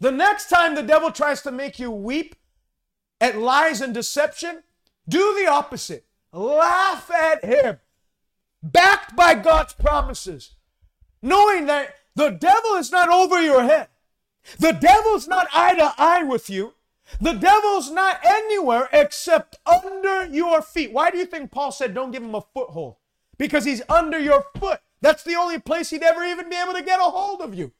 The 0.00 0.12
next 0.12 0.48
time 0.48 0.74
the 0.74 0.82
devil 0.82 1.10
tries 1.10 1.42
to 1.42 1.52
make 1.52 1.78
you 1.78 1.90
weep 1.90 2.34
at 3.20 3.36
lies 3.36 3.80
and 3.80 3.92
deception, 3.92 4.62
do 5.08 5.34
the 5.38 5.50
opposite. 5.50 6.06
Laugh 6.32 7.10
at 7.10 7.44
him, 7.44 7.78
backed 8.62 9.16
by 9.16 9.34
God's 9.34 9.72
promises, 9.72 10.54
knowing 11.22 11.66
that 11.66 11.94
the 12.14 12.30
devil 12.30 12.74
is 12.74 12.92
not 12.92 13.08
over 13.08 13.40
your 13.40 13.62
head. 13.62 13.88
The 14.58 14.72
devil's 14.72 15.28
not 15.28 15.48
eye 15.52 15.74
to 15.74 15.92
eye 15.98 16.22
with 16.22 16.48
you. 16.48 16.74
The 17.20 17.32
devil's 17.32 17.90
not 17.90 18.20
anywhere 18.24 18.88
except 18.92 19.56
under 19.66 20.26
your 20.26 20.62
feet. 20.62 20.92
Why 20.92 21.10
do 21.10 21.18
you 21.18 21.26
think 21.26 21.50
Paul 21.50 21.72
said, 21.72 21.94
don't 21.94 22.10
give 22.10 22.22
him 22.22 22.34
a 22.34 22.40
foothold? 22.40 22.96
Because 23.38 23.64
he's 23.64 23.82
under 23.88 24.18
your 24.18 24.44
foot. 24.58 24.80
That's 25.00 25.22
the 25.22 25.36
only 25.36 25.58
place 25.58 25.90
he'd 25.90 26.02
ever 26.02 26.24
even 26.24 26.50
be 26.50 26.56
able 26.56 26.74
to 26.74 26.82
get 26.82 27.00
a 27.00 27.04
hold 27.04 27.40
of 27.40 27.54
you. 27.54 27.72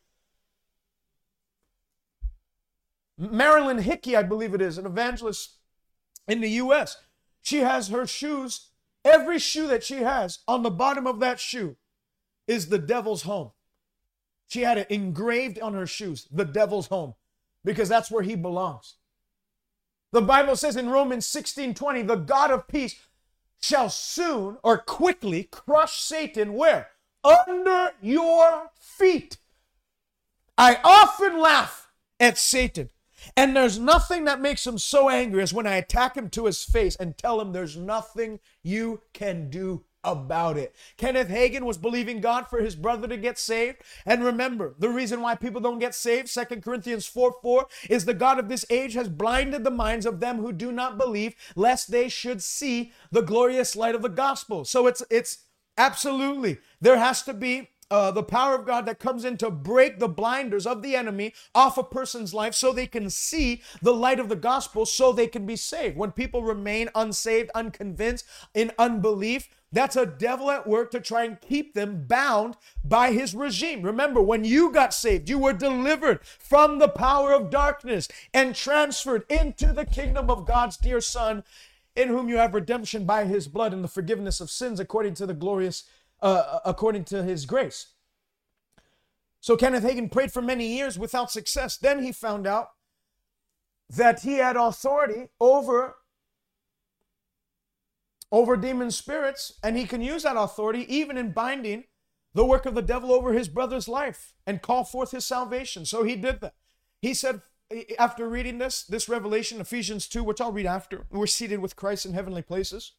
Marilyn 3.18 3.78
Hickey, 3.78 4.16
I 4.16 4.22
believe 4.22 4.54
it 4.54 4.62
is, 4.62 4.78
an 4.78 4.86
evangelist 4.86 5.58
in 6.28 6.40
the 6.40 6.50
U.S. 6.50 6.96
She 7.42 7.58
has 7.58 7.88
her 7.88 8.06
shoes, 8.06 8.70
every 9.04 9.38
shoe 9.38 9.66
that 9.66 9.82
she 9.82 9.96
has, 9.96 10.38
on 10.46 10.62
the 10.62 10.70
bottom 10.70 11.06
of 11.06 11.18
that 11.20 11.40
shoe 11.40 11.76
is 12.46 12.68
the 12.68 12.78
devil's 12.78 13.22
home. 13.22 13.50
She 14.48 14.62
had 14.62 14.78
it 14.78 14.90
engraved 14.90 15.60
on 15.60 15.74
her 15.74 15.86
shoes, 15.86 16.26
the 16.30 16.44
devil's 16.44 16.88
home, 16.88 17.14
because 17.64 17.88
that's 17.88 18.10
where 18.10 18.22
he 18.22 18.34
belongs. 18.34 18.94
The 20.10 20.22
Bible 20.22 20.56
says 20.56 20.76
in 20.76 20.88
Romans 20.88 21.26
16 21.26 21.74
20, 21.74 22.02
the 22.02 22.16
God 22.16 22.50
of 22.50 22.66
peace 22.66 22.96
shall 23.60 23.90
soon 23.90 24.56
or 24.62 24.78
quickly 24.78 25.44
crush 25.44 26.00
Satan 26.00 26.54
where? 26.54 26.88
Under 27.22 27.92
your 28.00 28.70
feet. 28.78 29.36
I 30.56 30.78
often 30.82 31.38
laugh 31.38 31.90
at 32.18 32.38
Satan 32.38 32.88
and 33.36 33.54
there's 33.54 33.78
nothing 33.78 34.24
that 34.24 34.40
makes 34.40 34.66
him 34.66 34.78
so 34.78 35.08
angry 35.08 35.42
as 35.42 35.52
when 35.52 35.66
I 35.66 35.76
attack 35.76 36.16
him 36.16 36.30
to 36.30 36.46
his 36.46 36.64
face 36.64 36.96
and 36.96 37.16
tell 37.16 37.40
him 37.40 37.52
there's 37.52 37.76
nothing 37.76 38.40
you 38.62 39.02
can 39.12 39.50
do 39.50 39.84
about 40.12 40.56
it. 40.56 40.74
Kenneth 40.96 41.28
Hagin 41.28 41.62
was 41.62 41.78
believing 41.78 42.20
God 42.20 42.48
for 42.48 42.60
his 42.60 42.76
brother 42.76 43.08
to 43.08 43.16
get 43.16 43.38
saved. 43.38 43.78
And 44.06 44.24
remember, 44.24 44.74
the 44.78 44.88
reason 44.88 45.20
why 45.20 45.34
people 45.34 45.60
don't 45.60 45.78
get 45.78 45.94
saved, 45.94 46.28
Second 46.28 46.62
Corinthians 46.62 47.06
4 47.06 47.36
4, 47.42 47.66
is 47.88 48.04
the 48.04 48.14
God 48.14 48.38
of 48.38 48.48
this 48.48 48.64
age 48.70 48.94
has 48.94 49.08
blinded 49.08 49.64
the 49.64 49.70
minds 49.70 50.06
of 50.06 50.20
them 50.20 50.38
who 50.38 50.52
do 50.52 50.72
not 50.72 50.98
believe, 50.98 51.34
lest 51.56 51.90
they 51.90 52.08
should 52.08 52.42
see 52.42 52.92
the 53.10 53.22
glorious 53.22 53.76
light 53.76 53.94
of 53.94 54.02
the 54.02 54.08
gospel. 54.08 54.64
So 54.64 54.86
it's 54.86 55.02
it's 55.10 55.44
absolutely 55.76 56.58
there 56.80 56.98
has 56.98 57.22
to 57.22 57.32
be 57.32 57.68
uh, 57.90 58.10
the 58.10 58.22
power 58.22 58.54
of 58.54 58.66
God 58.66 58.86
that 58.86 58.98
comes 58.98 59.24
in 59.24 59.36
to 59.38 59.50
break 59.50 59.98
the 59.98 60.08
blinders 60.08 60.66
of 60.66 60.82
the 60.82 60.94
enemy 60.94 61.32
off 61.54 61.78
a 61.78 61.82
person's 61.82 62.34
life 62.34 62.54
so 62.54 62.72
they 62.72 62.86
can 62.86 63.08
see 63.08 63.62
the 63.80 63.94
light 63.94 64.20
of 64.20 64.28
the 64.28 64.36
gospel 64.36 64.84
so 64.84 65.12
they 65.12 65.26
can 65.26 65.46
be 65.46 65.56
saved. 65.56 65.96
When 65.96 66.12
people 66.12 66.42
remain 66.42 66.90
unsaved, 66.94 67.50
unconvinced, 67.54 68.26
in 68.54 68.72
unbelief, 68.78 69.48
That's 69.70 69.96
a 69.96 70.06
devil 70.06 70.50
at 70.50 70.66
work 70.66 70.90
to 70.92 71.00
try 71.00 71.24
and 71.24 71.40
keep 71.40 71.74
them 71.74 72.04
bound 72.06 72.56
by 72.82 73.12
his 73.12 73.34
regime. 73.34 73.82
Remember, 73.82 74.20
when 74.20 74.44
you 74.44 74.72
got 74.72 74.94
saved, 74.94 75.28
you 75.28 75.38
were 75.38 75.52
delivered 75.52 76.20
from 76.22 76.78
the 76.78 76.88
power 76.88 77.32
of 77.32 77.50
darkness 77.50 78.08
and 78.32 78.54
transferred 78.54 79.24
into 79.28 79.74
the 79.74 79.84
kingdom 79.84 80.30
of 80.30 80.46
God's 80.46 80.78
dear 80.78 81.02
Son, 81.02 81.44
in 81.94 82.08
whom 82.08 82.28
you 82.30 82.36
have 82.36 82.54
redemption 82.54 83.04
by 83.04 83.24
his 83.24 83.46
blood 83.46 83.74
and 83.74 83.84
the 83.84 83.88
forgiveness 83.88 84.40
of 84.40 84.50
sins 84.50 84.80
according 84.80 85.14
to 85.14 85.26
the 85.26 85.34
glorious, 85.34 85.84
uh, 86.22 86.60
according 86.64 87.04
to 87.04 87.22
his 87.22 87.44
grace. 87.44 87.88
So 89.40 89.56
Kenneth 89.56 89.84
Hagin 89.84 90.10
prayed 90.10 90.32
for 90.32 90.42
many 90.42 90.66
years 90.66 90.98
without 90.98 91.30
success. 91.30 91.76
Then 91.76 92.02
he 92.02 92.10
found 92.10 92.46
out 92.46 92.70
that 93.90 94.20
he 94.20 94.34
had 94.34 94.56
authority 94.56 95.28
over 95.40 95.96
over 98.30 98.56
demon 98.56 98.90
spirits, 98.90 99.54
and 99.62 99.76
he 99.76 99.84
can 99.84 100.02
use 100.02 100.22
that 100.22 100.36
authority 100.36 100.84
even 100.94 101.16
in 101.16 101.32
binding 101.32 101.84
the 102.34 102.44
work 102.44 102.66
of 102.66 102.74
the 102.74 102.82
devil 102.82 103.12
over 103.12 103.32
his 103.32 103.48
brother's 103.48 103.88
life 103.88 104.34
and 104.46 104.62
call 104.62 104.84
forth 104.84 105.12
his 105.12 105.24
salvation. 105.24 105.84
So 105.84 106.04
he 106.04 106.14
did 106.14 106.40
that. 106.40 106.54
He 107.00 107.14
said, 107.14 107.40
after 107.98 108.28
reading 108.28 108.58
this, 108.58 108.82
this 108.82 109.08
revelation, 109.08 109.60
Ephesians 109.60 110.08
2, 110.08 110.22
which 110.22 110.40
I'll 110.40 110.52
read 110.52 110.66
after, 110.66 111.06
we're 111.10 111.26
seated 111.26 111.60
with 111.60 111.76
Christ 111.76 112.06
in 112.06 112.14
heavenly 112.14 112.42
places. 112.42 112.92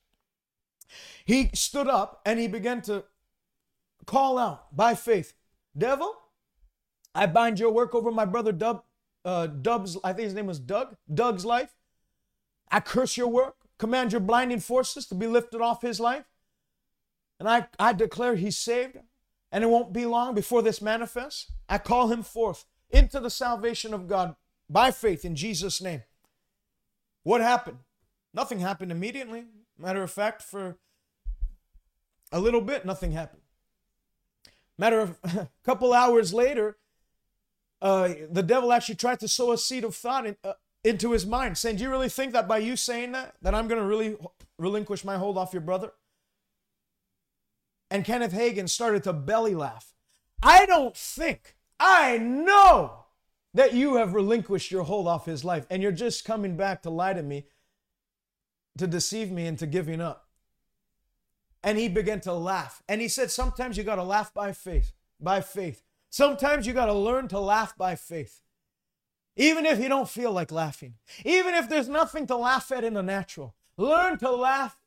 He 1.26 1.50
stood 1.54 1.88
up 1.88 2.22
and 2.26 2.40
he 2.40 2.48
began 2.48 2.82
to 2.84 3.04
call 4.06 4.38
out 4.38 4.76
by 4.76 4.96
faith, 4.96 5.34
Devil, 5.78 6.16
I 7.14 7.28
bind 7.28 7.60
your 7.60 7.72
work 7.72 7.94
over 7.94 8.12
my 8.12 8.26
brother 8.26 8.52
Dub, 8.52 8.84
uh, 9.26 9.48
Dub's, 9.48 9.98
I 10.04 10.14
think 10.14 10.26
his 10.26 10.34
name 10.34 10.48
was 10.48 10.60
Doug, 10.60 10.96
Doug's 11.12 11.46
life. 11.46 11.76
I 12.72 12.80
curse 12.80 13.18
your 13.18 13.28
work 13.28 13.59
command 13.80 14.12
your 14.12 14.22
blinding 14.22 14.60
forces 14.60 15.08
to 15.08 15.16
be 15.16 15.26
lifted 15.26 15.62
off 15.62 15.82
his 15.82 16.00
life. 16.00 16.26
And 17.40 17.50
I, 17.50 17.68
I 17.80 17.94
declare 17.94 18.36
he's 18.36 18.58
saved, 18.58 18.98
and 19.52 19.64
it 19.64 19.68
won't 19.68 19.94
be 19.94 20.06
long 20.06 20.36
before 20.36 20.62
this 20.62 20.82
manifests. 20.82 21.52
I 21.68 21.78
call 21.78 22.10
him 22.10 22.22
forth 22.22 22.66
into 22.92 23.20
the 23.20 23.30
salvation 23.30 23.94
of 23.94 24.08
God 24.08 24.36
by 24.70 24.92
faith 24.92 25.26
in 25.26 25.36
Jesus' 25.36 25.82
name. 25.82 26.04
What 27.24 27.42
happened? 27.42 27.80
Nothing 28.34 28.60
happened 28.60 28.92
immediately. 28.92 29.46
Matter 29.78 30.04
of 30.04 30.12
fact, 30.12 30.42
for 30.42 30.78
a 32.32 32.40
little 32.40 32.62
bit, 32.62 32.86
nothing 32.86 33.14
happened. 33.14 33.42
Matter 34.78 35.00
of 35.00 35.18
a 35.24 35.50
couple 35.66 35.94
hours 35.94 36.34
later, 36.34 36.78
uh, 37.82 38.14
the 38.30 38.44
devil 38.44 38.74
actually 38.74 38.96
tried 38.96 39.20
to 39.22 39.28
sow 39.28 39.54
a 39.54 39.58
seed 39.58 39.84
of 39.86 39.96
thought 39.96 40.26
in, 40.26 40.36
uh, 40.44 40.54
into 40.84 41.12
his 41.12 41.26
mind, 41.26 41.58
saying, 41.58 41.78
Do 41.78 41.84
you 41.84 41.90
really 41.90 42.10
think 42.10 42.34
that 42.34 42.48
by 42.48 42.60
you 42.60 42.76
saying 42.76 43.12
that, 43.12 43.36
that 43.42 43.56
I'm 43.56 43.68
going 43.68 43.82
to 43.82 43.88
really 43.88 44.18
relinquish 44.58 45.04
my 45.04 45.18
hold 45.18 45.38
off 45.38 45.54
your 45.54 45.62
brother? 45.62 45.92
And 47.92 48.06
Kenneth 48.06 48.34
Hagin 48.34 48.70
started 48.70 49.04
to 49.04 49.14
belly 49.14 49.56
laugh. 49.56 49.94
I 50.42 50.66
don't 50.66 50.96
think, 50.96 51.56
I 51.80 52.18
know 52.18 53.06
that 53.54 53.74
you 53.74 53.96
have 53.96 54.14
relinquished 54.14 54.72
your 54.72 54.84
hold 54.84 55.08
off 55.08 55.26
his 55.26 55.44
life 55.44 55.66
and 55.70 55.82
you're 55.82 55.92
just 55.92 56.24
coming 56.24 56.56
back 56.56 56.84
to 56.84 56.90
lie 56.90 57.14
to 57.14 57.24
me, 57.24 57.48
to 58.78 58.88
deceive 58.88 59.32
me 59.32 59.48
into 59.48 59.66
giving 59.66 60.00
up. 60.00 60.28
And 61.64 61.78
he 61.78 61.90
began 61.90 62.22
to 62.22 62.34
laugh. 62.34 62.82
And 62.88 63.02
he 63.02 63.08
said, 63.10 63.32
Sometimes 63.32 63.78
you 63.78 63.84
got 63.84 63.96
to 63.96 64.04
laugh 64.04 64.34
by 64.34 64.54
faith, 64.54 64.94
by 65.20 65.42
faith. 65.42 65.84
Sometimes 66.10 66.66
you 66.66 66.74
got 66.74 66.86
to 66.86 66.94
learn 66.94 67.28
to 67.30 67.40
laugh 67.40 67.78
by 67.78 67.96
faith. 67.96 68.42
Even 69.40 69.66
if 69.66 69.80
you 69.80 69.88
don't 69.88 70.10
feel 70.10 70.34
like 70.34 70.52
laughing, 70.52 70.96
even 71.24 71.56
if 71.56 71.70
there's 71.70 71.88
nothing 71.88 72.28
to 72.28 72.36
laugh 72.36 72.74
at 72.74 72.84
in 72.84 72.96
the 72.96 73.02
natural, 73.02 73.56
learn 73.78 74.18
to 74.18 74.30
laugh 74.30 74.78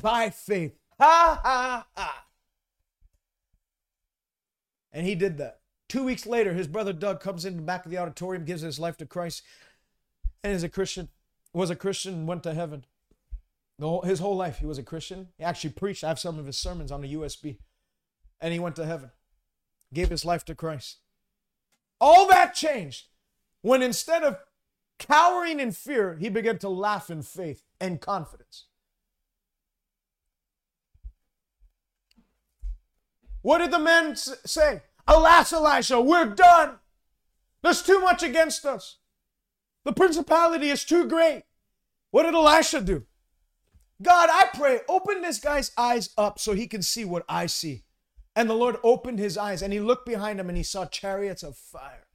by 0.00 0.28
faith. 0.28 0.78
Ha 1.00 1.40
ha 1.42 1.86
ha. 1.96 2.26
And 4.92 5.06
he 5.06 5.14
did 5.14 5.38
that. 5.38 5.60
Two 5.88 6.04
weeks 6.04 6.26
later, 6.26 6.52
his 6.52 6.66
brother 6.66 6.92
Doug 6.92 7.20
comes 7.20 7.46
in 7.46 7.56
the 7.56 7.62
back 7.62 7.86
of 7.86 7.90
the 7.90 7.96
auditorium, 7.96 8.44
gives 8.44 8.60
his 8.60 8.78
life 8.78 8.98
to 8.98 9.06
Christ, 9.06 9.42
and 10.44 10.52
is 10.52 10.62
a 10.62 10.68
Christian, 10.68 11.08
was 11.54 11.70
a 11.70 11.76
Christian, 11.76 12.26
went 12.26 12.42
to 12.42 12.52
heaven. 12.52 12.84
Whole, 13.80 14.02
his 14.02 14.18
whole 14.18 14.36
life, 14.36 14.58
he 14.58 14.66
was 14.66 14.76
a 14.76 14.82
Christian. 14.82 15.28
He 15.38 15.44
actually 15.44 15.70
preached. 15.70 16.04
I 16.04 16.08
have 16.08 16.18
some 16.18 16.38
of 16.38 16.44
his 16.44 16.58
sermons 16.58 16.92
on 16.92 17.00
the 17.00 17.14
USB. 17.14 17.56
And 18.42 18.52
he 18.52 18.60
went 18.60 18.76
to 18.76 18.84
heaven, 18.84 19.10
gave 19.94 20.10
his 20.10 20.26
life 20.26 20.44
to 20.44 20.54
Christ. 20.54 20.98
All 21.98 22.28
that 22.28 22.54
changed 22.54 23.06
when 23.62 23.82
instead 23.82 24.22
of 24.22 24.38
cowering 24.98 25.58
in 25.58 25.72
fear, 25.72 26.16
he 26.20 26.28
began 26.28 26.58
to 26.58 26.68
laugh 26.68 27.10
in 27.10 27.22
faith 27.22 27.64
and 27.80 28.00
confidence. 28.00 28.66
What 33.40 33.58
did 33.58 33.72
the 33.72 33.78
men 33.78 34.14
say? 34.14 34.82
Alas, 35.06 35.52
Elisha, 35.52 36.00
we're 36.00 36.26
done. 36.26 36.78
There's 37.62 37.82
too 37.82 38.00
much 38.00 38.22
against 38.22 38.64
us. 38.64 38.98
The 39.84 39.92
principality 39.92 40.68
is 40.68 40.84
too 40.84 41.08
great. 41.08 41.42
What 42.10 42.22
did 42.24 42.34
Elisha 42.34 42.80
do? 42.80 43.04
God, 44.00 44.28
I 44.32 44.48
pray, 44.56 44.80
open 44.88 45.22
this 45.22 45.38
guy's 45.38 45.72
eyes 45.76 46.10
up 46.16 46.38
so 46.38 46.54
he 46.54 46.66
can 46.66 46.82
see 46.82 47.04
what 47.04 47.24
I 47.28 47.46
see. 47.46 47.84
And 48.34 48.48
the 48.48 48.54
Lord 48.54 48.76
opened 48.82 49.18
his 49.18 49.36
eyes 49.36 49.62
and 49.62 49.72
he 49.72 49.80
looked 49.80 50.06
behind 50.06 50.40
him 50.40 50.48
and 50.48 50.56
he 50.56 50.64
saw 50.64 50.86
chariots 50.86 51.42
of 51.42 51.56
fire. 51.56 52.06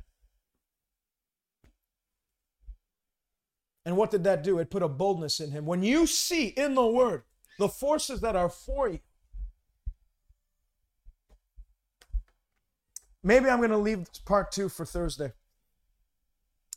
And 3.88 3.96
what 3.96 4.12
did 4.12 4.26
that 4.26 4.44
do? 4.44 4.60
It 4.60 4.70
put 4.70 4.84
a 4.84 4.90
boldness 4.90 5.40
in 5.40 5.52
him. 5.52 5.66
When 5.66 5.82
you 5.82 6.08
see 6.08 6.48
in 6.48 6.76
the 6.76 6.86
word 6.86 7.24
the 7.58 7.70
forces 7.70 8.20
that 8.20 8.36
are 8.36 8.50
for 8.50 8.90
you, 8.90 9.00
maybe 13.24 13.50
I'm 13.50 13.60
going 13.60 13.70
to 13.70 13.78
leave 13.78 14.10
part 14.26 14.52
two 14.52 14.68
for 14.68 14.86
Thursday. 14.86 15.32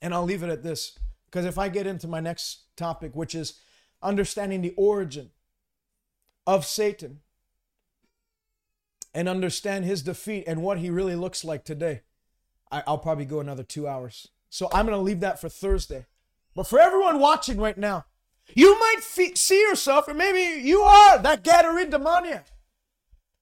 And 0.00 0.14
I'll 0.14 0.22
leave 0.22 0.44
it 0.44 0.50
at 0.50 0.62
this. 0.62 0.96
Because 1.24 1.44
if 1.46 1.58
I 1.58 1.68
get 1.68 1.84
into 1.84 2.06
my 2.06 2.20
next 2.20 2.76
topic, 2.76 3.16
which 3.16 3.34
is 3.34 3.54
understanding 4.00 4.62
the 4.62 4.74
origin 4.76 5.30
of 6.46 6.64
Satan 6.64 7.22
and 9.12 9.28
understand 9.28 9.84
his 9.84 10.00
defeat 10.04 10.44
and 10.46 10.62
what 10.62 10.78
he 10.78 10.90
really 10.90 11.16
looks 11.16 11.42
like 11.42 11.64
today, 11.64 12.02
I, 12.70 12.84
will 12.86 12.98
probably 12.98 13.24
go 13.24 13.40
another 13.40 13.64
two 13.64 13.88
hours. 13.88 14.28
So 14.48 14.68
I'm 14.72 14.86
going 14.86 14.96
to 14.96 15.02
leave 15.02 15.18
that 15.18 15.40
for 15.40 15.48
Thursday. 15.48 16.06
But 16.60 16.66
for 16.66 16.78
everyone 16.78 17.20
watching 17.20 17.56
right 17.56 17.78
now, 17.78 18.04
you 18.54 18.78
might 18.78 18.98
see 19.02 19.62
yourself, 19.62 20.06
or 20.08 20.12
maybe 20.12 20.60
you 20.60 20.82
are 20.82 21.16
that 21.16 21.42
Gadarene 21.42 21.88
demoniac, 21.88 22.48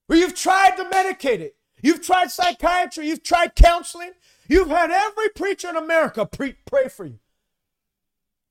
where 0.07 0.21
you've 0.21 0.37
tried 0.37 0.77
to 0.77 0.85
medicate 0.85 1.41
it. 1.41 1.57
You've 1.83 2.01
tried 2.01 2.31
psychiatry, 2.31 3.09
you've 3.09 3.25
tried 3.25 3.57
counseling, 3.57 4.13
you've 4.47 4.69
had 4.69 4.93
every 4.93 5.31
preacher 5.31 5.69
in 5.69 5.75
America 5.75 6.27
pre- 6.27 6.59
pray 6.65 6.87
for 6.87 7.07
you. 7.07 7.19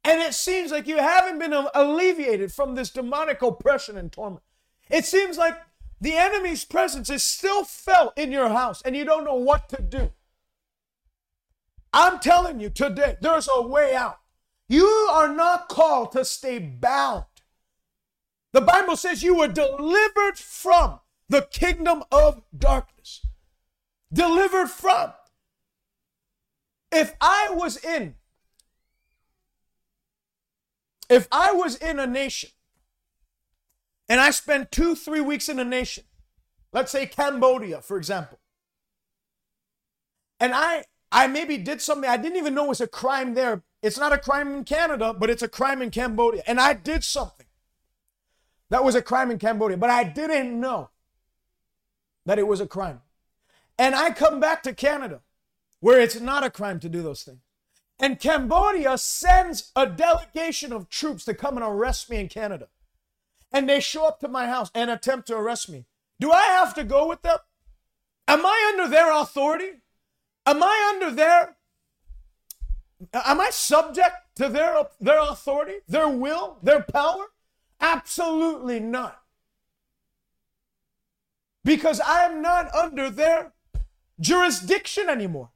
And 0.04 0.22
it 0.22 0.34
seems 0.34 0.70
like 0.70 0.86
you 0.86 0.98
haven't 0.98 1.40
been 1.40 1.54
alleviated 1.74 2.52
from 2.52 2.76
this 2.76 2.90
demonic 2.90 3.42
oppression 3.42 3.98
and 3.98 4.12
torment. 4.12 4.44
It 4.90 5.06
seems 5.06 5.38
like 5.38 5.58
the 6.02 6.16
enemy's 6.16 6.66
presence 6.66 7.10
is 7.10 7.24
still 7.24 7.64
felt 7.64 8.18
in 8.18 8.34
your 8.34 8.50
house 8.50 8.82
and 8.82 8.98
you 8.98 9.06
don't 9.06 9.24
know 9.24 9.36
what 9.36 9.70
to 9.70 9.82
do. 9.82 10.12
I'm 11.94 12.20
telling 12.20 12.60
you 12.60 12.70
today, 12.70 13.16
there's 13.22 13.48
a 13.50 13.66
way 13.66 13.96
out. 13.96 14.20
You 14.70 14.86
are 14.86 15.34
not 15.34 15.70
called 15.70 16.12
to 16.12 16.26
stay 16.26 16.60
bound. 16.60 17.26
The 18.54 18.62
Bible 18.62 18.98
says 18.98 19.24
you 19.24 19.36
were 19.36 19.48
delivered 19.48 20.38
from 20.38 21.00
the 21.30 21.44
kingdom 21.44 22.04
of 22.12 22.42
darkness. 22.58 23.26
Delivered 24.12 24.70
from. 24.70 25.12
If 26.92 27.14
I 27.20 27.50
was 27.52 27.84
in, 27.84 28.16
if 31.10 31.28
I 31.32 31.52
was 31.52 31.76
in 31.76 32.00
a 32.00 32.08
nation 32.08 32.50
and 34.08 34.22
I 34.22 34.32
spent 34.32 34.72
two, 34.72 34.96
three 34.96 35.20
weeks 35.20 35.50
in 35.50 35.60
a 35.60 35.66
nation, 35.66 36.06
let's 36.72 36.92
say 36.92 37.06
Cambodia, 37.06 37.82
for 37.82 37.98
example, 37.98 38.40
and 40.40 40.54
I 40.56 40.86
I 41.12 41.28
maybe 41.28 41.58
did 41.58 41.82
something 41.82 42.10
I 42.10 42.18
didn't 42.18 42.38
even 42.38 42.54
know 42.54 42.66
was 42.66 42.82
a 42.82 42.88
crime 42.88 43.34
there 43.34 43.64
it's 43.88 43.98
not 43.98 44.14
a 44.14 44.18
crime 44.18 44.54
in 44.54 44.64
Canada, 44.66 45.16
but 45.18 45.30
it's 45.30 45.42
a 45.42 45.48
crime 45.48 45.82
in 45.82 45.90
Cambodia. 45.90 46.44
And 46.46 46.60
I 46.60 46.74
did 46.74 47.04
something 47.04 47.48
that 48.70 48.84
was 48.84 48.96
a 48.96 49.02
crime 49.02 49.32
in 49.32 49.40
Cambodia, 49.40 49.78
but 49.78 49.90
I 49.90 50.04
didn't 50.04 50.60
know 50.60 50.90
that 52.26 52.38
it 52.38 52.48
was 52.48 52.60
a 52.60 52.68
crime. 52.68 53.02
And 53.80 53.96
I 53.96 54.12
come 54.12 54.40
back 54.40 54.62
to 54.64 54.74
Canada 54.74 55.22
where 55.80 56.02
it's 56.02 56.20
not 56.20 56.44
a 56.44 56.50
crime 56.50 56.80
to 56.82 56.90
do 56.90 57.02
those 57.02 57.24
things. 57.24 57.40
And 58.00 58.20
Cambodia 58.20 58.98
sends 58.98 59.72
a 59.76 59.88
delegation 59.88 60.74
of 60.74 60.90
troops 60.90 61.26
to 61.26 61.34
come 61.34 61.56
and 61.58 61.66
arrest 61.66 62.10
me 62.10 62.18
in 62.18 62.28
Canada. 62.28 62.68
And 63.52 63.70
they 63.70 63.80
show 63.80 64.06
up 64.06 64.20
to 64.20 64.28
my 64.28 64.48
house 64.48 64.70
and 64.76 64.90
attempt 64.90 65.28
to 65.28 65.38
arrest 65.38 65.70
me. 65.70 65.86
Do 66.20 66.32
I 66.32 66.44
have 66.44 66.74
to 66.76 66.84
go 66.84 67.08
with 67.08 67.22
them? 67.22 67.38
Am 68.28 68.46
I 68.46 68.74
under 68.74 68.90
their 68.90 69.12
authority? 69.12 69.82
Am 70.46 70.62
I 70.62 70.92
under 70.94 71.16
their 71.16 71.57
Am 73.14 73.40
I 73.42 73.50
subject 73.52 74.16
to 74.36 74.50
their, 74.50 74.88
their 75.00 75.20
authority, 75.20 75.80
their 75.88 76.10
will, 76.10 76.58
their 76.64 76.82
power? 76.84 77.26
Absolutely 77.80 78.80
not. 78.80 79.22
because 81.68 82.00
I 82.00 82.24
am 82.24 82.42
not 82.42 82.74
under 82.74 83.10
their 83.10 83.52
jurisdiction 84.22 85.10
anymore. 85.10 85.50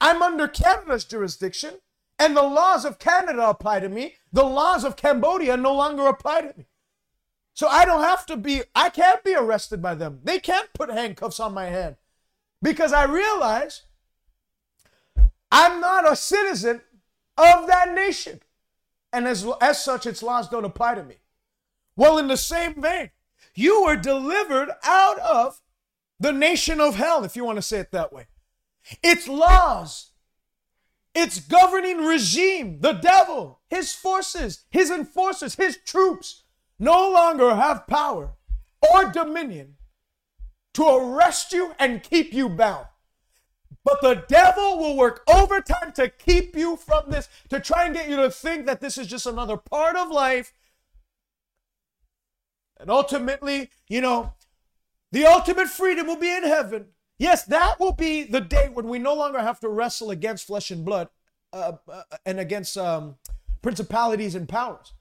I'm 0.00 0.22
under 0.22 0.48
Canada's 0.48 1.04
jurisdiction, 1.04 1.74
and 2.18 2.34
the 2.34 2.42
laws 2.42 2.86
of 2.86 2.98
Canada 2.98 3.46
apply 3.46 3.80
to 3.80 3.90
me. 3.90 4.14
The 4.32 4.44
laws 4.44 4.84
of 4.84 4.96
Cambodia 4.96 5.56
no 5.58 5.74
longer 5.74 6.06
apply 6.06 6.40
to 6.40 6.58
me. 6.58 6.66
So 7.52 7.68
I 7.68 7.84
don't 7.84 8.02
have 8.02 8.24
to 8.26 8.36
be, 8.38 8.62
I 8.74 8.88
can't 8.88 9.22
be 9.22 9.34
arrested 9.34 9.82
by 9.82 9.96
them. 9.96 10.20
They 10.24 10.38
can't 10.38 10.72
put 10.72 10.90
handcuffs 10.90 11.40
on 11.40 11.52
my 11.52 11.66
hand 11.66 11.96
because 12.62 12.94
I 12.94 13.04
realize 13.04 13.82
I'm 15.50 15.80
not 15.80 16.10
a 16.10 16.16
citizen 16.16 16.82
of 17.36 17.66
that 17.66 17.94
nation. 17.94 18.40
And 19.12 19.26
as, 19.26 19.46
as 19.60 19.82
such, 19.82 20.06
its 20.06 20.22
laws 20.22 20.48
don't 20.48 20.64
apply 20.64 20.96
to 20.96 21.02
me. 21.02 21.16
Well, 21.96 22.18
in 22.18 22.28
the 22.28 22.36
same 22.36 22.80
vein, 22.80 23.10
you 23.54 23.84
were 23.84 23.96
delivered 23.96 24.70
out 24.84 25.18
of 25.20 25.60
the 26.20 26.32
nation 26.32 26.80
of 26.80 26.96
hell, 26.96 27.24
if 27.24 27.36
you 27.36 27.44
want 27.44 27.56
to 27.56 27.62
say 27.62 27.78
it 27.78 27.92
that 27.92 28.12
way. 28.12 28.26
Its 29.02 29.28
laws, 29.28 30.10
its 31.14 31.40
governing 31.40 31.98
regime, 31.98 32.80
the 32.80 32.92
devil, 32.92 33.60
his 33.68 33.94
forces, 33.94 34.64
his 34.70 34.90
enforcers, 34.90 35.54
his 35.54 35.78
troops 35.84 36.44
no 36.78 37.10
longer 37.10 37.54
have 37.54 37.86
power 37.86 38.34
or 38.92 39.06
dominion 39.06 39.76
to 40.74 40.86
arrest 40.86 41.52
you 41.52 41.72
and 41.78 42.02
keep 42.02 42.32
you 42.32 42.48
bound. 42.48 42.86
But 43.88 44.02
the 44.02 44.22
devil 44.28 44.78
will 44.78 44.96
work 44.96 45.22
overtime 45.26 45.92
to 45.92 46.10
keep 46.10 46.54
you 46.54 46.76
from 46.76 47.04
this, 47.08 47.28
to 47.48 47.58
try 47.58 47.86
and 47.86 47.94
get 47.94 48.08
you 48.08 48.16
to 48.16 48.30
think 48.30 48.66
that 48.66 48.80
this 48.80 48.98
is 48.98 49.06
just 49.06 49.24
another 49.24 49.56
part 49.56 49.96
of 49.96 50.10
life. 50.10 50.52
And 52.78 52.90
ultimately, 52.90 53.70
you 53.88 54.02
know, 54.02 54.34
the 55.10 55.24
ultimate 55.24 55.68
freedom 55.68 56.06
will 56.06 56.18
be 56.18 56.30
in 56.30 56.42
heaven. 56.42 56.88
Yes, 57.18 57.44
that 57.44 57.80
will 57.80 57.92
be 57.92 58.24
the 58.24 58.42
day 58.42 58.68
when 58.70 58.88
we 58.88 58.98
no 58.98 59.14
longer 59.14 59.40
have 59.40 59.58
to 59.60 59.70
wrestle 59.70 60.10
against 60.10 60.46
flesh 60.46 60.70
and 60.70 60.84
blood 60.84 61.08
uh, 61.54 61.72
uh, 61.90 62.02
and 62.26 62.38
against 62.38 62.76
um, 62.76 63.16
principalities 63.62 64.34
and 64.34 64.48
powers. 64.48 64.92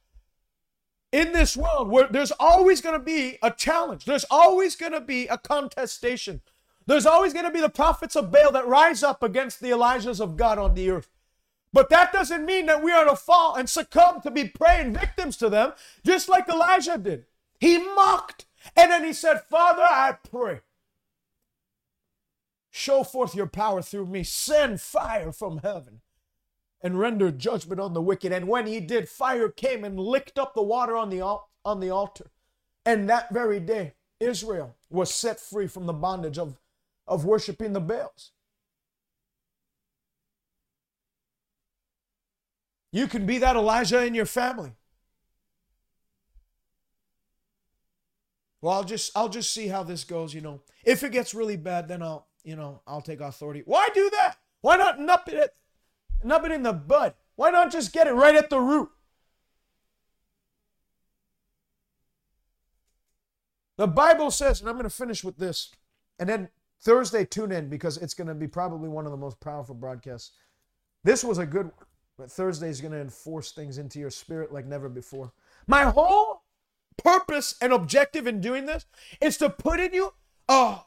In 1.11 1.33
this 1.33 1.57
world, 1.57 1.89
where 1.89 2.07
there's 2.07 2.31
always 2.39 2.79
going 2.79 2.97
to 2.97 3.03
be 3.03 3.37
a 3.43 3.51
challenge, 3.51 4.05
there's 4.05 4.25
always 4.31 4.77
going 4.77 4.93
to 4.93 5.01
be 5.01 5.27
a 5.27 5.37
contestation 5.37 6.41
there's 6.87 7.05
always 7.05 7.33
going 7.33 7.45
to 7.45 7.51
be 7.51 7.61
the 7.61 7.69
prophets 7.69 8.15
of 8.15 8.31
Baal 8.31 8.51
that 8.53 8.67
rise 8.67 9.03
up 9.03 9.21
against 9.21 9.59
the 9.59 9.69
Elijahs 9.69 10.19
of 10.19 10.37
God 10.37 10.57
on 10.57 10.73
the 10.73 10.89
earth. 10.89 11.09
But 11.73 11.89
that 11.89 12.13
doesn't 12.13 12.45
mean 12.45 12.65
that 12.67 12.81
we 12.81 12.91
are 12.91 13.05
to 13.05 13.15
fall 13.15 13.55
and 13.55 13.69
succumb 13.69 14.21
to 14.21 14.31
be 14.31 14.47
praying 14.47 14.93
victims 14.93 15.37
to 15.37 15.49
them, 15.49 15.73
just 16.05 16.29
like 16.29 16.47
Elijah 16.49 16.97
did. 16.97 17.25
He 17.59 17.77
mocked 17.77 18.45
and 18.75 18.91
then 18.91 19.03
he 19.03 19.13
said, 19.13 19.41
Father, 19.49 19.83
I 19.83 20.15
pray, 20.29 20.61
show 22.69 23.03
forth 23.03 23.35
your 23.35 23.47
power 23.47 23.81
through 23.81 24.07
me, 24.07 24.23
send 24.23 24.81
fire 24.81 25.31
from 25.31 25.59
heaven 25.59 26.01
and 26.81 26.99
render 26.99 27.31
judgment 27.31 27.81
on 27.81 27.93
the 27.93 28.01
wicked. 28.01 28.31
And 28.31 28.47
when 28.47 28.67
he 28.67 28.79
did, 28.79 29.09
fire 29.09 29.49
came 29.49 29.83
and 29.83 29.99
licked 29.99 30.39
up 30.39 30.53
the 30.53 30.63
water 30.63 30.95
on 30.95 31.09
the, 31.09 31.21
on 31.65 31.79
the 31.79 31.89
altar. 31.89 32.31
And 32.85 33.09
that 33.09 33.33
very 33.33 33.59
day, 33.59 33.93
Israel 34.19 34.75
was 34.89 35.13
set 35.13 35.39
free 35.39 35.67
from 35.67 35.85
the 35.85 35.93
bondage 35.93 36.37
of 36.37 36.57
of 37.07 37.25
worshiping 37.25 37.73
the 37.73 37.79
Baals. 37.79 38.31
You 42.91 43.07
can 43.07 43.25
be 43.25 43.37
that 43.39 43.55
Elijah 43.55 44.05
in 44.05 44.15
your 44.15 44.25
family. 44.25 44.71
Well, 48.61 48.73
I'll 48.73 48.83
just 48.83 49.15
I'll 49.15 49.29
just 49.29 49.53
see 49.53 49.67
how 49.67 49.83
this 49.83 50.03
goes, 50.03 50.33
you 50.33 50.41
know. 50.41 50.61
If 50.83 51.03
it 51.03 51.11
gets 51.11 51.33
really 51.33 51.57
bad, 51.57 51.87
then 51.87 52.01
I'll, 52.01 52.27
you 52.43 52.55
know, 52.55 52.81
I'll 52.87 53.01
take 53.01 53.21
authority. 53.21 53.61
Why 53.65 53.87
do 53.93 54.09
that? 54.09 54.37
Why 54.61 54.77
not 54.77 54.99
nip 54.99 55.27
it, 55.27 55.55
nip 56.23 56.43
it 56.43 56.51
in 56.51 56.63
the 56.63 56.73
bud? 56.73 57.13
Why 57.35 57.51
not 57.51 57.71
just 57.71 57.93
get 57.93 58.07
it 58.07 58.13
right 58.13 58.35
at 58.35 58.49
the 58.49 58.59
root? 58.59 58.89
The 63.77 63.87
Bible 63.87 64.31
says, 64.31 64.59
and 64.59 64.67
I'm 64.67 64.75
going 64.75 64.89
to 64.89 64.89
finish 64.89 65.23
with 65.23 65.37
this, 65.37 65.71
and 66.17 66.27
then 66.27 66.49
Thursday, 66.81 67.25
tune 67.25 67.51
in 67.51 67.69
because 67.69 67.97
it's 67.97 68.13
going 68.13 68.27
to 68.27 68.35
be 68.35 68.47
probably 68.47 68.89
one 68.89 69.05
of 69.05 69.11
the 69.11 69.17
most 69.17 69.39
powerful 69.39 69.75
broadcasts. 69.75 70.31
This 71.03 71.23
was 71.23 71.37
a 71.37 71.45
good 71.45 71.65
one, 71.65 71.85
but 72.17 72.31
Thursday 72.31 72.69
is 72.69 72.81
going 72.81 72.93
to 72.93 73.01
enforce 73.01 73.51
things 73.51 73.77
into 73.77 73.99
your 73.99 74.09
spirit 74.09 74.53
like 74.53 74.65
never 74.65 74.89
before. 74.89 75.31
My 75.67 75.83
whole 75.83 76.43
purpose 76.97 77.55
and 77.61 77.73
objective 77.73 78.27
in 78.27 78.41
doing 78.41 78.65
this 78.65 78.85
is 79.21 79.37
to 79.37 79.49
put 79.49 79.79
in 79.79 79.93
you 79.93 80.13
a 80.47 80.79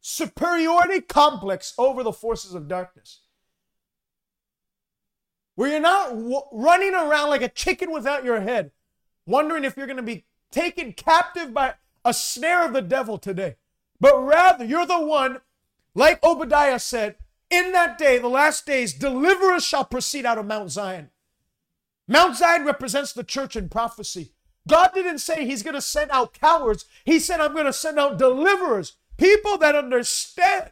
superiority 0.00 1.00
complex 1.00 1.74
over 1.78 2.02
the 2.02 2.12
forces 2.12 2.54
of 2.54 2.68
darkness. 2.68 3.20
Where 5.54 5.70
you're 5.70 5.80
not 5.80 6.10
w- 6.10 6.42
running 6.52 6.94
around 6.94 7.30
like 7.30 7.42
a 7.42 7.48
chicken 7.48 7.90
without 7.90 8.24
your 8.24 8.40
head, 8.40 8.72
wondering 9.26 9.64
if 9.64 9.76
you're 9.76 9.86
going 9.86 9.96
to 9.96 10.02
be 10.02 10.26
taken 10.52 10.92
captive 10.92 11.52
by 11.52 11.74
a 12.04 12.14
snare 12.14 12.64
of 12.64 12.72
the 12.72 12.82
devil 12.82 13.18
today 13.18 13.56
but 14.00 14.18
rather 14.22 14.64
you're 14.64 14.86
the 14.86 15.00
one, 15.00 15.40
like 15.94 16.22
Obadiah 16.22 16.78
said, 16.78 17.16
in 17.50 17.72
that 17.72 17.96
day, 17.96 18.18
the 18.18 18.28
last 18.28 18.66
days, 18.66 18.92
deliverers 18.92 19.64
shall 19.64 19.84
proceed 19.84 20.26
out 20.26 20.38
of 20.38 20.46
Mount 20.46 20.70
Zion. 20.70 21.10
Mount 22.08 22.36
Zion 22.36 22.64
represents 22.64 23.12
the 23.12 23.24
church 23.24 23.56
in 23.56 23.68
prophecy. 23.68 24.32
God 24.68 24.90
didn't 24.94 25.18
say 25.18 25.44
he's 25.44 25.62
going 25.62 25.74
to 25.74 25.80
send 25.80 26.10
out 26.10 26.32
cowards. 26.32 26.84
He 27.04 27.20
said, 27.20 27.40
I'm 27.40 27.52
going 27.52 27.66
to 27.66 27.72
send 27.72 27.98
out 27.98 28.18
deliverers, 28.18 28.96
people 29.16 29.58
that 29.58 29.76
understand 29.76 30.70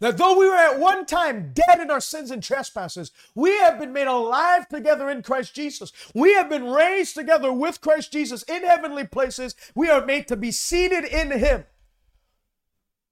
that 0.00 0.18
though 0.18 0.38
we 0.38 0.48
were 0.48 0.54
at 0.54 0.78
one 0.78 1.06
time 1.06 1.52
dead 1.54 1.80
in 1.80 1.90
our 1.90 2.00
sins 2.00 2.30
and 2.30 2.42
trespasses, 2.42 3.10
we 3.34 3.56
have 3.58 3.78
been 3.78 3.92
made 3.92 4.06
alive 4.06 4.68
together 4.68 5.08
in 5.08 5.22
Christ 5.22 5.54
Jesus. 5.54 5.92
We 6.14 6.34
have 6.34 6.50
been 6.50 6.66
raised 6.66 7.14
together 7.14 7.52
with 7.52 7.80
Christ 7.80 8.12
Jesus 8.12 8.42
in 8.42 8.62
heavenly 8.62 9.06
places. 9.06 9.56
We 9.74 9.88
are 9.88 10.04
made 10.04 10.28
to 10.28 10.36
be 10.36 10.52
seated 10.52 11.04
in 11.04 11.30
Him. 11.30 11.64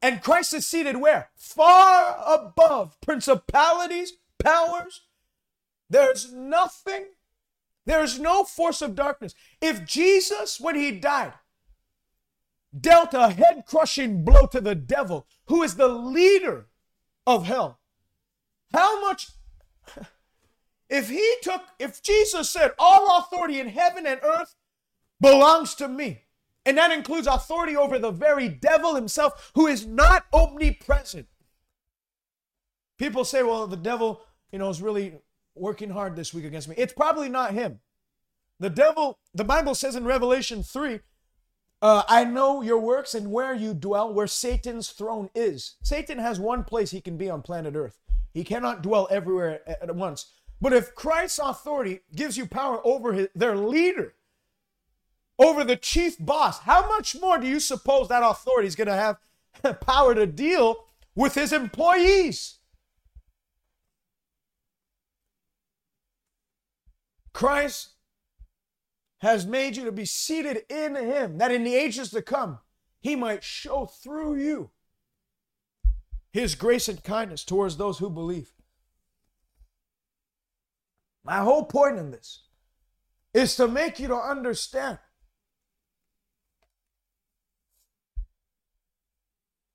And 0.03 0.23
Christ 0.23 0.53
is 0.53 0.67
seated 0.67 0.99
where? 0.99 1.31
Far 1.35 2.17
above 2.27 3.01
principalities, 3.01 4.13
powers. 4.39 5.03
There's 5.89 6.33
nothing, 6.33 7.07
there's 7.87 8.19
no 8.19 8.45
force 8.45 8.83
of 8.83 8.95
darkness. 8.95 9.35
If 9.63 9.87
Jesus, 9.87 10.61
when 10.61 10.77
He 10.77 10.91
died, 10.91 11.33
dealt 12.79 13.15
a 13.15 13.31
head 13.31 13.65
crushing 13.67 14.23
blow 14.25 14.47
to 14.49 14.61
the 14.61 14.75
devil, 14.75 15.27
who 15.47 15.63
is 15.63 15.77
the 15.77 15.89
leader 15.89 16.67
of 17.27 17.47
hell. 17.47 17.81
How 18.73 19.01
much, 19.01 19.29
if 20.89 21.09
he 21.09 21.35
took, 21.43 21.63
if 21.79 22.03
Jesus 22.03 22.51
said, 22.51 22.73
all 22.79 23.19
authority 23.19 23.61
in 23.61 23.69
heaven 23.69 24.07
and 24.07 24.21
earth 24.23 24.55
belongs 25.21 25.75
to 25.77 25.89
me, 25.89 26.23
and 26.67 26.79
that 26.79 26.91
includes 26.91 27.27
authority 27.27 27.77
over 27.77 27.99
the 27.99 28.11
very 28.11 28.49
devil 28.49 28.95
himself 28.95 29.53
who 29.55 29.67
is 29.67 29.87
not 29.87 30.25
omnipresent. 30.33 31.27
People 32.99 33.25
say, 33.25 33.43
well, 33.43 33.67
the 33.67 33.77
devil, 33.77 34.23
you 34.51 34.59
know, 34.59 34.71
is 34.71 34.81
really 34.81 35.19
working 35.55 35.91
hard 35.91 36.17
this 36.17 36.33
week 36.33 36.45
against 36.45 36.69
me. 36.69 36.75
It's 36.79 36.93
probably 36.93 37.29
not 37.29 37.53
him. 37.53 37.81
The 38.61 38.71
devil, 38.71 39.19
the 39.35 39.45
Bible 39.45 39.75
says 39.75 39.95
in 39.97 40.05
Revelation 40.05 40.63
3 40.63 41.01
uh, 41.85 42.03
I 42.09 42.25
know 42.25 42.63
your 42.63 42.79
works 42.79 43.15
and 43.15 43.31
where 43.31 43.55
you 43.55 43.75
dwell, 43.75 44.11
where 44.11 44.27
Satan's 44.27 44.89
throne 44.89 45.29
is. 45.35 45.75
Satan 45.83 46.19
has 46.19 46.41
one 46.41 46.65
place 46.65 46.91
he 46.91 47.03
can 47.03 47.19
be 47.19 47.29
on 47.29 47.43
planet 47.43 47.75
Earth. 47.77 48.01
He 48.33 48.43
cannot 48.43 48.83
dwell 48.83 49.07
everywhere 49.11 49.61
at 49.69 49.95
once. 49.95 50.33
But 50.63 50.73
if 50.73 50.95
Christ's 50.95 51.41
authority 51.41 52.01
gives 52.17 52.39
you 52.39 52.47
power 52.47 52.81
over 52.87 53.13
his, 53.13 53.29
their 53.35 53.55
leader, 53.55 54.15
over 55.39 55.63
the 55.63 55.77
chief 55.77 56.17
boss, 56.19 56.61
how 56.61 56.89
much 56.89 57.21
more 57.21 57.37
do 57.37 57.47
you 57.47 57.61
suppose 57.61 58.09
that 58.09 58.23
authority 58.25 58.67
is 58.67 58.77
going 58.77 58.89
to 58.89 58.95
have 59.63 59.81
power 59.81 60.15
to 60.15 60.27
deal 60.27 60.87
with 61.15 61.35
his 61.35 61.53
employees? 61.53 62.61
Christ 67.35 67.94
has 69.25 69.47
made 69.47 69.75
you 69.75 69.87
to 69.87 69.93
be 69.93 70.05
seated 70.05 70.65
in 70.69 70.95
him, 70.95 71.39
that 71.39 71.51
in 71.51 71.65
the 71.65 71.75
ages 71.75 72.11
to 72.11 72.21
come, 72.21 72.59
he 73.01 73.17
might 73.17 73.43
show 73.43 73.87
through 73.87 74.37
you 74.37 74.71
his 76.31 76.55
grace 76.55 76.89
and 76.89 77.03
kindness 77.03 77.43
towards 77.43 77.79
those 77.79 77.99
who 77.99 78.11
believe. 78.11 78.53
My 81.25 81.39
whole 81.39 81.65
point 81.65 81.97
in 81.97 82.11
this 82.11 82.45
is 83.33 83.57
to 83.57 83.67
make 83.67 83.99
you 83.99 84.09
to 84.09 84.15
understand 84.15 84.99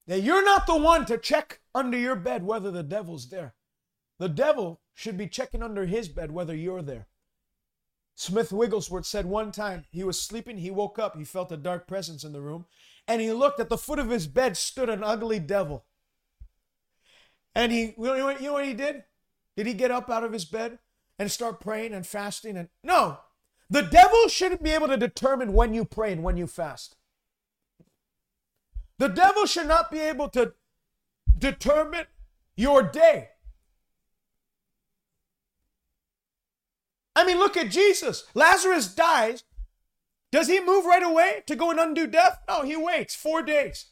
that 0.06 0.22
you're 0.22 0.46
not 0.46 0.68
the 0.68 0.78
one 0.78 1.08
to 1.08 1.18
check 1.18 1.62
under 1.74 1.98
your 1.98 2.16
bed 2.16 2.44
whether 2.44 2.70
the 2.70 2.84
devil's 2.84 3.30
there. 3.30 3.56
The 4.20 4.30
devil 4.30 4.82
should 4.94 5.18
be 5.18 5.28
checking 5.28 5.64
under 5.64 5.88
his 5.88 6.08
bed 6.08 6.32
whether 6.32 6.56
you're 6.56 6.84
there. 6.84 7.09
Smith 8.20 8.52
Wigglesworth 8.52 9.06
said 9.06 9.26
one 9.26 9.50
time 9.50 9.86
he 9.92 10.04
was 10.04 10.22
sleeping, 10.22 10.58
he 10.58 10.70
woke 10.70 11.00
up, 11.00 11.16
he 11.16 11.24
felt 11.24 11.54
a 11.54 11.58
dark 11.58 11.88
presence 11.88 12.26
in 12.26 12.34
the 12.34 12.42
room, 12.42 12.66
and 13.08 13.22
he 13.22 13.32
looked 13.32 13.62
at 13.62 13.70
the 13.70 13.78
foot 13.78 13.98
of 13.98 14.10
his 14.10 14.28
bed 14.28 14.58
stood 14.58 14.90
an 14.90 15.06
ugly 15.06 15.40
devil. 15.40 15.86
And 17.56 17.72
he, 17.72 17.94
you 17.98 18.18
know, 18.18 18.52
what 18.52 18.66
he 18.66 18.74
did? 18.74 19.06
Did 19.56 19.68
he 19.68 19.74
get 19.74 19.90
up 19.90 20.10
out 20.10 20.26
of 20.26 20.34
his 20.34 20.44
bed 20.44 20.80
and 21.18 21.32
start 21.32 21.62
praying 21.62 21.94
and 21.94 22.06
fasting? 22.06 22.58
And 22.58 22.68
no, 22.84 23.20
the 23.70 23.84
devil 23.84 24.28
shouldn't 24.28 24.64
be 24.64 24.72
able 24.72 24.90
to 24.90 24.98
determine 24.98 25.54
when 25.54 25.74
you 25.74 25.86
pray 25.86 26.12
and 26.12 26.22
when 26.22 26.36
you 26.36 26.46
fast. 26.46 26.98
The 28.98 29.08
devil 29.08 29.46
should 29.46 29.68
not 29.68 29.92
be 29.92 30.00
able 30.00 30.28
to 30.32 30.56
determine 31.38 32.08
your 32.58 32.84
day. 32.84 33.30
I 37.20 37.26
mean, 37.26 37.38
look 37.38 37.58
at 37.58 37.70
Jesus. 37.70 38.24
Lazarus 38.34 38.96
dies. 38.96 39.44
Does 40.32 40.48
he 40.48 40.62
move 40.62 40.86
right 40.86 41.04
away 41.04 41.44
to 41.48 41.56
go 41.58 41.70
and 41.70 41.78
undo 41.78 42.08
death? 42.08 42.40
No, 42.48 42.62
he 42.62 42.78
waits 42.78 43.14
four 43.14 43.42
days. 43.42 43.88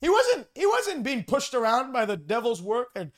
He 0.00 0.08
wasn't, 0.08 0.46
he 0.54 0.64
wasn't 0.64 1.02
being 1.02 1.24
pushed 1.24 1.52
around 1.52 1.92
by 1.92 2.04
the 2.04 2.16
devil's 2.16 2.62
work 2.62 2.90
and, 2.94 3.10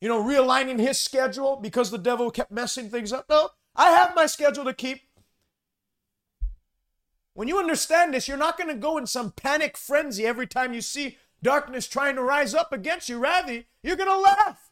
you 0.00 0.08
know, 0.08 0.22
realigning 0.22 0.78
his 0.78 0.98
schedule 0.98 1.56
because 1.56 1.90
the 1.90 1.98
devil 1.98 2.30
kept 2.30 2.50
messing 2.50 2.88
things 2.88 3.12
up. 3.12 3.26
No, 3.28 3.50
I 3.76 3.90
have 3.90 4.14
my 4.16 4.24
schedule 4.24 4.64
to 4.64 4.72
keep. 4.72 5.02
When 7.34 7.46
you 7.46 7.58
understand 7.58 8.14
this, 8.14 8.28
you're 8.28 8.38
not 8.38 8.56
going 8.56 8.70
to 8.70 8.80
go 8.80 8.96
in 8.96 9.06
some 9.06 9.32
panic 9.32 9.76
frenzy 9.76 10.24
every 10.24 10.46
time 10.46 10.72
you 10.72 10.80
see 10.80 11.18
darkness 11.42 11.86
trying 11.86 12.16
to 12.16 12.22
rise 12.22 12.54
up 12.54 12.72
against 12.72 13.10
you. 13.10 13.18
Rather, 13.18 13.64
you're 13.82 13.96
going 13.96 14.08
to 14.08 14.18
laugh. 14.18 14.70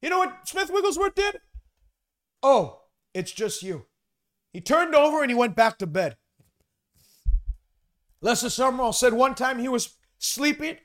You 0.00 0.10
know 0.10 0.18
what 0.18 0.46
Smith 0.46 0.70
Wigglesworth 0.72 1.16
did? 1.16 1.40
Oh, 2.44 2.82
it's 3.14 3.32
just 3.32 3.62
you. 3.62 3.86
He 4.52 4.60
turned 4.60 4.94
over 4.94 5.22
and 5.22 5.30
he 5.30 5.36
went 5.36 5.56
back 5.56 5.78
to 5.78 5.86
bed. 5.86 6.16
Lester 8.20 8.48
Sumrall 8.48 8.94
said 8.94 9.12
one 9.12 9.34
time 9.34 9.58
he 9.58 9.68
was 9.68 9.96
sleeping. 10.18 10.78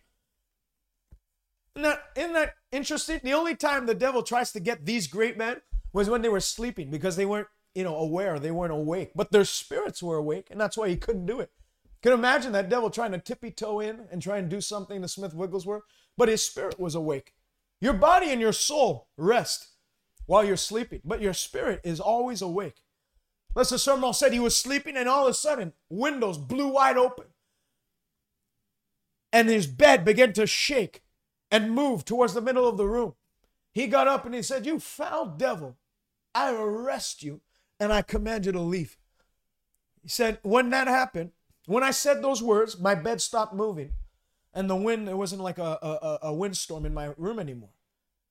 Isn't 1.76 1.84
that, 1.84 2.04
isn't 2.16 2.34
that 2.34 2.56
interesting? 2.72 3.20
The 3.24 3.34
only 3.34 3.56
time 3.56 3.86
the 3.86 3.96
devil 3.96 4.24
tries 4.24 4.52
to 4.52 4.60
get 4.60 4.86
these 4.86 5.08
great 5.08 5.38
men 5.38 5.62
was 5.94 6.10
when 6.10 6.22
they 6.22 6.30
were 6.30 6.40
sleeping 6.40 6.90
because 6.90 7.16
they 7.16 7.26
weren't, 7.26 7.48
you 7.74 7.84
know, 7.84 7.96
aware, 7.96 8.40
they 8.40 8.52
weren't 8.52 8.74
awake. 8.74 9.12
But 9.16 9.32
their 9.32 9.46
spirits 9.46 10.04
were 10.04 10.18
awake, 10.18 10.48
and 10.52 10.60
that's 10.60 10.78
why 10.78 10.90
he 10.90 10.98
couldn't 10.98 11.26
do 11.26 11.40
it. 11.40 11.52
Can 12.02 12.12
imagine 12.14 12.52
that 12.54 12.70
devil 12.70 12.90
trying 12.90 13.12
to 13.12 13.20
tippy 13.20 13.52
toe 13.52 13.80
in 13.80 14.08
and 14.12 14.22
try 14.22 14.38
and 14.38 14.50
do 14.50 14.62
something 14.62 15.02
to 15.02 15.08
Smith 15.08 15.34
Wigglesworth, 15.34 15.84
but 16.18 16.30
his 16.30 16.44
spirit 16.44 16.80
was 16.80 16.96
awake. 16.96 17.34
Your 17.82 17.94
body 17.94 18.32
and 18.32 18.42
your 18.42 18.54
soul 18.54 19.08
rest 19.18 19.68
while 20.30 20.44
you're 20.44 20.56
sleeping, 20.58 21.02
but 21.04 21.22
your 21.22 21.34
spirit 21.34 21.82
is 21.84 22.00
always 22.00 22.40
awake. 22.40 22.84
Lester 23.56 23.78
Sumrall 23.78 24.14
said 24.14 24.32
he 24.32 24.40
was 24.40 24.56
sleeping, 24.56 24.96
and 24.96 25.10
all 25.10 25.26
of 25.26 25.32
a 25.32 25.34
sudden, 25.34 25.74
windows 25.90 26.38
blew 26.38 26.68
wide 26.68 26.98
open. 26.98 27.26
And 29.34 29.50
his 29.50 29.66
bed 29.66 30.06
began 30.06 30.32
to 30.34 30.46
shake 30.46 31.02
and 31.50 31.72
move 31.72 32.06
towards 32.06 32.36
the 32.36 32.44
middle 32.44 32.68
of 32.68 32.78
the 32.78 32.86
room. 32.86 33.16
He 33.72 33.88
got 33.88 34.08
up 34.08 34.24
and 34.24 34.36
he 34.36 34.44
said, 34.44 34.68
You 34.68 34.80
foul 34.80 35.26
devil, 35.26 35.78
I 36.36 36.54
arrest 36.54 37.24
you 37.24 37.42
and 37.80 37.92
I 37.92 38.04
command 38.04 38.46
you 38.46 38.52
to 38.52 38.62
leave. 38.62 38.98
He 40.04 40.10
said, 40.10 40.38
When 40.44 40.70
that 40.70 40.88
happened, 40.88 41.32
when 41.66 41.84
I 41.84 41.90
said 41.90 42.22
those 42.22 42.44
words, 42.44 42.80
my 42.80 42.94
bed 42.94 43.20
stopped 43.20 43.56
moving 43.56 43.94
and 44.54 44.70
the 44.70 44.76
wind, 44.76 45.10
it 45.10 45.18
wasn't 45.18 45.42
like 45.42 45.58
a, 45.58 45.80
a, 45.82 46.20
a 46.28 46.34
windstorm 46.34 46.86
in 46.86 46.94
my 46.94 47.14
room 47.18 47.40
anymore. 47.40 47.74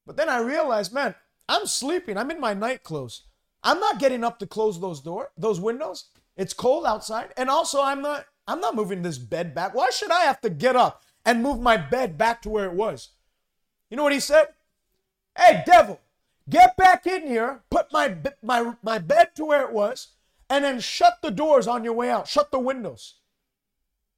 But 0.06 0.16
then 0.16 0.28
I 0.28 0.38
realized, 0.38 0.92
man, 0.92 1.16
I'm 1.48 1.66
sleeping. 1.66 2.16
I'm 2.18 2.30
in 2.30 2.40
my 2.40 2.54
night 2.54 2.82
clothes. 2.82 3.22
I'm 3.62 3.80
not 3.80 3.98
getting 3.98 4.22
up 4.22 4.38
to 4.38 4.46
close 4.46 4.80
those 4.80 5.00
door, 5.00 5.30
those 5.36 5.60
windows. 5.60 6.06
It's 6.36 6.54
cold 6.54 6.86
outside, 6.86 7.32
and 7.36 7.50
also 7.50 7.82
I'm 7.82 8.00
not 8.00 8.26
I'm 8.46 8.60
not 8.60 8.76
moving 8.76 9.02
this 9.02 9.18
bed 9.18 9.54
back. 9.54 9.74
Why 9.74 9.90
should 9.90 10.10
I 10.10 10.22
have 10.22 10.40
to 10.42 10.50
get 10.50 10.76
up 10.76 11.02
and 11.24 11.42
move 11.42 11.60
my 11.60 11.76
bed 11.76 12.16
back 12.16 12.40
to 12.42 12.48
where 12.48 12.66
it 12.66 12.74
was? 12.74 13.10
You 13.90 13.96
know 13.96 14.04
what 14.04 14.12
he 14.12 14.20
said? 14.20 14.48
Hey, 15.36 15.62
devil, 15.66 16.00
get 16.48 16.76
back 16.76 17.06
in 17.06 17.26
here, 17.26 17.62
put 17.70 17.92
my 17.92 18.16
my 18.42 18.74
my 18.82 18.98
bed 18.98 19.30
to 19.34 19.44
where 19.44 19.62
it 19.62 19.72
was, 19.72 20.08
and 20.48 20.64
then 20.64 20.80
shut 20.80 21.18
the 21.22 21.30
doors 21.30 21.66
on 21.66 21.84
your 21.84 21.92
way 21.94 22.10
out. 22.10 22.28
Shut 22.28 22.50
the 22.50 22.58
windows. 22.58 23.14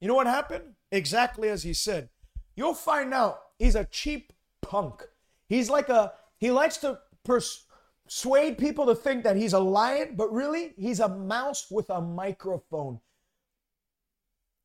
You 0.01 0.09
know 0.09 0.15
what 0.15 0.27
happened? 0.27 0.75
Exactly 0.93 1.49
as 1.49 1.63
he 1.63 1.73
said. 1.73 2.09
You'll 2.55 2.75
find 2.75 3.15
out 3.15 3.41
he's 3.59 3.75
a 3.75 3.85
cheap 3.85 4.33
punk. 4.61 5.05
He's 5.49 5.71
like 5.71 5.89
a 5.89 6.13
he 6.37 6.51
likes 6.51 6.77
to 6.79 6.99
persuade 7.25 8.59
people 8.59 8.87
to 8.87 8.95
think 8.95 9.25
that 9.25 9.37
he's 9.37 9.53
a 9.53 9.59
lion, 9.59 10.15
but 10.17 10.33
really, 10.33 10.75
he's 10.77 11.01
a 11.01 11.09
mouse 11.09 11.67
with 11.71 11.91
a 11.91 12.01
microphone. 12.01 13.01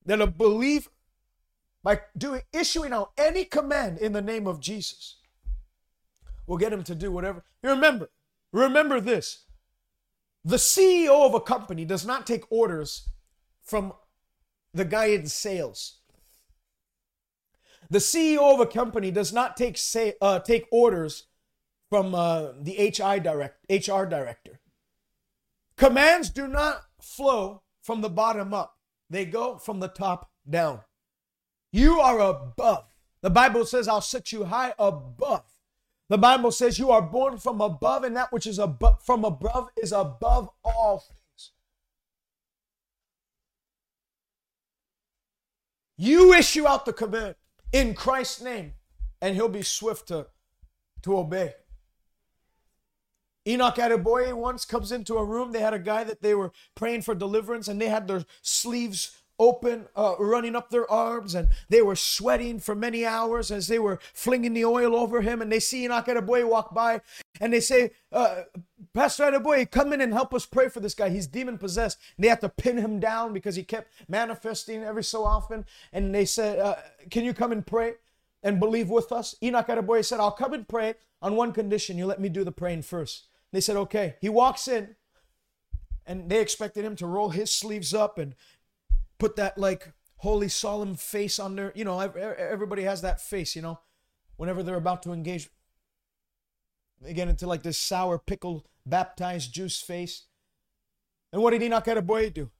That 0.05 0.21
a 0.21 0.27
believer, 0.27 0.89
by 1.83 2.01
doing 2.17 2.41
issuing 2.53 2.93
out 2.93 3.11
any 3.17 3.45
command 3.45 3.97
in 3.97 4.13
the 4.13 4.21
name 4.21 4.47
of 4.47 4.59
Jesus, 4.59 5.17
will 6.47 6.57
get 6.57 6.73
him 6.73 6.83
to 6.83 6.95
do 6.95 7.11
whatever. 7.11 7.43
You 7.63 7.71
remember, 7.71 8.09
remember 8.51 8.99
this. 8.99 9.45
The 10.43 10.57
CEO 10.57 11.25
of 11.25 11.33
a 11.33 11.39
company 11.39 11.85
does 11.85 12.05
not 12.05 12.27
take 12.27 12.43
orders 12.51 13.09
from 13.63 13.93
the 14.73 14.85
guy 14.85 15.05
in 15.05 15.25
sales. 15.25 16.01
The 17.89 17.99
CEO 17.99 18.53
of 18.53 18.59
a 18.59 18.67
company 18.67 19.09
does 19.09 19.33
not 19.33 19.57
take 19.57 19.77
say, 19.77 20.13
uh, 20.21 20.39
take 20.39 20.67
orders 20.71 21.27
from 21.89 22.15
uh, 22.15 22.51
the 22.59 22.73
HI 22.73 23.19
direct, 23.19 23.65
HR 23.69 24.05
director. 24.05 24.59
Commands 25.77 26.29
do 26.29 26.47
not 26.47 26.81
flow 27.01 27.61
from 27.81 28.01
the 28.01 28.09
bottom 28.09 28.53
up, 28.53 28.77
they 29.09 29.25
go 29.25 29.57
from 29.57 29.79
the 29.79 29.87
top 29.87 30.31
down. 30.49 30.81
You 31.71 31.99
are 31.99 32.19
above. 32.19 32.85
The 33.21 33.29
Bible 33.29 33.65
says, 33.65 33.87
I'll 33.87 34.01
set 34.01 34.31
you 34.31 34.45
high 34.45 34.73
above. 34.79 35.43
The 36.09 36.17
Bible 36.17 36.51
says 36.51 36.77
you 36.77 36.91
are 36.91 37.01
born 37.01 37.37
from 37.37 37.61
above, 37.61 38.03
and 38.03 38.15
that 38.15 38.31
which 38.31 38.45
is 38.45 38.59
above 38.59 39.03
from 39.03 39.25
above 39.25 39.69
is 39.75 39.91
above 39.91 40.49
all 40.63 40.99
things. 40.99 41.51
You 45.97 46.33
issue 46.33 46.67
out 46.67 46.85
the 46.85 46.93
command 46.93 47.35
in 47.71 47.93
Christ's 47.93 48.41
name, 48.41 48.73
and 49.21 49.35
he'll 49.35 49.49
be 49.49 49.63
swift 49.63 50.07
to, 50.09 50.27
to 51.01 51.17
obey. 51.17 51.53
Enoch 53.47 53.75
Adeboye 53.75 54.33
once 54.33 54.65
comes 54.65 54.91
into 54.91 55.15
a 55.15 55.25
room. 55.25 55.51
They 55.51 55.59
had 55.59 55.73
a 55.73 55.79
guy 55.79 56.03
that 56.03 56.21
they 56.21 56.33
were 56.33 56.51
praying 56.73 57.03
for 57.03 57.13
deliverance, 57.15 57.67
and 57.67 57.79
they 57.79 57.89
had 57.89 58.07
their 58.07 58.25
sleeves 58.41 59.17
open, 59.39 59.85
uh, 59.95 60.15
running 60.17 60.55
up 60.55 60.69
their 60.69 60.89
arms, 60.89 61.35
and 61.35 61.49
they 61.69 61.81
were 61.81 61.95
sweating 61.95 62.59
for 62.59 62.73
many 62.73 63.05
hours 63.05 63.51
as 63.51 63.67
they 63.67 63.79
were 63.79 63.99
flinging 64.13 64.53
the 64.53 64.65
oil 64.65 64.95
over 64.95 65.21
him. 65.21 65.41
And 65.41 65.51
they 65.51 65.59
see 65.59 65.85
Enoch 65.85 66.05
Adeboye 66.05 66.47
walk 66.47 66.73
by, 66.73 67.01
and 67.41 67.51
they 67.51 67.59
say, 67.59 67.91
uh, 68.11 68.43
Pastor 68.93 69.23
Adeboye, 69.25 69.69
come 69.69 69.91
in 69.91 70.01
and 70.01 70.13
help 70.13 70.33
us 70.33 70.45
pray 70.45 70.69
for 70.69 70.79
this 70.79 70.95
guy. 70.95 71.09
He's 71.09 71.27
demon 71.27 71.57
possessed. 71.57 71.97
And 72.15 72.23
they 72.23 72.29
have 72.29 72.39
to 72.39 72.49
pin 72.49 72.77
him 72.77 72.99
down 72.99 73.33
because 73.33 73.55
he 73.55 73.63
kept 73.63 73.91
manifesting 74.07 74.83
every 74.83 75.03
so 75.03 75.25
often. 75.25 75.65
And 75.91 76.15
they 76.15 76.25
said, 76.25 76.59
uh, 76.59 76.75
Can 77.11 77.25
you 77.25 77.33
come 77.33 77.51
and 77.51 77.65
pray? 77.65 77.95
And 78.41 78.59
believe 78.59 78.89
with 78.89 79.11
us. 79.11 79.35
Enoch 79.43 79.67
Adeboye 79.67 80.05
said, 80.05 80.19
I'll 80.19 80.31
come 80.31 80.53
and 80.53 80.67
pray 80.67 80.95
on 81.21 81.35
one 81.35 81.51
condition. 81.51 81.97
You 81.97 82.05
let 82.05 82.21
me 82.21 82.29
do 82.29 82.43
the 82.43 82.51
praying 82.51 82.83
first. 82.83 83.25
They 83.51 83.61
said, 83.61 83.75
okay. 83.77 84.15
He 84.21 84.29
walks 84.29 84.67
in, 84.67 84.95
and 86.05 86.29
they 86.29 86.41
expected 86.41 86.85
him 86.85 86.95
to 86.97 87.07
roll 87.07 87.29
his 87.29 87.51
sleeves 87.51 87.93
up 87.93 88.17
and 88.17 88.35
put 89.17 89.35
that 89.37 89.57
like 89.57 89.93
holy 90.17 90.49
solemn 90.49 90.95
face 90.95 91.39
on 91.39 91.71
you 91.75 91.85
know, 91.85 91.99
everybody 91.99 92.83
has 92.83 93.01
that 93.01 93.21
face, 93.21 93.55
you 93.55 93.61
know, 93.61 93.79
whenever 94.37 94.63
they're 94.63 94.75
about 94.75 95.03
to 95.03 95.13
engage. 95.13 95.49
They 97.01 97.13
get 97.13 97.27
into 97.27 97.47
like 97.47 97.63
this 97.63 97.77
sour 97.77 98.17
pickle 98.17 98.65
baptized 98.85 99.53
juice 99.53 99.81
face. 99.81 100.23
And 101.31 101.41
what 101.41 101.51
did 101.51 101.63
Enoch 101.63 101.85
Adeboye 101.85 102.33
do? 102.33 102.51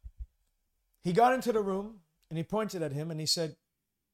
He 1.02 1.14
got 1.14 1.34
into 1.34 1.52
the 1.52 1.62
room 1.62 2.02
and 2.30 2.38
he 2.38 2.44
pointed 2.44 2.82
at 2.82 2.91
him 2.91 3.12
and 3.12 3.20
he 3.20 3.26
said, 3.26 3.56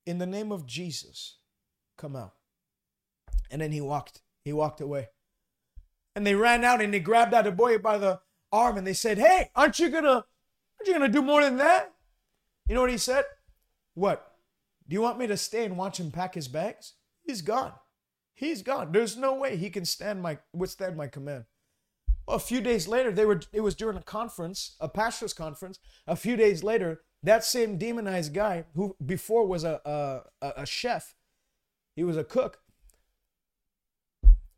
In 0.06 0.18
the 0.18 0.26
name 0.26 0.52
of 0.52 0.66
Jesus, 0.66 1.38
come 1.98 2.16
out. 2.16 2.34
And 3.50 3.62
then 3.62 3.72
he 3.72 3.82
walked. 3.82 4.22
He 4.44 4.54
walked 4.54 4.82
away. 4.82 5.10
And 6.16 6.26
they 6.26 6.36
ran 6.36 6.64
out 6.64 6.82
and 6.82 6.94
they 6.94 7.00
grabbed 7.00 7.34
Adeboye 7.34 7.82
by 7.82 7.98
the 7.98 8.20
arm 8.52 8.78
and 8.78 8.86
they 8.86 8.94
said, 8.94 9.18
Hey, 9.18 9.50
aren't 9.56 9.80
you 9.80 9.90
gonna 9.90 10.10
aren't 10.10 10.88
you 10.88 10.94
gonna 10.94 11.10
do 11.10 11.22
more 11.22 11.42
than 11.42 11.58
that? 11.58 11.94
You 12.68 12.76
know 12.76 12.82
what 12.82 12.92
he 12.92 12.98
said? 12.98 13.26
What? 13.94 14.36
Do 14.88 14.94
you 14.94 15.02
want 15.02 15.20
me 15.20 15.28
to 15.28 15.38
stay 15.38 15.66
and 15.66 15.78
watch 15.78 16.00
him 16.00 16.12
pack 16.12 16.36
his 16.36 16.48
bags? 16.48 16.94
He's 17.24 17.42
gone. 17.42 17.74
He's 18.34 18.62
gone. 18.62 18.92
There's 18.92 19.16
no 19.16 19.36
way 19.36 19.56
he 19.56 19.70
can 19.70 19.86
stand 19.86 20.22
my 20.22 20.40
withstand 20.54 20.98
my 20.98 21.08
command. 21.08 21.46
A 22.28 22.40
few 22.40 22.62
days 22.62 22.88
later, 22.88 23.12
they 23.12 23.26
were 23.26 23.42
it 23.54 23.62
was 23.62 23.76
during 23.76 23.98
a 23.98 24.04
conference, 24.04 24.76
a 24.80 24.90
pastor's 24.90 25.34
conference. 25.34 25.80
A 26.08 26.16
few 26.16 26.36
days 26.36 26.64
later, 26.64 27.02
that 27.24 27.44
same 27.44 27.78
demonized 27.78 28.34
guy 28.34 28.66
who 28.76 28.96
before 29.06 29.46
was 29.46 29.64
a 29.64 29.82
a, 30.42 30.54
a 30.58 30.66
chef, 30.66 31.16
he 31.96 32.04
was 32.04 32.18
a 32.18 32.24
cook, 32.24 32.60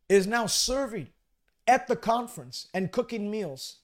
is 0.08 0.28
now 0.28 0.46
serving 0.46 1.10
at 1.68 1.88
the 1.88 1.96
conference 1.96 2.68
and 2.74 2.92
cooking 2.92 3.30
meals 3.32 3.78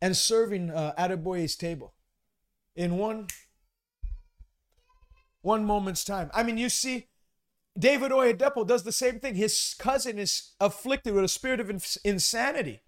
and 0.00 0.16
serving 0.16 0.70
uh, 0.70 0.92
Adeboye's 0.98 1.56
table. 1.56 1.94
In 2.76 2.98
one, 2.98 3.28
one 5.42 5.64
moment's 5.64 6.04
time. 6.04 6.30
I 6.34 6.42
mean, 6.42 6.58
you 6.58 6.68
see, 6.68 7.06
David 7.78 8.12
Oyedepo 8.12 8.66
does 8.66 8.84
the 8.84 8.92
same 8.92 9.18
thing. 9.18 9.34
His 9.34 9.74
cousin 9.78 10.18
is 10.18 10.52
afflicted 10.60 11.14
with 11.14 11.24
a 11.24 11.28
spirit 11.28 11.60
of 11.60 11.70
ins- 11.70 11.98
insanity. 12.04 12.82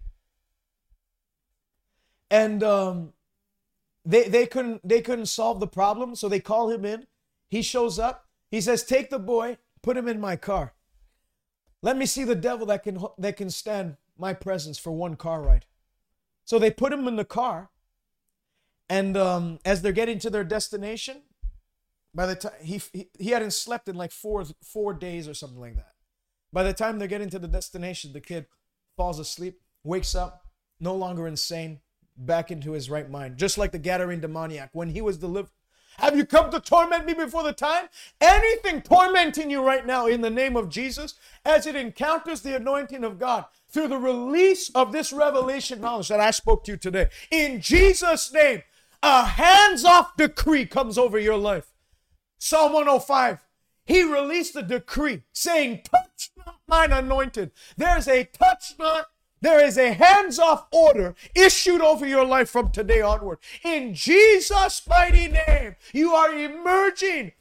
And 2.29 2.63
um, 2.63 3.13
they, 4.05 4.27
they 4.27 4.45
couldn't 4.45 4.87
they 4.87 5.01
couldn't 5.01 5.27
solve 5.27 5.59
the 5.59 5.67
problem, 5.67 6.15
so 6.15 6.27
they 6.27 6.39
call 6.39 6.69
him 6.69 6.85
in. 6.85 7.07
He 7.49 7.61
shows 7.61 7.99
up. 7.99 8.25
He 8.51 8.59
says, 8.61 8.83
"Take 8.83 9.09
the 9.09 9.19
boy, 9.19 9.57
put 9.81 9.97
him 9.97 10.07
in 10.07 10.19
my 10.19 10.35
car. 10.35 10.73
Let 11.81 11.97
me 11.97 12.05
see 12.05 12.23
the 12.23 12.35
devil 12.35 12.65
that 12.67 12.83
can 12.83 12.99
that 13.17 13.37
can 13.37 13.49
stand 13.49 13.97
my 14.17 14.33
presence 14.33 14.77
for 14.77 14.91
one 14.91 15.15
car 15.15 15.41
ride." 15.41 15.65
So 16.45 16.57
they 16.59 16.71
put 16.71 16.93
him 16.93 17.07
in 17.07 17.17
the 17.17 17.25
car, 17.25 17.69
and 18.89 19.17
um, 19.17 19.59
as 19.65 19.81
they're 19.81 19.91
getting 19.91 20.19
to 20.19 20.29
their 20.29 20.43
destination, 20.43 21.23
by 22.13 22.25
the 22.25 22.35
time 22.35 22.53
he, 22.61 22.81
he 22.93 23.09
he 23.19 23.29
hadn't 23.31 23.51
slept 23.51 23.87
in 23.87 23.95
like 23.95 24.11
four 24.11 24.45
four 24.63 24.93
days 24.93 25.27
or 25.27 25.33
something 25.33 25.59
like 25.59 25.75
that. 25.75 25.93
By 26.51 26.63
the 26.63 26.73
time 26.73 26.97
they're 26.97 27.07
getting 27.07 27.29
to 27.29 27.39
the 27.39 27.47
destination, 27.47 28.13
the 28.13 28.21
kid 28.21 28.47
falls 28.95 29.19
asleep, 29.19 29.61
wakes 29.83 30.15
up, 30.15 30.47
no 30.79 30.95
longer 30.95 31.27
insane, 31.27 31.81
back 32.15 32.49
into 32.49 32.71
his 32.71 32.89
right 32.89 33.09
mind, 33.09 33.37
just 33.37 33.57
like 33.57 33.71
the 33.71 33.79
Gadarene 33.79 34.21
demoniac 34.21 34.69
when 34.73 34.89
he 34.89 35.01
was 35.01 35.17
delivered. 35.17 35.51
Have 35.97 36.15
you 36.15 36.25
come 36.25 36.51
to 36.51 36.59
torment 36.59 37.05
me 37.05 37.13
before 37.13 37.43
the 37.43 37.53
time? 37.53 37.87
Anything 38.21 38.81
tormenting 38.81 39.49
you 39.49 39.63
right 39.63 39.85
now 39.85 40.05
in 40.05 40.21
the 40.21 40.29
name 40.29 40.55
of 40.55 40.69
Jesus 40.69 41.15
as 41.43 41.65
it 41.65 41.75
encounters 41.75 42.41
the 42.41 42.55
anointing 42.55 43.03
of 43.03 43.17
God 43.17 43.45
through 43.69 43.87
the 43.87 43.97
release 43.97 44.69
of 44.75 44.91
this 44.91 45.11
revelation 45.11 45.81
knowledge 45.81 46.09
that 46.09 46.19
I 46.19 46.31
spoke 46.31 46.63
to 46.65 46.73
you 46.73 46.77
today. 46.77 47.09
In 47.31 47.61
Jesus' 47.61 48.31
name, 48.31 48.61
a 49.01 49.25
hands 49.25 49.83
off 49.83 50.15
decree 50.15 50.65
comes 50.65 50.97
over 50.97 51.17
your 51.17 51.37
life. 51.37 51.73
Psalm 52.37 52.73
105. 52.73 53.43
He 53.85 54.03
released 54.03 54.55
a 54.55 54.61
decree 54.61 55.23
saying, 55.31 55.81
Touch 55.83 56.31
not 56.45 56.59
mine 56.67 56.91
anointed. 56.91 57.51
There's 57.77 58.07
a 58.07 58.25
touch 58.25 58.75
not 58.77 59.07
there 59.41 59.63
is 59.63 59.77
a 59.77 59.93
hands 59.93 60.39
off 60.39 60.67
order 60.71 61.15
issued 61.35 61.81
over 61.81 62.07
your 62.07 62.25
life 62.25 62.49
from 62.49 62.71
today 62.71 63.01
onward. 63.01 63.39
In 63.63 63.93
Jesus' 63.93 64.81
mighty 64.87 65.27
name, 65.27 65.75
you 65.93 66.13
are 66.13 66.33
emerging 66.33 67.33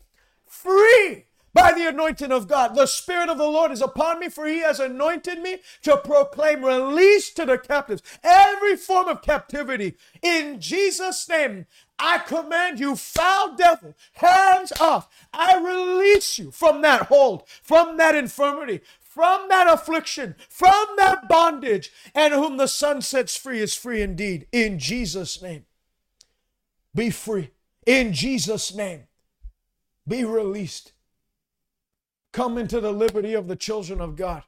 free 0.47 1.24
by 1.56 1.73
the 1.73 1.89
anointing 1.89 2.31
of 2.31 2.48
God. 2.48 2.74
The 2.74 2.85
Spirit 2.85 3.31
of 3.31 3.39
the 3.39 3.44
Lord 3.44 3.73
is 3.73 3.81
upon 3.81 4.20
me, 4.20 4.28
for 4.28 4.47
He 4.47 4.59
has 4.59 4.78
anointed 4.78 5.40
me 5.40 5.59
to 5.82 5.97
proclaim 5.97 6.62
release 6.62 7.32
to 7.32 7.47
the 7.47 7.56
captives, 7.56 8.02
every 8.23 8.77
form 8.77 9.09
of 9.09 9.23
captivity. 9.23 9.97
In 10.20 10.60
Jesus' 10.60 11.27
name, 11.28 11.64
I 11.98 12.18
command 12.18 12.78
you, 12.78 12.94
foul 12.94 13.56
devil, 13.56 13.94
hands 14.12 14.70
off. 14.78 15.09
I 15.32 15.56
release 15.56 16.39
you 16.39 16.51
from 16.51 16.82
that 16.82 17.06
hold, 17.06 17.48
from 17.62 17.97
that 17.97 18.14
infirmity, 18.14 18.82
from 19.16 19.48
that 19.48 19.66
affliction, 19.66 20.34
from 20.51 20.84
that 20.98 21.26
bondage, 21.26 21.90
and 22.14 22.34
whom 22.34 22.59
the 22.59 22.68
Son 22.68 23.01
sets 23.01 23.34
free 23.34 23.60
is 23.60 23.72
free 23.72 24.02
indeed. 24.02 24.47
In 24.52 24.78
Jesus' 24.78 25.40
name, 25.40 25.64
be 26.94 27.09
free. 27.09 27.52
In 27.86 28.12
Jesus' 28.12 28.74
name, 28.74 29.05
be 30.06 30.22
released. 30.22 30.93
Come 32.34 32.59
into 32.59 32.78
the 32.78 32.93
liberty 32.93 33.32
of 33.32 33.48
the 33.48 33.56
children 33.56 34.02
of 34.02 34.16
God. 34.16 34.43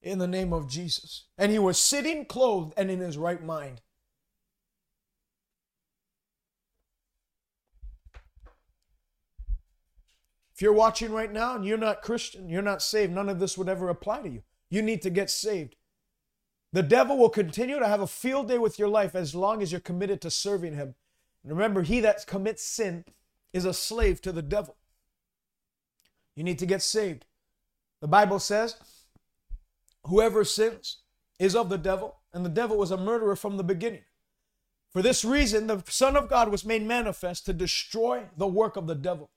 In 0.00 0.18
the 0.18 0.26
name 0.26 0.54
of 0.54 0.66
Jesus. 0.66 1.24
And 1.36 1.52
he 1.52 1.58
was 1.58 1.76
sitting 1.76 2.24
clothed 2.24 2.72
and 2.78 2.90
in 2.90 3.00
his 3.00 3.18
right 3.18 3.44
mind. 3.44 3.82
If 10.54 10.60
you're 10.60 10.72
watching 10.72 11.12
right 11.12 11.32
now 11.32 11.54
and 11.54 11.64
you're 11.64 11.78
not 11.78 12.02
Christian, 12.02 12.48
you're 12.48 12.62
not 12.62 12.82
saved, 12.82 13.12
none 13.12 13.28
of 13.28 13.40
this 13.40 13.56
would 13.56 13.68
ever 13.68 13.88
apply 13.88 14.22
to 14.22 14.28
you. 14.28 14.42
You 14.70 14.82
need 14.82 15.02
to 15.02 15.10
get 15.10 15.30
saved. 15.30 15.76
The 16.72 16.82
devil 16.82 17.18
will 17.18 17.28
continue 17.28 17.78
to 17.78 17.86
have 17.86 18.00
a 18.00 18.06
field 18.06 18.48
day 18.48 18.58
with 18.58 18.78
your 18.78 18.88
life 18.88 19.14
as 19.14 19.34
long 19.34 19.62
as 19.62 19.72
you're 19.72 19.80
committed 19.80 20.20
to 20.22 20.30
serving 20.30 20.74
him. 20.74 20.94
And 21.42 21.52
remember, 21.52 21.82
he 21.82 22.00
that 22.00 22.26
commits 22.26 22.64
sin 22.64 23.04
is 23.52 23.64
a 23.64 23.74
slave 23.74 24.22
to 24.22 24.32
the 24.32 24.42
devil. 24.42 24.76
You 26.34 26.44
need 26.44 26.58
to 26.60 26.66
get 26.66 26.82
saved. 26.82 27.26
The 28.00 28.08
Bible 28.08 28.38
says, 28.38 28.76
whoever 30.04 30.44
sins 30.44 30.98
is 31.38 31.54
of 31.54 31.68
the 31.68 31.78
devil, 31.78 32.16
and 32.32 32.44
the 32.44 32.50
devil 32.50 32.78
was 32.78 32.90
a 32.90 32.96
murderer 32.96 33.36
from 33.36 33.56
the 33.56 33.64
beginning. 33.64 34.04
For 34.90 35.02
this 35.02 35.24
reason, 35.24 35.66
the 35.66 35.82
Son 35.88 36.16
of 36.16 36.28
God 36.28 36.50
was 36.50 36.64
made 36.64 36.82
manifest 36.82 37.46
to 37.46 37.52
destroy 37.52 38.24
the 38.36 38.46
work 38.46 38.76
of 38.76 38.86
the 38.86 38.94
devil. 38.94 39.30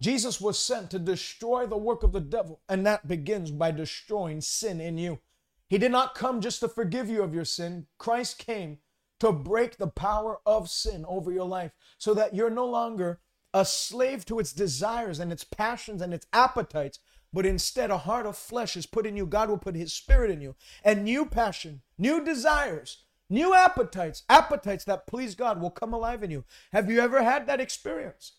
Jesus 0.00 0.40
was 0.40 0.58
sent 0.58 0.90
to 0.90 0.98
destroy 0.98 1.66
the 1.66 1.76
work 1.76 2.02
of 2.02 2.12
the 2.12 2.20
devil, 2.20 2.60
and 2.68 2.84
that 2.84 3.08
begins 3.08 3.50
by 3.50 3.70
destroying 3.70 4.40
sin 4.40 4.80
in 4.80 4.98
you. 4.98 5.20
He 5.68 5.78
did 5.78 5.92
not 5.92 6.14
come 6.14 6.40
just 6.40 6.60
to 6.60 6.68
forgive 6.68 7.08
you 7.08 7.22
of 7.22 7.34
your 7.34 7.44
sin. 7.44 7.86
Christ 7.98 8.38
came 8.38 8.78
to 9.20 9.32
break 9.32 9.76
the 9.76 9.86
power 9.86 10.40
of 10.44 10.68
sin 10.68 11.04
over 11.08 11.32
your 11.32 11.46
life 11.46 11.72
so 11.98 12.12
that 12.14 12.34
you're 12.34 12.50
no 12.50 12.66
longer 12.66 13.20
a 13.54 13.64
slave 13.64 14.24
to 14.26 14.40
its 14.40 14.52
desires 14.52 15.20
and 15.20 15.32
its 15.32 15.44
passions 15.44 16.02
and 16.02 16.12
its 16.12 16.26
appetites, 16.32 16.98
but 17.32 17.46
instead 17.46 17.90
a 17.90 17.98
heart 17.98 18.26
of 18.26 18.36
flesh 18.36 18.76
is 18.76 18.84
put 18.84 19.06
in 19.06 19.16
you. 19.16 19.26
God 19.26 19.48
will 19.48 19.58
put 19.58 19.76
his 19.76 19.92
spirit 19.92 20.30
in 20.30 20.40
you, 20.40 20.56
and 20.84 21.04
new 21.04 21.24
passion, 21.24 21.82
new 21.96 22.24
desires, 22.24 23.04
new 23.30 23.54
appetites, 23.54 24.24
appetites 24.28 24.84
that 24.84 25.06
please 25.06 25.34
God 25.34 25.60
will 25.60 25.70
come 25.70 25.94
alive 25.94 26.22
in 26.22 26.30
you. 26.30 26.44
Have 26.72 26.90
you 26.90 27.00
ever 27.00 27.22
had 27.22 27.46
that 27.46 27.60
experience? 27.60 28.32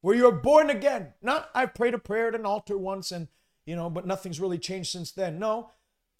Where 0.00 0.16
you're 0.16 0.32
born 0.32 0.70
again. 0.70 1.14
Not 1.22 1.50
I 1.54 1.66
prayed 1.66 1.94
a 1.94 1.98
prayer 1.98 2.28
at 2.28 2.34
an 2.34 2.46
altar 2.46 2.76
once 2.76 3.12
and, 3.12 3.28
you 3.66 3.76
know, 3.76 3.90
but 3.90 4.06
nothing's 4.06 4.40
really 4.40 4.58
changed 4.58 4.90
since 4.90 5.12
then. 5.12 5.38
No, 5.38 5.70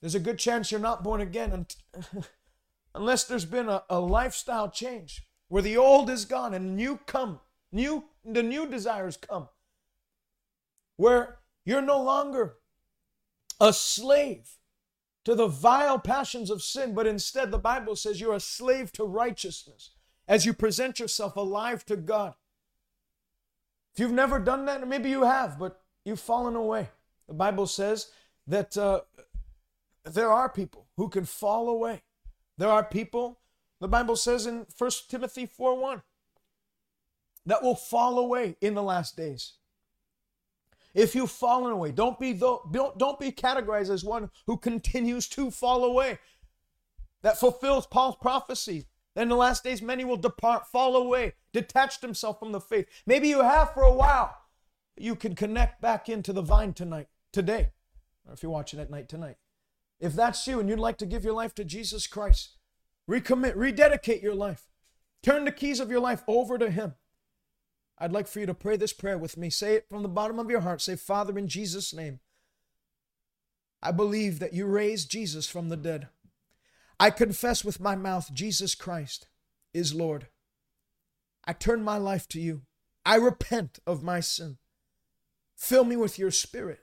there's 0.01 0.15
a 0.15 0.21
good 0.21 0.39
chance 0.39 0.71
you're 0.71 0.81
not 0.81 1.05
born 1.05 1.21
again 1.21 1.67
unless 2.95 3.25
there's 3.25 3.45
been 3.45 3.69
a, 3.69 3.83
a 3.89 4.01
lifestyle 4.01 4.71
change 4.71 5.27
where 5.49 5.63
the 5.63 5.77
old 5.77 6.09
is 6.09 6.25
gone 6.25 6.55
and 6.55 6.77
new 6.77 6.99
come, 7.07 7.41
new 7.73 8.05
the 8.25 8.43
new 8.43 8.67
desires 8.67 9.17
come. 9.17 9.49
Where 10.97 11.39
you're 11.65 11.83
no 11.83 12.03
longer 12.03 12.57
a 13.61 13.73
slave 13.73 14.57
to 15.25 15.35
the 15.35 15.47
vile 15.47 15.99
passions 15.99 16.51
of 16.51 16.63
sin, 16.63 16.95
but 16.95 17.07
instead 17.07 17.51
the 17.51 17.59
Bible 17.59 17.97
says 17.97 18.21
you're 18.21 18.35
a 18.35 18.41
slave 18.41 18.93
to 18.93 19.05
righteousness 19.05 19.91
as 20.27 20.47
you 20.47 20.53
present 20.53 20.99
yourself 20.99 21.37
alive 21.37 21.85
to 21.87 21.97
God. 21.97 22.35
If 23.95 24.01
you've 24.01 24.13
never 24.13 24.39
done 24.39 24.65
that, 24.67 24.87
maybe 24.87 25.11
you 25.11 25.23
have, 25.23 25.59
but 25.59 25.81
you've 26.05 26.21
fallen 26.21 26.57
away. 26.57 26.89
The 27.29 27.35
Bible 27.35 27.67
says 27.67 28.11
that 28.47 28.77
uh, 28.77 29.01
there 30.05 30.31
are 30.31 30.49
people 30.49 30.87
who 30.97 31.09
can 31.09 31.25
fall 31.25 31.69
away. 31.69 32.03
There 32.59 32.69
are 32.69 32.85
people, 32.85 33.41
the 33.81 33.89
Bible 33.89 34.17
says 34.17 34.47
in 34.47 34.67
1 34.77 34.91
Timothy 35.09 35.47
4 35.47 35.79
1, 35.79 36.03
that 37.47 37.63
will 37.63 37.75
fall 37.75 38.19
away 38.19 38.57
in 38.61 38.75
the 38.75 38.83
last 38.83 39.17
days. 39.17 39.55
If 40.93 41.15
you've 41.15 41.31
fallen 41.31 41.73
away, 41.73 41.93
don't 41.93 42.19
be 42.19 42.33
don't, 42.33 42.99
don't 42.99 43.19
be 43.19 43.31
categorized 43.31 43.91
as 43.91 44.05
one 44.05 44.31
who 44.47 44.57
continues 44.57 45.29
to 45.29 45.51
fall 45.51 45.85
away. 45.85 46.19
That 47.23 47.39
fulfills 47.39 47.87
Paul's 47.87 48.17
prophecy 48.17 48.87
then 49.15 49.25
in 49.25 49.29
the 49.29 49.37
last 49.37 49.65
days, 49.65 49.83
many 49.83 50.05
will 50.05 50.17
depart, 50.17 50.67
fall 50.67 50.97
away, 50.97 51.35
detach 51.53 52.01
themselves 52.01 52.39
from 52.39 52.53
the 52.53 52.61
faith. 52.61 52.87
Maybe 53.07 53.29
you 53.29 53.43
have 53.43 53.75
for 53.75 53.83
a 53.83 53.93
while. 53.93 54.37
You 54.97 55.17
can 55.17 55.35
connect 55.35 55.81
back 55.81 56.09
into 56.09 56.33
the 56.33 56.43
vine 56.43 56.75
tonight, 56.75 57.09
today, 57.33 57.71
or 58.27 58.35
if 58.35 58.43
you're 58.43 58.53
watching 58.53 58.79
at 58.79 58.91
night 58.91 59.09
tonight. 59.09 59.37
If 59.99 60.15
that's 60.15 60.47
you 60.47 60.61
and 60.61 60.69
you'd 60.69 60.79
like 60.79 60.99
to 60.99 61.07
give 61.07 61.25
your 61.25 61.35
life 61.35 61.55
to 61.57 61.65
Jesus 61.65 62.07
Christ, 62.07 62.57
recommit, 63.09 63.55
rededicate 63.57 64.23
your 64.23 64.35
life, 64.35 64.69
turn 65.23 65.45
the 65.45 65.53
keys 65.53 65.81
of 65.81 65.91
your 65.91 66.01
life 66.01 66.23
over 66.27 66.57
to 66.57 66.71
Him. 66.71 66.95
I'd 67.99 68.13
like 68.13 68.27
for 68.27 68.41
you 68.41 68.47
to 68.47 68.55
pray 68.55 68.77
this 68.77 68.95
prayer 68.95 69.19
with 69.19 69.37
me. 69.37 69.51
Say 69.51 69.75
it 69.75 69.89
from 69.91 70.03
the 70.03 70.09
bottom 70.09 70.39
of 70.39 70.51
your 70.51 70.61
heart. 70.61 70.81
Say, 70.81 70.97
Father, 70.97 71.37
in 71.39 71.49
Jesus' 71.49 71.93
name, 71.93 72.21
I 73.83 73.93
believe 73.93 74.39
that 74.39 74.55
you 74.55 74.67
raised 74.67 75.11
Jesus 75.11 75.47
from 75.49 75.69
the 75.69 75.77
dead. 75.77 76.09
I 77.01 77.09
confess 77.09 77.65
with 77.65 77.81
my 77.81 77.97
mouth 77.97 78.31
Jesus 78.35 78.75
Christ 78.75 79.27
is 79.73 79.95
Lord. 79.95 80.27
I 81.47 81.55
turn 81.55 81.83
my 81.83 81.97
life 81.97 82.29
to 82.29 82.41
you. 82.41 82.61
I 83.07 83.17
repent 83.17 83.79
of 83.87 84.03
my 84.03 84.21
sin. 84.21 84.59
Fill 85.57 85.85
me 85.85 85.97
with 85.97 86.19
your 86.19 86.31
spirit. 86.31 86.81